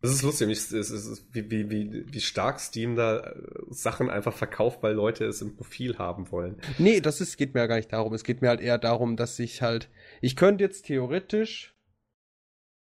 Das 0.00 0.12
ist 0.12 0.22
lustig, 0.22 0.48
es 0.50 0.70
ist, 0.70 0.90
es 0.90 1.06
ist, 1.06 1.34
wie, 1.34 1.50
wie, 1.50 1.70
wie, 1.70 2.04
wie 2.06 2.20
stark 2.20 2.60
Steam 2.60 2.94
da 2.94 3.18
äh, 3.18 3.34
Sachen 3.70 4.10
einfach 4.10 4.32
verkauft, 4.32 4.82
weil 4.82 4.94
Leute 4.94 5.24
es 5.24 5.42
im 5.42 5.56
Profil 5.56 5.98
haben 5.98 6.30
wollen. 6.30 6.60
Nee, 6.78 7.00
das 7.00 7.20
ist, 7.20 7.36
geht 7.36 7.54
mir 7.54 7.60
ja 7.60 7.66
gar 7.66 7.76
nicht 7.76 7.92
darum. 7.92 8.14
Es 8.14 8.22
geht 8.22 8.40
mir 8.40 8.48
halt 8.48 8.60
eher 8.60 8.78
darum, 8.78 9.16
dass 9.16 9.38
ich 9.40 9.60
halt. 9.60 9.90
Ich 10.20 10.36
könnte 10.36 10.62
jetzt 10.62 10.86
theoretisch 10.86 11.74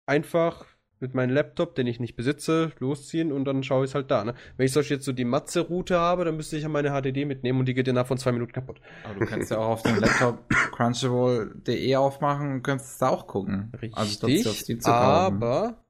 einfach 0.05 0.65
mit 0.99 1.15
meinem 1.15 1.31
Laptop, 1.31 1.75
den 1.75 1.87
ich 1.87 1.99
nicht 1.99 2.15
besitze, 2.15 2.73
losziehen 2.79 3.31
und 3.31 3.45
dann 3.45 3.63
schaue 3.63 3.85
ich 3.85 3.91
es 3.91 3.95
halt 3.95 4.11
da. 4.11 4.23
Ne? 4.25 4.35
Wenn 4.57 4.65
ich 4.65 4.73
solch 4.73 4.89
jetzt 4.89 5.05
so 5.05 5.13
die 5.13 5.25
Matze-Route 5.25 5.97
habe, 5.97 6.25
dann 6.25 6.35
müsste 6.35 6.57
ich 6.57 6.63
ja 6.63 6.69
meine 6.69 6.89
HDD 6.89 7.25
mitnehmen 7.25 7.59
und 7.59 7.65
die 7.67 7.73
geht 7.73 7.87
innerhalb 7.87 8.07
von 8.07 8.17
zwei 8.17 8.33
Minuten 8.33 8.51
kaputt. 8.51 8.81
Aber 9.05 9.19
du 9.19 9.25
kannst 9.25 9.49
ja 9.49 9.57
auch 9.57 9.69
auf 9.69 9.83
dem 9.83 9.99
Laptop 9.99 10.49
crunchyroll.de 10.73 11.95
aufmachen 11.95 12.51
und 12.51 12.63
kannst 12.63 12.91
es 12.91 12.97
da 12.97 13.09
auch 13.09 13.27
gucken. 13.27 13.71
Also 13.93 14.27
Richtig, 14.27 14.77
also, 14.79 14.91
aber... 14.91 15.83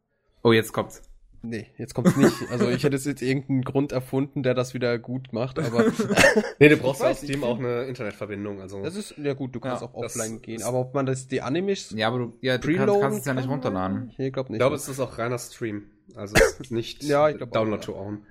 Oh, 0.44 0.54
jetzt 0.54 0.72
kommt's. 0.72 1.09
Nee, 1.42 1.68
jetzt 1.78 1.94
kommt's 1.94 2.18
nicht. 2.18 2.36
Also 2.52 2.70
ich 2.70 2.84
hätte 2.84 2.98
jetzt 2.98 3.22
irgendeinen 3.22 3.64
Grund 3.64 3.94
erfunden, 3.94 4.44
der 4.44 4.54
das 4.54 4.74
wieder 4.74 5.00
gut 5.00 5.32
macht, 5.32 5.58
aber. 5.58 5.86
nee, 6.60 6.68
du 6.68 6.76
brauchst 6.76 7.02
auf 7.02 7.18
Steam 7.18 7.44
auch 7.44 7.58
eine 7.58 7.84
Internetverbindung. 7.84 8.60
Also 8.60 8.84
das 8.84 8.96
ist, 8.96 9.18
ja 9.18 9.34
gut, 9.34 9.56
du 9.56 9.62
kannst 9.62 9.82
ja, 9.82 9.88
auch 9.88 9.94
offline 9.94 10.42
gehen. 10.42 10.64
Aber 10.64 10.80
ob 10.80 10.94
man 10.94 11.06
das 11.06 11.28
die 11.28 11.42
Animes. 11.42 11.92
Ja, 11.92 12.10
aber 12.10 12.20
du, 12.20 12.38
ja, 12.42 12.58
du 12.58 12.76
kannst, 12.76 13.02
kannst 13.02 13.20
es 13.20 13.26
ja 13.26 13.34
nicht 13.34 13.48
runterladen. 13.48 14.14
Ich 14.18 14.34
glaube 14.34 14.52
nicht. 14.52 14.58
Ich 14.58 14.60
glaube, 14.60 14.76
es 14.76 14.90
ist 14.90 15.00
auch 15.00 15.18
reiner 15.18 15.40
Stream. 15.40 15.90
Also 16.16 16.36
nicht 16.70 17.04
ja, 17.06 17.30
ich 17.30 17.38
glaub, 17.38 17.52
Download 17.52 17.84
to 17.84 17.96
own. 17.96 18.26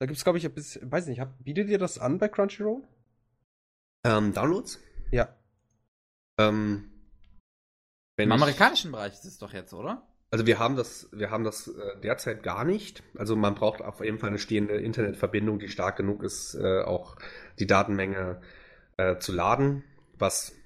Da 0.00 0.06
gibt's, 0.06 0.24
glaube 0.24 0.38
ich, 0.38 0.44
ein 0.44 0.52
bisschen, 0.52 0.90
weiß 0.90 1.06
nicht, 1.06 1.20
hab, 1.20 1.38
bietet 1.44 1.68
ihr 1.68 1.78
das 1.78 1.98
an 1.98 2.18
bei 2.18 2.28
Crunchyroll? 2.28 2.82
Ähm, 4.04 4.32
Downloads? 4.32 4.80
Ja. 5.12 5.28
Ähm, 6.38 6.90
Im 8.16 8.32
amerikanischen 8.32 8.90
Bereich 8.90 9.12
ist 9.12 9.24
es 9.24 9.38
doch 9.38 9.52
jetzt, 9.52 9.72
oder? 9.72 10.06
Also 10.34 10.46
wir 10.46 10.58
haben 10.58 10.74
das, 10.74 11.08
wir 11.12 11.30
haben 11.30 11.44
das 11.44 11.68
äh, 11.68 12.00
derzeit 12.02 12.42
gar 12.42 12.64
nicht. 12.64 13.04
Also 13.16 13.36
man 13.36 13.54
braucht 13.54 13.80
auf 13.82 14.04
jeden 14.04 14.18
Fall 14.18 14.30
eine 14.30 14.40
stehende 14.40 14.74
Internetverbindung, 14.74 15.60
die 15.60 15.68
stark 15.68 15.94
genug 15.96 16.24
ist, 16.24 16.56
äh, 16.56 16.80
auch 16.80 17.14
die 17.60 17.68
Datenmenge 17.68 18.40
äh, 18.96 19.18
zu 19.18 19.30
laden, 19.32 19.84
was 20.18 20.56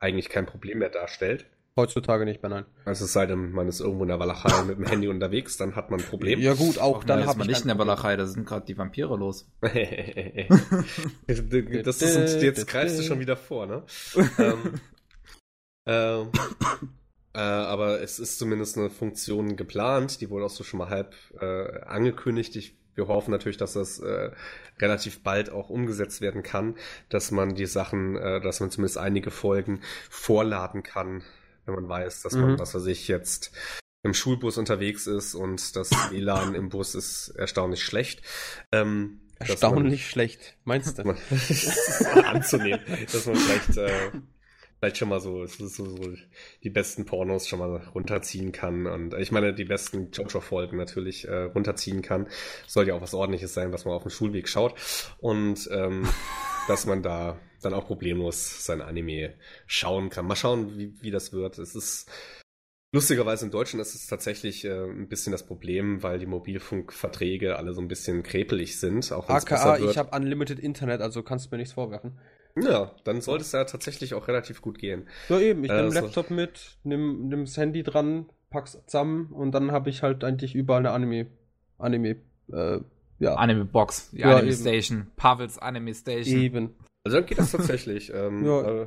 eigentlich 0.00 0.30
kein 0.30 0.46
Problem 0.46 0.78
mehr 0.78 0.88
darstellt. 0.88 1.46
Heutzutage 1.76 2.24
nicht 2.24 2.42
mehr, 2.42 2.50
nein. 2.50 2.64
Also 2.84 3.04
es 3.04 3.12
sei 3.12 3.26
denn, 3.26 3.52
man 3.52 3.68
ist 3.68 3.80
irgendwo 3.80 4.02
in 4.02 4.08
der 4.08 4.18
Walachei 4.18 4.64
mit 4.64 4.78
dem 4.78 4.86
Handy 4.86 5.06
unterwegs, 5.06 5.56
dann 5.56 5.76
hat 5.76 5.90
man 5.90 6.00
ein 6.00 6.06
Problem. 6.06 6.40
Ja 6.40 6.54
gut, 6.54 6.78
auch, 6.78 6.96
auch 6.96 7.04
dann 7.04 7.26
hat 7.26 7.36
man 7.36 7.46
nicht 7.46 7.60
in 7.60 7.68
der 7.68 7.78
Walachei, 7.78 8.16
da 8.16 8.26
sind 8.26 8.46
gerade 8.46 8.66
die 8.66 8.76
Vampire 8.76 9.16
los. 9.16 9.48
das 11.26 12.02
ist, 12.02 12.42
jetzt 12.42 12.66
greifst 12.66 12.98
du 12.98 13.02
schon 13.02 13.20
wieder 13.20 13.36
vor, 13.36 13.66
ne? 13.66 13.84
ähm, 14.38 14.80
ähm, 15.86 16.30
äh, 17.34 17.38
aber 17.38 18.00
es 18.00 18.18
ist 18.18 18.38
zumindest 18.38 18.78
eine 18.78 18.90
Funktion 18.90 19.56
geplant, 19.56 20.20
die 20.20 20.30
wurde 20.30 20.46
auch 20.46 20.50
so 20.50 20.62
schon 20.62 20.78
mal 20.78 20.88
halb 20.88 21.14
äh, 21.40 21.80
angekündigt. 21.82 22.54
Ich, 22.54 22.76
wir 22.94 23.08
hoffen 23.08 23.32
natürlich, 23.32 23.56
dass 23.56 23.72
das 23.72 23.98
äh, 23.98 24.30
relativ 24.80 25.22
bald 25.22 25.50
auch 25.50 25.68
umgesetzt 25.68 26.20
werden 26.20 26.44
kann, 26.44 26.76
dass 27.08 27.32
man 27.32 27.56
die 27.56 27.66
Sachen, 27.66 28.16
äh, 28.16 28.40
dass 28.40 28.60
man 28.60 28.70
zumindest 28.70 28.98
einige 28.98 29.32
Folgen 29.32 29.80
vorladen 30.08 30.84
kann, 30.84 31.24
wenn 31.66 31.74
man 31.74 31.88
weiß, 31.88 32.22
dass 32.22 32.34
man, 32.34 32.52
mhm. 32.52 32.58
was 32.58 32.74
weiß 32.74 32.86
ich, 32.86 33.08
jetzt 33.08 33.52
im 34.04 34.14
Schulbus 34.14 34.56
unterwegs 34.56 35.06
ist 35.08 35.34
und 35.34 35.74
das 35.74 35.90
WLAN 36.10 36.54
im 36.54 36.68
Bus 36.68 36.94
ist 36.94 37.30
erstaunlich 37.30 37.82
schlecht. 37.82 38.22
Ähm, 38.70 39.22
erstaunlich 39.38 40.02
man, 40.02 40.08
schlecht, 40.10 40.56
meinst 40.64 40.98
du? 40.98 41.02
anzunehmen, 42.24 42.80
dass 43.10 43.26
man 43.26 43.34
vielleicht 43.34 43.76
äh, 43.78 44.10
vielleicht 44.84 44.98
schon 44.98 45.08
mal 45.08 45.20
so, 45.20 45.46
so, 45.46 45.66
so, 45.66 46.12
die 46.62 46.68
besten 46.68 47.06
Pornos 47.06 47.48
schon 47.48 47.58
mal 47.58 47.76
runterziehen 47.94 48.52
kann. 48.52 48.86
Und 48.86 49.14
ich 49.14 49.32
meine, 49.32 49.54
die 49.54 49.64
besten 49.64 50.10
Jojo-Folgen 50.10 50.76
natürlich 50.76 51.26
äh, 51.26 51.44
runterziehen 51.44 52.02
kann. 52.02 52.28
Soll 52.66 52.86
ja 52.86 52.94
auch 52.94 53.00
was 53.00 53.14
ordentliches 53.14 53.54
sein, 53.54 53.72
was 53.72 53.86
man 53.86 53.94
auf 53.94 54.02
dem 54.02 54.10
Schulweg 54.10 54.46
schaut. 54.46 54.74
Und 55.20 55.70
ähm, 55.72 56.06
dass 56.68 56.84
man 56.84 57.02
da 57.02 57.38
dann 57.62 57.72
auch 57.72 57.86
problemlos 57.86 58.66
sein 58.66 58.82
Anime 58.82 59.34
schauen 59.66 60.10
kann. 60.10 60.26
Mal 60.26 60.36
schauen, 60.36 60.76
wie, 60.76 60.94
wie 61.00 61.10
das 61.10 61.32
wird. 61.32 61.58
Es 61.58 61.74
ist 61.74 62.10
Lustigerweise 62.92 63.46
in 63.46 63.50
Deutschland 63.50 63.84
ist 63.84 63.96
es 63.96 64.06
tatsächlich 64.06 64.64
äh, 64.64 64.84
ein 64.84 65.08
bisschen 65.08 65.32
das 65.32 65.44
Problem, 65.44 66.04
weil 66.04 66.20
die 66.20 66.26
Mobilfunkverträge 66.26 67.56
alle 67.56 67.72
so 67.72 67.80
ein 67.80 67.88
bisschen 67.88 68.22
krepelig 68.22 68.78
sind. 68.78 69.10
Auch 69.10 69.28
AKA, 69.28 69.78
ich 69.78 69.98
habe 69.98 70.16
Unlimited 70.16 70.60
Internet, 70.60 71.00
also 71.00 71.24
kannst 71.24 71.46
du 71.46 71.50
mir 71.50 71.58
nichts 71.58 71.74
vorwerfen. 71.74 72.20
Ja, 72.56 72.92
dann 73.02 73.20
sollte 73.20 73.42
es 73.42 73.52
ja 73.52 73.64
tatsächlich 73.64 74.14
auch 74.14 74.28
relativ 74.28 74.62
gut 74.62 74.78
gehen. 74.78 75.08
Ja, 75.28 75.40
eben. 75.40 75.64
Ich 75.64 75.70
äh, 75.70 75.76
nehme 75.76 75.90
so. 75.90 76.00
Laptop 76.00 76.30
mit, 76.30 76.76
nimm, 76.84 77.28
nimm 77.28 77.44
das 77.44 77.56
Handy 77.56 77.82
dran, 77.82 78.26
pack's 78.50 78.80
zusammen 78.86 79.32
und 79.32 79.52
dann 79.52 79.72
habe 79.72 79.90
ich 79.90 80.02
halt 80.02 80.22
eigentlich 80.22 80.54
überall 80.54 80.80
eine 80.80 80.92
Anime, 80.92 81.26
Anime, 81.78 82.16
äh, 82.52 82.78
ja. 83.18 83.34
Anime 83.34 83.64
Box, 83.64 84.10
die 84.10 84.18
ja, 84.18 84.36
Anime 84.36 84.52
eben. 84.52 84.60
Station, 84.60 85.06
Pavels 85.16 85.58
Anime 85.58 85.94
Station. 85.94 86.40
Eben. 86.40 86.74
Also 87.04 87.18
dann 87.18 87.26
geht 87.26 87.38
das 87.38 87.50
tatsächlich. 87.50 88.10
ähm, 88.14 88.44
ja. 88.46 88.82
Äh, 88.82 88.86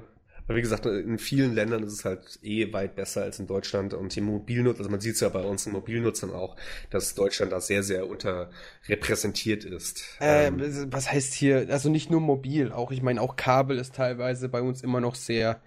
wie 0.56 0.62
gesagt, 0.62 0.86
in 0.86 1.18
vielen 1.18 1.54
Ländern 1.54 1.84
ist 1.84 1.94
es 1.94 2.06
halt 2.06 2.40
eh 2.42 2.72
weit 2.72 2.96
besser 2.96 3.24
als 3.24 3.40
in 3.40 3.48
Deutschland 3.48 3.94
und 3.94 4.16
die 4.16 4.22
Mobilnutzer, 4.22 4.80
also 4.80 4.90
man 4.90 5.02
sieht 5.02 5.16
es 5.16 5.20
ja 5.20 5.30
bei 5.30 5.42
uns 5.42 5.66
Mobilnutzern 5.66 6.32
auch, 6.32 6.56
dass 6.90 7.16
Deutschland 7.16 7.52
da 7.52 7.60
sehr, 7.60 7.84
sehr 7.84 8.08
unterrepräsentiert 8.08 9.66
ist. 9.66 10.04
Äh, 10.22 10.48
ähm, 10.48 10.62
was 10.92 11.12
heißt 11.12 11.34
hier, 11.34 11.68
also 11.70 11.90
nicht 11.90 12.10
nur 12.10 12.22
mobil, 12.22 12.72
auch 12.72 12.92
ich 12.92 13.02
meine, 13.02 13.22
auch 13.22 13.36
Kabel 13.36 13.78
ist 13.78 13.96
teilweise 13.96 14.48
bei 14.48 14.62
uns 14.62 14.82
immer 14.82 15.02
noch 15.02 15.16
sehr 15.16 15.62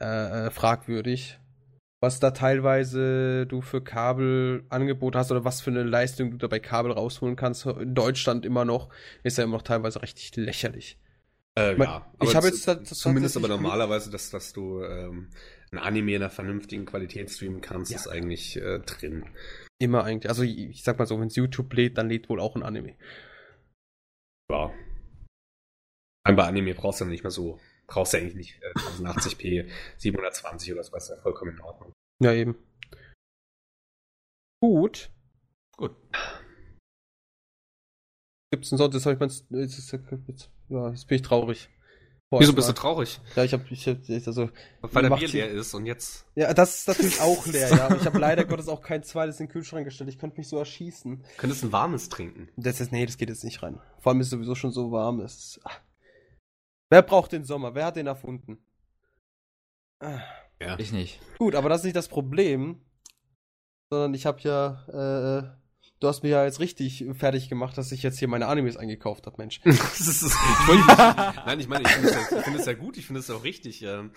äh, 0.00 0.46
äh 0.46 0.50
fragwürdig. 0.50 1.38
Was 2.02 2.18
da 2.18 2.30
teilweise 2.30 3.46
du 3.46 3.60
für 3.60 3.82
Kabelangebot 3.82 5.14
hast 5.14 5.30
oder 5.32 5.44
was 5.44 5.60
für 5.60 5.70
eine 5.70 5.82
Leistung 5.82 6.30
du 6.30 6.38
da 6.38 6.46
bei 6.46 6.58
Kabel 6.58 6.92
rausholen 6.92 7.36
kannst, 7.36 7.66
in 7.66 7.94
Deutschland 7.94 8.46
immer 8.46 8.64
noch, 8.64 8.88
ist 9.22 9.36
ja 9.36 9.44
immer 9.44 9.58
noch 9.58 9.62
teilweise 9.62 10.00
richtig 10.00 10.34
lächerlich. 10.36 10.98
Äh, 11.60 11.78
ja, 11.78 12.06
ich 12.22 12.34
habe 12.34 12.46
jetzt 12.48 12.66
das, 12.66 12.98
zumindest 12.98 13.36
aber 13.36 13.48
normalerweise, 13.48 14.10
dass, 14.10 14.30
dass 14.30 14.52
du 14.52 14.82
ähm, 14.82 15.30
ein 15.72 15.78
Anime 15.78 16.12
in 16.12 16.22
einer 16.22 16.30
vernünftigen 16.30 16.86
Qualität 16.86 17.30
streamen 17.30 17.60
kannst, 17.60 17.90
ja. 17.90 17.98
ist 17.98 18.08
eigentlich 18.08 18.56
äh, 18.56 18.78
drin. 18.80 19.26
Immer 19.78 20.04
eigentlich. 20.04 20.28
Also 20.30 20.42
ich, 20.42 20.82
sag 20.82 20.98
mal 20.98 21.06
so, 21.06 21.20
wenn 21.20 21.28
es 21.28 21.36
YouTube 21.36 21.72
lädt, 21.74 21.98
dann 21.98 22.08
lädt 22.08 22.28
wohl 22.28 22.40
auch 22.40 22.56
ein 22.56 22.62
Anime. 22.62 22.96
Ja. 24.50 24.72
Bei 26.24 26.44
Anime 26.44 26.74
brauchst 26.74 27.00
du 27.00 27.04
nicht 27.04 27.24
mehr 27.24 27.30
so, 27.30 27.58
brauchst 27.86 28.12
du 28.12 28.18
eigentlich 28.18 28.34
nicht 28.34 28.62
äh, 28.62 28.72
1080p, 29.02 29.70
720 29.98 30.72
oder 30.74 30.84
so, 30.84 30.92
was 30.92 31.08
ja 31.08 31.16
vollkommen 31.16 31.52
in 31.52 31.60
Ordnung. 31.60 31.92
Ja, 32.22 32.32
eben. 32.32 32.56
Gut. 34.62 35.10
Gut. 35.76 35.96
Gibt's 38.50 38.70
denn 38.70 38.78
sonst, 38.78 38.94
das 38.94 39.06
habe 39.06 39.14
ich 39.14 39.20
mein, 39.20 39.60
jetzt, 39.60 39.92
jetzt, 40.28 40.50
ja, 40.68 40.90
jetzt 40.90 41.06
bin 41.06 41.16
ich 41.16 41.22
traurig. 41.22 41.68
Boah, 42.30 42.40
Wieso 42.40 42.52
bist 42.52 42.68
du 42.68 42.72
traurig? 42.72 43.20
Ja, 43.34 43.42
ich 43.42 43.52
habe 43.52 43.64
ich 43.70 43.88
hab, 43.88 43.96
also 44.08 44.50
weil 44.82 45.02
der 45.02 45.16
Bier 45.16 45.26
leer 45.26 45.50
ist 45.50 45.74
und 45.74 45.84
jetzt 45.84 46.26
Ja, 46.36 46.54
das 46.54 46.78
ist 46.78 46.88
natürlich 46.88 47.20
auch 47.20 47.44
leer, 47.46 47.68
ja, 47.70 47.94
ich 47.94 48.06
habe 48.06 48.18
leider 48.20 48.44
Gottes 48.44 48.68
auch 48.68 48.82
kein 48.82 49.02
zweites 49.02 49.40
in 49.40 49.46
den 49.46 49.52
Kühlschrank 49.52 49.84
gestellt. 49.84 50.10
Ich 50.10 50.18
könnte 50.18 50.36
mich 50.36 50.48
so 50.48 50.56
erschießen. 50.56 51.24
Könntest 51.38 51.64
ein 51.64 51.72
warmes 51.72 52.08
trinken? 52.08 52.48
Das 52.56 52.80
ist 52.80 52.92
nee, 52.92 53.04
das 53.04 53.18
geht 53.18 53.30
jetzt 53.30 53.42
nicht 53.42 53.62
rein. 53.64 53.80
Vor 53.98 54.12
allem 54.12 54.20
ist 54.20 54.28
es 54.28 54.30
sowieso 54.30 54.54
schon 54.54 54.70
so 54.70 54.92
warm, 54.92 55.20
ist 55.20 55.60
ach. 55.64 55.80
Wer 56.88 57.02
braucht 57.02 57.32
den 57.32 57.44
Sommer? 57.44 57.74
Wer 57.74 57.86
hat 57.86 57.96
den 57.96 58.06
erfunden? 58.06 58.58
Ah. 60.00 60.20
Ja. 60.60 60.78
Ich 60.78 60.92
nicht. 60.92 61.20
Gut, 61.38 61.54
aber 61.54 61.68
das 61.68 61.80
ist 61.80 61.84
nicht 61.84 61.96
das 61.96 62.08
Problem, 62.08 62.80
sondern 63.90 64.14
ich 64.14 64.26
habe 64.26 64.40
ja 64.42 64.86
äh, 64.88 65.59
du 66.00 66.08
hast 66.08 66.22
mir 66.22 66.30
ja 66.30 66.44
jetzt 66.44 66.60
richtig 66.60 67.04
fertig 67.12 67.48
gemacht, 67.48 67.78
dass 67.78 67.92
ich 67.92 68.02
jetzt 68.02 68.18
hier 68.18 68.28
meine 68.28 68.46
Animes 68.46 68.76
eingekauft 68.76 69.26
habe, 69.26 69.36
Mensch. 69.38 69.60
ist, 69.64 70.22
ich 70.22 70.86
nein, 71.46 71.60
ich 71.60 71.68
meine, 71.68 71.84
ich 71.84 71.90
finde 71.90 72.08
es 72.58 72.66
ja, 72.66 72.72
ja, 72.72 72.78
gut, 72.78 72.96
ich 72.96 73.06
finde 73.06 73.20
es 73.20 73.30
auch 73.30 73.44
richtig. 73.44 73.82
Ähm, 73.82 74.10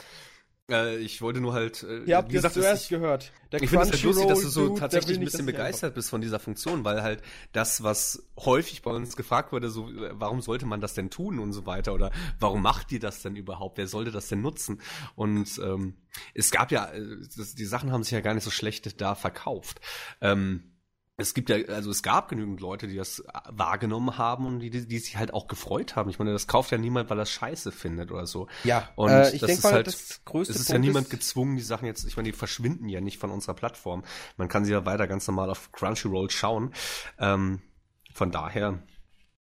äh, 0.71 0.97
ich 0.97 1.21
wollte 1.21 1.41
nur 1.41 1.53
halt. 1.53 1.83
Äh, 1.83 2.03
Ihr 2.03 2.17
habt 2.17 2.29
wie 2.29 2.33
gesagt, 2.33 2.53
zuerst 2.53 2.83
ich, 2.83 2.89
gehört. 2.89 3.31
Der 3.51 3.61
ich 3.61 3.69
finde 3.69 3.85
es 3.85 3.91
halt 3.91 4.03
lustig, 4.03 4.27
dass 4.27 4.41
du 4.41 4.47
so 4.47 4.67
Dude, 4.69 4.79
tatsächlich 4.79 5.17
ein 5.17 5.23
bisschen 5.23 5.45
begeistert 5.45 5.93
bist 5.93 6.09
von 6.09 6.21
dieser 6.21 6.39
Funktion, 6.39 6.85
weil 6.85 7.03
halt 7.03 7.21
das, 7.51 7.83
was 7.83 8.23
häufig 8.39 8.81
bei 8.81 8.91
uns 8.91 9.17
gefragt 9.17 9.51
wurde, 9.51 9.69
so, 9.69 9.89
äh, 9.89 10.11
warum 10.13 10.41
sollte 10.41 10.65
man 10.65 10.79
das 10.79 10.93
denn 10.93 11.09
tun 11.09 11.39
und 11.39 11.51
so 11.51 11.65
weiter 11.65 11.93
oder 11.93 12.11
warum 12.39 12.61
macht 12.61 12.91
ihr 12.93 12.99
das 12.99 13.21
denn 13.21 13.35
überhaupt? 13.35 13.77
Wer 13.77 13.87
sollte 13.87 14.11
das 14.11 14.29
denn 14.29 14.41
nutzen? 14.41 14.79
Und 15.15 15.59
ähm, 15.61 15.95
es 16.33 16.49
gab 16.49 16.71
ja, 16.71 16.85
äh, 16.85 17.17
das, 17.35 17.55
die 17.55 17.65
Sachen 17.65 17.91
haben 17.91 18.03
sich 18.03 18.13
ja 18.13 18.21
gar 18.21 18.33
nicht 18.33 18.43
so 18.43 18.51
schlecht 18.51 19.01
da 19.01 19.15
verkauft. 19.15 19.81
Ähm, 20.21 20.72
es 21.15 21.35
gibt 21.35 21.49
ja, 21.49 21.57
also 21.67 21.91
es 21.91 22.01
gab 22.01 22.27
genügend 22.29 22.59
Leute, 22.59 22.87
die 22.87 22.95
das 22.95 23.23
wahrgenommen 23.47 24.17
haben 24.17 24.47
und 24.47 24.59
die, 24.59 24.71
die, 24.71 24.87
die 24.87 24.97
sich 24.97 25.17
halt 25.17 25.31
auch 25.33 25.47
gefreut 25.47 25.95
haben. 25.95 26.09
Ich 26.09 26.17
meine, 26.17 26.31
das 26.31 26.47
kauft 26.47 26.71
ja 26.71 26.79
niemand, 26.79 27.09
weil 27.09 27.19
er 27.19 27.27
Scheiße 27.27 27.71
findet 27.71 28.11
oder 28.11 28.25
so. 28.25 28.47
Ja, 28.63 28.89
und 28.95 29.11
äh, 29.11 29.29
ich 29.31 29.41
denke 29.41 29.61
mal, 29.61 29.73
halt, 29.73 29.87
das 29.87 30.21
größte 30.25 30.53
Es 30.53 30.61
ist 30.61 30.67
Punkt 30.67 30.83
ja 30.83 30.89
niemand 30.89 31.11
gezwungen, 31.11 31.55
die 31.55 31.61
Sachen 31.61 31.85
jetzt, 31.85 32.05
ich 32.05 32.17
meine, 32.17 32.31
die 32.31 32.37
verschwinden 32.37 32.89
ja 32.89 32.99
nicht 32.99 33.19
von 33.19 33.29
unserer 33.29 33.53
Plattform. 33.53 34.03
Man 34.37 34.47
kann 34.47 34.65
sie 34.65 34.71
ja 34.71 34.87
weiter 34.87 35.07
ganz 35.07 35.27
normal 35.27 35.51
auf 35.51 35.71
Crunchyroll 35.71 36.31
schauen. 36.31 36.73
Ähm, 37.19 37.61
von 38.11 38.31
daher 38.31 38.79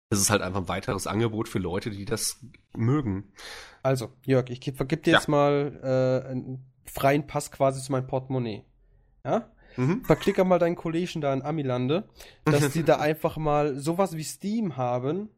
ist 0.09 0.19
es 0.19 0.29
halt 0.29 0.41
einfach 0.41 0.61
ein 0.61 0.69
weiteres 0.69 1.05
Angebot 1.05 1.49
für 1.49 1.59
Leute, 1.59 1.89
die 1.89 2.05
das 2.05 2.39
mögen. 2.73 3.33
Also, 3.83 4.13
Jörg, 4.25 4.49
ich 4.49 4.73
vergib 4.73 5.03
dir 5.03 5.11
ja. 5.11 5.17
jetzt 5.17 5.27
mal 5.27 5.79
äh, 5.83 6.29
einen 6.29 6.65
freien 6.85 7.27
Pass 7.27 7.51
quasi 7.51 7.81
zu 7.81 7.91
meinem 7.91 8.07
Portemonnaie. 8.07 8.63
Ja? 9.25 9.51
Mhm. 9.77 10.03
Verklicker 10.03 10.43
mal 10.43 10.59
deinen 10.59 10.75
Kollegen 10.75 11.21
da 11.21 11.33
in 11.33 11.41
Amilande, 11.41 12.09
dass 12.45 12.71
die 12.71 12.83
da 12.83 12.97
einfach 12.99 13.37
mal 13.37 13.75
sowas 13.75 14.17
wie 14.17 14.23
Steam 14.23 14.75
haben, 14.75 15.29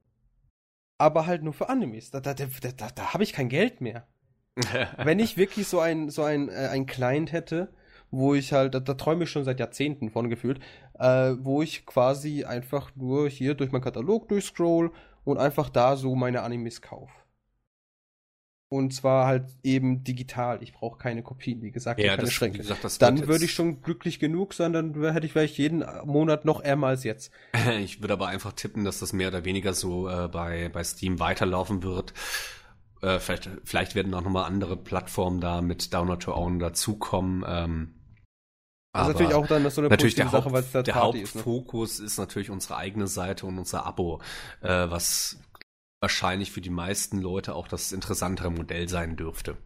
aber 0.97 1.25
halt 1.25 1.43
nur 1.43 1.53
für 1.53 1.69
Animes. 1.69 2.11
Da, 2.11 2.19
da, 2.19 2.33
da, 2.33 2.45
da, 2.75 2.89
da 2.93 3.13
habe 3.13 3.23
ich 3.23 3.33
kein 3.33 3.49
Geld 3.49 3.81
mehr. 3.81 4.07
Wenn 5.03 5.19
ich 5.19 5.37
wirklich 5.37 5.67
so 5.67 5.79
ein, 5.79 6.09
so 6.09 6.23
ein, 6.23 6.49
äh, 6.49 6.69
ein 6.71 6.85
Client 6.85 7.31
hätte, 7.31 7.73
wo 8.11 8.33
ich 8.33 8.53
halt, 8.53 8.73
da, 8.73 8.79
da 8.79 8.93
träume 8.95 9.25
ich 9.25 9.29
schon 9.29 9.43
seit 9.43 9.59
Jahrzehnten 9.59 10.09
von 10.09 10.29
gefühlt, 10.29 10.59
äh, 10.97 11.33
wo 11.39 11.61
ich 11.61 11.85
quasi 11.85 12.43
einfach 12.43 12.91
nur 12.95 13.29
hier 13.29 13.53
durch 13.53 13.71
meinen 13.71 13.83
Katalog 13.83 14.27
durchscroll 14.27 14.91
und 15.23 15.37
einfach 15.37 15.69
da 15.69 15.95
so 15.95 16.15
meine 16.15 16.41
Animes 16.41 16.81
kaufe. 16.81 17.13
Und 18.71 18.93
zwar 18.93 19.25
halt 19.25 19.45
eben 19.63 20.03
digital. 20.03 20.61
Ich 20.61 20.73
brauche 20.73 20.99
keine 20.99 21.23
Kopien, 21.23 21.63
wie 21.63 21.71
gesagt, 21.71 21.99
ja, 21.99 22.09
keine 22.09 22.21
das, 22.21 22.33
Schränke. 22.33 22.59
Gesagt, 22.59 23.01
dann 23.01 23.27
würde 23.27 23.45
ich 23.45 23.53
schon 23.53 23.81
glücklich 23.81 24.19
genug 24.19 24.53
sein, 24.53 24.73
dann 24.73 24.93
hätte 25.11 25.25
ich 25.25 25.31
vielleicht 25.31 25.57
jeden 25.57 25.83
Monat 26.05 26.45
noch 26.45 26.63
eher 26.63 26.77
als 26.83 27.03
jetzt. 27.03 27.31
Ich 27.79 28.01
würde 28.01 28.13
aber 28.13 28.27
einfach 28.27 28.53
tippen, 28.53 28.83
dass 28.83 28.99
das 28.99 29.11
mehr 29.11 29.29
oder 29.29 29.43
weniger 29.43 29.73
so 29.73 30.07
äh, 30.07 30.27
bei, 30.27 30.69
bei 30.69 30.83
Steam 30.83 31.19
weiterlaufen 31.19 31.81
wird. 31.81 32.13
Äh, 33.01 33.19
vielleicht, 33.19 33.49
vielleicht 33.63 33.95
werden 33.95 34.13
auch 34.13 34.21
nochmal 34.21 34.45
andere 34.45 34.77
Plattformen 34.77 35.41
da 35.41 35.61
mit 35.61 35.93
Download 35.93 36.23
to 36.23 36.35
Own 36.35 36.59
dazukommen. 36.59 37.43
Ähm, 37.47 37.95
das 38.91 39.07
ist 39.07 39.13
natürlich 39.13 39.33
auch 39.33 39.47
dann 39.47 39.69
so 39.69 39.81
eine 39.81 39.89
natürlich 39.89 40.15
der 40.15 40.29
Sache, 40.29 40.51
weil 40.51 40.61
es 40.61 40.71
der, 40.71 40.83
der 40.83 40.95
Hauptfokus 40.95 41.93
ist, 41.93 41.99
ne? 41.99 42.05
ist, 42.05 42.17
natürlich 42.17 42.49
unsere 42.49 42.77
eigene 42.77 43.07
Seite 43.07 43.45
und 43.45 43.57
unser 43.57 43.85
Abo, 43.85 44.19
äh, 44.61 44.67
was 44.89 45.39
wahrscheinlich 46.01 46.51
für 46.51 46.61
die 46.61 46.69
meisten 46.69 47.19
Leute 47.19 47.55
auch 47.55 47.67
das 47.67 47.91
interessantere 47.91 48.51
Modell 48.51 48.87
sein 48.87 49.15
dürfte. 49.15 49.57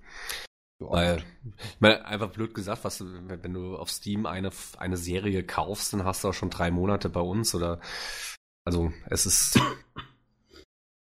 Weil, 0.79 1.23
ich 1.45 1.79
meine, 1.79 2.05
einfach 2.05 2.29
blöd 2.29 2.53
gesagt, 2.53 2.83
was, 2.83 3.03
wenn 3.03 3.53
du 3.53 3.77
auf 3.77 3.89
Steam 3.89 4.25
eine, 4.25 4.49
eine 4.77 4.97
Serie 4.97 5.43
kaufst, 5.43 5.93
dann 5.93 6.03
hast 6.03 6.23
du 6.23 6.29
auch 6.29 6.33
schon 6.33 6.49
drei 6.49 6.71
Monate 6.71 7.09
bei 7.09 7.21
uns 7.21 7.55
oder, 7.55 7.79
also, 8.65 8.91
es 9.09 9.25
ist. 9.25 9.59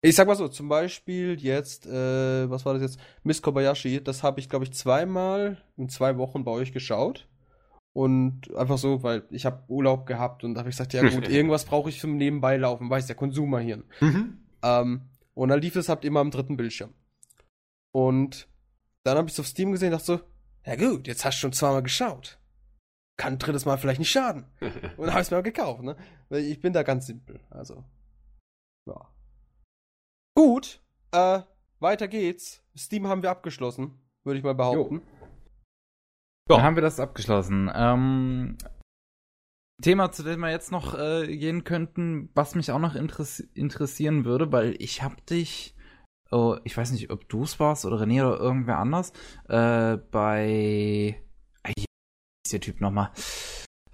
Ich 0.03 0.17
sag 0.17 0.27
mal 0.27 0.37
so, 0.37 0.49
zum 0.49 0.69
Beispiel 0.69 1.41
jetzt, 1.41 1.87
äh, 1.87 2.51
was 2.51 2.67
war 2.67 2.75
das 2.75 2.83
jetzt? 2.83 3.01
Miss 3.23 3.41
Kobayashi, 3.41 4.05
das 4.05 4.23
habe 4.23 4.39
ich, 4.39 4.51
glaube 4.51 4.67
ich, 4.67 4.73
zweimal 4.75 5.63
in 5.79 5.89
zwei 5.89 6.19
Wochen 6.19 6.45
bei 6.45 6.51
euch 6.51 6.73
geschaut. 6.73 7.27
Und 7.95 8.55
einfach 8.57 8.77
so, 8.77 9.03
weil 9.05 9.23
ich 9.31 9.47
habe 9.47 9.63
Urlaub 9.69 10.05
gehabt 10.05 10.43
und 10.43 10.55
da 10.55 10.59
habe 10.61 10.69
ich 10.69 10.77
gesagt, 10.77 10.93
ja 10.93 11.09
gut, 11.09 11.29
irgendwas 11.31 11.65
brauche 11.65 11.89
ich 11.89 12.01
zum 12.01 12.17
Nebenbeilaufen, 12.17 12.91
weiß 12.91 13.07
der 13.07 13.17
Konsumerhirn. 13.17 13.85
Mhm. 14.01 14.44
Ähm, 14.65 15.11
und 15.35 15.51
dann 15.51 15.61
lief 15.61 15.77
es 15.77 15.89
halt 15.89 16.05
immer 16.05 16.21
am 16.21 16.31
dritten 16.31 16.57
Bildschirm. 16.57 16.95
Und 17.93 18.49
dann 19.05 19.19
habe 19.19 19.29
ich 19.29 19.35
es 19.35 19.41
auf 19.41 19.47
Steam 19.47 19.73
gesehen 19.73 19.93
und 19.93 20.01
dachte 20.01 20.07
so, 20.07 20.21
ja 20.65 20.77
gut, 20.77 21.07
jetzt 21.07 21.25
hast 21.25 21.37
du 21.37 21.41
schon 21.41 21.53
zweimal 21.53 21.83
geschaut. 21.83 22.39
Kann 23.17 23.35
ein 23.35 23.39
drittes 23.39 23.67
Mal 23.67 23.77
vielleicht 23.77 24.01
nicht 24.01 24.11
schaden. 24.11 24.47
und 24.61 24.73
dann 24.73 25.11
habe 25.11 25.21
ich 25.21 25.27
es 25.27 25.31
mir 25.31 25.39
auch 25.39 25.45
gekauft, 25.45 25.83
ne? 25.83 25.97
Weil 26.31 26.45
ich 26.45 26.61
bin 26.61 26.73
da 26.73 26.83
ganz 26.83 27.07
simpel. 27.07 27.41
Also. 27.51 27.85
Ja. 28.89 29.09
Gut, 30.35 30.83
äh, 31.13 31.43
weiter 31.79 32.09
geht's. 32.09 32.65
Steam 32.77 33.07
haben 33.07 33.23
wir 33.23 33.31
abgeschlossen, 33.31 34.01
würde 34.25 34.39
ich 34.39 34.45
mal 34.45 34.55
behaupten. 34.55 34.97
Jo. 34.97 35.03
Ja. 36.49 36.57
Dann 36.57 36.63
haben 36.63 36.77
wir 36.77 36.83
das 36.83 36.99
abgeschlossen. 36.99 37.71
Ähm, 37.73 38.59
Thema, 39.83 40.13
zu 40.13 40.23
dem 40.23 40.41
wir 40.41 40.51
jetzt 40.51 40.71
noch 40.71 40.99
äh, 40.99 41.37
gehen 41.37 41.65
könnten, 41.65 42.31
was 42.35 42.55
mich 42.55 42.71
auch 42.71 42.79
noch 42.79 42.95
interess 42.95 43.41
interessieren 43.41 44.25
würde, 44.25 44.53
weil 44.53 44.77
ich 44.79 45.03
hab 45.03 45.27
dich, 45.27 45.75
oh, 46.31 46.57
ich 46.65 46.77
weiß 46.77 46.93
nicht, 46.93 47.11
ob 47.11 47.29
du 47.29 47.43
es 47.43 47.59
warst 47.59 47.85
oder 47.85 47.97
René 47.97 48.27
oder 48.27 48.39
irgendwer 48.39 48.79
anders, 48.79 49.13
äh, 49.49 49.97
bei, 49.97 51.21
ah, 51.65 51.71
ist 51.77 52.53
der 52.53 52.61
Typ 52.61 52.81
nochmal. 52.81 53.11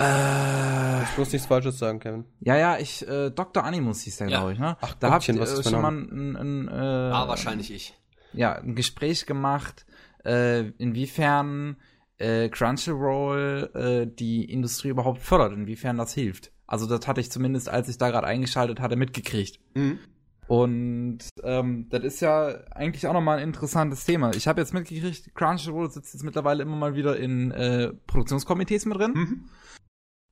Äh, 0.00 1.02
ich 1.02 1.18
muss 1.18 1.32
nichts 1.32 1.46
Falsches 1.46 1.78
sagen, 1.78 1.98
Kevin. 1.98 2.24
Ja, 2.40 2.56
ja, 2.56 2.78
ich, 2.78 3.06
äh, 3.06 3.30
Dr. 3.30 3.64
Animus 3.64 4.02
hieß 4.02 4.18
der, 4.18 4.28
ja. 4.28 4.38
glaube 4.38 4.52
ich, 4.52 4.58
ne? 4.58 4.76
Ach, 4.80 4.94
da 4.94 5.10
habt 5.10 5.28
ihr 5.28 5.40
äh, 5.40 5.62
schon 5.62 5.82
mal 5.82 5.92
ein, 5.92 6.36
ein, 6.36 6.68
äh, 6.68 6.72
Ah, 6.72 7.28
wahrscheinlich 7.28 7.70
ich. 7.70 7.94
Ja, 8.32 8.54
ein 8.54 8.74
Gespräch 8.74 9.26
gemacht, 9.26 9.84
äh, 10.24 10.68
inwiefern 10.78 11.76
äh, 12.20 12.48
Crunchyroll 12.48 13.70
äh, 13.74 14.06
die 14.06 14.44
Industrie 14.44 14.88
überhaupt 14.88 15.20
fördert, 15.20 15.52
inwiefern 15.52 15.96
das 15.96 16.12
hilft. 16.14 16.52
Also 16.66 16.86
das 16.86 17.06
hatte 17.08 17.20
ich 17.20 17.30
zumindest, 17.30 17.68
als 17.68 17.88
ich 17.88 17.98
da 17.98 18.10
gerade 18.10 18.26
eingeschaltet 18.26 18.80
hatte, 18.80 18.96
mitgekriegt. 18.96 19.58
Mhm. 19.74 19.98
Und 20.46 21.20
ähm, 21.42 21.88
das 21.90 22.04
ist 22.04 22.20
ja 22.20 22.48
eigentlich 22.72 23.06
auch 23.06 23.12
nochmal 23.12 23.38
ein 23.38 23.44
interessantes 23.44 24.04
Thema. 24.04 24.34
Ich 24.34 24.48
habe 24.48 24.60
jetzt 24.60 24.74
mitgekriegt, 24.74 25.34
Crunchyroll 25.34 25.90
sitzt 25.90 26.12
jetzt 26.12 26.22
mittlerweile 26.22 26.62
immer 26.62 26.76
mal 26.76 26.94
wieder 26.94 27.16
in 27.16 27.50
äh, 27.52 27.92
Produktionskomitees 28.06 28.84
mit 28.86 28.98
drin. 28.98 29.12
Mhm. 29.14 29.48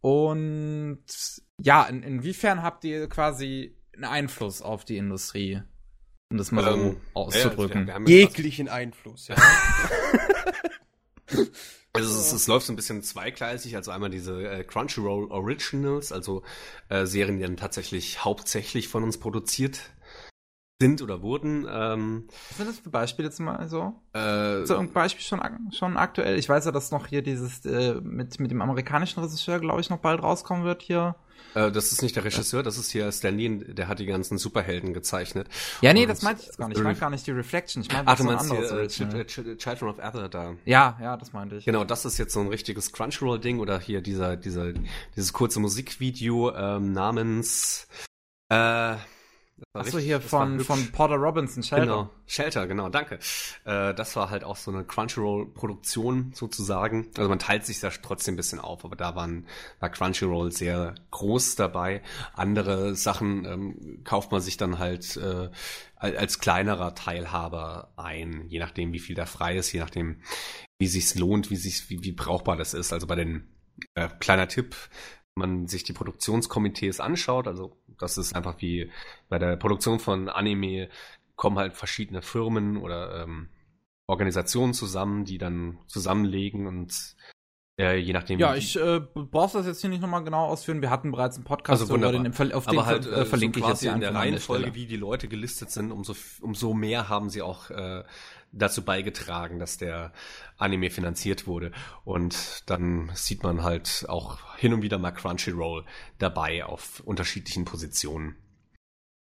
Und 0.01 1.05
ja, 1.61 1.84
in, 1.84 2.03
inwiefern 2.03 2.62
habt 2.62 2.84
ihr 2.84 3.09
quasi 3.09 3.76
einen 3.95 4.05
Einfluss 4.05 4.61
auf 4.62 4.84
die 4.84 4.97
Industrie? 4.97 5.62
Um 6.30 6.36
das 6.36 6.53
mal 6.53 6.66
ähm, 6.66 6.97
so 7.14 7.20
auszudrücken. 7.20 7.89
Ja, 7.89 7.99
Jeglichen 8.01 8.68
Einfluss, 8.68 9.28
ja. 9.28 9.36
Also 11.95 12.18
es, 12.18 12.32
es, 12.32 12.47
läuft 12.47 12.66
so 12.66 12.72
ein 12.72 12.76
bisschen 12.76 13.03
zweigleisig, 13.03 13.74
also 13.74 13.91
einmal 13.91 14.11
diese 14.11 14.49
äh, 14.49 14.62
Crunchyroll 14.62 15.30
Originals, 15.30 16.12
also 16.12 16.43
äh, 16.91 17.07
Serien, 17.07 17.39
die 17.39 17.43
dann 17.43 17.57
tatsächlich 17.57 18.24
hauptsächlich 18.24 18.89
von 18.89 19.03
uns 19.03 19.18
produziert 19.18 19.91
sind 20.81 21.03
oder 21.03 21.22
wurden. 21.22 21.66
Ähm, 21.68 22.29
Was 22.51 22.57
sind 22.59 22.68
das 22.68 22.79
für 22.79 22.91
Beispiele 22.91 23.29
jetzt 23.29 23.41
mal 23.41 23.68
so? 23.68 23.95
Äh, 24.12 24.64
so 24.64 24.76
ein 24.76 24.93
Beispiel 24.93 25.24
schon, 25.24 25.41
schon 25.72 25.97
aktuell? 25.97 26.39
Ich 26.39 26.49
weiß 26.49 26.66
ja, 26.66 26.72
dass 26.72 26.91
noch 26.93 27.07
hier 27.09 27.22
dieses 27.22 27.64
äh, 27.66 27.95
mit, 28.01 28.39
mit 28.39 28.51
dem 28.51 28.62
amerikanischen 28.62 29.20
Regisseur, 29.20 29.59
glaube 29.59 29.81
ich, 29.81 29.91
noch 29.91 29.99
bald 29.99 30.22
rauskommen 30.22 30.64
wird 30.64 30.83
hier. 30.83 31.16
Äh, 31.55 31.72
das 31.72 31.91
ist 31.91 32.03
nicht 32.03 32.14
der 32.14 32.24
Regisseur, 32.24 32.62
das 32.62 32.79
ist 32.79 32.91
hier 32.93 33.11
Stan 33.11 33.37
Lee, 33.37 33.49
der 33.49 33.89
hat 33.89 33.99
die 33.99 34.07
ganzen 34.07 34.39
Superhelden 34.39 34.95
gezeichnet. 34.95 35.49
Ja, 35.81 35.93
nee, 35.93 36.03
Und 36.03 36.11
das 36.11 36.22
meinte 36.22 36.43
ich 36.43 36.47
jetzt 36.47 36.59
gar 36.59 36.68
nicht. 36.68 36.79
Ich 36.79 36.85
meinte 36.85 37.01
gar 37.01 37.11
nicht 37.11 37.26
die 37.26 37.33
Reflection. 37.33 37.83
Ich 37.83 37.93
meinte 37.93 38.12
Ach, 38.12 38.16
du 38.16 38.24
meinst 38.24 38.53
hier, 38.53 39.16
äh, 39.16 39.26
Children 39.57 39.89
of 39.89 39.99
Ether 39.99 40.29
da. 40.29 40.55
Ja, 40.64 40.97
ja, 41.03 41.16
das 41.16 41.33
meinte 41.33 41.57
ich. 41.57 41.64
Genau, 41.64 41.83
das 41.83 42.05
ist 42.05 42.18
jetzt 42.18 42.33
so 42.33 42.41
ein 42.41 42.49
richtiges 42.49 42.93
Crunchyroll-Ding 42.93 43.59
oder 43.59 43.81
hier 43.81 44.01
dieser, 44.01 44.37
dieser, 44.37 44.72
dieses 45.16 45.33
kurze 45.33 45.59
Musikvideo 45.59 46.55
ähm, 46.55 46.93
namens 46.93 47.89
äh, 48.49 48.95
Achso, 49.72 49.98
hier 49.98 50.20
von, 50.20 50.61
von 50.61 50.90
Porter 50.92 51.16
Robinson, 51.16 51.62
Shelter. 51.62 51.84
Genau, 51.84 52.11
Shelter, 52.26 52.66
genau, 52.66 52.88
danke. 52.88 53.18
Äh, 53.64 53.94
das 53.94 54.16
war 54.16 54.30
halt 54.30 54.44
auch 54.44 54.56
so 54.56 54.70
eine 54.70 54.84
Crunchyroll-Produktion 54.84 56.32
sozusagen. 56.34 57.09
Also 57.16 57.28
man 57.28 57.38
teilt 57.38 57.66
sich 57.66 57.80
da 57.80 57.90
trotzdem 57.90 58.34
ein 58.34 58.36
bisschen 58.36 58.61
auf, 58.61 58.84
aber 58.84 58.96
da 58.96 59.14
waren, 59.14 59.46
war 59.80 59.90
Crunchyroll 59.90 60.52
sehr 60.52 60.94
groß 61.11 61.56
dabei. 61.56 62.02
Andere 62.34 62.94
Sachen 62.94 63.44
ähm, 63.44 64.00
kauft 64.04 64.32
man 64.32 64.40
sich 64.40 64.56
dann 64.56 64.78
halt 64.78 65.16
äh, 65.16 65.50
als 65.96 66.38
kleinerer 66.38 66.94
Teilhaber 66.94 67.92
ein, 67.96 68.44
je 68.48 68.61
nachdem, 68.61 68.92
wie 68.92 69.00
viel 69.00 69.16
da 69.16 69.26
frei 69.26 69.56
ist, 69.56 69.72
je 69.72 69.80
nachdem, 69.80 70.20
wie 70.78 70.86
sich's 70.86 71.14
lohnt, 71.14 71.50
wie 71.50 71.56
sich, 71.56 71.90
wie, 71.90 72.02
wie 72.04 72.12
brauchbar 72.12 72.56
das 72.56 72.74
ist. 72.74 72.92
Also 72.92 73.06
bei 73.06 73.16
den 73.16 73.48
äh, 73.94 74.09
kleiner 74.18 74.48
Tipp, 74.48 74.76
man 75.39 75.66
sich 75.66 75.84
die 75.84 75.93
Produktionskomitees 75.93 77.01
anschaut, 77.01 77.47
also 77.47 77.76
das 77.99 78.18
ist 78.18 78.34
einfach 78.34 78.61
wie 78.61 78.91
bei 79.28 79.39
der 79.39 79.57
Produktion 79.57 79.99
von 79.99 80.28
Anime 80.28 80.89
kommen 81.36 81.59
halt 81.59 81.74
verschiedene 81.74 82.20
Firmen 82.20 82.76
oder 82.76 83.22
ähm, 83.22 83.49
Organisationen 84.07 84.74
zusammen, 84.74 85.24
die 85.24 85.39
dann 85.39 85.78
zusammenlegen 85.86 86.66
und 86.66 87.16
äh, 87.78 87.97
je 87.97 88.12
nachdem. 88.12 88.40
Ja, 88.40 88.56
ich 88.56 88.77
äh, 88.77 89.01
brauchst 89.01 89.55
das 89.55 89.66
jetzt 89.66 89.81
hier 89.81 89.90
nicht 89.90 90.02
nochmal 90.02 90.24
genau 90.24 90.47
ausführen. 90.47 90.82
Wir 90.82 90.90
hatten 90.90 91.12
bereits 91.12 91.36
einen 91.36 91.44
Podcast 91.44 91.82
also 91.82 91.94
über 91.94 92.10
den, 92.10 92.27
auf 92.52 92.66
den 92.66 92.85
halt, 92.85 93.06
äh, 93.06 93.24
verlinke 93.24 93.60
so 93.60 93.65
ich 93.65 93.70
jetzt 93.70 93.81
hier 93.81 93.93
in 93.93 94.01
der 94.01 94.15
Reihenfolge, 94.15 94.74
wie 94.74 94.86
die 94.86 94.97
Leute 94.97 95.28
gelistet 95.28 95.70
sind, 95.70 95.93
umso 95.93 96.15
umso 96.40 96.74
mehr 96.74 97.09
haben 97.09 97.31
sie 97.31 97.40
auch 97.40 97.70
äh, 97.70 98.02
dazu 98.53 98.85
beigetragen, 98.85 99.59
dass 99.59 99.79
der 99.79 100.12
Anime 100.57 100.91
finanziert 100.91 101.47
wurde. 101.47 101.73
Und 102.05 102.69
dann 102.70 103.11
sieht 103.15 103.43
man 103.43 103.62
halt 103.62 104.07
auch 104.09 104.57
hin 104.57 104.73
und 104.73 104.83
wieder 104.83 104.99
mal 104.99 105.12
Crunchyroll 105.12 105.85
dabei 106.19 106.65
auf 106.65 107.01
unterschiedlichen 107.01 107.65
Positionen. 107.65 108.37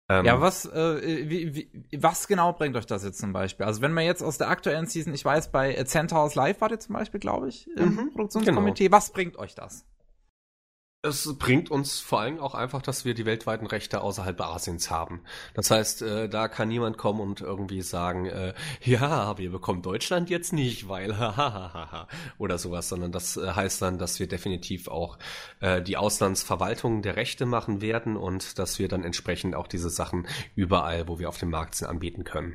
Ähm, 0.09 0.25
ja, 0.25 0.41
was, 0.41 0.67
äh, 0.67 1.29
wie, 1.29 1.55
wie, 1.55 1.71
was 1.99 2.29
genau 2.29 2.53
bringt 2.53 2.77
euch 2.77 2.87
das 2.87 3.03
jetzt 3.03 3.19
zum 3.19 3.33
Beispiel? 3.33 3.67
Also 3.67 3.81
wenn 3.81 3.93
man 3.93 4.05
jetzt 4.05 4.23
aus 4.23 4.39
der 4.39 4.49
aktuellen 4.49 4.87
Season, 4.87 5.13
ich 5.13 5.25
weiß, 5.25 5.51
bei 5.51 5.83
Centaurus 5.83 6.37
Live 6.37 6.61
war 6.61 6.71
ihr 6.71 6.79
zum 6.79 6.95
Beispiel, 6.95 7.19
glaube 7.19 7.49
ich, 7.49 7.69
im 7.77 7.97
mhm, 7.97 8.11
Produktionskomitee, 8.13 8.85
genau. 8.85 8.97
was 8.97 9.11
bringt 9.11 9.37
euch 9.37 9.57
das? 9.57 9.85
Es 11.07 11.39
bringt 11.39 11.71
uns 11.71 12.01
vor 12.01 12.21
allem 12.21 12.39
auch 12.41 12.55
einfach, 12.55 12.83
dass 12.83 13.05
wir 13.05 13.15
die 13.15 13.25
weltweiten 13.25 13.67
Rechte 13.67 14.01
außerhalb 14.01 14.41
Asiens 14.41 14.91
haben. 14.91 15.23
Das 15.55 15.71
heißt, 15.71 16.03
äh, 16.03 16.29
da 16.29 16.49
kann 16.49 16.69
niemand 16.69 16.99
kommen 16.99 17.21
und 17.21 17.41
irgendwie 17.41 17.83
sagen, 17.83 18.27
äh, 18.27 18.55
ja, 18.83 19.39
wir 19.39 19.51
bekommen 19.51 19.83
Deutschland 19.83 20.29
jetzt 20.31 20.53
nicht, 20.53 20.89
weil 20.89 21.17
hahaha 21.19 22.09
oder 22.39 22.59
sowas, 22.59 22.89
sondern 22.89 23.13
das 23.13 23.37
äh, 23.37 23.53
heißt 23.53 23.81
dann, 23.83 23.99
dass 23.99 24.19
wir 24.21 24.29
definitiv 24.29 24.89
auch 24.89 25.19
äh, 25.61 25.81
die 25.81 25.97
Auslandsverwaltung 25.97 27.03
der 27.03 27.17
Rechte 27.17 27.47
machen 27.47 27.81
werden 27.81 28.17
und 28.17 28.59
dass 28.59 28.79
wir 28.79 28.89
dann 28.89 29.05
entsprechend 29.05 29.55
auch 29.55 29.69
diese 29.69 29.91
Sachen 29.91 30.27
überall, 30.55 31.09
wo 31.09 31.19
wir 31.19 31.29
auf 31.29 31.39
dem 31.39 31.51
Markt 31.51 31.77
sind, 31.77 31.89
anbieten 31.89 32.25
können. 32.25 32.55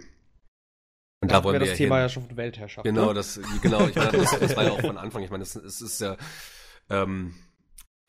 Und 1.22 1.32
da, 1.32 1.38
da 1.38 1.44
wollen 1.44 1.60
wir 1.60 1.68
das 1.68 1.78
Thema 1.78 1.96
hin. 1.96 2.04
ja 2.04 2.10
schon 2.10 2.24
von 2.24 2.36
Weltherrschaft. 2.36 2.84
Genau, 2.84 3.08
ne? 3.08 3.14
das, 3.14 3.40
genau, 3.62 3.88
ich 3.88 3.96
meine, 3.96 4.12
das, 4.12 4.40
das 4.40 4.56
war 4.56 4.64
ja 4.64 4.72
auch 4.74 4.82
von 4.82 4.98
Anfang. 4.98 5.24
Ich 5.24 5.30
meine, 5.30 5.44
es 5.44 5.56
ist 5.56 6.02
ja 6.02 6.18
ähm, 6.90 7.36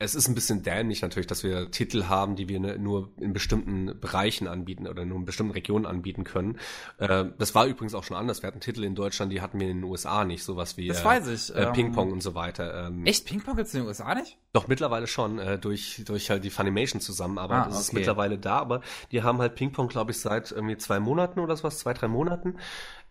es 0.03 0.15
ist 0.15 0.27
ein 0.27 0.35
bisschen 0.35 0.63
dämlich 0.63 1.01
natürlich, 1.01 1.27
dass 1.27 1.43
wir 1.43 1.71
Titel 1.71 2.05
haben, 2.05 2.35
die 2.35 2.49
wir 2.49 2.59
ne, 2.59 2.77
nur 2.77 3.11
in 3.19 3.33
bestimmten 3.33 3.99
Bereichen 3.99 4.47
anbieten 4.47 4.87
oder 4.87 5.05
nur 5.05 5.17
in 5.17 5.25
bestimmten 5.25 5.53
Regionen 5.53 5.85
anbieten 5.85 6.23
können. 6.23 6.59
Äh, 6.97 7.25
das 7.37 7.55
war 7.55 7.65
übrigens 7.65 7.95
auch 7.95 8.03
schon 8.03 8.17
anders. 8.17 8.43
Wir 8.43 8.47
hatten 8.47 8.59
Titel 8.59 8.83
in 8.83 8.95
Deutschland, 8.95 9.31
die 9.31 9.41
hatten 9.41 9.59
wir 9.59 9.69
in 9.69 9.77
den 9.77 9.83
USA 9.83 10.25
nicht, 10.25 10.43
sowas 10.43 10.77
wie 10.77 10.87
das 10.87 11.01
äh, 11.01 11.05
weiß 11.05 11.27
ich. 11.27 11.55
Äh, 11.55 11.71
Ping-Pong 11.71 12.11
und 12.11 12.21
so 12.21 12.35
weiter. 12.35 12.87
Ähm, 12.87 13.05
Echt? 13.05 13.25
Ping-Pong 13.25 13.55
gibt's 13.55 13.73
in 13.73 13.81
den 13.81 13.87
USA 13.87 14.13
nicht? 14.13 14.37
Doch, 14.51 14.67
mittlerweile 14.67 15.07
schon, 15.07 15.39
äh, 15.39 15.57
durch, 15.57 16.03
durch 16.05 16.29
halt 16.29 16.43
die 16.43 16.49
Funimation-Zusammenarbeit 16.49 17.57
ah, 17.57 17.61
okay. 17.63 17.71
ist 17.71 17.79
es 17.79 17.93
mittlerweile 17.93 18.37
da, 18.37 18.57
aber 18.57 18.81
die 19.11 19.23
haben 19.23 19.39
halt 19.39 19.55
Ping-Pong, 19.55 19.87
glaube 19.87 20.11
ich, 20.11 20.19
seit 20.19 20.51
irgendwie 20.51 20.77
zwei 20.77 20.99
Monaten 20.99 21.39
oder 21.39 21.55
sowas, 21.55 21.79
zwei, 21.79 21.93
drei 21.93 22.07
Monaten 22.07 22.57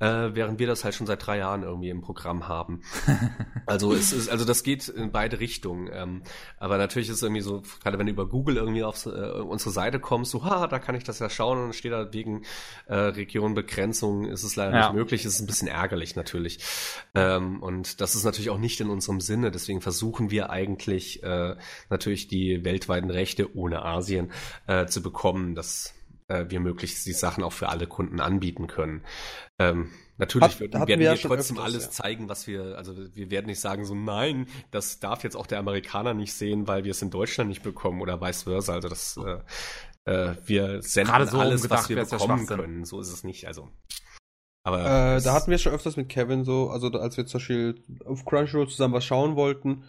äh, 0.03 0.35
während 0.35 0.59
wir 0.59 0.67
das 0.67 0.83
halt 0.83 0.95
schon 0.97 1.07
seit 1.07 1.25
drei 1.25 1.39
Jahren 1.39 1.63
irgendwie 1.63 1.89
im 1.89 2.01
Programm 2.01 2.49
haben. 2.49 2.83
also 3.67 3.93
es 3.93 4.13
ist, 4.13 4.29
also 4.29 4.45
das 4.45 4.65
geht 4.65 4.89
in 4.89 5.13
beide 5.13 5.39
Richtungen. 5.39 5.89
Ähm, 5.93 6.23
aber 6.59 6.77
natürlich 6.77 7.09
ist 7.09 7.17
es 7.17 7.23
irgendwie 7.23 7.41
so, 7.41 7.63
gerade 7.83 7.99
wenn 7.99 8.07
du 8.07 8.13
über 8.13 8.29
Google 8.29 8.57
irgendwie 8.57 8.83
auf 8.83 9.07
äh, 9.07 9.11
unsere 9.11 9.71
Seite 9.71 10.01
kommst, 10.01 10.33
so, 10.33 10.45
ha, 10.45 10.67
da 10.67 10.81
kann 10.81 10.97
ich 10.97 11.05
das 11.05 11.21
ja 11.21 11.31
schauen 11.31 11.63
und 11.63 11.75
steht 11.75 11.93
da 11.93 12.13
wegen 12.13 12.43
äh, 12.87 12.95
Regionbegrenzung 12.95 14.27
ist 14.27 14.43
es 14.43 14.57
leider 14.57 14.77
ja. 14.77 14.89
nicht 14.89 14.97
möglich. 14.97 15.25
Es 15.25 15.35
ist 15.35 15.41
ein 15.41 15.47
bisschen 15.47 15.69
ärgerlich 15.69 16.17
natürlich. 16.17 16.59
Ähm, 17.15 17.63
und 17.63 18.01
das 18.01 18.17
ist 18.17 18.25
natürlich 18.25 18.51
auch 18.51 18.59
nicht 18.59 18.81
in 18.81 18.91
unserem 18.91 19.21
Sinne. 19.21 19.53
Deswegen 19.53 19.81
versuchen 19.81 20.33
wir 20.33 20.51
eigentlich 20.51 21.23
äh, 21.23 21.55
natürlich 21.91 22.27
die 22.27 22.65
weltweiten 22.65 23.11
Rechte 23.11 23.57
ohne 23.57 23.85
Asien 23.85 24.33
äh, 24.67 24.87
zu 24.87 25.01
bekommen. 25.01 25.55
Das 25.55 25.95
äh, 26.29 26.47
wir 26.49 26.61
möglichst 26.61 27.07
die 27.07 27.13
Sachen 27.13 27.45
auch 27.45 27.53
für 27.53 27.69
alle 27.69 27.87
Kunden 27.87 28.21
anbieten 28.21 28.67
können. 28.67 29.03
Ähm, 29.59 29.91
natürlich 30.19 30.61
Hat, 30.61 30.61
werden 30.61 30.89
wir, 30.89 30.99
wir 30.99 31.17
trotzdem 31.17 31.57
öfters, 31.57 31.59
alles 31.59 31.85
ja. 31.85 31.91
zeigen, 31.91 32.29
was 32.29 32.47
wir, 32.47 32.77
also 32.77 32.95
wir 33.15 33.31
werden 33.31 33.47
nicht 33.47 33.61
sagen 33.61 33.85
so, 33.85 33.95
nein, 33.95 34.47
das 34.71 35.01
darf 35.01 35.25
jetzt 35.25 35.37
auch 35.37 35.47
der 35.47 35.59
Amerikaner 35.59 36.15
nicht 36.15 36.33
sehen, 36.35 36.69
weil 36.69 36.85
wir 36.85 36.93
es 36.93 37.03
in 37.03 37.11
Deutschland 37.11 37.49
nicht 37.49 37.63
bekommen 37.63 38.01
oder 38.01 38.21
vice 38.21 38.45
versa. 38.45 38.75
Also 38.75 38.89
das, 38.89 39.19
äh, 40.07 40.11
äh, 40.11 40.37
wir 40.47 40.83
senden 40.83 41.27
so 41.29 41.39
alles, 41.39 41.69
was 41.71 41.89
wir 41.89 42.05
bekommen 42.05 42.47
können. 42.47 42.85
So 42.85 43.01
ist 43.01 43.13
es 43.13 43.25
nicht. 43.25 43.47
Also 43.47 43.71
aber 44.65 45.17
äh, 45.17 45.21
da 45.21 45.33
hatten 45.33 45.51
wir 45.51 45.59
schon 45.59 45.73
öfters 45.73 45.97
mit 45.97 46.09
Kevin 46.09 46.45
so, 46.45 46.71
also 46.71 46.89
als 46.93 47.17
wir 47.17 47.27
zum 47.27 47.39
Beispiel 47.39 47.83
auf 48.05 48.25
Crunchyroll 48.25 48.69
zusammen 48.69 48.95
was 48.95 49.05
schauen 49.05 49.35
wollten, 49.35 49.85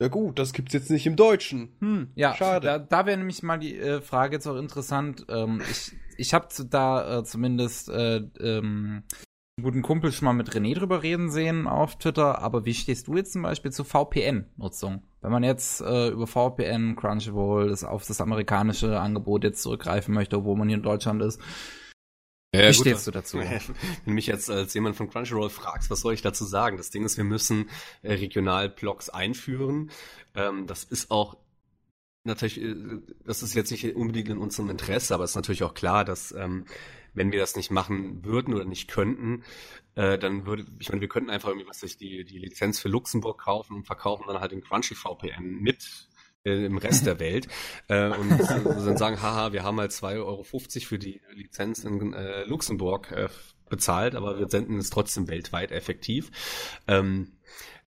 ja 0.00 0.08
gut, 0.08 0.38
das 0.38 0.52
gibt's 0.52 0.72
jetzt 0.72 0.90
nicht 0.90 1.06
im 1.06 1.16
Deutschen. 1.16 1.76
Hm, 1.80 2.10
ja, 2.14 2.34
schade. 2.34 2.66
Da, 2.66 2.78
da 2.78 3.06
wäre 3.06 3.16
nämlich 3.16 3.42
mal 3.42 3.58
die 3.58 3.78
äh, 3.78 4.00
Frage 4.00 4.36
jetzt 4.36 4.46
auch 4.46 4.56
interessant. 4.56 5.26
Ähm, 5.28 5.60
ich 5.70 5.92
ich 6.16 6.34
habe 6.34 6.48
da 6.70 7.18
äh, 7.18 7.24
zumindest 7.24 7.88
äh, 7.88 8.16
ähm, 8.40 9.02
einen 9.56 9.64
guten 9.64 9.82
Kumpel 9.82 10.10
schon 10.10 10.26
mal 10.26 10.32
mit 10.32 10.50
René 10.50 10.74
drüber 10.74 11.02
reden 11.02 11.30
sehen 11.30 11.68
auf 11.68 11.96
Twitter, 11.96 12.40
aber 12.40 12.64
wie 12.64 12.74
stehst 12.74 13.06
du 13.06 13.16
jetzt 13.16 13.32
zum 13.32 13.42
Beispiel 13.42 13.70
zur 13.70 13.84
VPN-Nutzung? 13.84 15.02
Wenn 15.20 15.30
man 15.30 15.44
jetzt 15.44 15.80
äh, 15.80 16.08
über 16.08 16.26
VPN, 16.26 16.96
Crunchyroll, 16.96 17.68
das 17.68 17.84
auf 17.84 18.04
das 18.04 18.20
amerikanische 18.20 18.98
Angebot 19.00 19.44
jetzt 19.44 19.62
zurückgreifen 19.62 20.12
möchte, 20.12 20.38
obwohl 20.38 20.56
man 20.56 20.68
hier 20.68 20.78
in 20.78 20.82
Deutschland 20.82 21.22
ist, 21.22 21.40
ja, 22.58 22.70
Wie 22.70 22.76
gut, 22.76 22.86
stehst 22.86 23.06
du 23.06 23.10
dazu? 23.10 23.38
Wenn 23.38 23.60
du 24.04 24.10
mich 24.10 24.26
jetzt 24.26 24.50
als 24.50 24.74
jemand 24.74 24.96
von 24.96 25.10
Crunchyroll 25.10 25.50
fragst, 25.50 25.90
was 25.90 26.00
soll 26.00 26.14
ich 26.14 26.22
dazu 26.22 26.44
sagen? 26.44 26.76
Das 26.76 26.90
Ding 26.90 27.04
ist, 27.04 27.16
wir 27.16 27.24
müssen 27.24 27.68
äh, 28.02 28.14
Regionalblogs 28.14 29.08
einführen. 29.10 29.90
Ähm, 30.34 30.66
das 30.66 30.84
ist 30.84 31.10
auch 31.10 31.36
natürlich, 32.24 32.60
äh, 32.60 32.74
das 33.24 33.42
ist 33.42 33.54
jetzt 33.54 33.70
nicht 33.70 33.96
unbedingt 33.96 34.28
in 34.28 34.38
unserem 34.38 34.70
Interesse, 34.70 35.14
aber 35.14 35.24
es 35.24 35.30
ist 35.30 35.36
natürlich 35.36 35.62
auch 35.62 35.74
klar, 35.74 36.04
dass 36.04 36.32
ähm, 36.32 36.64
wenn 37.12 37.32
wir 37.32 37.38
das 37.38 37.56
nicht 37.56 37.70
machen 37.70 38.24
würden 38.24 38.54
oder 38.54 38.64
nicht 38.64 38.88
könnten, 38.88 39.44
äh, 39.94 40.18
dann 40.18 40.46
würde, 40.46 40.66
ich 40.78 40.88
meine, 40.88 41.00
wir 41.00 41.08
könnten 41.08 41.30
einfach 41.30 41.48
irgendwie, 41.48 41.68
was 41.68 41.80
sich 41.80 41.96
die, 41.96 42.24
die 42.24 42.38
Lizenz 42.38 42.80
für 42.80 42.88
Luxemburg 42.88 43.40
kaufen 43.40 43.76
und 43.76 43.86
verkaufen 43.86 44.24
dann 44.26 44.40
halt 44.40 44.52
den 44.52 44.62
Crunchy 44.62 44.94
VPN 44.94 45.60
mit 45.60 46.08
im 46.44 46.78
Rest 46.78 47.06
der 47.06 47.18
Welt 47.20 47.48
äh, 47.88 48.10
und 48.10 48.30
dann 48.30 48.96
sagen, 48.96 49.20
haha, 49.22 49.52
wir 49.52 49.62
haben 49.62 49.80
halt 49.80 49.92
2,50 49.92 50.16
Euro 50.18 50.44
für 50.44 50.98
die 50.98 51.20
Lizenz 51.32 51.84
in 51.84 52.12
äh, 52.12 52.44
Luxemburg 52.44 53.10
äh, 53.12 53.28
bezahlt, 53.68 54.14
aber 54.14 54.38
wir 54.38 54.48
senden 54.48 54.78
es 54.78 54.90
trotzdem 54.90 55.28
weltweit 55.28 55.72
effektiv. 55.72 56.30
Ähm, 56.86 57.32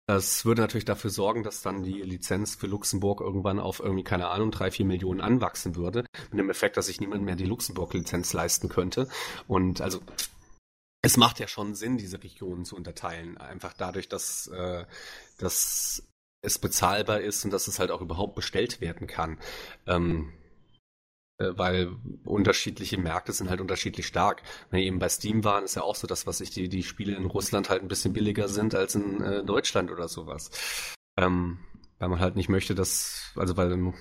das 0.07 0.45
würde 0.45 0.61
natürlich 0.61 0.85
dafür 0.85 1.11
sorgen, 1.11 1.45
dass 1.45 1.62
dann 1.62 1.85
die 1.85 2.03
Lizenz 2.03 2.57
für 2.57 2.66
Luxemburg 2.66 3.20
irgendwann 3.20 3.61
auf 3.61 3.81
irgendwie, 3.81 4.05
keine 4.05 4.29
Ahnung, 4.29 4.51
drei, 4.51 4.70
vier 4.70 4.85
Millionen 4.85 5.20
anwachsen 5.20 5.77
würde. 5.77 6.05
Mit 6.31 6.41
dem 6.41 6.51
Effekt, 6.51 6.77
dass 6.77 6.87
sich 6.87 7.01
niemand 7.01 7.23
mehr 7.23 7.37
die 7.37 7.47
Luxemburg-Lizenz 7.47 8.33
leisten 8.33 8.69
könnte. 8.69 9.09
Und 9.47 9.81
also 9.81 10.01
es 11.03 11.16
macht 11.16 11.39
ja 11.39 11.47
schon 11.47 11.74
Sinn, 11.74 11.99
diese 11.99 12.23
Regionen 12.23 12.65
zu 12.65 12.77
unterteilen. 12.77 13.39
Einfach 13.39 13.73
dadurch, 13.73 14.09
dass, 14.09 14.49
äh, 14.49 14.85
dass 15.39 16.03
es 16.43 16.59
bezahlbar 16.59 17.20
ist 17.20 17.44
und 17.44 17.52
dass 17.52 17.69
es 17.69 17.78
halt 17.78 17.90
auch 17.90 18.01
überhaupt 18.01 18.35
bestellt 18.35 18.81
werden 18.81 19.06
kann. 19.06 19.39
Ähm, 19.86 20.32
äh, 21.39 21.56
weil 21.56 21.97
unterschiedliche 22.24 22.98
Märkte 22.98 23.32
sind 23.32 23.48
halt 23.48 23.60
unterschiedlich 23.60 24.06
stark. 24.06 24.43
Wenn 24.70 24.81
wir 24.81 24.86
eben 24.86 24.98
bei 24.98 25.09
Steam 25.09 25.44
waren, 25.44 25.64
ist 25.64 25.77
ja 25.77 25.82
auch 25.82 25.97
so 25.97 26.06
das, 26.06 26.27
was 26.27 26.40
ich 26.40 26.51
die, 26.51 26.69
die 26.69 26.82
Spiele 26.82 27.16
in 27.16 27.27
Russland 27.27 27.70
halt 27.70 27.82
ein 27.82 27.89
bisschen 27.89 28.12
billiger 28.12 28.48
sind 28.48 28.74
als 28.74 28.94
in 28.94 29.23
äh, 29.23 29.44
Deutschland 29.44 29.90
oder 29.90 30.09
sowas. 30.09 30.51
Ähm, 31.16 31.59
weil 31.98 32.09
man 32.09 32.20
halt 32.20 32.36
nicht 32.36 32.48
möchte, 32.48 32.74
dass, 32.74 33.32
also 33.36 33.56
weil 33.56 33.93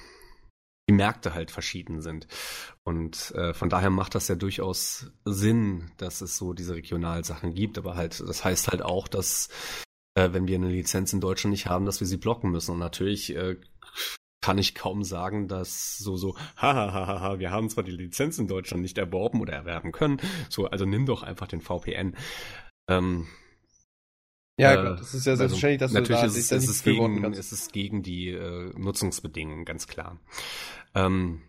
die 0.89 0.93
Märkte 0.93 1.34
halt 1.34 1.51
verschieden 1.51 2.01
sind. 2.01 2.27
Und 2.84 3.31
äh, 3.35 3.53
von 3.53 3.69
daher 3.69 3.91
macht 3.91 4.15
das 4.15 4.27
ja 4.27 4.35
durchaus 4.35 5.11
Sinn, 5.23 5.91
dass 5.97 6.22
es 6.22 6.38
so 6.38 6.53
diese 6.53 6.73
Regionalsachen 6.73 7.53
gibt, 7.53 7.77
aber 7.77 7.95
halt, 7.95 8.19
das 8.19 8.43
heißt 8.43 8.69
halt 8.69 8.81
auch, 8.81 9.07
dass 9.07 9.49
äh, 10.16 10.30
wenn 10.32 10.48
wir 10.48 10.56
eine 10.56 10.70
Lizenz 10.70 11.14
in 11.14 11.22
Deutschland 11.22 11.52
nicht 11.52 11.68
haben, 11.68 11.86
dass 11.86 12.00
wir 12.00 12.08
sie 12.08 12.18
blocken 12.18 12.52
müssen. 12.52 12.72
Und 12.72 12.80
natürlich 12.80 13.36
äh, 13.36 13.58
kann 14.42 14.58
ich 14.58 14.76
kaum 14.76 15.04
sagen, 15.04 15.48
dass 15.48 15.98
so 15.98 16.18
so, 16.18 16.36
hahaha, 16.58 17.40
wir 17.40 17.52
haben 17.52 17.70
zwar 17.70 17.84
die 17.84 17.92
Lizenz 17.92 18.40
in 18.40 18.48
Deutschland 18.48 18.82
nicht 18.82 18.98
erworben 18.98 19.40
oder 19.40 19.54
erwerben 19.54 19.92
können, 19.92 20.20
so, 20.50 20.66
also 20.66 20.86
nimm 20.86 21.06
doch 21.06 21.24
einfach 21.24 21.48
den 21.48 21.62
VPN. 21.62 22.16
Ähm, 22.90 23.28
ja, 24.58 24.74
äh, 24.74 24.98
das 24.98 25.14
ist 25.14 25.26
ja 25.26 25.34
also 25.34 25.42
selbstverständlich, 25.42 25.80
dass 25.80 25.92
natürlich 25.92 26.22
du 26.22 26.28
da 26.28 26.28
ist, 26.28 26.38
es, 26.38 26.52
ist 26.52 26.70
es 26.70 26.84
gegen, 26.84 27.34
ist 27.34 27.52
es 27.52 27.72
gegen 27.72 28.04
die 28.04 28.30
äh, 28.30 28.74
Nutzungsbedingungen, 28.78 29.66
ganz 29.66 29.88
klar. 29.88 30.20
Ähm, 30.96 31.42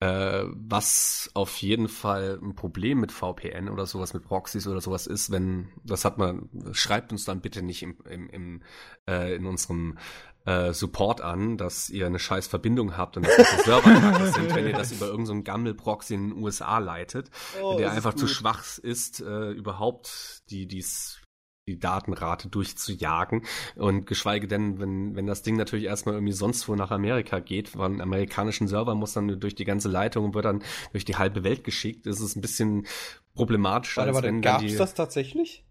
äh, 0.00 0.44
was 0.52 1.30
auf 1.34 1.56
jeden 1.56 1.88
Fall 1.88 2.38
ein 2.40 2.54
Problem 2.54 3.00
mit 3.00 3.10
VPN 3.10 3.68
oder 3.68 3.86
sowas, 3.86 4.14
mit 4.14 4.24
Proxys 4.24 4.66
oder 4.68 4.80
sowas 4.80 5.06
ist, 5.06 5.30
wenn, 5.30 5.68
das 5.84 6.04
hat 6.04 6.18
man, 6.18 6.48
schreibt 6.72 7.10
uns 7.10 7.24
dann 7.24 7.40
bitte 7.40 7.62
nicht 7.62 7.82
im, 7.82 7.96
im, 8.08 8.28
im 8.30 8.62
äh, 9.08 9.34
in 9.34 9.46
unserem 9.46 9.98
äh, 10.44 10.72
Support 10.72 11.20
an, 11.20 11.56
dass 11.56 11.90
ihr 11.90 12.06
eine 12.06 12.18
scheiß 12.20 12.46
Verbindung 12.46 12.96
habt 12.96 13.16
und 13.16 13.26
dass 13.26 13.36
die 13.36 13.62
Server 13.64 14.26
sind, 14.32 14.54
wenn 14.54 14.66
ihr 14.66 14.72
das 14.72 14.92
über 14.92 15.06
irgendeinen 15.06 15.38
so 15.38 15.44
Gammel-Proxy 15.44 16.14
in 16.14 16.30
den 16.30 16.42
USA 16.42 16.78
leitet, 16.78 17.30
oh, 17.60 17.76
der 17.76 17.90
einfach 17.90 18.14
zu 18.14 18.28
schwach 18.28 18.78
ist, 18.78 19.20
äh, 19.20 19.50
überhaupt 19.50 20.42
die, 20.50 20.66
dies 20.66 21.20
die 21.68 21.78
Datenrate 21.78 22.48
durchzujagen. 22.48 23.42
Und 23.76 24.06
geschweige 24.06 24.48
denn, 24.48 24.80
wenn, 24.80 25.16
wenn 25.16 25.26
das 25.26 25.42
Ding 25.42 25.56
natürlich 25.56 25.86
erstmal 25.86 26.14
irgendwie 26.16 26.32
sonst 26.32 26.68
wo 26.68 26.74
nach 26.74 26.90
Amerika 26.90 27.38
geht, 27.40 27.76
weil 27.76 27.90
ein 27.90 28.00
amerikanischen 28.00 28.68
Server 28.68 28.94
muss 28.94 29.12
dann 29.12 29.40
durch 29.40 29.54
die 29.54 29.64
ganze 29.64 29.88
Leitung 29.88 30.26
und 30.26 30.34
wird 30.34 30.44
dann 30.44 30.62
durch 30.92 31.04
die 31.04 31.16
halbe 31.16 31.44
Welt 31.44 31.64
geschickt, 31.64 32.06
ist 32.06 32.20
es 32.20 32.36
ein 32.36 32.40
bisschen 32.40 32.86
problematischer. 33.34 34.02
Warte, 34.02 34.14
warte, 34.14 34.40
gab 34.40 34.62
es 34.62 34.76
das 34.76 34.94
tatsächlich? 34.94 35.64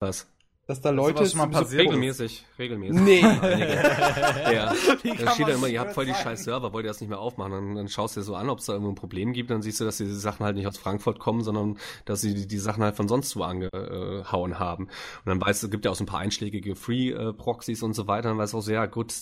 Was? 0.00 0.26
Dass 0.66 0.80
da 0.80 0.90
Leute 0.90 1.26
schon 1.26 1.38
mal 1.38 1.48
passiert 1.48 1.82
regelmäßig, 1.82 2.44
regelmäßig. 2.58 3.00
Nee. 3.00 3.20
ja. 3.20 4.72
Da 5.02 5.32
steht 5.32 5.48
ja 5.48 5.54
immer, 5.54 5.66
ihr 5.68 5.80
habt 5.80 5.92
voll 5.92 6.06
die 6.06 6.14
scheiß 6.14 6.44
Server, 6.44 6.72
wollt 6.72 6.84
ihr 6.84 6.88
das 6.88 7.00
nicht 7.00 7.10
mehr 7.10 7.18
aufmachen? 7.18 7.52
Dann, 7.52 7.74
dann 7.74 7.88
schaust 7.88 8.16
du 8.16 8.20
dir 8.20 8.24
so 8.24 8.34
an, 8.36 8.48
ob 8.48 8.60
es 8.60 8.66
da 8.66 8.72
irgendwo 8.72 8.92
ein 8.92 8.96
Problem 8.96 9.32
gibt, 9.32 9.50
dann 9.50 9.62
siehst 9.62 9.80
du, 9.80 9.84
dass 9.84 9.96
diese 9.96 10.18
Sachen 10.18 10.44
halt 10.46 10.56
nicht 10.56 10.66
aus 10.66 10.78
Frankfurt 10.78 11.18
kommen, 11.18 11.42
sondern 11.42 11.78
dass 12.04 12.20
sie 12.20 12.34
die, 12.34 12.46
die 12.46 12.58
Sachen 12.58 12.82
halt 12.82 12.96
von 12.96 13.08
sonst 13.08 13.34
wo 13.36 13.42
angehauen 13.42 14.58
haben. 14.58 14.84
Und 14.84 15.26
dann 15.26 15.40
weißt 15.40 15.62
du, 15.62 15.66
es 15.66 15.70
gibt 15.70 15.84
ja 15.84 15.90
auch 15.90 15.96
so 15.96 16.04
ein 16.04 16.06
paar 16.06 16.20
einschlägige 16.20 16.76
Free-Proxys 16.76 17.82
und 17.82 17.94
so 17.94 18.06
weiter, 18.06 18.28
dann 18.28 18.38
weißt 18.38 18.52
du 18.52 18.58
auch 18.58 18.62
so, 18.62 18.72
ja 18.72 18.86
gut, 18.86 19.12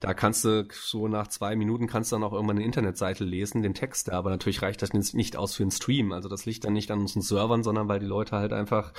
da 0.00 0.12
kannst 0.14 0.44
du 0.44 0.66
so 0.72 1.08
nach 1.08 1.28
zwei 1.28 1.56
Minuten 1.56 1.86
kannst 1.86 2.10
du 2.12 2.16
dann 2.16 2.24
auch 2.24 2.32
irgendwann 2.32 2.56
eine 2.56 2.64
Internetseite 2.64 3.24
lesen, 3.24 3.62
den 3.62 3.74
Text 3.74 4.08
da, 4.08 4.12
aber 4.12 4.30
natürlich 4.30 4.62
reicht 4.62 4.82
das 4.82 4.92
nicht 4.92 5.36
aus 5.36 5.54
für 5.54 5.62
einen 5.62 5.70
Stream. 5.70 6.12
Also 6.12 6.28
das 6.28 6.46
liegt 6.46 6.64
dann 6.64 6.72
nicht 6.72 6.90
an 6.90 7.00
unseren 7.00 7.22
Servern, 7.22 7.62
sondern 7.62 7.88
weil 7.88 8.00
die 8.00 8.06
Leute 8.06 8.36
halt 8.36 8.52
einfach 8.52 8.92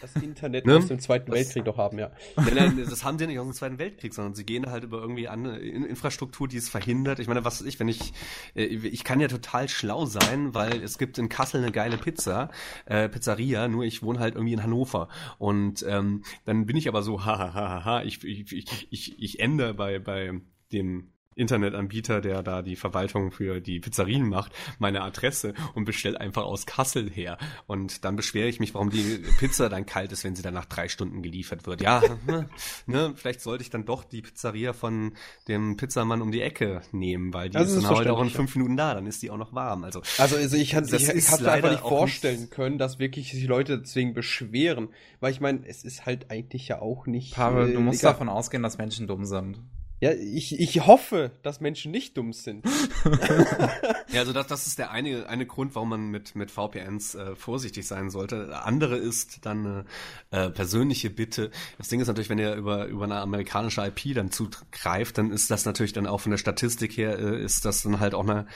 das 0.00 0.14
Internet 0.16 0.66
ne? 0.66 0.76
aus 0.76 0.86
dem 0.86 0.98
Zweiten 0.98 1.30
das, 1.30 1.40
Weltkrieg 1.40 1.64
doch 1.64 1.76
haben, 1.76 1.98
ja. 1.98 2.10
Nein, 2.36 2.54
nein, 2.54 2.86
das 2.88 3.04
haben 3.04 3.18
sie 3.18 3.26
nicht 3.26 3.38
aus 3.38 3.46
dem 3.46 3.54
Zweiten 3.54 3.78
Weltkrieg, 3.78 4.14
sondern 4.14 4.34
sie 4.34 4.44
gehen 4.44 4.70
halt 4.70 4.84
über 4.84 5.00
irgendwie 5.00 5.28
eine 5.28 5.58
Infrastruktur, 5.58 6.48
die 6.48 6.56
es 6.56 6.68
verhindert. 6.68 7.18
Ich 7.18 7.28
meine, 7.28 7.44
was 7.44 7.60
weiß 7.60 7.66
ich, 7.66 7.78
wenn 7.80 7.88
ich, 7.88 8.12
äh, 8.54 8.64
ich 8.64 9.04
kann 9.04 9.20
ja 9.20 9.28
total 9.28 9.68
schlau 9.68 10.06
sein, 10.06 10.54
weil 10.54 10.82
es 10.82 10.98
gibt 10.98 11.18
in 11.18 11.28
Kassel 11.28 11.62
eine 11.62 11.72
geile 11.72 11.98
Pizza, 11.98 12.50
äh, 12.86 13.08
Pizzeria, 13.08 13.68
nur 13.68 13.84
ich 13.84 14.02
wohne 14.02 14.18
halt 14.18 14.34
irgendwie 14.34 14.54
in 14.54 14.62
Hannover. 14.62 15.08
Und 15.38 15.84
ähm, 15.88 16.22
dann 16.44 16.66
bin 16.66 16.76
ich 16.76 16.88
aber 16.88 17.02
so, 17.02 17.24
hahaha, 17.24 17.54
ha, 17.54 17.68
ha, 17.68 17.84
ha, 17.84 18.02
ich, 18.02 18.24
ich, 18.24 18.52
ich, 18.52 18.88
ich, 18.90 19.22
ich 19.22 19.40
ende 19.40 19.74
bei, 19.74 19.98
bei 19.98 20.32
dem 20.72 21.12
Internetanbieter, 21.36 22.20
der 22.20 22.42
da 22.42 22.60
die 22.62 22.76
Verwaltung 22.76 23.30
für 23.30 23.60
die 23.60 23.78
Pizzerien 23.78 24.28
macht, 24.28 24.52
meine 24.78 25.02
Adresse 25.02 25.54
und 25.74 25.84
bestellt 25.84 26.20
einfach 26.20 26.42
aus 26.42 26.66
Kassel 26.66 27.08
her. 27.08 27.38
Und 27.66 28.04
dann 28.04 28.16
beschwere 28.16 28.48
ich 28.48 28.58
mich, 28.58 28.74
warum 28.74 28.90
die 28.90 29.22
Pizza 29.38 29.68
dann 29.68 29.86
kalt 29.86 30.10
ist, 30.10 30.24
wenn 30.24 30.34
sie 30.34 30.42
dann 30.42 30.54
nach 30.54 30.66
drei 30.66 30.88
Stunden 30.88 31.22
geliefert 31.22 31.66
wird. 31.66 31.82
Ja, 31.82 32.02
ne, 32.26 32.48
ne, 32.86 33.12
vielleicht 33.14 33.40
sollte 33.42 33.62
ich 33.62 33.70
dann 33.70 33.84
doch 33.84 34.02
die 34.02 34.22
Pizzeria 34.22 34.72
von 34.72 35.14
dem 35.46 35.76
Pizzamann 35.76 36.20
um 36.20 36.32
die 36.32 36.42
Ecke 36.42 36.82
nehmen, 36.90 37.32
weil 37.32 37.48
die 37.48 37.56
also 37.56 37.76
ist 37.76 37.84
dann 37.84 37.96
heute 37.96 38.12
auch 38.12 38.22
in 38.22 38.30
fünf 38.30 38.54
Minuten 38.56 38.76
da, 38.76 38.94
dann 38.94 39.06
ist 39.06 39.22
die 39.22 39.30
auch 39.30 39.38
noch 39.38 39.54
warm. 39.54 39.84
Also, 39.84 40.02
also, 40.18 40.36
also 40.36 40.56
ich, 40.56 40.70
kann, 40.70 40.84
ich, 40.84 41.08
ich 41.08 41.30
habe 41.30 41.50
einfach 41.50 41.70
nicht 41.70 41.80
vorstellen 41.80 42.40
nicht 42.40 42.50
können, 42.50 42.78
dass 42.78 42.98
wirklich 42.98 43.30
sich 43.30 43.46
Leute 43.46 43.78
deswegen 43.78 44.14
beschweren. 44.14 44.88
Weil 45.20 45.32
ich 45.32 45.40
meine, 45.40 45.66
es 45.66 45.84
ist 45.84 46.06
halt 46.06 46.30
eigentlich 46.30 46.68
ja 46.68 46.80
auch 46.80 47.06
nicht. 47.06 47.34
Pavel, 47.34 47.70
äh, 47.70 47.72
du 47.72 47.80
musst 47.80 48.00
egal. 48.00 48.12
davon 48.12 48.28
ausgehen, 48.28 48.62
dass 48.62 48.78
Menschen 48.78 49.06
dumm 49.06 49.24
sind. 49.24 49.60
Ja, 50.00 50.12
ich, 50.12 50.58
ich 50.58 50.86
hoffe, 50.86 51.30
dass 51.42 51.60
Menschen 51.60 51.92
nicht 51.92 52.16
dumm 52.16 52.32
sind. 52.32 52.64
ja, 54.12 54.20
also 54.20 54.32
das, 54.32 54.46
das 54.46 54.66
ist 54.66 54.78
der 54.78 54.92
eine, 54.92 55.28
eine 55.28 55.44
Grund, 55.44 55.74
warum 55.74 55.90
man 55.90 56.10
mit, 56.10 56.34
mit 56.34 56.50
VPNs 56.50 57.14
äh, 57.14 57.36
vorsichtig 57.36 57.86
sein 57.86 58.08
sollte. 58.08 58.46
Der 58.46 58.64
andere 58.64 58.96
ist 58.96 59.44
dann 59.44 59.66
eine 59.66 59.84
äh, 60.30 60.50
persönliche 60.50 61.10
Bitte. 61.10 61.50
Das 61.76 61.88
Ding 61.88 62.00
ist 62.00 62.08
natürlich, 62.08 62.30
wenn 62.30 62.38
ihr 62.38 62.54
über, 62.54 62.86
über 62.86 63.04
eine 63.04 63.20
amerikanische 63.20 63.82
IP 63.86 64.14
dann 64.14 64.30
zugreift, 64.30 65.18
dann 65.18 65.30
ist 65.30 65.50
das 65.50 65.66
natürlich 65.66 65.92
dann 65.92 66.06
auch 66.06 66.22
von 66.22 66.30
der 66.30 66.38
Statistik 66.38 66.96
her, 66.96 67.18
äh, 67.18 67.44
ist 67.44 67.66
das 67.66 67.82
dann 67.82 68.00
halt 68.00 68.14
auch 68.14 68.26
eine, 68.26 68.46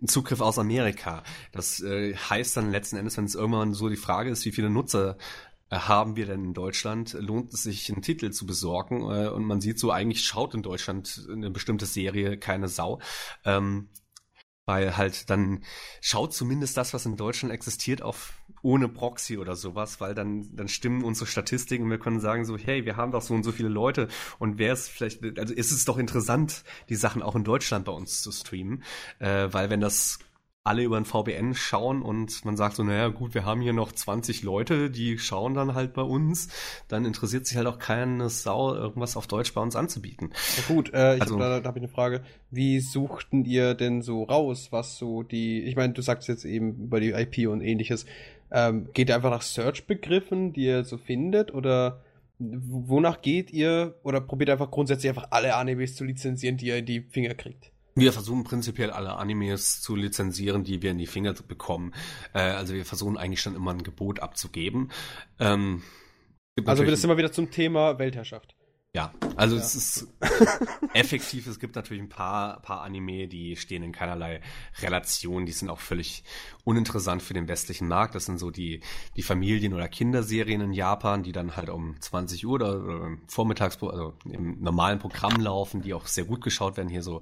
ein 0.00 0.08
Zugriff 0.08 0.40
aus 0.40 0.58
Amerika. 0.58 1.22
Das 1.52 1.82
äh, 1.82 2.16
heißt 2.16 2.56
dann 2.56 2.70
letzten 2.70 2.96
Endes, 2.96 3.18
wenn 3.18 3.26
es 3.26 3.34
irgendwann 3.34 3.74
so 3.74 3.90
die 3.90 3.96
Frage 3.96 4.30
ist, 4.30 4.46
wie 4.46 4.52
viele 4.52 4.70
Nutzer 4.70 5.10
äh, 5.10 5.14
haben 5.78 6.16
wir 6.16 6.26
denn 6.26 6.44
in 6.44 6.54
Deutschland? 6.54 7.14
Lohnt 7.14 7.52
es 7.52 7.62
sich, 7.62 7.92
einen 7.92 8.02
Titel 8.02 8.30
zu 8.30 8.46
besorgen? 8.46 9.02
Äh, 9.10 9.28
und 9.28 9.44
man 9.44 9.60
sieht 9.60 9.78
so, 9.78 9.90
eigentlich 9.90 10.24
schaut 10.24 10.54
in 10.54 10.62
Deutschland 10.62 11.26
eine 11.30 11.50
bestimmte 11.50 11.86
Serie 11.86 12.38
keine 12.38 12.68
Sau. 12.68 13.00
Ähm, 13.44 13.88
weil 14.66 14.96
halt 14.96 15.28
dann 15.30 15.62
schaut 16.00 16.32
zumindest 16.32 16.76
das, 16.76 16.94
was 16.94 17.06
in 17.06 17.16
Deutschland 17.16 17.52
existiert, 17.52 18.02
auf 18.02 18.32
ohne 18.62 18.88
Proxy 18.88 19.36
oder 19.36 19.56
sowas, 19.56 20.00
weil 20.00 20.14
dann, 20.14 20.56
dann 20.56 20.68
stimmen 20.68 21.04
unsere 21.04 21.26
Statistiken 21.26 21.84
und 21.84 21.90
wir 21.90 21.98
können 21.98 22.20
sagen 22.20 22.44
so, 22.44 22.56
hey, 22.56 22.84
wir 22.86 22.96
haben 22.96 23.12
doch 23.12 23.20
so 23.20 23.34
und 23.34 23.42
so 23.42 23.52
viele 23.52 23.68
Leute 23.68 24.08
und 24.38 24.58
wer 24.58 24.72
ist 24.72 24.88
vielleicht, 24.88 25.22
also 25.38 25.52
ist 25.52 25.70
es 25.70 25.84
doch 25.84 25.98
interessant, 25.98 26.64
die 26.88 26.96
Sachen 26.96 27.22
auch 27.22 27.36
in 27.36 27.44
Deutschland 27.44 27.84
bei 27.84 27.92
uns 27.92 28.22
zu 28.22 28.32
streamen, 28.32 28.82
äh, 29.18 29.48
weil 29.50 29.68
wenn 29.68 29.80
das 29.80 30.18
alle 30.66 30.82
über 30.82 30.96
ein 30.96 31.04
VPN 31.04 31.54
schauen 31.54 32.00
und 32.00 32.42
man 32.46 32.56
sagt 32.56 32.76
so, 32.76 32.82
naja 32.82 33.08
gut, 33.08 33.34
wir 33.34 33.44
haben 33.44 33.60
hier 33.60 33.74
noch 33.74 33.92
20 33.92 34.42
Leute, 34.42 34.90
die 34.90 35.18
schauen 35.18 35.52
dann 35.52 35.74
halt 35.74 35.92
bei 35.92 36.00
uns, 36.00 36.48
dann 36.88 37.04
interessiert 37.04 37.46
sich 37.46 37.58
halt 37.58 37.66
auch 37.66 37.78
keine 37.78 38.30
Sau, 38.30 38.74
irgendwas 38.74 39.18
auf 39.18 39.26
Deutsch 39.26 39.52
bei 39.52 39.60
uns 39.60 39.76
anzubieten. 39.76 40.32
Ja 40.56 40.74
gut, 40.74 40.90
äh, 40.94 41.16
ich 41.16 41.20
also, 41.20 41.34
hab, 41.34 41.40
da, 41.40 41.60
da 41.60 41.68
habe 41.68 41.78
ich 41.78 41.84
eine 41.84 41.92
Frage. 41.92 42.22
Wie 42.50 42.80
suchten 42.80 43.44
ihr 43.44 43.74
denn 43.74 44.00
so 44.00 44.22
raus, 44.22 44.68
was 44.70 44.96
so 44.96 45.22
die, 45.22 45.62
ich 45.64 45.76
meine, 45.76 45.92
du 45.92 46.00
sagst 46.00 46.28
jetzt 46.28 46.46
eben 46.46 46.84
über 46.84 46.98
die 46.98 47.10
IP 47.10 47.46
und 47.46 47.60
ähnliches, 47.60 48.06
ähm, 48.50 48.88
geht 48.94 49.10
ihr 49.10 49.16
einfach 49.16 49.30
nach 49.30 49.42
Search-Begriffen, 49.42 50.54
die 50.54 50.64
ihr 50.64 50.84
so 50.84 50.96
findet 50.96 51.52
oder 51.52 52.00
wonach 52.38 53.20
geht 53.20 53.52
ihr 53.52 53.96
oder 54.02 54.22
probiert 54.22 54.48
einfach 54.48 54.70
grundsätzlich 54.70 55.10
einfach 55.10 55.28
alle 55.30 55.56
Animes 55.56 55.94
zu 55.94 56.04
lizenzieren, 56.04 56.56
die 56.56 56.68
ihr 56.68 56.78
in 56.78 56.86
die 56.86 57.02
Finger 57.02 57.34
kriegt? 57.34 57.73
Wir 57.94 58.12
versuchen 58.12 58.44
prinzipiell 58.44 58.90
alle 58.90 59.16
Animes 59.16 59.80
zu 59.80 59.94
lizenzieren, 59.94 60.64
die 60.64 60.82
wir 60.82 60.90
in 60.90 60.98
die 60.98 61.06
Finger 61.06 61.32
bekommen. 61.32 61.92
Äh, 62.32 62.40
also 62.40 62.74
wir 62.74 62.84
versuchen 62.84 63.16
eigentlich 63.16 63.40
schon 63.40 63.54
immer 63.54 63.70
ein 63.70 63.82
Gebot 63.82 64.20
abzugeben. 64.20 64.90
Ähm, 65.38 65.82
also 66.64 66.84
wird 66.84 66.94
es 66.94 67.04
immer 67.04 67.16
wieder 67.16 67.32
zum 67.32 67.50
Thema 67.50 67.98
Weltherrschaft. 67.98 68.56
Ja, 68.96 69.12
also 69.34 69.56
ja. 69.56 69.62
es 69.62 69.74
ist 69.74 70.08
effektiv. 70.94 71.48
Es 71.48 71.58
gibt 71.58 71.74
natürlich 71.74 72.00
ein 72.00 72.08
paar, 72.08 72.60
paar 72.60 72.82
Anime, 72.82 73.26
die 73.26 73.56
stehen 73.56 73.82
in 73.82 73.90
keinerlei 73.90 74.40
Relation. 74.80 75.46
Die 75.46 75.52
sind 75.52 75.68
auch 75.68 75.80
völlig 75.80 76.22
uninteressant 76.62 77.20
für 77.20 77.34
den 77.34 77.48
westlichen 77.48 77.88
Markt. 77.88 78.14
Das 78.14 78.26
sind 78.26 78.38
so 78.38 78.52
die, 78.52 78.82
die 79.16 79.22
Familien- 79.22 79.74
oder 79.74 79.88
Kinderserien 79.88 80.60
in 80.60 80.72
Japan, 80.72 81.24
die 81.24 81.32
dann 81.32 81.56
halt 81.56 81.70
um 81.70 82.00
20 82.00 82.46
Uhr 82.46 82.52
oder, 82.52 82.84
oder 82.84 83.16
vormittags, 83.26 83.82
also 83.82 84.14
im 84.26 84.60
normalen 84.60 85.00
Programm 85.00 85.40
laufen, 85.40 85.82
die 85.82 85.92
auch 85.92 86.06
sehr 86.06 86.24
gut 86.24 86.44
geschaut 86.44 86.76
werden. 86.76 86.88
Hier 86.88 87.02
so 87.02 87.20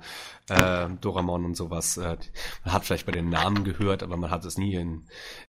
äh, 0.51 0.91
Doraemon 1.01 1.47
und 1.47 1.57
sowas. 1.57 1.97
Äh, 1.97 2.19
man 2.65 2.75
hat 2.75 2.85
vielleicht 2.85 3.07
bei 3.07 3.13
den 3.13 3.31
Namen 3.31 3.65
gehört, 3.65 4.03
aber 4.03 4.19
man 4.19 4.31
hat 4.31 4.45
es 4.45 4.59
nie 4.59 4.75
in 4.75 5.07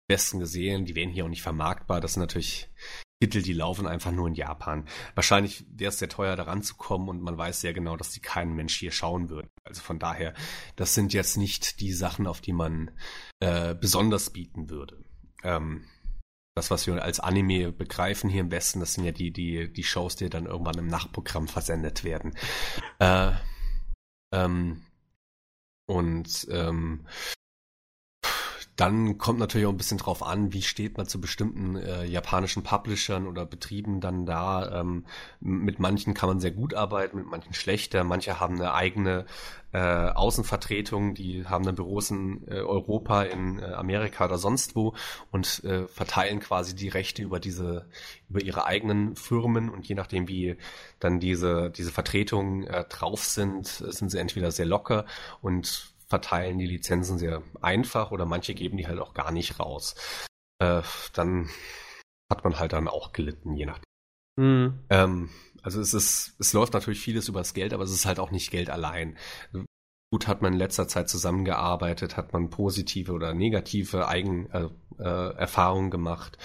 Westen 0.09 0.39
gesehen. 0.39 0.83
Die 0.83 0.95
werden 0.95 1.11
hier 1.11 1.23
auch 1.23 1.29
nicht 1.29 1.43
vermarktbar. 1.43 2.01
Das 2.01 2.15
sind 2.15 2.21
natürlich 2.21 2.67
Titel, 3.21 3.41
die 3.41 3.53
laufen 3.53 3.85
einfach 3.85 4.11
nur 4.11 4.27
in 4.27 4.33
Japan. 4.33 4.85
Wahrscheinlich 5.13 5.65
wäre 5.75 5.89
es 5.89 5.99
sehr 5.99 6.07
teuer, 6.07 6.37
daran 6.37 6.63
zu 6.63 6.75
kommen 6.75 7.09
und 7.09 7.21
man 7.21 7.37
weiß 7.37 7.59
sehr 7.59 7.73
genau, 7.73 7.97
dass 7.97 8.11
die 8.11 8.21
kein 8.21 8.53
Mensch 8.53 8.77
hier 8.77 8.91
schauen 8.91 9.29
wird. 9.29 9.49
Also 9.65 9.81
von 9.81 9.99
daher, 9.99 10.33
das 10.77 10.93
sind 10.93 11.13
jetzt 11.13 11.35
nicht 11.35 11.81
die 11.81 11.91
Sachen, 11.91 12.27
auf 12.27 12.39
die 12.39 12.53
man 12.53 12.91
äh, 13.41 13.75
besonders 13.75 14.29
bieten 14.29 14.69
würde. 14.69 15.03
Ähm, 15.43 15.85
das, 16.55 16.71
was 16.71 16.87
wir 16.87 17.03
als 17.03 17.19
Anime 17.19 17.73
begreifen 17.73 18.29
hier 18.29 18.41
im 18.41 18.51
Westen, 18.51 18.79
das 18.79 18.93
sind 18.93 19.03
ja 19.03 19.11
die, 19.11 19.31
die, 19.31 19.71
die 19.71 19.83
Shows, 19.83 20.15
die 20.15 20.29
dann 20.29 20.45
irgendwann 20.45 20.77
im 20.77 20.87
Nachtprogramm 20.87 21.47
versendet 21.47 22.05
werden. 22.05 22.35
Äh, 22.99 23.31
ähm, 24.33 24.83
und 25.87 26.47
ähm, 26.51 27.05
dann 28.79 29.17
kommt 29.17 29.39
natürlich 29.39 29.67
auch 29.67 29.71
ein 29.71 29.77
bisschen 29.77 29.97
drauf 29.97 30.23
an, 30.23 30.53
wie 30.53 30.61
steht 30.61 30.95
man 30.95 31.05
zu 31.05 31.19
bestimmten 31.19 31.75
äh, 31.75 32.05
japanischen 32.05 32.63
Publishern 32.63 33.27
oder 33.27 33.45
Betrieben 33.45 33.99
dann 33.99 34.25
da. 34.25 34.79
Ähm, 34.79 35.03
mit 35.41 35.79
manchen 35.79 36.13
kann 36.13 36.29
man 36.29 36.39
sehr 36.39 36.51
gut 36.51 36.73
arbeiten, 36.73 37.17
mit 37.17 37.27
manchen 37.27 37.53
schlechter. 37.53 38.05
Manche 38.05 38.39
haben 38.39 38.55
eine 38.55 38.73
eigene 38.73 39.25
äh, 39.73 39.79
Außenvertretung, 39.79 41.13
die 41.13 41.45
haben 41.45 41.65
dann 41.65 41.75
Büros 41.75 42.09
in 42.09 42.47
äh, 42.47 42.61
Europa, 42.61 43.23
in 43.23 43.59
äh, 43.59 43.65
Amerika 43.65 44.25
oder 44.25 44.37
sonst 44.37 44.77
wo 44.77 44.93
und 45.29 45.61
äh, 45.65 45.85
verteilen 45.87 46.39
quasi 46.39 46.73
die 46.73 46.87
Rechte 46.87 47.21
über 47.21 47.41
diese, 47.41 47.85
über 48.29 48.41
ihre 48.41 48.65
eigenen 48.65 49.17
Firmen 49.17 49.69
und 49.69 49.87
je 49.89 49.95
nachdem, 49.95 50.29
wie 50.29 50.55
dann 51.01 51.19
diese, 51.19 51.69
diese 51.69 51.91
Vertretungen 51.91 52.63
äh, 52.63 52.85
drauf 52.85 53.25
sind, 53.25 53.67
sind 53.67 54.09
sie 54.09 54.19
entweder 54.19 54.51
sehr 54.51 54.65
locker 54.65 55.05
und 55.41 55.88
verteilen 56.09 56.57
die 56.57 56.65
Lizenzen 56.65 57.17
sehr 57.17 57.43
einfach 57.61 58.11
oder 58.11 58.25
manche 58.25 58.55
geben 58.55 58.77
die 58.77 58.87
halt 58.87 58.99
auch 58.99 59.13
gar 59.13 59.31
nicht 59.31 59.59
raus. 59.59 59.95
Äh, 60.59 60.81
dann 61.13 61.49
hat 62.29 62.43
man 62.43 62.59
halt 62.59 62.73
dann 62.73 62.87
auch 62.87 63.13
gelitten, 63.13 63.55
je 63.55 63.65
nachdem. 63.65 63.83
Mhm. 64.37 64.79
Ähm, 64.89 65.29
also 65.61 65.81
es 65.81 65.93
ist, 65.93 66.35
es 66.39 66.53
läuft 66.53 66.73
natürlich 66.73 66.99
vieles 66.99 67.27
übers 67.27 67.53
Geld, 67.53 67.73
aber 67.73 67.83
es 67.83 67.91
ist 67.91 68.05
halt 68.05 68.19
auch 68.19 68.31
nicht 68.31 68.51
Geld 68.51 68.69
allein. 68.69 69.17
Gut 70.11 70.27
hat 70.27 70.41
man 70.41 70.53
in 70.53 70.59
letzter 70.59 70.87
Zeit 70.87 71.09
zusammengearbeitet, 71.09 72.17
hat 72.17 72.33
man 72.33 72.49
positive 72.49 73.11
oder 73.11 73.33
negative 73.33 74.07
Eigen, 74.07 74.49
äh, 74.51 74.69
äh, 74.97 75.89
gemacht. 75.89 76.37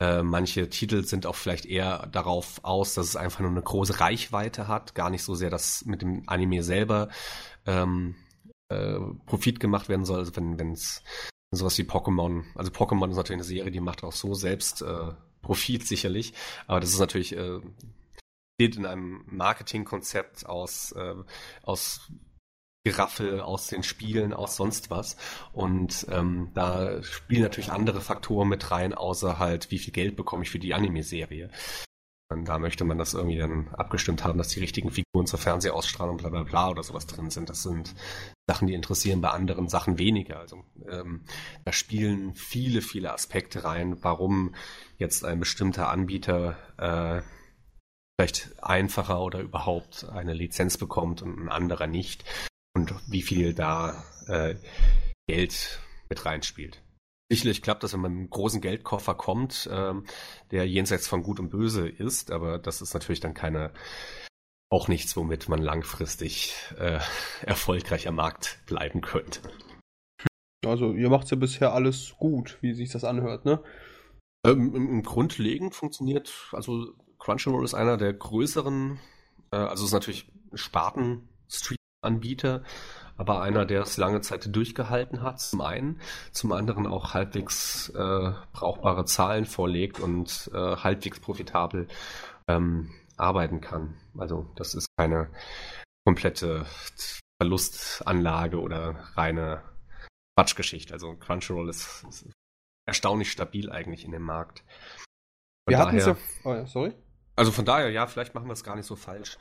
Äh, 0.00 0.22
manche 0.22 0.68
Titel 0.68 1.04
sind 1.04 1.26
auch 1.26 1.34
vielleicht 1.34 1.66
eher 1.66 2.06
darauf 2.06 2.60
aus, 2.62 2.94
dass 2.94 3.06
es 3.06 3.16
einfach 3.16 3.40
nur 3.40 3.50
eine 3.50 3.62
große 3.62 3.98
Reichweite 3.98 4.68
hat, 4.68 4.94
gar 4.94 5.10
nicht 5.10 5.24
so 5.24 5.34
sehr, 5.34 5.50
dass 5.50 5.84
mit 5.86 6.02
dem 6.02 6.22
Anime 6.28 6.62
selber 6.62 7.08
ähm, 7.66 8.14
äh, 8.68 8.98
Profit 9.26 9.60
gemacht 9.60 9.88
werden 9.88 10.04
soll. 10.04 10.18
Also 10.18 10.32
wenn 10.36 10.72
es 10.72 11.02
sowas 11.50 11.78
wie 11.78 11.82
Pokémon, 11.82 12.44
also 12.54 12.70
Pokémon 12.70 13.10
ist 13.10 13.16
natürlich 13.16 13.38
eine 13.38 13.44
Serie, 13.44 13.70
die 13.70 13.80
macht 13.80 14.04
auch 14.04 14.12
so 14.12 14.34
selbst 14.34 14.82
äh, 14.82 15.12
Profit 15.42 15.86
sicherlich, 15.86 16.34
aber 16.66 16.80
das 16.80 16.90
ist 16.90 16.98
natürlich 16.98 17.34
äh, 17.34 17.60
steht 18.60 18.76
in 18.76 18.86
einem 18.86 19.24
Marketingkonzept 19.26 20.46
aus 20.46 20.92
äh, 20.92 21.14
aus 21.62 22.10
Geraffel 22.84 23.40
aus 23.40 23.66
den 23.66 23.82
Spielen, 23.82 24.32
aus 24.32 24.56
sonst 24.56 24.90
was. 24.90 25.16
Und 25.52 26.06
ähm, 26.10 26.50
da 26.54 27.02
spielen 27.02 27.42
natürlich 27.42 27.70
andere 27.70 28.00
Faktoren 28.00 28.48
mit 28.48 28.70
rein, 28.70 28.94
außer 28.94 29.38
halt, 29.38 29.70
wie 29.70 29.78
viel 29.78 29.92
Geld 29.92 30.16
bekomme 30.16 30.44
ich 30.44 30.50
für 30.50 30.58
die 30.58 30.74
Anime-Serie. 30.74 31.50
Und 32.30 32.46
da 32.46 32.58
möchte 32.58 32.84
man 32.84 32.98
das 32.98 33.14
irgendwie 33.14 33.38
dann 33.38 33.68
abgestimmt 33.74 34.22
haben, 34.22 34.36
dass 34.36 34.48
die 34.48 34.60
richtigen 34.60 34.90
Figuren 34.90 35.26
zur 35.26 35.38
Fernsehausstrahlung 35.38 36.18
bla 36.18 36.28
bla 36.28 36.42
bla 36.42 36.68
oder 36.68 36.82
sowas 36.82 37.06
drin 37.06 37.30
sind. 37.30 37.48
Das 37.48 37.62
sind 37.62 37.94
Sachen, 38.46 38.68
die 38.68 38.74
interessieren 38.74 39.22
bei 39.22 39.30
anderen 39.30 39.68
Sachen 39.68 39.98
weniger. 39.98 40.38
Also 40.38 40.62
ähm, 40.90 41.24
da 41.64 41.72
spielen 41.72 42.34
viele, 42.34 42.82
viele 42.82 43.14
Aspekte 43.14 43.64
rein, 43.64 44.02
warum 44.02 44.54
jetzt 44.98 45.24
ein 45.24 45.40
bestimmter 45.40 45.88
Anbieter 45.88 46.56
äh, 46.76 47.22
vielleicht 48.18 48.62
einfacher 48.62 49.22
oder 49.22 49.40
überhaupt 49.40 50.04
eine 50.08 50.34
Lizenz 50.34 50.76
bekommt 50.76 51.22
und 51.22 51.38
ein 51.38 51.48
anderer 51.48 51.86
nicht. 51.86 52.24
Und 52.74 52.94
wie 53.06 53.22
viel 53.22 53.54
da 53.54 54.04
äh, 54.26 54.56
Geld 55.26 55.80
mit 56.10 56.26
reinspielt. 56.26 56.82
Sicherlich 57.30 57.62
klappt 57.62 57.82
das, 57.82 57.92
wenn 57.92 58.00
man 58.00 58.12
mit 58.12 58.20
einem 58.20 58.30
großen 58.30 58.60
Geldkoffer 58.60 59.14
kommt, 59.14 59.68
ähm, 59.72 60.04
der 60.50 60.66
jenseits 60.66 61.08
von 61.08 61.22
Gut 61.22 61.40
und 61.40 61.50
Böse 61.50 61.88
ist, 61.88 62.30
aber 62.30 62.58
das 62.58 62.80
ist 62.80 62.94
natürlich 62.94 63.20
dann 63.20 63.34
keine, 63.34 63.72
auch 64.70 64.88
nichts, 64.88 65.16
womit 65.16 65.48
man 65.48 65.62
langfristig 65.62 66.54
äh, 66.78 67.00
erfolgreicher 67.42 68.12
Markt 68.12 68.60
bleiben 68.66 69.00
könnte. 69.00 69.40
Also 70.66 70.92
ihr 70.92 71.08
macht 71.08 71.30
ja 71.30 71.36
bisher 71.36 71.72
alles 71.72 72.14
gut, 72.18 72.58
wie 72.60 72.74
sich 72.74 72.90
das 72.90 73.04
anhört, 73.04 73.44
ne? 73.44 73.62
Ähm, 74.44 74.74
im, 74.74 74.88
im 74.88 75.02
Grundlegend 75.02 75.74
funktioniert, 75.74 76.48
also 76.52 76.94
Crunchyroll 77.18 77.64
ist 77.64 77.74
einer 77.74 77.96
der 77.96 78.12
größeren, 78.12 78.98
äh, 79.50 79.56
also 79.56 79.84
ist 79.84 79.92
natürlich 79.92 80.30
Sparten-Stream-Anbieter, 80.54 82.62
aber 83.18 83.42
einer, 83.42 83.66
der 83.66 83.82
es 83.82 83.96
lange 83.96 84.20
Zeit 84.20 84.54
durchgehalten 84.54 85.22
hat, 85.22 85.40
zum 85.40 85.60
einen, 85.60 86.00
zum 86.30 86.52
anderen 86.52 86.86
auch 86.86 87.14
halbwegs 87.14 87.90
äh, 87.90 88.32
brauchbare 88.52 89.04
Zahlen 89.04 89.44
vorlegt 89.44 90.00
und 90.00 90.50
äh, 90.54 90.76
halbwegs 90.76 91.20
profitabel 91.20 91.88
ähm, 92.46 92.94
arbeiten 93.16 93.60
kann. 93.60 93.96
Also 94.16 94.50
das 94.54 94.74
ist 94.74 94.86
keine 94.96 95.28
komplette 96.06 96.64
Verlustanlage 97.42 98.60
oder 98.60 98.94
reine 99.14 99.62
Quatschgeschichte. 100.36 100.94
Also 100.94 101.16
Crunchyroll 101.16 101.68
ist, 101.68 102.04
ist 102.08 102.30
erstaunlich 102.86 103.32
stabil 103.32 103.70
eigentlich 103.70 104.04
in 104.04 104.12
dem 104.12 104.22
Markt. 104.22 104.60
Von 105.66 105.72
wir 105.72 105.78
hatten 105.78 105.98
es 105.98 106.06
ja. 106.06 106.16
Oh 106.44 106.54
ja, 106.54 106.66
sorry. 106.66 106.94
Also 107.34 107.50
von 107.50 107.64
daher, 107.64 107.90
ja, 107.90 108.06
vielleicht 108.06 108.34
machen 108.34 108.46
wir 108.46 108.52
es 108.52 108.64
gar 108.64 108.76
nicht 108.76 108.86
so 108.86 108.96
falsch. 108.96 109.38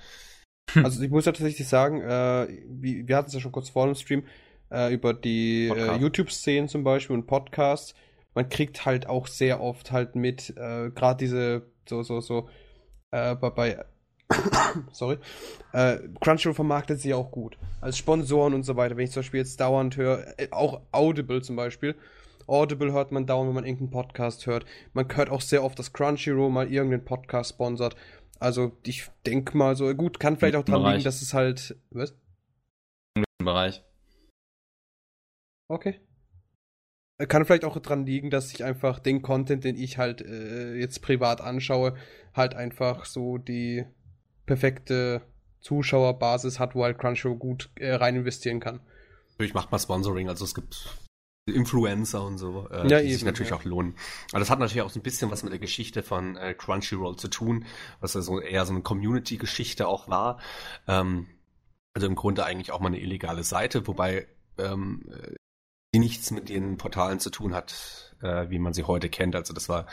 Also 0.75 1.01
ich 1.01 1.09
muss 1.09 1.25
ja 1.25 1.31
tatsächlich 1.31 1.67
sagen, 1.67 2.01
äh, 2.01 2.47
wie, 2.67 3.07
wir 3.07 3.15
hatten 3.15 3.27
es 3.27 3.33
ja 3.33 3.39
schon 3.39 3.51
kurz 3.51 3.69
vor 3.69 3.85
dem 3.85 3.95
Stream, 3.95 4.23
äh, 4.71 4.93
über 4.93 5.13
die 5.13 5.67
äh, 5.67 5.95
YouTube-Szenen 5.95 6.67
zum 6.67 6.83
Beispiel 6.83 7.15
und 7.15 7.25
Podcasts. 7.25 7.93
Man 8.33 8.49
kriegt 8.49 8.85
halt 8.85 9.07
auch 9.07 9.27
sehr 9.27 9.61
oft 9.61 9.91
halt 9.91 10.15
mit, 10.15 10.51
äh, 10.51 10.91
gerade 10.91 11.17
diese, 11.17 11.67
so, 11.87 12.03
so, 12.03 12.21
so, 12.21 12.49
äh, 13.11 13.35
bei, 13.35 13.49
bei 13.49 13.85
sorry, 14.91 15.17
äh, 15.71 15.99
Crunchyroll 16.19 16.53
vermarktet 16.53 16.99
sie 16.99 17.13
auch 17.13 17.31
gut. 17.31 17.57
Als 17.79 17.97
Sponsoren 17.97 18.53
und 18.53 18.63
so 18.63 18.75
weiter. 18.75 18.97
Wenn 18.97 19.05
ich 19.05 19.11
zum 19.11 19.21
Beispiel 19.21 19.39
jetzt 19.39 19.59
dauernd 19.59 19.95
höre, 19.95 20.25
auch 20.51 20.81
Audible 20.91 21.41
zum 21.41 21.55
Beispiel. 21.55 21.95
Audible 22.45 22.93
hört 22.93 23.11
man 23.11 23.25
dauernd, 23.25 23.49
wenn 23.49 23.55
man 23.55 23.65
irgendeinen 23.65 23.91
Podcast 23.91 24.47
hört. 24.47 24.65
Man 24.93 25.07
hört 25.13 25.29
auch 25.29 25.41
sehr 25.41 25.63
oft, 25.63 25.77
dass 25.79 25.93
Crunchyroll 25.93 26.49
mal 26.49 26.71
irgendeinen 26.71 27.03
Podcast 27.05 27.51
sponsert. 27.51 27.95
Also 28.39 28.77
ich 28.85 29.09
denke 29.25 29.57
mal 29.57 29.75
so, 29.75 29.93
gut, 29.95 30.19
kann 30.19 30.37
vielleicht 30.37 30.55
auch 30.55 30.63
dran 30.65 30.81
Bereich. 30.81 30.93
liegen, 30.97 31.03
dass 31.05 31.21
es 31.21 31.33
halt. 31.33 31.77
Was? 31.89 32.15
Im 33.15 33.45
Bereich. 33.45 33.83
Okay. 35.69 35.99
Kann 37.27 37.45
vielleicht 37.45 37.65
auch 37.65 37.77
dran 37.79 38.05
liegen, 38.05 38.29
dass 38.29 38.53
ich 38.53 38.63
einfach 38.63 38.99
den 38.99 39.23
Content, 39.23 39.63
den 39.63 39.75
ich 39.75 39.97
halt 39.97 40.21
äh, 40.21 40.75
jetzt 40.75 41.01
privat 41.01 41.41
anschaue, 41.41 41.95
halt 42.33 42.53
einfach 42.53 43.05
so 43.05 43.39
die 43.39 43.85
perfekte 44.45 45.23
Zuschauerbasis 45.61 46.59
hat, 46.59 46.75
wo 46.75 46.83
halt 46.83 46.99
Crunchyroll 46.99 47.37
gut 47.37 47.71
äh, 47.75 47.93
rein 47.93 48.17
investieren 48.17 48.59
kann. 48.59 48.81
Natürlich 49.31 49.55
macht 49.55 49.71
man 49.71 49.79
Sponsoring, 49.79 50.29
also 50.29 50.45
es 50.45 50.53
gibt 50.53 50.95
Influencer 51.51 52.23
und 52.23 52.37
so, 52.37 52.67
äh, 52.69 52.87
ja, 52.87 52.99
die 52.99 53.05
eben, 53.05 53.13
sich 53.13 53.23
natürlich 53.23 53.51
ja. 53.51 53.57
auch 53.57 53.63
lohnen. 53.63 53.95
Aber 54.31 54.39
das 54.39 54.49
hat 54.49 54.59
natürlich 54.59 54.81
auch 54.81 54.89
so 54.89 54.99
ein 54.99 55.03
bisschen 55.03 55.31
was 55.31 55.43
mit 55.43 55.51
der 55.51 55.59
Geschichte 55.59 56.03
von 56.03 56.35
äh, 56.37 56.53
Crunchyroll 56.53 57.15
zu 57.15 57.27
tun, 57.27 57.65
was 57.99 58.15
also 58.15 58.39
eher 58.39 58.65
so 58.65 58.73
eine 58.73 58.81
Community-Geschichte 58.81 59.87
auch 59.87 60.07
war. 60.07 60.39
Ähm, 60.87 61.27
also 61.93 62.07
im 62.07 62.15
Grunde 62.15 62.45
eigentlich 62.45 62.71
auch 62.71 62.79
mal 62.79 62.87
eine 62.87 62.99
illegale 62.99 63.43
Seite, 63.43 63.87
wobei 63.87 64.27
ähm, 64.57 65.03
die 65.93 65.99
nichts 65.99 66.31
mit 66.31 66.49
den 66.49 66.77
Portalen 66.77 67.19
zu 67.19 67.29
tun 67.29 67.53
hat, 67.53 68.15
äh, 68.21 68.49
wie 68.49 68.59
man 68.59 68.73
sie 68.73 68.83
heute 68.83 69.09
kennt. 69.09 69.35
Also 69.35 69.53
das 69.53 69.69
war 69.69 69.87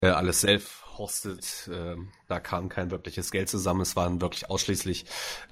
äh, 0.00 0.08
alles 0.08 0.40
self-hosted, 0.40 1.70
äh, 1.72 1.96
da 2.26 2.40
kam 2.40 2.68
kein 2.68 2.90
wirkliches 2.90 3.30
Geld 3.30 3.48
zusammen, 3.48 3.80
es 3.80 3.96
waren 3.96 4.20
wirklich 4.20 4.48
ausschließlich 4.48 5.06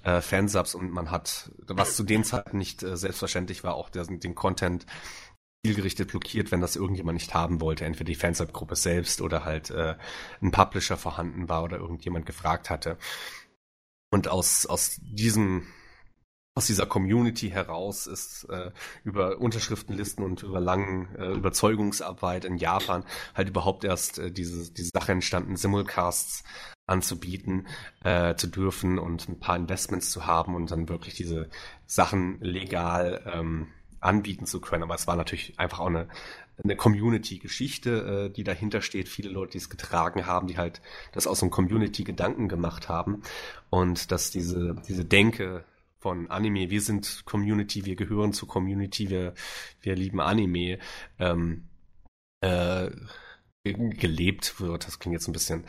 äh, 0.05 0.21
Fansubs 0.21 0.75
und 0.75 0.91
man 0.91 1.11
hat, 1.11 1.51
was 1.67 1.97
zu 1.97 2.03
den 2.03 2.25
Zeiten 2.25 2.59
nicht 2.59 2.83
äh, 2.83 2.97
selbstverständlich 2.97 3.65
war, 3.65 3.75
auch 3.75 3.91
der, 3.91 4.05
den 4.05 4.35
Content 4.35 4.87
zielgerichtet 5.65 6.09
blockiert, 6.09 6.53
wenn 6.53 6.61
das 6.61 6.77
irgendjemand 6.77 7.17
nicht 7.17 7.35
haben 7.35 7.61
wollte, 7.61 7.85
entweder 7.85 8.07
die 8.07 8.15
Fansub-Gruppe 8.15 8.77
selbst 8.77 9.21
oder 9.21 9.45
halt 9.45 9.71
äh, 9.71 9.97
ein 10.41 10.53
Publisher 10.53 10.97
vorhanden 10.97 11.49
war 11.49 11.65
oder 11.65 11.79
irgendjemand 11.79 12.27
gefragt 12.27 12.71
hatte. 12.71 12.97
Und 14.11 14.29
aus, 14.29 14.65
aus 14.67 14.99
diesem 15.03 15.67
aus 16.59 16.67
dieser 16.67 16.87
Community 16.87 17.51
heraus 17.51 18.09
ist 18.09 18.43
äh, 18.51 18.73
über 19.05 19.39
Unterschriftenlisten 19.39 20.25
und 20.25 20.43
über 20.43 20.59
langen 20.59 21.15
äh, 21.15 21.31
Überzeugungsarbeit 21.31 22.45
in 22.45 22.57
Japan 22.57 23.05
halt 23.37 23.49
überhaupt 23.49 23.85
erst 23.85 24.19
äh, 24.19 24.33
diese, 24.33 24.73
diese 24.73 24.91
Sache 24.93 25.13
entstanden, 25.13 25.55
Simulcasts 25.55 26.43
anzubieten, 26.85 27.69
äh, 28.03 28.35
zu 28.35 28.49
dürfen 28.49 28.99
und 28.99 29.29
ein 29.29 29.39
paar 29.39 29.55
Investments 29.55 30.11
zu 30.11 30.27
haben 30.27 30.57
und 30.57 30.73
dann 30.73 30.89
wirklich 30.89 31.15
diese 31.15 31.49
Sachen 31.87 32.41
legal 32.41 33.23
ähm, 33.33 33.69
anbieten 34.01 34.47
zu 34.47 34.61
können. 34.61 34.83
Aber 34.83 34.97
es 34.97 35.07
war 35.07 35.15
natürlich 35.15 35.61
einfach 35.61 35.79
auch 35.79 35.87
eine, 35.87 36.09
eine 36.65 36.75
Community-Geschichte, 36.75 38.31
äh, 38.31 38.35
die 38.35 38.43
dahinter 38.43 38.83
steht. 38.83 39.09
Viele 39.09 39.31
Leute, 39.31 39.53
die 39.53 39.59
es 39.59 39.71
getragen 39.71 40.27
haben, 40.27 40.49
die 40.49 40.59
halt 40.59 40.81
das 41.13 41.29
aus 41.29 41.41
einem 41.41 41.53
Community-Gedanken 41.53 42.49
gemacht 42.49 42.89
haben 42.89 43.23
und 43.71 44.11
dass 44.11 44.33
diese, 44.33 44.75
diese 44.89 45.05
Denke 45.05 45.65
von 45.99 46.31
Anime. 46.31 46.71
Wir 46.71 46.81
sind 46.81 47.23
Community, 47.25 47.85
wir 47.85 47.97
gehören 47.97 48.33
zur 48.33 48.49
Community, 48.49 49.11
wir, 49.11 49.35
wir 49.81 49.97
lieben 49.97 50.21
Anime. 50.21 50.79
Ähm, 51.19 51.69
äh, 52.41 52.91
gelebt 53.65 54.61
wird. 54.61 54.87
Das 54.87 54.99
klingt 54.99 55.15
jetzt 55.15 55.29
ein 55.29 55.33
bisschen 55.33 55.65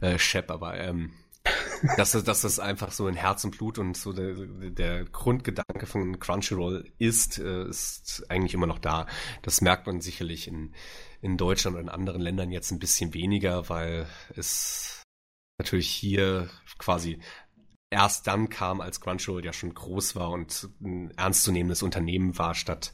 äh, 0.00 0.18
schepp, 0.18 0.50
aber 0.50 0.78
ähm, 0.78 1.12
dass, 1.96 2.12
dass 2.12 2.40
das 2.40 2.58
einfach 2.58 2.92
so 2.92 3.06
in 3.06 3.14
Herz 3.14 3.44
und 3.44 3.58
Blut 3.58 3.78
und 3.78 3.96
so 3.96 4.12
der, 4.12 4.34
der 4.34 5.04
Grundgedanke 5.04 5.86
von 5.86 6.18
Crunchyroll 6.18 6.90
ist, 6.98 7.38
äh, 7.38 7.68
ist 7.68 8.24
eigentlich 8.28 8.54
immer 8.54 8.66
noch 8.66 8.78
da. 8.78 9.06
Das 9.42 9.60
merkt 9.60 9.86
man 9.86 10.00
sicherlich 10.00 10.48
in, 10.48 10.74
in 11.20 11.36
Deutschland 11.36 11.76
und 11.76 11.82
in 11.82 11.88
anderen 11.88 12.22
Ländern 12.22 12.50
jetzt 12.50 12.70
ein 12.70 12.78
bisschen 12.78 13.12
weniger, 13.12 13.68
weil 13.68 14.06
es 14.34 15.02
natürlich 15.58 15.88
hier 15.88 16.48
quasi 16.78 17.20
erst 17.94 18.26
dann 18.26 18.48
kam, 18.48 18.80
als 18.80 19.00
Crunchyroll 19.00 19.44
ja 19.44 19.52
schon 19.52 19.72
groß 19.72 20.16
war 20.16 20.30
und 20.30 20.68
ein 20.82 21.12
ernstzunehmendes 21.16 21.82
Unternehmen 21.82 22.36
war, 22.36 22.54
statt 22.54 22.92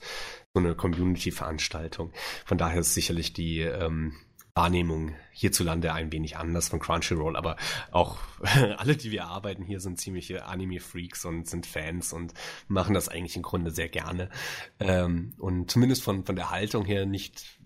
so 0.53 0.61
eine 0.61 0.75
Community-Veranstaltung. 0.75 2.13
Von 2.45 2.59
daher 2.59 2.81
ist 2.81 2.93
sicherlich 2.93 3.33
die 3.33 3.61
ähm, 3.61 4.17
Wahrnehmung 4.55 5.15
hierzulande 5.33 5.95
ein 5.95 6.13
wenig 6.13 6.37
anders 6.37 6.69
von 6.69 6.81
Crunchyroll, 6.81 7.35
aber 7.35 7.57
auch 7.93 8.19
alle, 8.77 8.95
die 8.95 9.11
wir 9.11 9.25
arbeiten 9.25 9.65
hier, 9.65 9.81
sind 9.81 9.99
ziemliche 9.99 10.45
Anime-Freaks 10.45 11.25
und 11.25 11.49
sind 11.49 11.65
Fans 11.65 12.13
und 12.13 12.35
machen 12.69 12.93
das 12.93 13.09
eigentlich 13.09 13.37
im 13.37 13.43
Grunde 13.43 13.71
sehr 13.71 13.89
gerne. 13.89 14.29
Ähm, 14.79 15.33
und 15.39 15.71
zumindest 15.71 16.03
von, 16.03 16.27
von 16.27 16.37
der 16.37 16.51
Haltung 16.51 16.85
her 16.85 17.07
nicht 17.07 17.59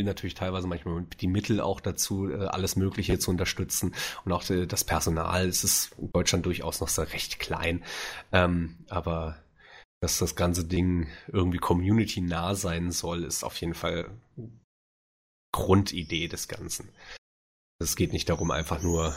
natürlich 0.00 0.34
teilweise 0.34 0.66
manchmal 0.66 1.04
die 1.20 1.26
Mittel 1.26 1.60
auch 1.60 1.80
dazu, 1.80 2.30
äh, 2.30 2.46
alles 2.46 2.76
Mögliche 2.76 3.18
zu 3.18 3.30
unterstützen. 3.30 3.94
Und 4.24 4.32
auch 4.32 4.48
äh, 4.50 4.66
das 4.66 4.84
Personal 4.84 5.48
es 5.48 5.64
ist 5.64 5.92
in 5.98 6.10
Deutschland 6.12 6.46
durchaus 6.46 6.80
noch 6.80 6.88
so 6.88 7.02
recht 7.02 7.38
klein. 7.38 7.84
Ähm, 8.32 8.76
aber 8.88 9.36
dass 10.00 10.18
das 10.18 10.34
ganze 10.34 10.64
Ding 10.64 11.08
irgendwie 11.28 11.58
community-nah 11.58 12.54
sein 12.54 12.90
soll, 12.90 13.24
ist 13.24 13.44
auf 13.44 13.56
jeden 13.56 13.74
Fall 13.74 14.10
Grundidee 15.52 16.28
des 16.28 16.48
Ganzen. 16.48 16.88
Es 17.78 17.94
geht 17.96 18.12
nicht 18.12 18.28
darum, 18.28 18.50
einfach 18.50 18.82
nur 18.82 19.14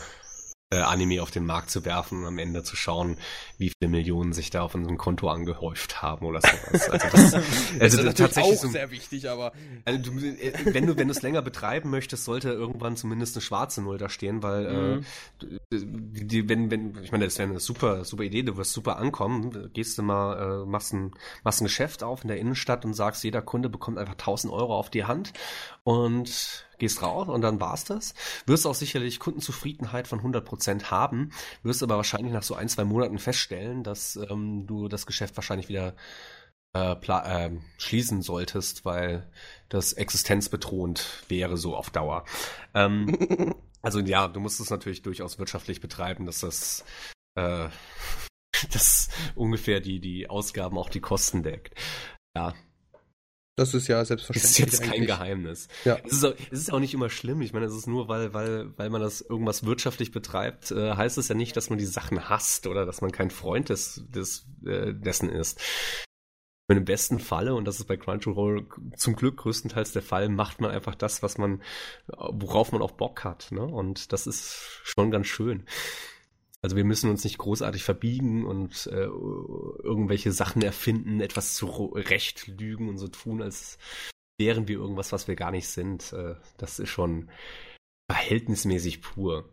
äh, 0.72 0.78
Anime 0.78 1.22
auf 1.22 1.30
den 1.30 1.46
Markt 1.46 1.70
zu 1.70 1.86
werfen 1.86 2.22
und 2.22 2.26
am 2.26 2.40
Ende 2.40 2.64
zu 2.64 2.76
schauen, 2.76 3.18
wie 3.58 3.70
viele 3.70 3.90
Millionen 3.92 4.34
sich 4.34 4.50
da 4.50 4.64
auf 4.64 4.74
unserem 4.74 4.98
Konto 4.98 5.30
angehäuft 5.30 6.02
haben 6.02 6.26
oder 6.26 6.42
sowas. 6.42 6.90
Also 6.90 7.08
das, 7.12 7.34
also 7.80 7.98
das 7.98 8.06
ist 8.06 8.18
tatsächlich 8.18 8.58
auch 8.58 8.62
so, 8.62 8.68
sehr 8.70 8.90
wichtig, 8.90 9.30
aber 9.30 9.54
also 9.86 10.12
du, 10.12 10.26
äh, 10.26 10.54
wenn 10.66 10.88
du 10.88 10.98
wenn 10.98 11.08
du 11.08 11.12
es 11.12 11.22
länger 11.22 11.44
betreiben 11.44 11.92
möchtest, 11.92 12.26
sollte 12.26 12.50
irgendwann 12.50 12.98
zumindest 12.98 13.36
eine 13.36 13.42
schwarze 13.42 13.84
Null 13.84 14.00
da 14.00 14.10
stehen, 14.10 14.42
weil 14.42 14.66
äh, 14.66 14.96
mhm. 14.96 15.60
äh, 15.72 15.80
die, 16.26 16.50
wenn 16.50 16.72
wenn 16.72 16.98
ich 17.04 17.12
meine, 17.12 17.26
das 17.26 17.38
wäre 17.38 17.50
eine 17.50 17.60
super 17.60 18.04
super 18.04 18.24
Idee, 18.24 18.42
du 18.42 18.58
wirst 18.58 18.74
super 18.74 18.98
ankommen, 18.98 19.70
gehst 19.74 20.00
du 20.00 20.02
mal 20.02 20.64
äh, 20.64 20.66
machst 20.66 20.94
ein 20.94 21.12
machst 21.44 21.62
ein 21.62 21.66
Geschäft 21.66 22.04
auf 22.04 22.24
in 22.24 22.28
der 22.28 22.38
Innenstadt 22.38 22.86
und 22.86 22.96
sagst, 22.96 23.24
jeder 23.24 23.44
Kunde 23.44 23.70
bekommt 23.70 24.00
einfach 24.00 24.14
1000 24.14 24.52
Euro 24.52 24.76
auf 24.76 24.90
die 24.90 25.06
Hand 25.06 25.32
und 25.86 26.66
gehst 26.80 27.04
raus 27.04 27.30
und 27.30 27.42
dann 27.42 27.62
war's 27.62 27.86
das. 27.86 28.16
Wirst 28.48 28.66
auch 28.66 28.74
sicherlich 28.74 29.20
Kundenzufriedenheit 29.20 30.08
von 30.08 30.20
100% 30.20 30.86
haben, 30.86 31.32
wirst 31.64 31.84
aber 31.84 31.96
wahrscheinlich 31.96 32.34
nach 32.34 32.44
so 32.44 32.56
ein, 32.56 32.68
zwei 32.68 32.84
Monaten 32.84 33.20
feststellen, 33.20 33.84
dass 33.84 34.16
ähm, 34.16 34.66
du 34.66 34.88
das 34.88 35.06
Geschäft 35.06 35.38
wahrscheinlich 35.38 35.70
wieder 35.70 35.96
äh, 36.74 36.94
äh, 36.94 37.52
schließen 37.78 38.24
solltest, 38.24 38.84
weil 38.84 39.30
das 39.70 39.94
existenzbedrohend 39.94 41.24
wäre 41.30 41.56
so 41.56 41.76
auf 41.76 41.92
Dauer. 41.92 42.26
Ähm, 42.74 43.54
also 43.84 44.00
ja, 44.00 44.28
du 44.28 44.40
musst 44.40 44.60
es 44.60 44.72
natürlich 44.72 45.04
durchaus 45.04 45.38
wirtschaftlich 45.38 45.82
betreiben, 45.82 46.26
dass 46.26 46.40
das 46.40 46.84
äh, 47.36 47.70
dass 48.72 49.10
ungefähr 49.36 49.82
die, 49.82 50.00
die 50.00 50.32
Ausgaben 50.32 50.80
auch 50.80 50.90
die 50.90 51.00
Kosten 51.00 51.44
deckt. 51.44 51.76
Ja, 52.36 52.56
Das 53.58 53.74
ist 53.74 53.88
ja 53.88 54.04
selbstverständlich. 54.04 54.52
Das 54.52 54.52
ist 54.52 54.58
jetzt 54.60 54.82
kein 54.82 54.94
eigentlich. 54.94 55.08
Geheimnis. 55.08 55.68
Ja. 55.86 55.98
Es 56.04 56.14
ist, 56.14 56.26
auch, 56.26 56.34
es 56.52 56.60
ist 56.60 56.74
auch 56.74 56.80
nicht 56.80 56.94
immer 56.94 57.10
schlimm. 57.10 57.42
Ich 57.42 57.54
meine, 57.54 57.66
es 57.66 57.74
ist 57.74 57.88
nur, 57.88 58.10
weil, 58.10 58.34
weil, 58.34 58.78
weil 58.78 58.90
man 58.90 59.02
das 59.02 59.22
irgendwas 59.22 59.66
wirtschaftlich 59.66 60.12
betreibt, 60.12 60.72
äh, 60.72 60.94
heißt 60.94 61.18
es 61.18 61.30
ja 61.30 61.36
nicht, 61.36 61.56
dass 61.56 61.70
man 61.70 61.80
die 61.80 61.86
Sachen 61.86 62.30
hasst 62.30 62.68
oder 62.68 62.86
dass 62.86 63.02
man 63.02 63.12
kein 63.12 63.32
Freund 63.32 63.70
des, 63.70 64.04
des, 64.10 64.46
äh, 64.66 64.94
dessen 64.94 65.30
ist. 65.30 65.62
Und 66.68 66.78
im 66.78 66.86
besten 66.86 67.20
Falle, 67.20 67.54
und 67.54 67.66
das 67.66 67.80
ist 67.80 67.86
bei 67.86 67.96
Crunchyroll 67.96 68.68
zum 68.98 69.16
Glück 69.16 69.38
größtenteils 69.38 69.94
der 69.94 70.02
Fall, 70.02 70.30
macht 70.30 70.60
man 70.60 70.72
einfach 70.72 70.96
das, 70.96 71.22
was 71.22 71.38
man, 71.38 71.62
worauf 72.08 72.72
man 72.72 72.82
auch 72.82 72.92
Bock 72.92 73.24
hat. 73.24 73.52
Ne? 73.52 73.62
Und 73.62 74.12
das 74.12 74.26
ist 74.26 74.82
schon 74.84 75.12
ganz 75.12 75.28
schön. 75.28 75.66
Also 76.66 76.78
wir 76.78 76.84
müssen 76.84 77.12
uns 77.12 77.24
nicht 77.24 77.38
großartig 77.38 77.84
verbiegen 77.84 78.44
und 78.44 78.88
äh, 78.88 79.04
irgendwelche 79.04 80.32
Sachen 80.32 80.64
erfinden, 80.64 81.22
etwas 81.22 81.54
zu 81.54 81.68
recht 81.94 82.48
lügen 82.48 82.90
und 82.90 82.98
so 82.98 83.08
tun, 83.08 83.44
als 83.44 83.78
wären 84.40 84.68
wir 84.68 84.78
irgendwas, 84.78 85.12
was 85.12 85.28
wir 85.28 85.36
gar 85.36 85.52
nicht 85.52 85.68
sind. 85.68 86.12
Äh, 86.14 86.34
das 86.58 86.80
ist 86.80 86.90
schon 86.90 87.30
verhältnismäßig 88.10 89.04
pur. 89.04 89.48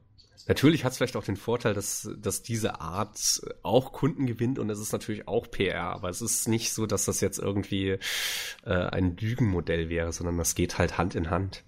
Natürlich 0.48 0.86
hat 0.86 0.92
es 0.92 0.96
vielleicht 0.96 1.16
auch 1.16 1.24
den 1.24 1.36
Vorteil, 1.36 1.74
dass, 1.74 2.08
dass 2.16 2.42
diese 2.42 2.80
Art 2.80 3.42
auch 3.62 3.92
Kunden 3.92 4.24
gewinnt 4.24 4.58
und 4.58 4.70
es 4.70 4.80
ist 4.80 4.92
natürlich 4.92 5.28
auch 5.28 5.50
PR, 5.50 5.82
aber 5.82 6.08
es 6.08 6.22
ist 6.22 6.48
nicht 6.48 6.72
so, 6.72 6.86
dass 6.86 7.04
das 7.04 7.20
jetzt 7.20 7.40
irgendwie 7.40 7.98
äh, 8.64 8.72
ein 8.72 9.18
Lügenmodell 9.18 9.90
wäre, 9.90 10.14
sondern 10.14 10.38
das 10.38 10.54
geht 10.54 10.78
halt 10.78 10.96
Hand 10.96 11.14
in 11.14 11.28
Hand 11.28 11.62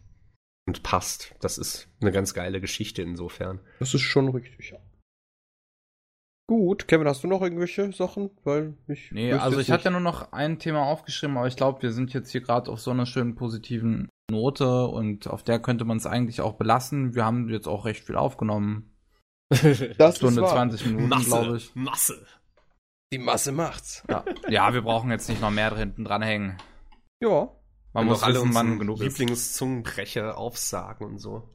und 0.67 0.83
passt. 0.83 1.35
Das 1.41 1.59
ist 1.59 1.87
eine 2.01 2.13
ganz 2.13 2.33
geile 2.33 2.63
Geschichte 2.63 3.03
insofern. 3.03 3.61
Das 3.79 3.93
ist 3.93 4.01
schon 4.01 4.31
richtig, 4.31 4.71
ja. 4.71 4.79
Gut, 6.47 6.89
Kevin, 6.89 7.09
hast 7.09 7.25
du 7.25 7.29
noch 7.29 7.41
irgendwelche 7.41 7.91
Sachen? 7.93 8.31
Weil 8.45 8.77
ich 8.87 9.11
nee, 9.13 9.33
also 9.33 9.59
ich 9.59 9.71
hatte 9.71 9.85
ja 9.85 9.91
nur 9.91 10.01
noch 10.01 10.33
ein 10.33 10.59
Thema 10.59 10.85
aufgeschrieben, 10.85 11.39
aber 11.39 11.47
ich 11.47 11.57
glaube, 11.57 11.81
wir 11.81 11.93
sind 11.93 12.13
jetzt 12.13 12.31
hier 12.31 12.43
gerade 12.43 12.71
auf 12.71 12.81
so 12.81 12.91
einer 12.91 13.07
schönen 13.07 13.35
positiven 13.35 14.11
Note 14.31 14.87
und 14.87 15.27
auf 15.27 15.43
der 15.43 15.59
könnte 15.59 15.87
man 15.87 15.97
es 15.97 16.07
eigentlich 16.07 16.43
auch 16.43 16.55
belassen. 16.55 17.15
Wir 17.15 17.25
haben 17.25 17.49
jetzt 17.49 17.67
auch 17.67 17.87
recht 17.87 18.05
viel 18.05 18.17
aufgenommen. 18.17 18.91
Das 19.99 20.17
Stunde 20.17 20.45
20 20.45 20.87
Minuten, 20.87 21.23
glaube 21.23 21.57
ich. 21.57 21.75
Masse. 21.75 22.27
Die 23.13 23.19
Masse 23.19 23.53
macht's. 23.53 24.03
Ja. 24.09 24.25
ja, 24.49 24.75
wir 24.75 24.83
brauchen 24.83 25.11
jetzt 25.11 25.29
nicht 25.29 25.41
noch 25.41 25.51
mehr 25.51 25.75
hinten 25.77 26.05
dranhängen. 26.05 26.59
Ja. 27.23 27.49
Man 27.93 28.07
muss 28.07 28.23
alle 28.23 28.41
wissen, 28.41 28.55
wann 28.55 28.79
genug 28.79 28.99
Lieblingszungenbrecher 28.99 30.37
aufsagen 30.37 31.07
und 31.07 31.19
so. 31.19 31.49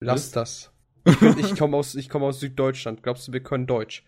Lass 0.00 0.30
das. 0.30 0.72
Ich, 1.04 1.22
ich 1.22 1.58
komme 1.58 1.76
aus, 1.76 1.96
komm 2.08 2.22
aus 2.22 2.40
Süddeutschland. 2.40 3.02
Glaubst 3.02 3.28
du, 3.28 3.32
wir 3.32 3.42
können 3.42 3.66
Deutsch? 3.66 4.04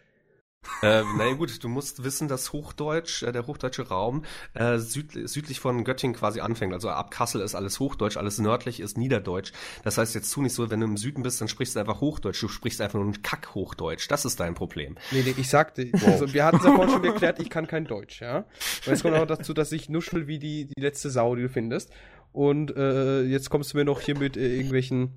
äh, 0.83 1.03
naja 1.17 1.35
gut, 1.35 1.62
du 1.65 1.69
musst 1.69 2.05
wissen, 2.05 2.29
dass 2.29 2.53
Hochdeutsch, 2.53 3.23
äh, 3.23 3.33
der 3.33 3.47
hochdeutsche 3.47 3.89
Raum, 3.89 4.25
äh, 4.55 4.79
süd, 4.79 5.12
südlich 5.29 5.59
von 5.59 5.85
Göttingen 5.85 6.15
quasi 6.15 6.41
anfängt. 6.41 6.75
Also 6.75 6.91
ab 6.91 7.11
Kassel 7.11 7.41
ist 7.41 7.55
alles 7.55 7.81
Hochdeutsch, 7.81 8.17
alles 8.17 8.39
nördlich 8.39 8.81
ist 8.81 8.99
Niederdeutsch. 8.99 9.53
Das 9.85 9.97
heißt 9.97 10.15
jetzt 10.15 10.33
tu 10.33 10.43
nicht 10.43 10.55
so, 10.55 10.71
wenn 10.71 10.81
du 10.81 10.87
im 10.87 10.97
Süden 10.97 11.23
bist, 11.23 11.41
dann 11.41 11.49
sprichst 11.49 11.77
du 11.77 11.81
einfach 11.81 12.01
Hochdeutsch. 12.01 12.43
Du 12.43 12.49
sprichst 12.49 12.81
einfach 12.81 12.99
nur 12.99 13.09
ein 13.09 13.23
Kack-Hochdeutsch. 13.23 14.09
Das 14.11 14.25
ist 14.25 14.39
dein 14.39 14.55
Problem. 14.55 14.97
Nee, 15.11 15.23
nee, 15.25 15.35
ich 15.37 15.49
sagte, 15.49 15.89
wow. 15.93 16.09
also 16.09 16.33
wir 16.33 16.45
hatten 16.45 16.59
es 16.59 16.65
ja 16.65 16.75
vorhin 16.75 16.93
schon 16.93 17.03
geklärt, 17.15 17.41
ich 17.41 17.51
kann 17.51 17.67
kein 17.67 17.87
Deutsch, 17.87 18.21
ja. 18.21 18.45
Und 18.87 18.93
es 18.93 19.03
kommt 19.03 19.17
auch 19.17 19.27
dazu, 19.27 19.55
dass 19.55 19.73
ich 19.73 19.89
nuschel 19.89 20.27
wie 20.27 20.39
die, 20.39 20.67
die 20.67 20.81
letzte 20.81 21.11
Sau, 21.11 21.35
die 21.37 21.43
du 21.43 21.49
findest. 21.49 21.91
Und 22.33 22.77
äh, 22.77 23.23
jetzt 23.23 23.51
kommst 23.51 23.73
du 23.73 23.79
mir 23.79 23.85
noch 23.85 24.01
hier 24.01 24.17
mit 24.17 24.37
äh, 24.37 24.55
irgendwelchen 24.55 25.15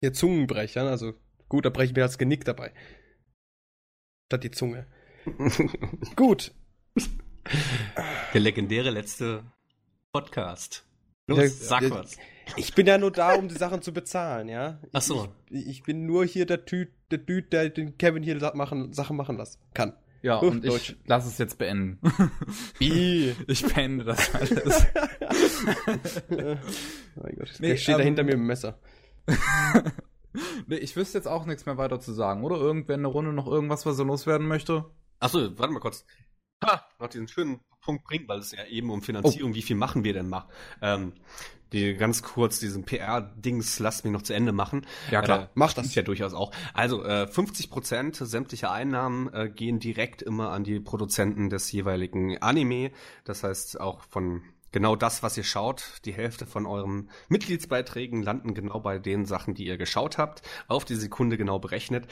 hier 0.00 0.12
Zungenbrechern, 0.12 0.86
also 0.86 1.14
gut, 1.48 1.64
da 1.64 1.70
breche 1.70 1.90
ich 1.90 1.96
mir 1.96 2.02
das 2.02 2.18
Genick 2.18 2.44
dabei 2.44 2.72
statt 4.28 4.44
die 4.44 4.50
Zunge. 4.50 4.86
Gut. 6.16 6.52
Der 8.34 8.40
legendäre 8.40 8.90
letzte 8.90 9.42
Podcast. 10.12 10.84
Los, 11.26 11.38
ja, 11.38 11.48
sag 11.48 11.82
ja, 11.82 11.90
was. 11.90 12.18
Ich 12.56 12.74
bin 12.74 12.86
ja 12.86 12.98
nur 12.98 13.10
da, 13.10 13.34
um 13.34 13.48
die 13.48 13.54
Sachen 13.54 13.80
zu 13.80 13.92
bezahlen, 13.92 14.48
ja. 14.48 14.80
Ach 14.92 15.00
so. 15.00 15.28
Ich, 15.48 15.66
ich 15.66 15.82
bin 15.82 16.04
nur 16.04 16.26
hier 16.26 16.44
der 16.44 16.66
Typ, 16.66 16.90
der 17.10 17.24
Typ, 17.24 17.50
der 17.50 17.70
den 17.70 17.96
Kevin 17.96 18.22
hier 18.22 18.36
machen, 18.54 18.92
Sachen 18.92 19.16
machen 19.16 19.38
lassen 19.38 19.60
kann. 19.72 19.94
Ja, 20.20 20.38
Uff, 20.40 20.50
und 20.50 20.66
Deutsch. 20.66 20.90
ich 20.90 20.96
lass 21.06 21.26
es 21.26 21.38
jetzt 21.38 21.56
beenden. 21.56 21.98
Wie? 22.78 23.34
Ich 23.46 23.64
beende 23.64 24.04
das 24.04 24.34
alles. 24.34 24.86
oh 26.28 27.20
mein 27.22 27.36
Gott, 27.36 27.54
nee, 27.60 27.68
der 27.68 27.76
steht 27.76 27.94
ähm, 27.94 27.98
da 27.98 28.04
hinter 28.04 28.22
mir 28.24 28.32
mit 28.32 28.40
dem 28.40 28.46
Messer. 28.46 28.78
nee, 30.66 30.76
ich 30.76 30.96
wüsste 30.96 31.18
jetzt 31.18 31.28
auch 31.28 31.46
nichts 31.46 31.66
mehr 31.66 31.78
weiter 31.78 32.00
zu 32.00 32.12
sagen, 32.12 32.44
oder? 32.44 32.56
Irgendwer 32.56 32.94
in 32.94 33.02
der 33.02 33.12
Runde 33.12 33.32
noch 33.32 33.46
irgendwas, 33.46 33.86
was 33.86 33.98
er 33.98 34.04
loswerden 34.04 34.46
möchte? 34.46 34.84
Achso, 35.20 35.58
warte 35.58 35.72
mal 35.72 35.80
kurz. 35.80 36.04
Ha, 36.64 36.84
noch 36.98 37.08
diesen 37.08 37.28
schönen 37.28 37.60
Punkt 37.80 38.04
bringen, 38.04 38.26
weil 38.28 38.40
es 38.40 38.52
ja 38.52 38.64
eben 38.66 38.90
um 38.90 39.02
Finanzierung, 39.02 39.52
oh. 39.52 39.54
wie 39.54 39.62
viel 39.62 39.76
machen 39.76 40.04
wir 40.04 40.12
denn 40.12 40.28
mal? 40.28 40.48
Ähm, 40.82 41.12
die 41.72 41.94
ganz 41.94 42.22
kurz 42.22 42.58
diesen 42.60 42.84
PR-Dings 42.84 43.78
lasst 43.78 44.04
mich 44.04 44.12
noch 44.12 44.22
zu 44.22 44.32
Ende 44.32 44.52
machen. 44.52 44.86
Ja 45.10 45.20
klar, 45.20 45.44
äh, 45.44 45.48
mach 45.54 45.74
das. 45.74 45.86
Ist 45.86 45.94
ja 45.94 46.02
durchaus 46.02 46.32
auch. 46.32 46.52
Also 46.72 47.04
äh, 47.04 47.26
50 47.26 47.70
Prozent 47.70 48.16
sämtlicher 48.16 48.72
Einnahmen 48.72 49.32
äh, 49.32 49.50
gehen 49.50 49.78
direkt 49.78 50.22
immer 50.22 50.50
an 50.50 50.64
die 50.64 50.80
Produzenten 50.80 51.50
des 51.50 51.70
jeweiligen 51.70 52.38
Anime. 52.38 52.90
Das 53.24 53.44
heißt 53.44 53.80
auch 53.80 54.02
von 54.02 54.42
genau 54.72 54.96
das, 54.96 55.22
was 55.22 55.36
ihr 55.36 55.44
schaut. 55.44 56.00
Die 56.04 56.12
Hälfte 56.12 56.46
von 56.46 56.66
euren 56.66 57.10
Mitgliedsbeiträgen 57.28 58.22
landen 58.22 58.54
genau 58.54 58.80
bei 58.80 58.98
den 58.98 59.26
Sachen, 59.26 59.54
die 59.54 59.66
ihr 59.66 59.78
geschaut 59.78 60.18
habt, 60.18 60.42
auf 60.66 60.84
die 60.84 60.96
Sekunde 60.96 61.36
genau 61.36 61.58
berechnet. 61.58 62.06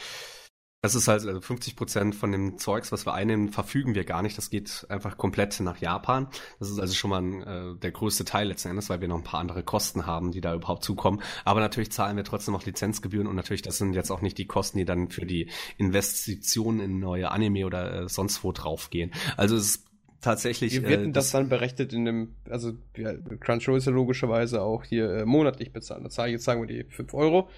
Das 0.87 0.95
ist 0.95 1.09
halt 1.09 1.27
also 1.27 1.41
50 1.41 1.74
Prozent 1.74 2.15
von 2.15 2.31
dem 2.31 2.59
Zeugs, 2.59 2.93
was 2.93 3.07
wir 3.07 3.15
einnehmen, 3.15 3.49
verfügen 3.49 3.97
wir 3.97 4.05
gar 4.05 4.23
nicht. 4.23 4.39
Das 4.39 4.51
geht 4.51 4.87
einfach 4.89 5.16
komplett 5.16 5.59
nach 5.59 5.78
Japan. 5.78 6.28
Das 6.61 6.70
ist 6.70 6.78
also 6.78 6.95
schon 6.95 7.11
mal 7.11 7.74
äh, 7.74 7.78
der 7.81 7.91
größte 7.91 8.24
Teil 8.24 8.47
letzten 8.47 8.69
Endes, 8.69 8.89
weil 8.89 9.01
wir 9.01 9.09
noch 9.09 9.16
ein 9.16 9.24
paar 9.24 9.41
andere 9.41 9.65
Kosten 9.65 10.07
haben, 10.07 10.31
die 10.31 10.41
da 10.41 10.55
überhaupt 10.55 10.85
zukommen. 10.85 11.23
Aber 11.45 11.59
natürlich 11.59 11.91
zahlen 11.91 12.16
wir 12.16 12.23
trotzdem 12.23 12.53
noch 12.53 12.65
Lizenzgebühren 12.65 13.27
und 13.27 13.35
natürlich, 13.35 13.62
das 13.62 13.78
sind 13.78 13.95
jetzt 13.95 14.12
auch 14.12 14.20
nicht 14.20 14.39
die 14.39 14.47
Kosten, 14.47 14.78
die 14.78 14.85
dann 14.85 15.11
für 15.11 15.27
die 15.27 15.51
Investitionen 15.77 16.78
in 16.78 17.01
neue 17.01 17.33
Anime 17.33 17.66
oder 17.66 18.03
äh, 18.03 18.09
sonst 18.09 18.45
wo 18.45 18.53
draufgehen. 18.53 19.12
Also 19.37 19.57
es 19.57 19.66
ist 19.66 19.85
tatsächlich. 20.20 20.74
Wie 20.74 20.82
wird 20.82 21.01
äh, 21.01 21.10
das, 21.10 21.26
das, 21.26 21.30
dann 21.32 21.48
berechnet 21.48 21.93
in 21.93 22.05
dem, 22.05 22.34
also 22.48 22.72
ja, 22.97 23.12
Crunchyroll 23.40 23.78
ist 23.78 23.86
ja 23.86 23.93
logischerweise 23.93 24.62
auch 24.62 24.84
hier 24.84 25.10
äh, 25.10 25.24
monatlich 25.24 25.72
bezahlt. 25.72 26.05
Da 26.05 26.10
zahle 26.10 26.28
ich 26.28 26.34
jetzt 26.34 26.44
sagen 26.44 26.60
wir 26.60 26.66
die 26.66 26.84
5 26.90 27.14
Euro. 27.14 27.48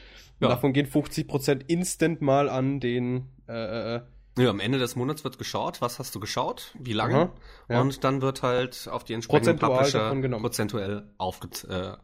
Ja. 0.41 0.49
Davon 0.49 0.73
gehen 0.73 0.87
50% 0.87 1.63
instant 1.67 2.23
mal 2.23 2.49
an 2.49 2.81
den 2.81 3.27
äh, 3.49 3.97
äh, 3.97 4.01
ja, 4.39 4.51
am 4.51 4.61
Ende 4.61 4.79
des 4.79 4.95
Monats 4.95 5.25
wird 5.25 5.37
geschaut, 5.37 5.81
was 5.81 5.99
hast 5.99 6.15
du 6.15 6.21
geschaut, 6.21 6.73
wie 6.79 6.93
lange, 6.93 7.31
ja. 7.69 7.81
und 7.81 8.05
dann 8.05 8.23
wird 8.23 8.45
halt 8.45 8.89
auf 8.89 9.03
die 9.03 9.15
entsprechenden 9.15 9.59
Publisher 9.59 10.15
prozentuell 10.15 11.09
aufget, 11.19 11.67
äh, 11.69 11.95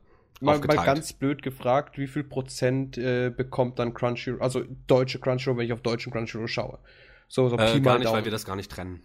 mal, 0.40 0.58
mal 0.58 0.58
ganz 0.58 1.12
blöd 1.12 1.42
gefragt, 1.42 1.96
wie 1.96 2.08
viel 2.08 2.24
Prozent 2.24 2.98
äh, 2.98 3.30
bekommt 3.30 3.78
dann 3.78 3.94
Crunchyroll, 3.94 4.42
also 4.42 4.64
deutsche 4.88 5.20
Crunchyroll, 5.20 5.58
wenn 5.58 5.66
ich 5.66 5.72
auf 5.72 5.82
deutschen 5.82 6.12
Crunchyroll 6.12 6.48
schaue? 6.48 6.80
So, 7.28 7.48
so 7.48 7.56
äh, 7.56 7.80
gar 7.80 7.98
nicht, 7.98 8.10
weil 8.10 8.24
wir 8.24 8.32
das 8.32 8.44
gar 8.44 8.56
nicht 8.56 8.70
trennen. 8.70 9.00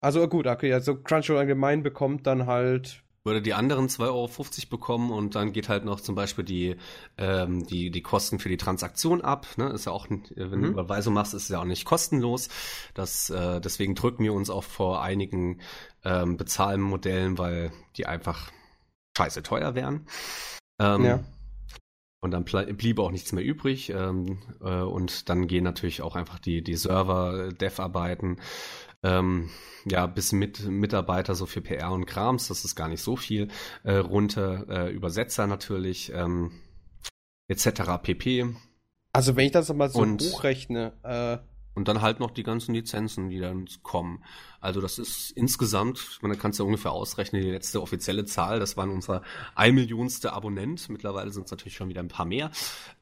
Also 0.00 0.26
gut, 0.28 0.46
okay, 0.46 0.72
also 0.72 0.96
Crunchyroll 0.96 1.40
allgemein 1.40 1.82
bekommt 1.82 2.26
dann 2.26 2.46
halt. 2.46 3.02
Würde 3.22 3.42
die 3.42 3.52
anderen 3.52 3.88
2,50 3.88 4.00
Euro 4.06 4.30
bekommen 4.70 5.10
und 5.10 5.34
dann 5.34 5.52
geht 5.52 5.68
halt 5.68 5.84
noch 5.84 6.00
zum 6.00 6.14
Beispiel 6.14 6.42
die, 6.42 6.76
ähm, 7.18 7.66
die, 7.66 7.90
die 7.90 8.00
Kosten 8.00 8.38
für 8.38 8.48
die 8.48 8.56
Transaktion 8.56 9.20
ab. 9.20 9.46
Ne? 9.58 9.68
Ist 9.68 9.84
ja 9.84 9.92
auch, 9.92 10.08
wenn 10.08 10.22
mhm. 10.34 10.62
du 10.62 10.68
Überweisung 10.68 11.12
machst, 11.12 11.34
ist 11.34 11.42
es 11.42 11.48
ja 11.50 11.60
auch 11.60 11.66
nicht 11.66 11.84
kostenlos. 11.84 12.48
Das, 12.94 13.28
äh, 13.28 13.60
deswegen 13.60 13.94
drücken 13.94 14.24
wir 14.24 14.32
uns 14.32 14.48
auch 14.48 14.64
vor 14.64 15.02
einigen 15.02 15.60
ähm, 16.02 16.38
Bezahlmodellen, 16.38 17.36
weil 17.36 17.72
die 17.96 18.06
einfach 18.06 18.50
scheiße 19.18 19.42
teuer 19.42 19.74
wären. 19.74 20.06
Ähm, 20.78 21.04
ja. 21.04 21.20
Und 22.22 22.32
dann 22.32 22.44
bliebe 22.44 23.02
auch 23.02 23.10
nichts 23.10 23.32
mehr 23.32 23.44
übrig. 23.44 23.90
Ähm, 23.90 24.38
äh, 24.62 24.80
und 24.80 25.28
dann 25.28 25.46
gehen 25.46 25.64
natürlich 25.64 26.00
auch 26.00 26.16
einfach 26.16 26.38
die, 26.38 26.62
die 26.62 26.76
Server-Dev-Arbeiten 26.76 28.38
ähm, 29.02 29.50
ja, 29.86 30.06
bis 30.06 30.32
mit 30.32 30.66
Mitarbeiter 30.66 31.34
so 31.34 31.46
für 31.46 31.60
PR 31.60 31.92
und 31.92 32.06
Krams, 32.06 32.48
das 32.48 32.64
ist 32.64 32.76
gar 32.76 32.88
nicht 32.88 33.02
so 33.02 33.16
viel, 33.16 33.48
äh, 33.82 33.96
runter, 33.96 34.66
äh, 34.68 34.90
Übersetzer 34.92 35.46
natürlich, 35.46 36.12
ähm, 36.14 36.52
etc. 37.48 37.98
pp. 38.02 38.54
Also 39.12 39.36
wenn 39.36 39.46
ich 39.46 39.52
das 39.52 39.72
mal 39.72 39.90
so 39.90 40.00
und, 40.00 40.22
hochrechne, 40.22 40.92
äh, 41.02 41.38
und 41.74 41.88
dann 41.88 42.00
halt 42.02 42.20
noch 42.20 42.30
die 42.30 42.42
ganzen 42.42 42.74
Lizenzen, 42.74 43.30
die 43.30 43.38
dann 43.38 43.66
kommen. 43.82 44.24
Also 44.60 44.80
das 44.80 44.98
ist 44.98 45.30
insgesamt, 45.30 46.18
da 46.20 46.34
kannst 46.34 46.58
du 46.58 46.64
ja 46.64 46.66
ungefähr 46.66 46.92
ausrechnen, 46.92 47.42
die 47.42 47.50
letzte 47.50 47.80
offizielle 47.80 48.24
Zahl, 48.24 48.60
das 48.60 48.76
waren 48.76 48.90
unser 48.90 49.22
ein 49.54 49.74
Millionste 49.74 50.32
Abonnent. 50.32 50.88
Mittlerweile 50.88 51.30
sind 51.30 51.44
es 51.44 51.50
natürlich 51.50 51.76
schon 51.76 51.88
wieder 51.88 52.02
ein 52.02 52.08
paar 52.08 52.26
mehr. 52.26 52.50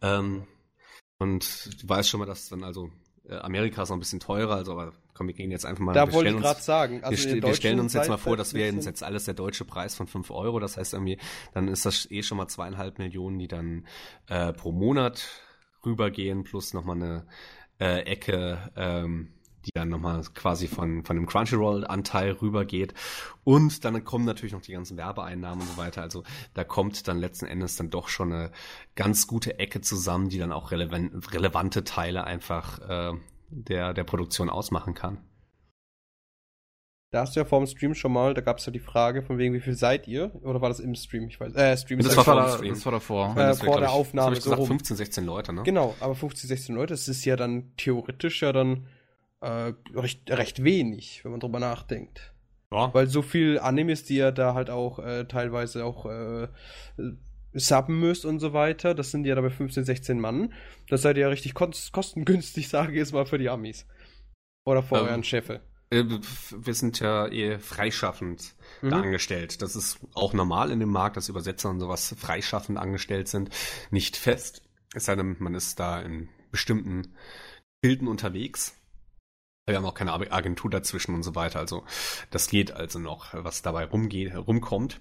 Ähm, 0.02 0.46
und 1.18 1.82
du 1.82 1.88
weißt 1.88 2.08
schon 2.08 2.20
mal, 2.20 2.26
dass 2.26 2.48
dann 2.48 2.62
also 2.62 2.90
Amerika 3.30 3.82
ist 3.82 3.88
noch 3.90 3.96
ein 3.96 4.00
bisschen 4.00 4.20
teurer, 4.20 4.56
also 4.56 4.72
aber 4.72 4.92
komm, 5.14 5.26
wir 5.26 5.34
gehen 5.34 5.50
jetzt 5.50 5.66
einfach 5.66 5.84
mal. 5.84 5.92
Da 5.92 6.12
wollte 6.12 6.30
ich 6.30 6.36
gerade 6.36 6.60
sagen. 6.60 7.02
Also 7.02 7.28
wir, 7.28 7.42
wir 7.42 7.54
stellen 7.54 7.80
uns 7.80 7.92
jetzt 7.92 8.08
mal 8.08 8.16
vor, 8.16 8.36
das 8.36 8.54
wäre 8.54 8.74
jetzt 8.74 9.02
alles 9.02 9.24
der 9.24 9.34
deutsche 9.34 9.64
Preis 9.64 9.94
von 9.94 10.06
5 10.06 10.30
Euro. 10.30 10.60
Das 10.60 10.76
heißt 10.76 10.94
irgendwie, 10.94 11.18
dann 11.52 11.68
ist 11.68 11.84
das 11.86 12.10
eh 12.10 12.22
schon 12.22 12.38
mal 12.38 12.48
zweieinhalb 12.48 12.98
Millionen, 12.98 13.38
die 13.38 13.48
dann 13.48 13.86
äh, 14.28 14.52
pro 14.52 14.72
Monat 14.72 15.26
rübergehen, 15.84 16.44
plus 16.44 16.72
nochmal 16.74 16.96
eine 16.96 17.26
äh, 17.80 18.00
Ecke 18.02 18.70
ähm, 18.76 19.34
die 19.64 19.70
dann 19.74 19.88
nochmal 19.88 20.22
quasi 20.34 20.68
von, 20.68 21.04
von 21.04 21.16
dem 21.16 21.26
Crunchyroll-Anteil 21.26 22.32
rübergeht. 22.32 22.94
Und 23.44 23.84
dann 23.84 24.04
kommen 24.04 24.24
natürlich 24.24 24.52
noch 24.52 24.62
die 24.62 24.72
ganzen 24.72 24.96
Werbeeinnahmen 24.96 25.62
und 25.62 25.68
so 25.68 25.76
weiter. 25.76 26.02
Also 26.02 26.22
da 26.54 26.64
kommt 26.64 27.08
dann 27.08 27.18
letzten 27.18 27.46
Endes 27.46 27.76
dann 27.76 27.90
doch 27.90 28.08
schon 28.08 28.32
eine 28.32 28.50
ganz 28.94 29.26
gute 29.26 29.58
Ecke 29.58 29.80
zusammen, 29.80 30.28
die 30.28 30.38
dann 30.38 30.52
auch 30.52 30.70
relevant, 30.70 31.32
relevante 31.32 31.84
Teile 31.84 32.24
einfach 32.24 32.78
äh, 32.88 33.12
der, 33.50 33.94
der 33.94 34.04
Produktion 34.04 34.50
ausmachen 34.50 34.94
kann. 34.94 35.18
Da 37.10 37.20
hast 37.20 37.34
du 37.34 37.40
ja 37.40 37.46
vor 37.46 37.58
dem 37.60 37.66
Stream 37.66 37.94
schon 37.94 38.12
mal, 38.12 38.34
da 38.34 38.42
gab 38.42 38.58
es 38.58 38.66
ja 38.66 38.72
die 38.72 38.78
Frage 38.78 39.22
von 39.22 39.38
wegen, 39.38 39.54
wie 39.54 39.60
viel 39.60 39.72
seid 39.72 40.06
ihr? 40.06 40.30
Oder 40.42 40.60
war 40.60 40.68
das 40.68 40.78
im 40.78 40.94
Stream? 40.94 41.28
Ich 41.28 41.40
weiß. 41.40 41.54
Äh, 41.54 41.74
Stream 41.78 42.00
das, 42.00 42.08
ist 42.08 42.16
war 42.18 42.24
vor 42.24 42.34
da, 42.34 42.50
Stream. 42.50 42.74
das 42.74 42.84
war 42.84 42.92
davor. 42.92 43.34
Äh, 43.34 43.54
vor 43.54 43.78
der 43.78 43.88
ich, 43.88 43.94
Aufnahme. 43.94 44.30
Das 44.30 44.40
ich 44.40 44.44
gesagt, 44.44 44.60
so 44.60 44.66
15, 44.66 44.96
16 44.96 45.24
Leute, 45.24 45.54
ne? 45.54 45.62
Genau, 45.62 45.94
aber 46.00 46.14
15, 46.14 46.48
16 46.48 46.74
Leute, 46.74 46.92
das 46.92 47.08
ist 47.08 47.24
ja 47.24 47.36
dann 47.36 47.72
theoretisch 47.78 48.42
ja 48.42 48.52
dann 48.52 48.86
äh, 49.40 49.72
recht, 49.94 50.30
recht 50.30 50.64
wenig, 50.64 51.24
wenn 51.24 51.32
man 51.32 51.40
drüber 51.40 51.60
nachdenkt. 51.60 52.32
Ja. 52.72 52.92
Weil 52.92 53.06
so 53.06 53.22
viel 53.22 53.58
Animes, 53.58 54.04
die 54.04 54.16
ihr 54.16 54.32
da 54.32 54.54
halt 54.54 54.70
auch 54.70 54.98
äh, 54.98 55.24
teilweise 55.24 55.84
auch 55.84 56.06
äh, 56.06 56.48
subben 57.54 57.98
müsst 57.98 58.24
und 58.24 58.40
so 58.40 58.52
weiter, 58.52 58.94
das 58.94 59.10
sind 59.10 59.24
ja 59.24 59.34
dabei 59.34 59.50
15, 59.50 59.84
16 59.84 60.20
Mann. 60.20 60.52
Das 60.88 61.02
seid 61.02 61.16
ihr 61.16 61.22
ja 61.22 61.28
richtig 61.28 61.54
kostengünstig, 61.54 62.68
sage 62.68 62.92
ich 62.92 62.98
jetzt 62.98 63.12
mal, 63.12 63.26
für 63.26 63.38
die 63.38 63.48
Amis. 63.48 63.86
Oder 64.66 64.82
für 64.82 64.96
ähm, 64.96 65.06
euren 65.06 65.24
Chefe. 65.24 65.62
Äh, 65.90 66.04
wir 66.04 66.74
sind 66.74 67.00
ja 67.00 67.26
eh 67.28 67.58
freischaffend 67.58 68.54
mhm. 68.82 68.90
da 68.90 69.00
angestellt. 69.00 69.62
Das 69.62 69.76
ist 69.76 70.00
auch 70.14 70.34
normal 70.34 70.70
in 70.70 70.80
dem 70.80 70.90
Markt, 70.90 71.16
dass 71.16 71.28
Übersetzer 71.28 71.70
und 71.70 71.80
sowas 71.80 72.14
freischaffend 72.18 72.78
angestellt 72.78 73.28
sind, 73.28 73.50
nicht 73.90 74.16
fest. 74.16 74.62
Es 74.94 75.06
sei 75.06 75.16
denn, 75.16 75.36
man 75.38 75.54
ist 75.54 75.80
da 75.80 76.00
in 76.00 76.28
bestimmten 76.50 77.14
Bilden 77.80 78.08
unterwegs. 78.08 78.77
Wir 79.68 79.76
haben 79.76 79.84
auch 79.84 79.94
keine 79.94 80.12
Agentur 80.12 80.70
dazwischen 80.70 81.14
und 81.14 81.22
so 81.22 81.34
weiter. 81.34 81.58
Also 81.58 81.84
das 82.30 82.48
geht 82.48 82.72
also 82.72 82.98
noch, 82.98 83.34
was 83.34 83.62
dabei 83.62 83.84
rumgeht, 83.84 84.34
rumkommt. 84.34 85.00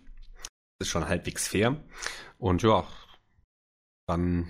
Das 0.80 0.88
ist 0.88 0.90
schon 0.90 1.08
halbwegs 1.08 1.48
fair. 1.48 1.84
Und 2.38 2.62
ja, 2.64 2.86
dann 4.08 4.48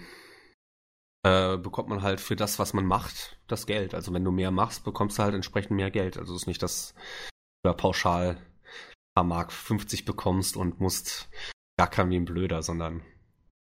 äh, 1.24 1.58
bekommt 1.58 1.90
man 1.90 2.02
halt 2.02 2.22
für 2.22 2.36
das, 2.36 2.60
was 2.60 2.74
man 2.74 2.86
macht, 2.86 3.40
das 3.48 3.66
Geld. 3.66 3.94
Also 3.94 4.14
wenn 4.14 4.24
du 4.24 4.32
mehr 4.32 4.52
machst, 4.52 4.84
bekommst 4.84 5.18
du 5.18 5.24
halt 5.24 5.36
entsprechend 5.36 5.72
mehr 5.72 5.92
Geld. 5.92 6.18
Also 6.18 6.36
es 6.36 6.42
ist 6.42 6.48
nicht, 6.48 6.62
dass 6.62 6.94
du 7.64 7.70
da 7.70 7.74
pauschal 7.74 8.38
paar 9.18 9.24
Mark 9.24 9.52
50 9.52 10.06
bekommst 10.06 10.56
und 10.56 10.80
musst 10.80 11.28
rackern 11.80 12.12
wie 12.12 12.18
ein 12.18 12.26
Blöder, 12.26 12.62
sondern 12.62 13.02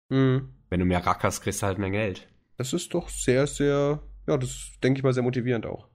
mhm. 0.08 0.52
wenn 0.68 0.80
du 0.80 0.86
mehr 0.86 1.06
rackerst, 1.06 1.42
kriegst 1.42 1.62
du 1.62 1.66
halt 1.66 1.78
mehr 1.78 1.92
Geld. 1.92 2.28
Das 2.56 2.72
ist 2.72 2.92
doch 2.92 3.08
sehr, 3.08 3.46
sehr, 3.46 4.02
ja, 4.26 4.36
das 4.36 4.72
denke 4.82 4.98
ich 4.98 5.04
mal 5.04 5.12
sehr 5.12 5.22
motivierend 5.22 5.64
auch. 5.64 5.88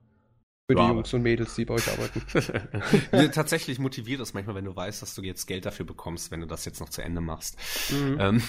Für 0.70 0.78
ja, 0.78 0.86
die 0.86 0.94
Jungs 0.94 1.12
und 1.16 1.24
Mädels, 1.24 1.56
die 1.56 1.66
bei 1.66 1.74
euch 1.74 1.88
arbeiten. 1.90 3.32
Tatsächlich 3.32 3.80
motiviert 3.80 4.22
es 4.22 4.36
manchmal, 4.36 4.56
wenn 4.56 4.66
du 4.66 4.76
weißt, 4.76 5.02
dass 5.02 5.16
du 5.16 5.24
jetzt 5.24 5.48
Geld 5.48 5.66
dafür 5.66 5.84
bekommst, 5.84 6.30
wenn 6.30 6.42
du 6.42 6.46
das 6.46 6.64
jetzt 6.64 6.80
noch 6.80 6.90
zu 6.90 7.02
Ende 7.02 7.22
machst. 7.22 7.58
Mhm. 7.90 8.18
Ähm. 8.20 8.44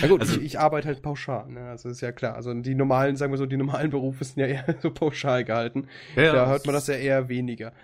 Na 0.00 0.08
gut, 0.08 0.22
also, 0.22 0.36
ich, 0.36 0.46
ich, 0.46 0.58
arbeite 0.58 0.88
halt 0.88 1.02
pauschal, 1.02 1.50
ne? 1.50 1.68
Also 1.68 1.90
ist 1.90 2.00
ja 2.00 2.10
klar. 2.10 2.36
Also 2.36 2.54
die 2.54 2.74
normalen, 2.74 3.16
sagen 3.16 3.34
wir 3.34 3.36
so, 3.36 3.44
die 3.44 3.58
normalen 3.58 3.90
Berufe 3.90 4.24
sind 4.24 4.38
ja 4.38 4.46
eher 4.46 4.64
so 4.80 4.90
pauschal 4.90 5.44
gehalten. 5.44 5.88
Ja, 6.16 6.32
da 6.32 6.46
hört 6.46 6.64
man 6.64 6.74
das 6.74 6.86
ja 6.86 6.94
eher 6.94 7.28
weniger. 7.28 7.74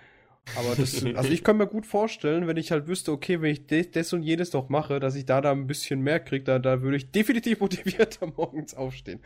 Aber 0.55 0.75
das, 0.75 1.03
also 1.15 1.29
ich 1.29 1.43
kann 1.43 1.57
mir 1.57 1.67
gut 1.67 1.85
vorstellen, 1.85 2.47
wenn 2.47 2.57
ich 2.57 2.71
halt 2.71 2.87
wüsste, 2.87 3.11
okay, 3.11 3.41
wenn 3.41 3.51
ich 3.51 3.91
das, 3.91 4.13
und 4.13 4.23
jenes 4.23 4.49
doch 4.49 4.69
mache, 4.69 4.99
dass 4.99 5.15
ich 5.15 5.25
da 5.25 5.41
da 5.41 5.51
ein 5.51 5.67
bisschen 5.67 6.01
mehr 6.01 6.19
kriege, 6.19 6.43
da, 6.43 6.59
da 6.59 6.81
würde 6.81 6.97
ich 6.97 7.11
definitiv 7.11 7.59
motivierter 7.59 8.27
morgens 8.37 8.73
aufstehen. 8.73 9.19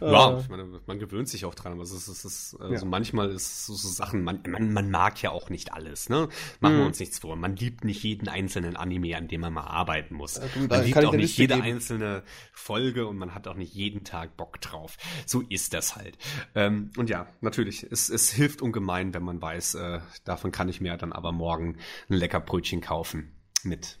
Ja, 0.00 0.36
äh, 0.36 0.40
ich 0.40 0.48
meine, 0.48 0.80
man 0.86 0.98
gewöhnt 0.98 1.28
sich 1.28 1.44
auch 1.44 1.54
dran. 1.54 1.78
Also, 1.78 1.96
es 1.96 2.08
ist, 2.08 2.24
es 2.24 2.52
ist, 2.52 2.60
also 2.60 2.84
ja. 2.84 2.90
manchmal 2.90 3.30
ist 3.30 3.66
so, 3.66 3.74
so 3.74 3.88
Sachen, 3.88 4.22
man, 4.22 4.40
man, 4.48 4.72
man 4.72 4.90
mag 4.90 5.20
ja 5.22 5.30
auch 5.30 5.50
nicht 5.50 5.72
alles, 5.72 6.08
ne? 6.08 6.28
Machen 6.60 6.76
mhm. 6.76 6.80
wir 6.80 6.86
uns 6.86 7.00
nichts 7.00 7.18
vor. 7.18 7.36
Man 7.36 7.56
liebt 7.56 7.84
nicht 7.84 8.02
jeden 8.02 8.28
einzelnen 8.28 8.76
Anime, 8.76 9.16
an 9.16 9.28
dem 9.28 9.40
man 9.40 9.52
mal 9.52 9.62
arbeiten 9.62 10.14
muss. 10.14 10.36
Ja, 10.36 10.42
man 10.68 10.84
liebt 10.84 11.04
auch 11.04 11.12
nicht 11.12 11.38
jede 11.38 11.54
geben. 11.54 11.66
einzelne 11.66 12.22
Folge 12.52 13.06
und 13.06 13.16
man 13.16 13.34
hat 13.34 13.46
auch 13.48 13.54
nicht 13.54 13.74
jeden 13.74 14.04
Tag 14.04 14.36
Bock 14.36 14.60
drauf. 14.60 14.96
So 15.26 15.42
ist 15.42 15.74
das 15.74 15.96
halt. 15.96 16.18
Ähm, 16.54 16.90
und 16.96 17.10
ja, 17.10 17.26
natürlich, 17.40 17.86
es, 17.90 18.08
es 18.08 18.30
hilft 18.30 18.62
ungemein, 18.62 19.14
wenn 19.14 19.22
man 19.22 19.40
weiß, 19.40 19.74
äh, 19.74 20.00
davon 20.24 20.43
kann 20.52 20.68
ich 20.68 20.80
mir 20.80 20.96
dann 20.96 21.12
aber 21.12 21.32
morgen 21.32 21.78
ein 22.08 22.14
lecker 22.14 22.40
Brötchen 22.40 22.80
kaufen 22.80 23.32
mit 23.62 23.98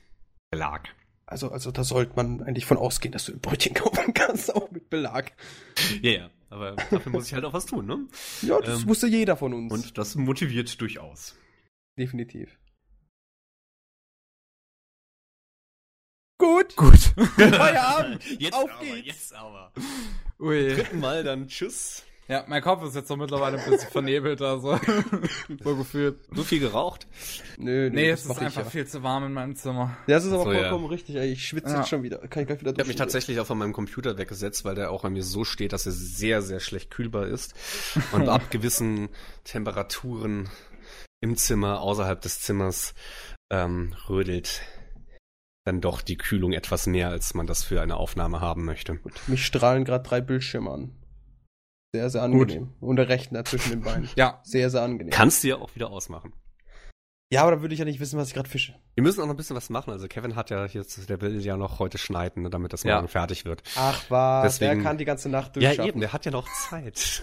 Belag. 0.50 0.94
Also, 1.26 1.50
also 1.50 1.70
da 1.70 1.84
sollte 1.84 2.14
man 2.16 2.42
eigentlich 2.42 2.66
von 2.66 2.76
ausgehen, 2.76 3.12
dass 3.12 3.26
du 3.26 3.32
ein 3.32 3.40
Brötchen 3.40 3.74
kaufen 3.74 4.14
kannst, 4.14 4.54
auch 4.54 4.70
mit 4.70 4.90
Belag. 4.90 5.32
Ja, 6.02 6.10
ja. 6.10 6.30
Aber 6.50 6.76
dafür 6.76 7.10
muss 7.10 7.26
ich 7.26 7.34
halt 7.34 7.44
auch 7.44 7.52
was 7.52 7.66
tun, 7.66 7.86
ne? 7.86 8.06
Ja, 8.42 8.60
das 8.60 8.82
ähm, 8.82 8.88
wusste 8.88 9.08
jeder 9.08 9.36
von 9.36 9.52
uns. 9.52 9.72
Und 9.72 9.98
das 9.98 10.14
motiviert 10.14 10.80
durchaus. 10.80 11.34
Definitiv. 11.98 12.56
Gut. 16.38 16.76
Gut. 16.76 16.98
Feierabend. 17.36 18.24
Jetzt 18.38 18.54
Auf 18.54 18.70
aber, 18.70 18.84
geht's. 18.84 19.06
Jetzt 19.06 19.34
aber. 19.34 19.72
Ui. 20.38 20.74
Dritten 20.74 21.00
Mal 21.00 21.24
dann 21.24 21.48
Tschüss. 21.48 22.04
Ja, 22.26 22.44
mein 22.48 22.62
Kopf 22.62 22.82
ist 22.84 22.94
jetzt 22.94 23.08
so 23.08 23.16
mittlerweile 23.16 23.58
ein 23.58 23.70
bisschen 23.70 23.90
vernebelt, 23.90 24.40
also 24.40 24.78
so 25.62 25.76
gefühlt. 25.76 26.18
So 26.32 26.42
viel 26.42 26.58
geraucht? 26.58 27.06
Nö, 27.58 27.90
nö 27.90 27.90
nee, 27.90 28.08
es 28.08 28.24
ist 28.24 28.38
einfach 28.38 28.64
ja. 28.64 28.70
viel 28.70 28.86
zu 28.86 29.02
warm 29.02 29.26
in 29.26 29.32
meinem 29.32 29.56
Zimmer. 29.56 29.96
Ja, 30.06 30.16
das 30.16 30.24
ist 30.24 30.32
aber 30.32 30.44
so, 30.44 30.52
vollkommen 30.52 30.84
ja. 30.84 30.90
richtig, 30.90 31.16
ey. 31.16 31.32
Ich 31.32 31.46
schwitze 31.46 31.72
ja. 31.72 31.78
jetzt 31.80 31.90
schon 31.90 32.02
wieder. 32.02 32.18
Kann 32.28 32.42
ich 32.42 32.46
gleich 32.46 32.60
wieder 32.60 32.72
Ich 32.72 32.78
habe 32.78 32.88
mich 32.88 32.96
tatsächlich 32.96 33.40
auch 33.40 33.46
von 33.46 33.58
meinem 33.58 33.74
Computer 33.74 34.16
weggesetzt, 34.16 34.64
weil 34.64 34.74
der 34.74 34.90
auch 34.90 35.02
bei 35.02 35.10
mir 35.10 35.22
so 35.22 35.44
steht, 35.44 35.74
dass 35.74 35.84
er 35.84 35.92
sehr, 35.92 36.40
sehr 36.40 36.60
schlecht 36.60 36.90
kühlbar 36.90 37.26
ist. 37.26 37.54
Und 38.12 38.28
ab 38.28 38.50
gewissen 38.50 39.10
Temperaturen 39.44 40.48
im 41.20 41.36
Zimmer, 41.36 41.80
außerhalb 41.82 42.22
des 42.22 42.40
Zimmers, 42.40 42.94
ähm, 43.50 43.94
rödelt 44.08 44.62
dann 45.64 45.80
doch 45.80 46.00
die 46.00 46.16
Kühlung 46.16 46.52
etwas 46.52 46.86
mehr, 46.86 47.08
als 47.08 47.34
man 47.34 47.46
das 47.46 47.64
für 47.64 47.82
eine 47.82 47.96
Aufnahme 47.96 48.40
haben 48.40 48.64
möchte. 48.64 48.96
Gut, 48.96 49.20
mich 49.26 49.44
strahlen 49.44 49.84
gerade 49.84 50.06
drei 50.06 50.20
Bildschirme 50.20 50.70
an. 50.70 50.90
Sehr, 51.94 52.10
sehr 52.10 52.22
angenehm. 52.22 52.64
Gut. 52.64 52.68
Und 52.80 52.96
der 52.96 53.08
Rechner 53.08 53.44
zwischen 53.44 53.70
den 53.70 53.82
Beinen. 53.82 54.08
ja. 54.16 54.40
Sehr, 54.42 54.68
sehr 54.68 54.82
angenehm. 54.82 55.10
Kannst 55.10 55.44
du 55.44 55.48
ja 55.48 55.58
auch 55.58 55.76
wieder 55.76 55.90
ausmachen. 55.90 56.32
Ja, 57.30 57.42
aber 57.42 57.52
dann 57.52 57.60
würde 57.60 57.72
ich 57.72 57.78
ja 57.78 57.84
nicht 57.84 58.00
wissen, 58.00 58.18
was 58.18 58.26
ich 58.26 58.34
gerade 58.34 58.48
fische. 58.48 58.74
Wir 58.96 59.04
müssen 59.04 59.20
auch 59.20 59.26
noch 59.26 59.34
ein 59.34 59.36
bisschen 59.36 59.54
was 59.54 59.70
machen. 59.70 59.92
Also 59.92 60.08
Kevin 60.08 60.34
hat 60.34 60.50
ja 60.50 60.66
jetzt, 60.66 61.08
der 61.08 61.20
will 61.20 61.40
ja 61.40 61.56
noch 61.56 61.78
heute 61.78 61.96
schneiden, 61.98 62.42
ne, 62.42 62.50
damit 62.50 62.72
das 62.72 62.82
ja. 62.82 62.96
morgen 62.96 63.06
fertig 63.06 63.44
wird. 63.44 63.62
Ach 63.76 64.02
was, 64.08 64.58
Deswegen, 64.58 64.74
der 64.74 64.82
kann 64.82 64.98
die 64.98 65.04
ganze 65.04 65.28
Nacht 65.28 65.54
durchschaffen. 65.54 65.82
Ja 65.84 65.88
eben, 65.88 66.00
der 66.00 66.12
hat 66.12 66.24
ja 66.24 66.32
noch 66.32 66.48
Zeit. 66.68 67.22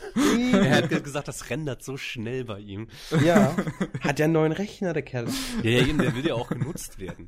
er 0.54 0.78
hat 0.78 1.04
gesagt, 1.04 1.28
das 1.28 1.50
rendert 1.50 1.84
so 1.84 1.98
schnell 1.98 2.46
bei 2.46 2.60
ihm. 2.60 2.88
Ja, 3.26 3.54
hat 4.00 4.20
ja 4.20 4.26
einen 4.26 4.34
neuen 4.34 4.54
Rechner, 4.54 4.94
der 4.94 5.04
Kerl. 5.04 5.28
Ja, 5.64 5.70
ja 5.70 5.86
eben, 5.86 5.98
der 5.98 6.16
will 6.16 6.26
ja 6.26 6.36
auch 6.36 6.48
genutzt 6.48 6.98
werden. 6.98 7.28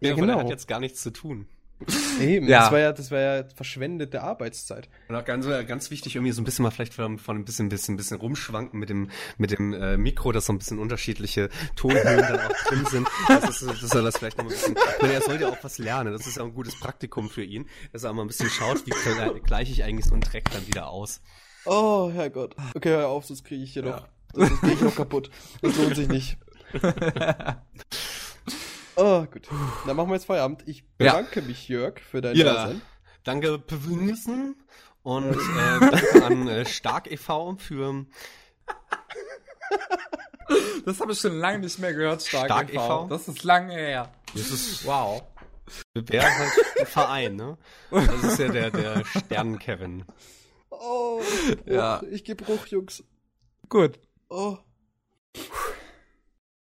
Ja, 0.00 0.10
ja 0.10 0.14
genau. 0.14 0.26
der 0.26 0.44
hat 0.44 0.48
jetzt 0.48 0.68
gar 0.68 0.78
nichts 0.78 1.02
zu 1.02 1.10
tun. 1.10 1.48
Eben, 2.20 2.48
ja. 2.48 2.60
das 2.60 2.72
war 2.72 2.78
ja, 2.78 2.92
das 2.92 3.10
war 3.10 3.20
ja 3.20 3.44
verschwendete 3.54 4.22
Arbeitszeit. 4.22 4.88
Und 5.08 5.14
auch 5.14 5.24
ganz, 5.24 5.46
ganz 5.66 5.90
wichtig, 5.90 6.16
irgendwie 6.16 6.32
so 6.32 6.42
ein 6.42 6.44
bisschen 6.44 6.64
mal 6.64 6.70
vielleicht 6.70 6.94
von, 6.94 7.18
von 7.18 7.36
ein 7.36 7.44
bisschen, 7.44 7.68
bisschen, 7.68 7.96
bisschen 7.96 8.18
rumschwanken 8.18 8.78
mit 8.78 8.90
dem, 8.90 9.10
mit 9.36 9.52
dem 9.52 9.72
äh, 9.72 9.96
Mikro, 9.96 10.32
dass 10.32 10.46
so 10.46 10.52
ein 10.52 10.58
bisschen 10.58 10.78
unterschiedliche 10.78 11.48
Tonhöhen 11.76 12.18
dann 12.18 12.40
auch 12.40 12.68
drin 12.68 12.84
sind. 12.86 13.08
Das 13.28 13.48
ist, 13.48 13.82
das 13.82 13.90
soll 13.90 14.02
das 14.02 14.18
vielleicht 14.18 14.38
noch 14.38 14.44
ein 14.44 14.50
bisschen. 14.50 14.74
Meine, 15.00 15.14
er 15.14 15.22
soll 15.22 15.40
ja 15.40 15.48
auch 15.48 15.62
was 15.62 15.78
lernen. 15.78 16.12
Das 16.12 16.26
ist 16.26 16.36
ja 16.36 16.42
ein 16.42 16.54
gutes 16.54 16.78
Praktikum 16.78 17.30
für 17.30 17.44
ihn, 17.44 17.68
dass 17.92 18.02
er 18.02 18.12
mal 18.12 18.22
ein 18.22 18.28
bisschen 18.28 18.50
schaut, 18.50 18.84
wie 18.86 19.40
gleiche 19.40 19.72
ich 19.72 19.84
eigentlich 19.84 20.06
so 20.06 20.12
einen 20.12 20.22
Track 20.22 20.50
dann 20.50 20.66
wieder 20.66 20.88
aus. 20.88 21.20
Oh, 21.64 22.10
Herrgott. 22.12 22.56
Okay, 22.74 22.90
hör 22.90 23.08
auf, 23.08 23.26
sonst 23.26 23.44
kriege 23.44 23.62
ich 23.62 23.72
hier 23.72 23.84
ja. 23.84 23.90
noch. 23.90 24.08
Sonst 24.32 24.60
kriege 24.60 24.72
ich 24.74 24.80
noch 24.80 24.96
kaputt. 24.96 25.30
Das 25.62 25.76
lohnt 25.76 25.96
sich 25.96 26.08
nicht. 26.08 26.38
Oh, 29.00 29.24
gut. 29.26 29.48
Dann 29.86 29.94
machen 29.94 30.08
wir 30.08 30.14
jetzt 30.16 30.26
Feierabend. 30.26 30.66
Ich 30.66 30.84
bedanke 30.96 31.38
ja. 31.38 31.46
mich, 31.46 31.68
Jörg, 31.68 32.00
für 32.00 32.20
dein 32.20 32.34
ja. 32.34 32.44
Dasein. 32.44 32.82
Danke, 33.22 33.56
Pevnissen. 33.60 34.56
Und 35.02 35.34
äh, 35.34 35.80
danke 35.80 36.24
an 36.24 36.48
äh, 36.48 36.66
Stark 36.66 37.10
e.V. 37.10 37.56
für. 37.58 38.06
Das 40.84 41.00
habe 41.00 41.12
ich 41.12 41.20
schon 41.20 41.38
lange 41.38 41.60
nicht 41.60 41.78
mehr 41.78 41.94
gehört, 41.94 42.22
Stark, 42.22 42.46
Stark 42.46 42.74
e.V. 42.74 43.04
E. 43.04 43.08
Das 43.08 43.28
ist 43.28 43.44
lange 43.44 43.74
her. 43.74 44.10
Das 44.34 44.50
ist 44.50 44.84
wow. 44.84 45.22
Wäre 45.94 46.24
halt 46.24 46.52
ein 46.80 46.86
Verein, 46.86 47.36
ne? 47.36 47.58
Das 47.90 48.24
ist 48.24 48.38
ja 48.38 48.48
der, 48.48 48.70
der 48.70 49.04
Stern-Kevin. 49.04 50.06
Oh, 50.70 51.20
ja. 51.66 52.02
ich 52.10 52.24
gebe 52.24 52.44
Bruch, 52.44 52.66
Jungs. 52.66 53.04
Gut. 53.68 54.00
Oh. 54.28 54.56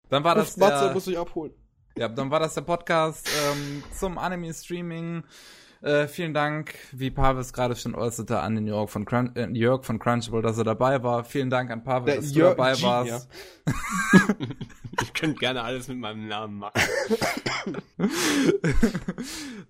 Dann 0.08 0.22
war 0.22 0.34
das, 0.34 0.56
Matze 0.56 0.92
muss 0.92 1.06
ich 1.06 1.18
abholen. 1.18 1.54
Ja, 1.96 2.08
dann 2.08 2.30
war 2.30 2.40
das 2.40 2.54
der 2.54 2.62
Podcast 2.62 3.28
ähm, 3.50 3.82
zum 3.92 4.18
Anime-Streaming. 4.18 5.24
Äh, 5.82 6.06
vielen 6.06 6.32
Dank, 6.32 6.74
wie 6.92 7.10
Pavis 7.10 7.52
gerade 7.52 7.74
schon 7.74 7.94
äußerte, 7.94 8.38
an 8.38 8.54
den 8.54 8.66
Jörg 8.68 8.88
von, 8.88 9.04
Crun 9.04 9.34
äh, 9.34 9.48
Jörg 9.50 9.84
von 9.84 9.98
Crunchyroll, 9.98 10.40
dass 10.40 10.56
er 10.56 10.64
dabei 10.64 11.02
war. 11.02 11.24
Vielen 11.24 11.50
Dank 11.50 11.70
an 11.70 11.82
Pavis, 11.82 12.14
dass 12.14 12.34
Jörg 12.34 12.52
du 12.52 12.56
dabei 12.56 12.74
G, 12.74 12.82
warst. 12.82 13.28
Ja. 13.66 14.34
ich 15.00 15.12
könnte 15.14 15.38
gerne 15.38 15.62
alles 15.62 15.88
mit 15.88 15.98
meinem 15.98 16.28
Namen 16.28 16.58
machen. 16.58 16.80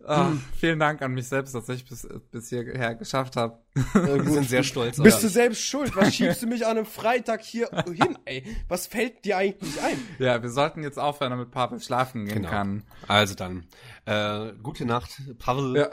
ah, 0.05 0.33
vielen 0.59 0.79
Dank 0.79 1.01
an 1.03 1.13
mich 1.13 1.29
selbst, 1.29 1.55
dass 1.55 1.69
ich 1.69 1.85
bis, 1.85 2.09
bis 2.31 2.49
hierher 2.49 2.95
geschafft 2.95 3.37
habe. 3.37 3.59
Wir 3.95 4.25
sind 4.25 4.49
sehr 4.49 4.63
stolz. 4.63 5.01
Bist 5.01 5.23
du 5.23 5.29
selbst 5.29 5.63
schuld? 5.63 5.95
Was 5.95 6.15
schiebst 6.15 6.43
du 6.43 6.47
mich 6.47 6.67
an 6.67 6.77
einem 6.77 6.87
Freitag 6.87 7.43
hier 7.43 7.69
hin, 7.87 8.19
ey? 8.25 8.45
Was 8.69 8.87
fällt 8.87 9.25
dir 9.25 9.37
eigentlich 9.37 9.81
ein? 9.81 9.99
Ja, 10.19 10.43
wir 10.43 10.51
sollten 10.51 10.83
jetzt 10.83 10.99
aufhören, 10.99 11.31
damit 11.31 11.51
Pavel 11.51 11.81
schlafen 11.81 12.25
gehen 12.25 12.37
Genau. 12.37 12.51
kann. 12.51 12.83
Also 13.07 13.35
dann, 13.35 13.67
äh, 14.07 14.53
gute 14.63 14.85
Nacht, 14.85 15.23
Pavel. 15.39 15.77
Ja. 15.77 15.91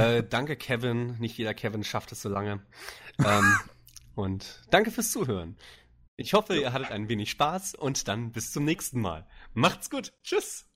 Äh, 0.00 0.24
danke, 0.28 0.56
Kevin. 0.56 1.16
Nicht 1.18 1.36
jeder 1.36 1.54
Kevin 1.54 1.82
schafft 1.84 2.12
es 2.12 2.22
so 2.22 2.28
lange. 2.28 2.60
Ähm, 3.24 3.56
und 4.14 4.60
danke 4.70 4.90
fürs 4.90 5.10
Zuhören. 5.10 5.56
Ich 6.20 6.34
hoffe, 6.34 6.58
ihr 6.58 6.72
hattet 6.72 6.90
ein 6.90 7.08
wenig 7.08 7.30
Spaß 7.30 7.76
und 7.76 8.08
dann 8.08 8.32
bis 8.32 8.50
zum 8.50 8.64
nächsten 8.64 9.00
Mal. 9.00 9.24
Macht's 9.54 9.88
gut. 9.88 10.12
Tschüss. 10.24 10.67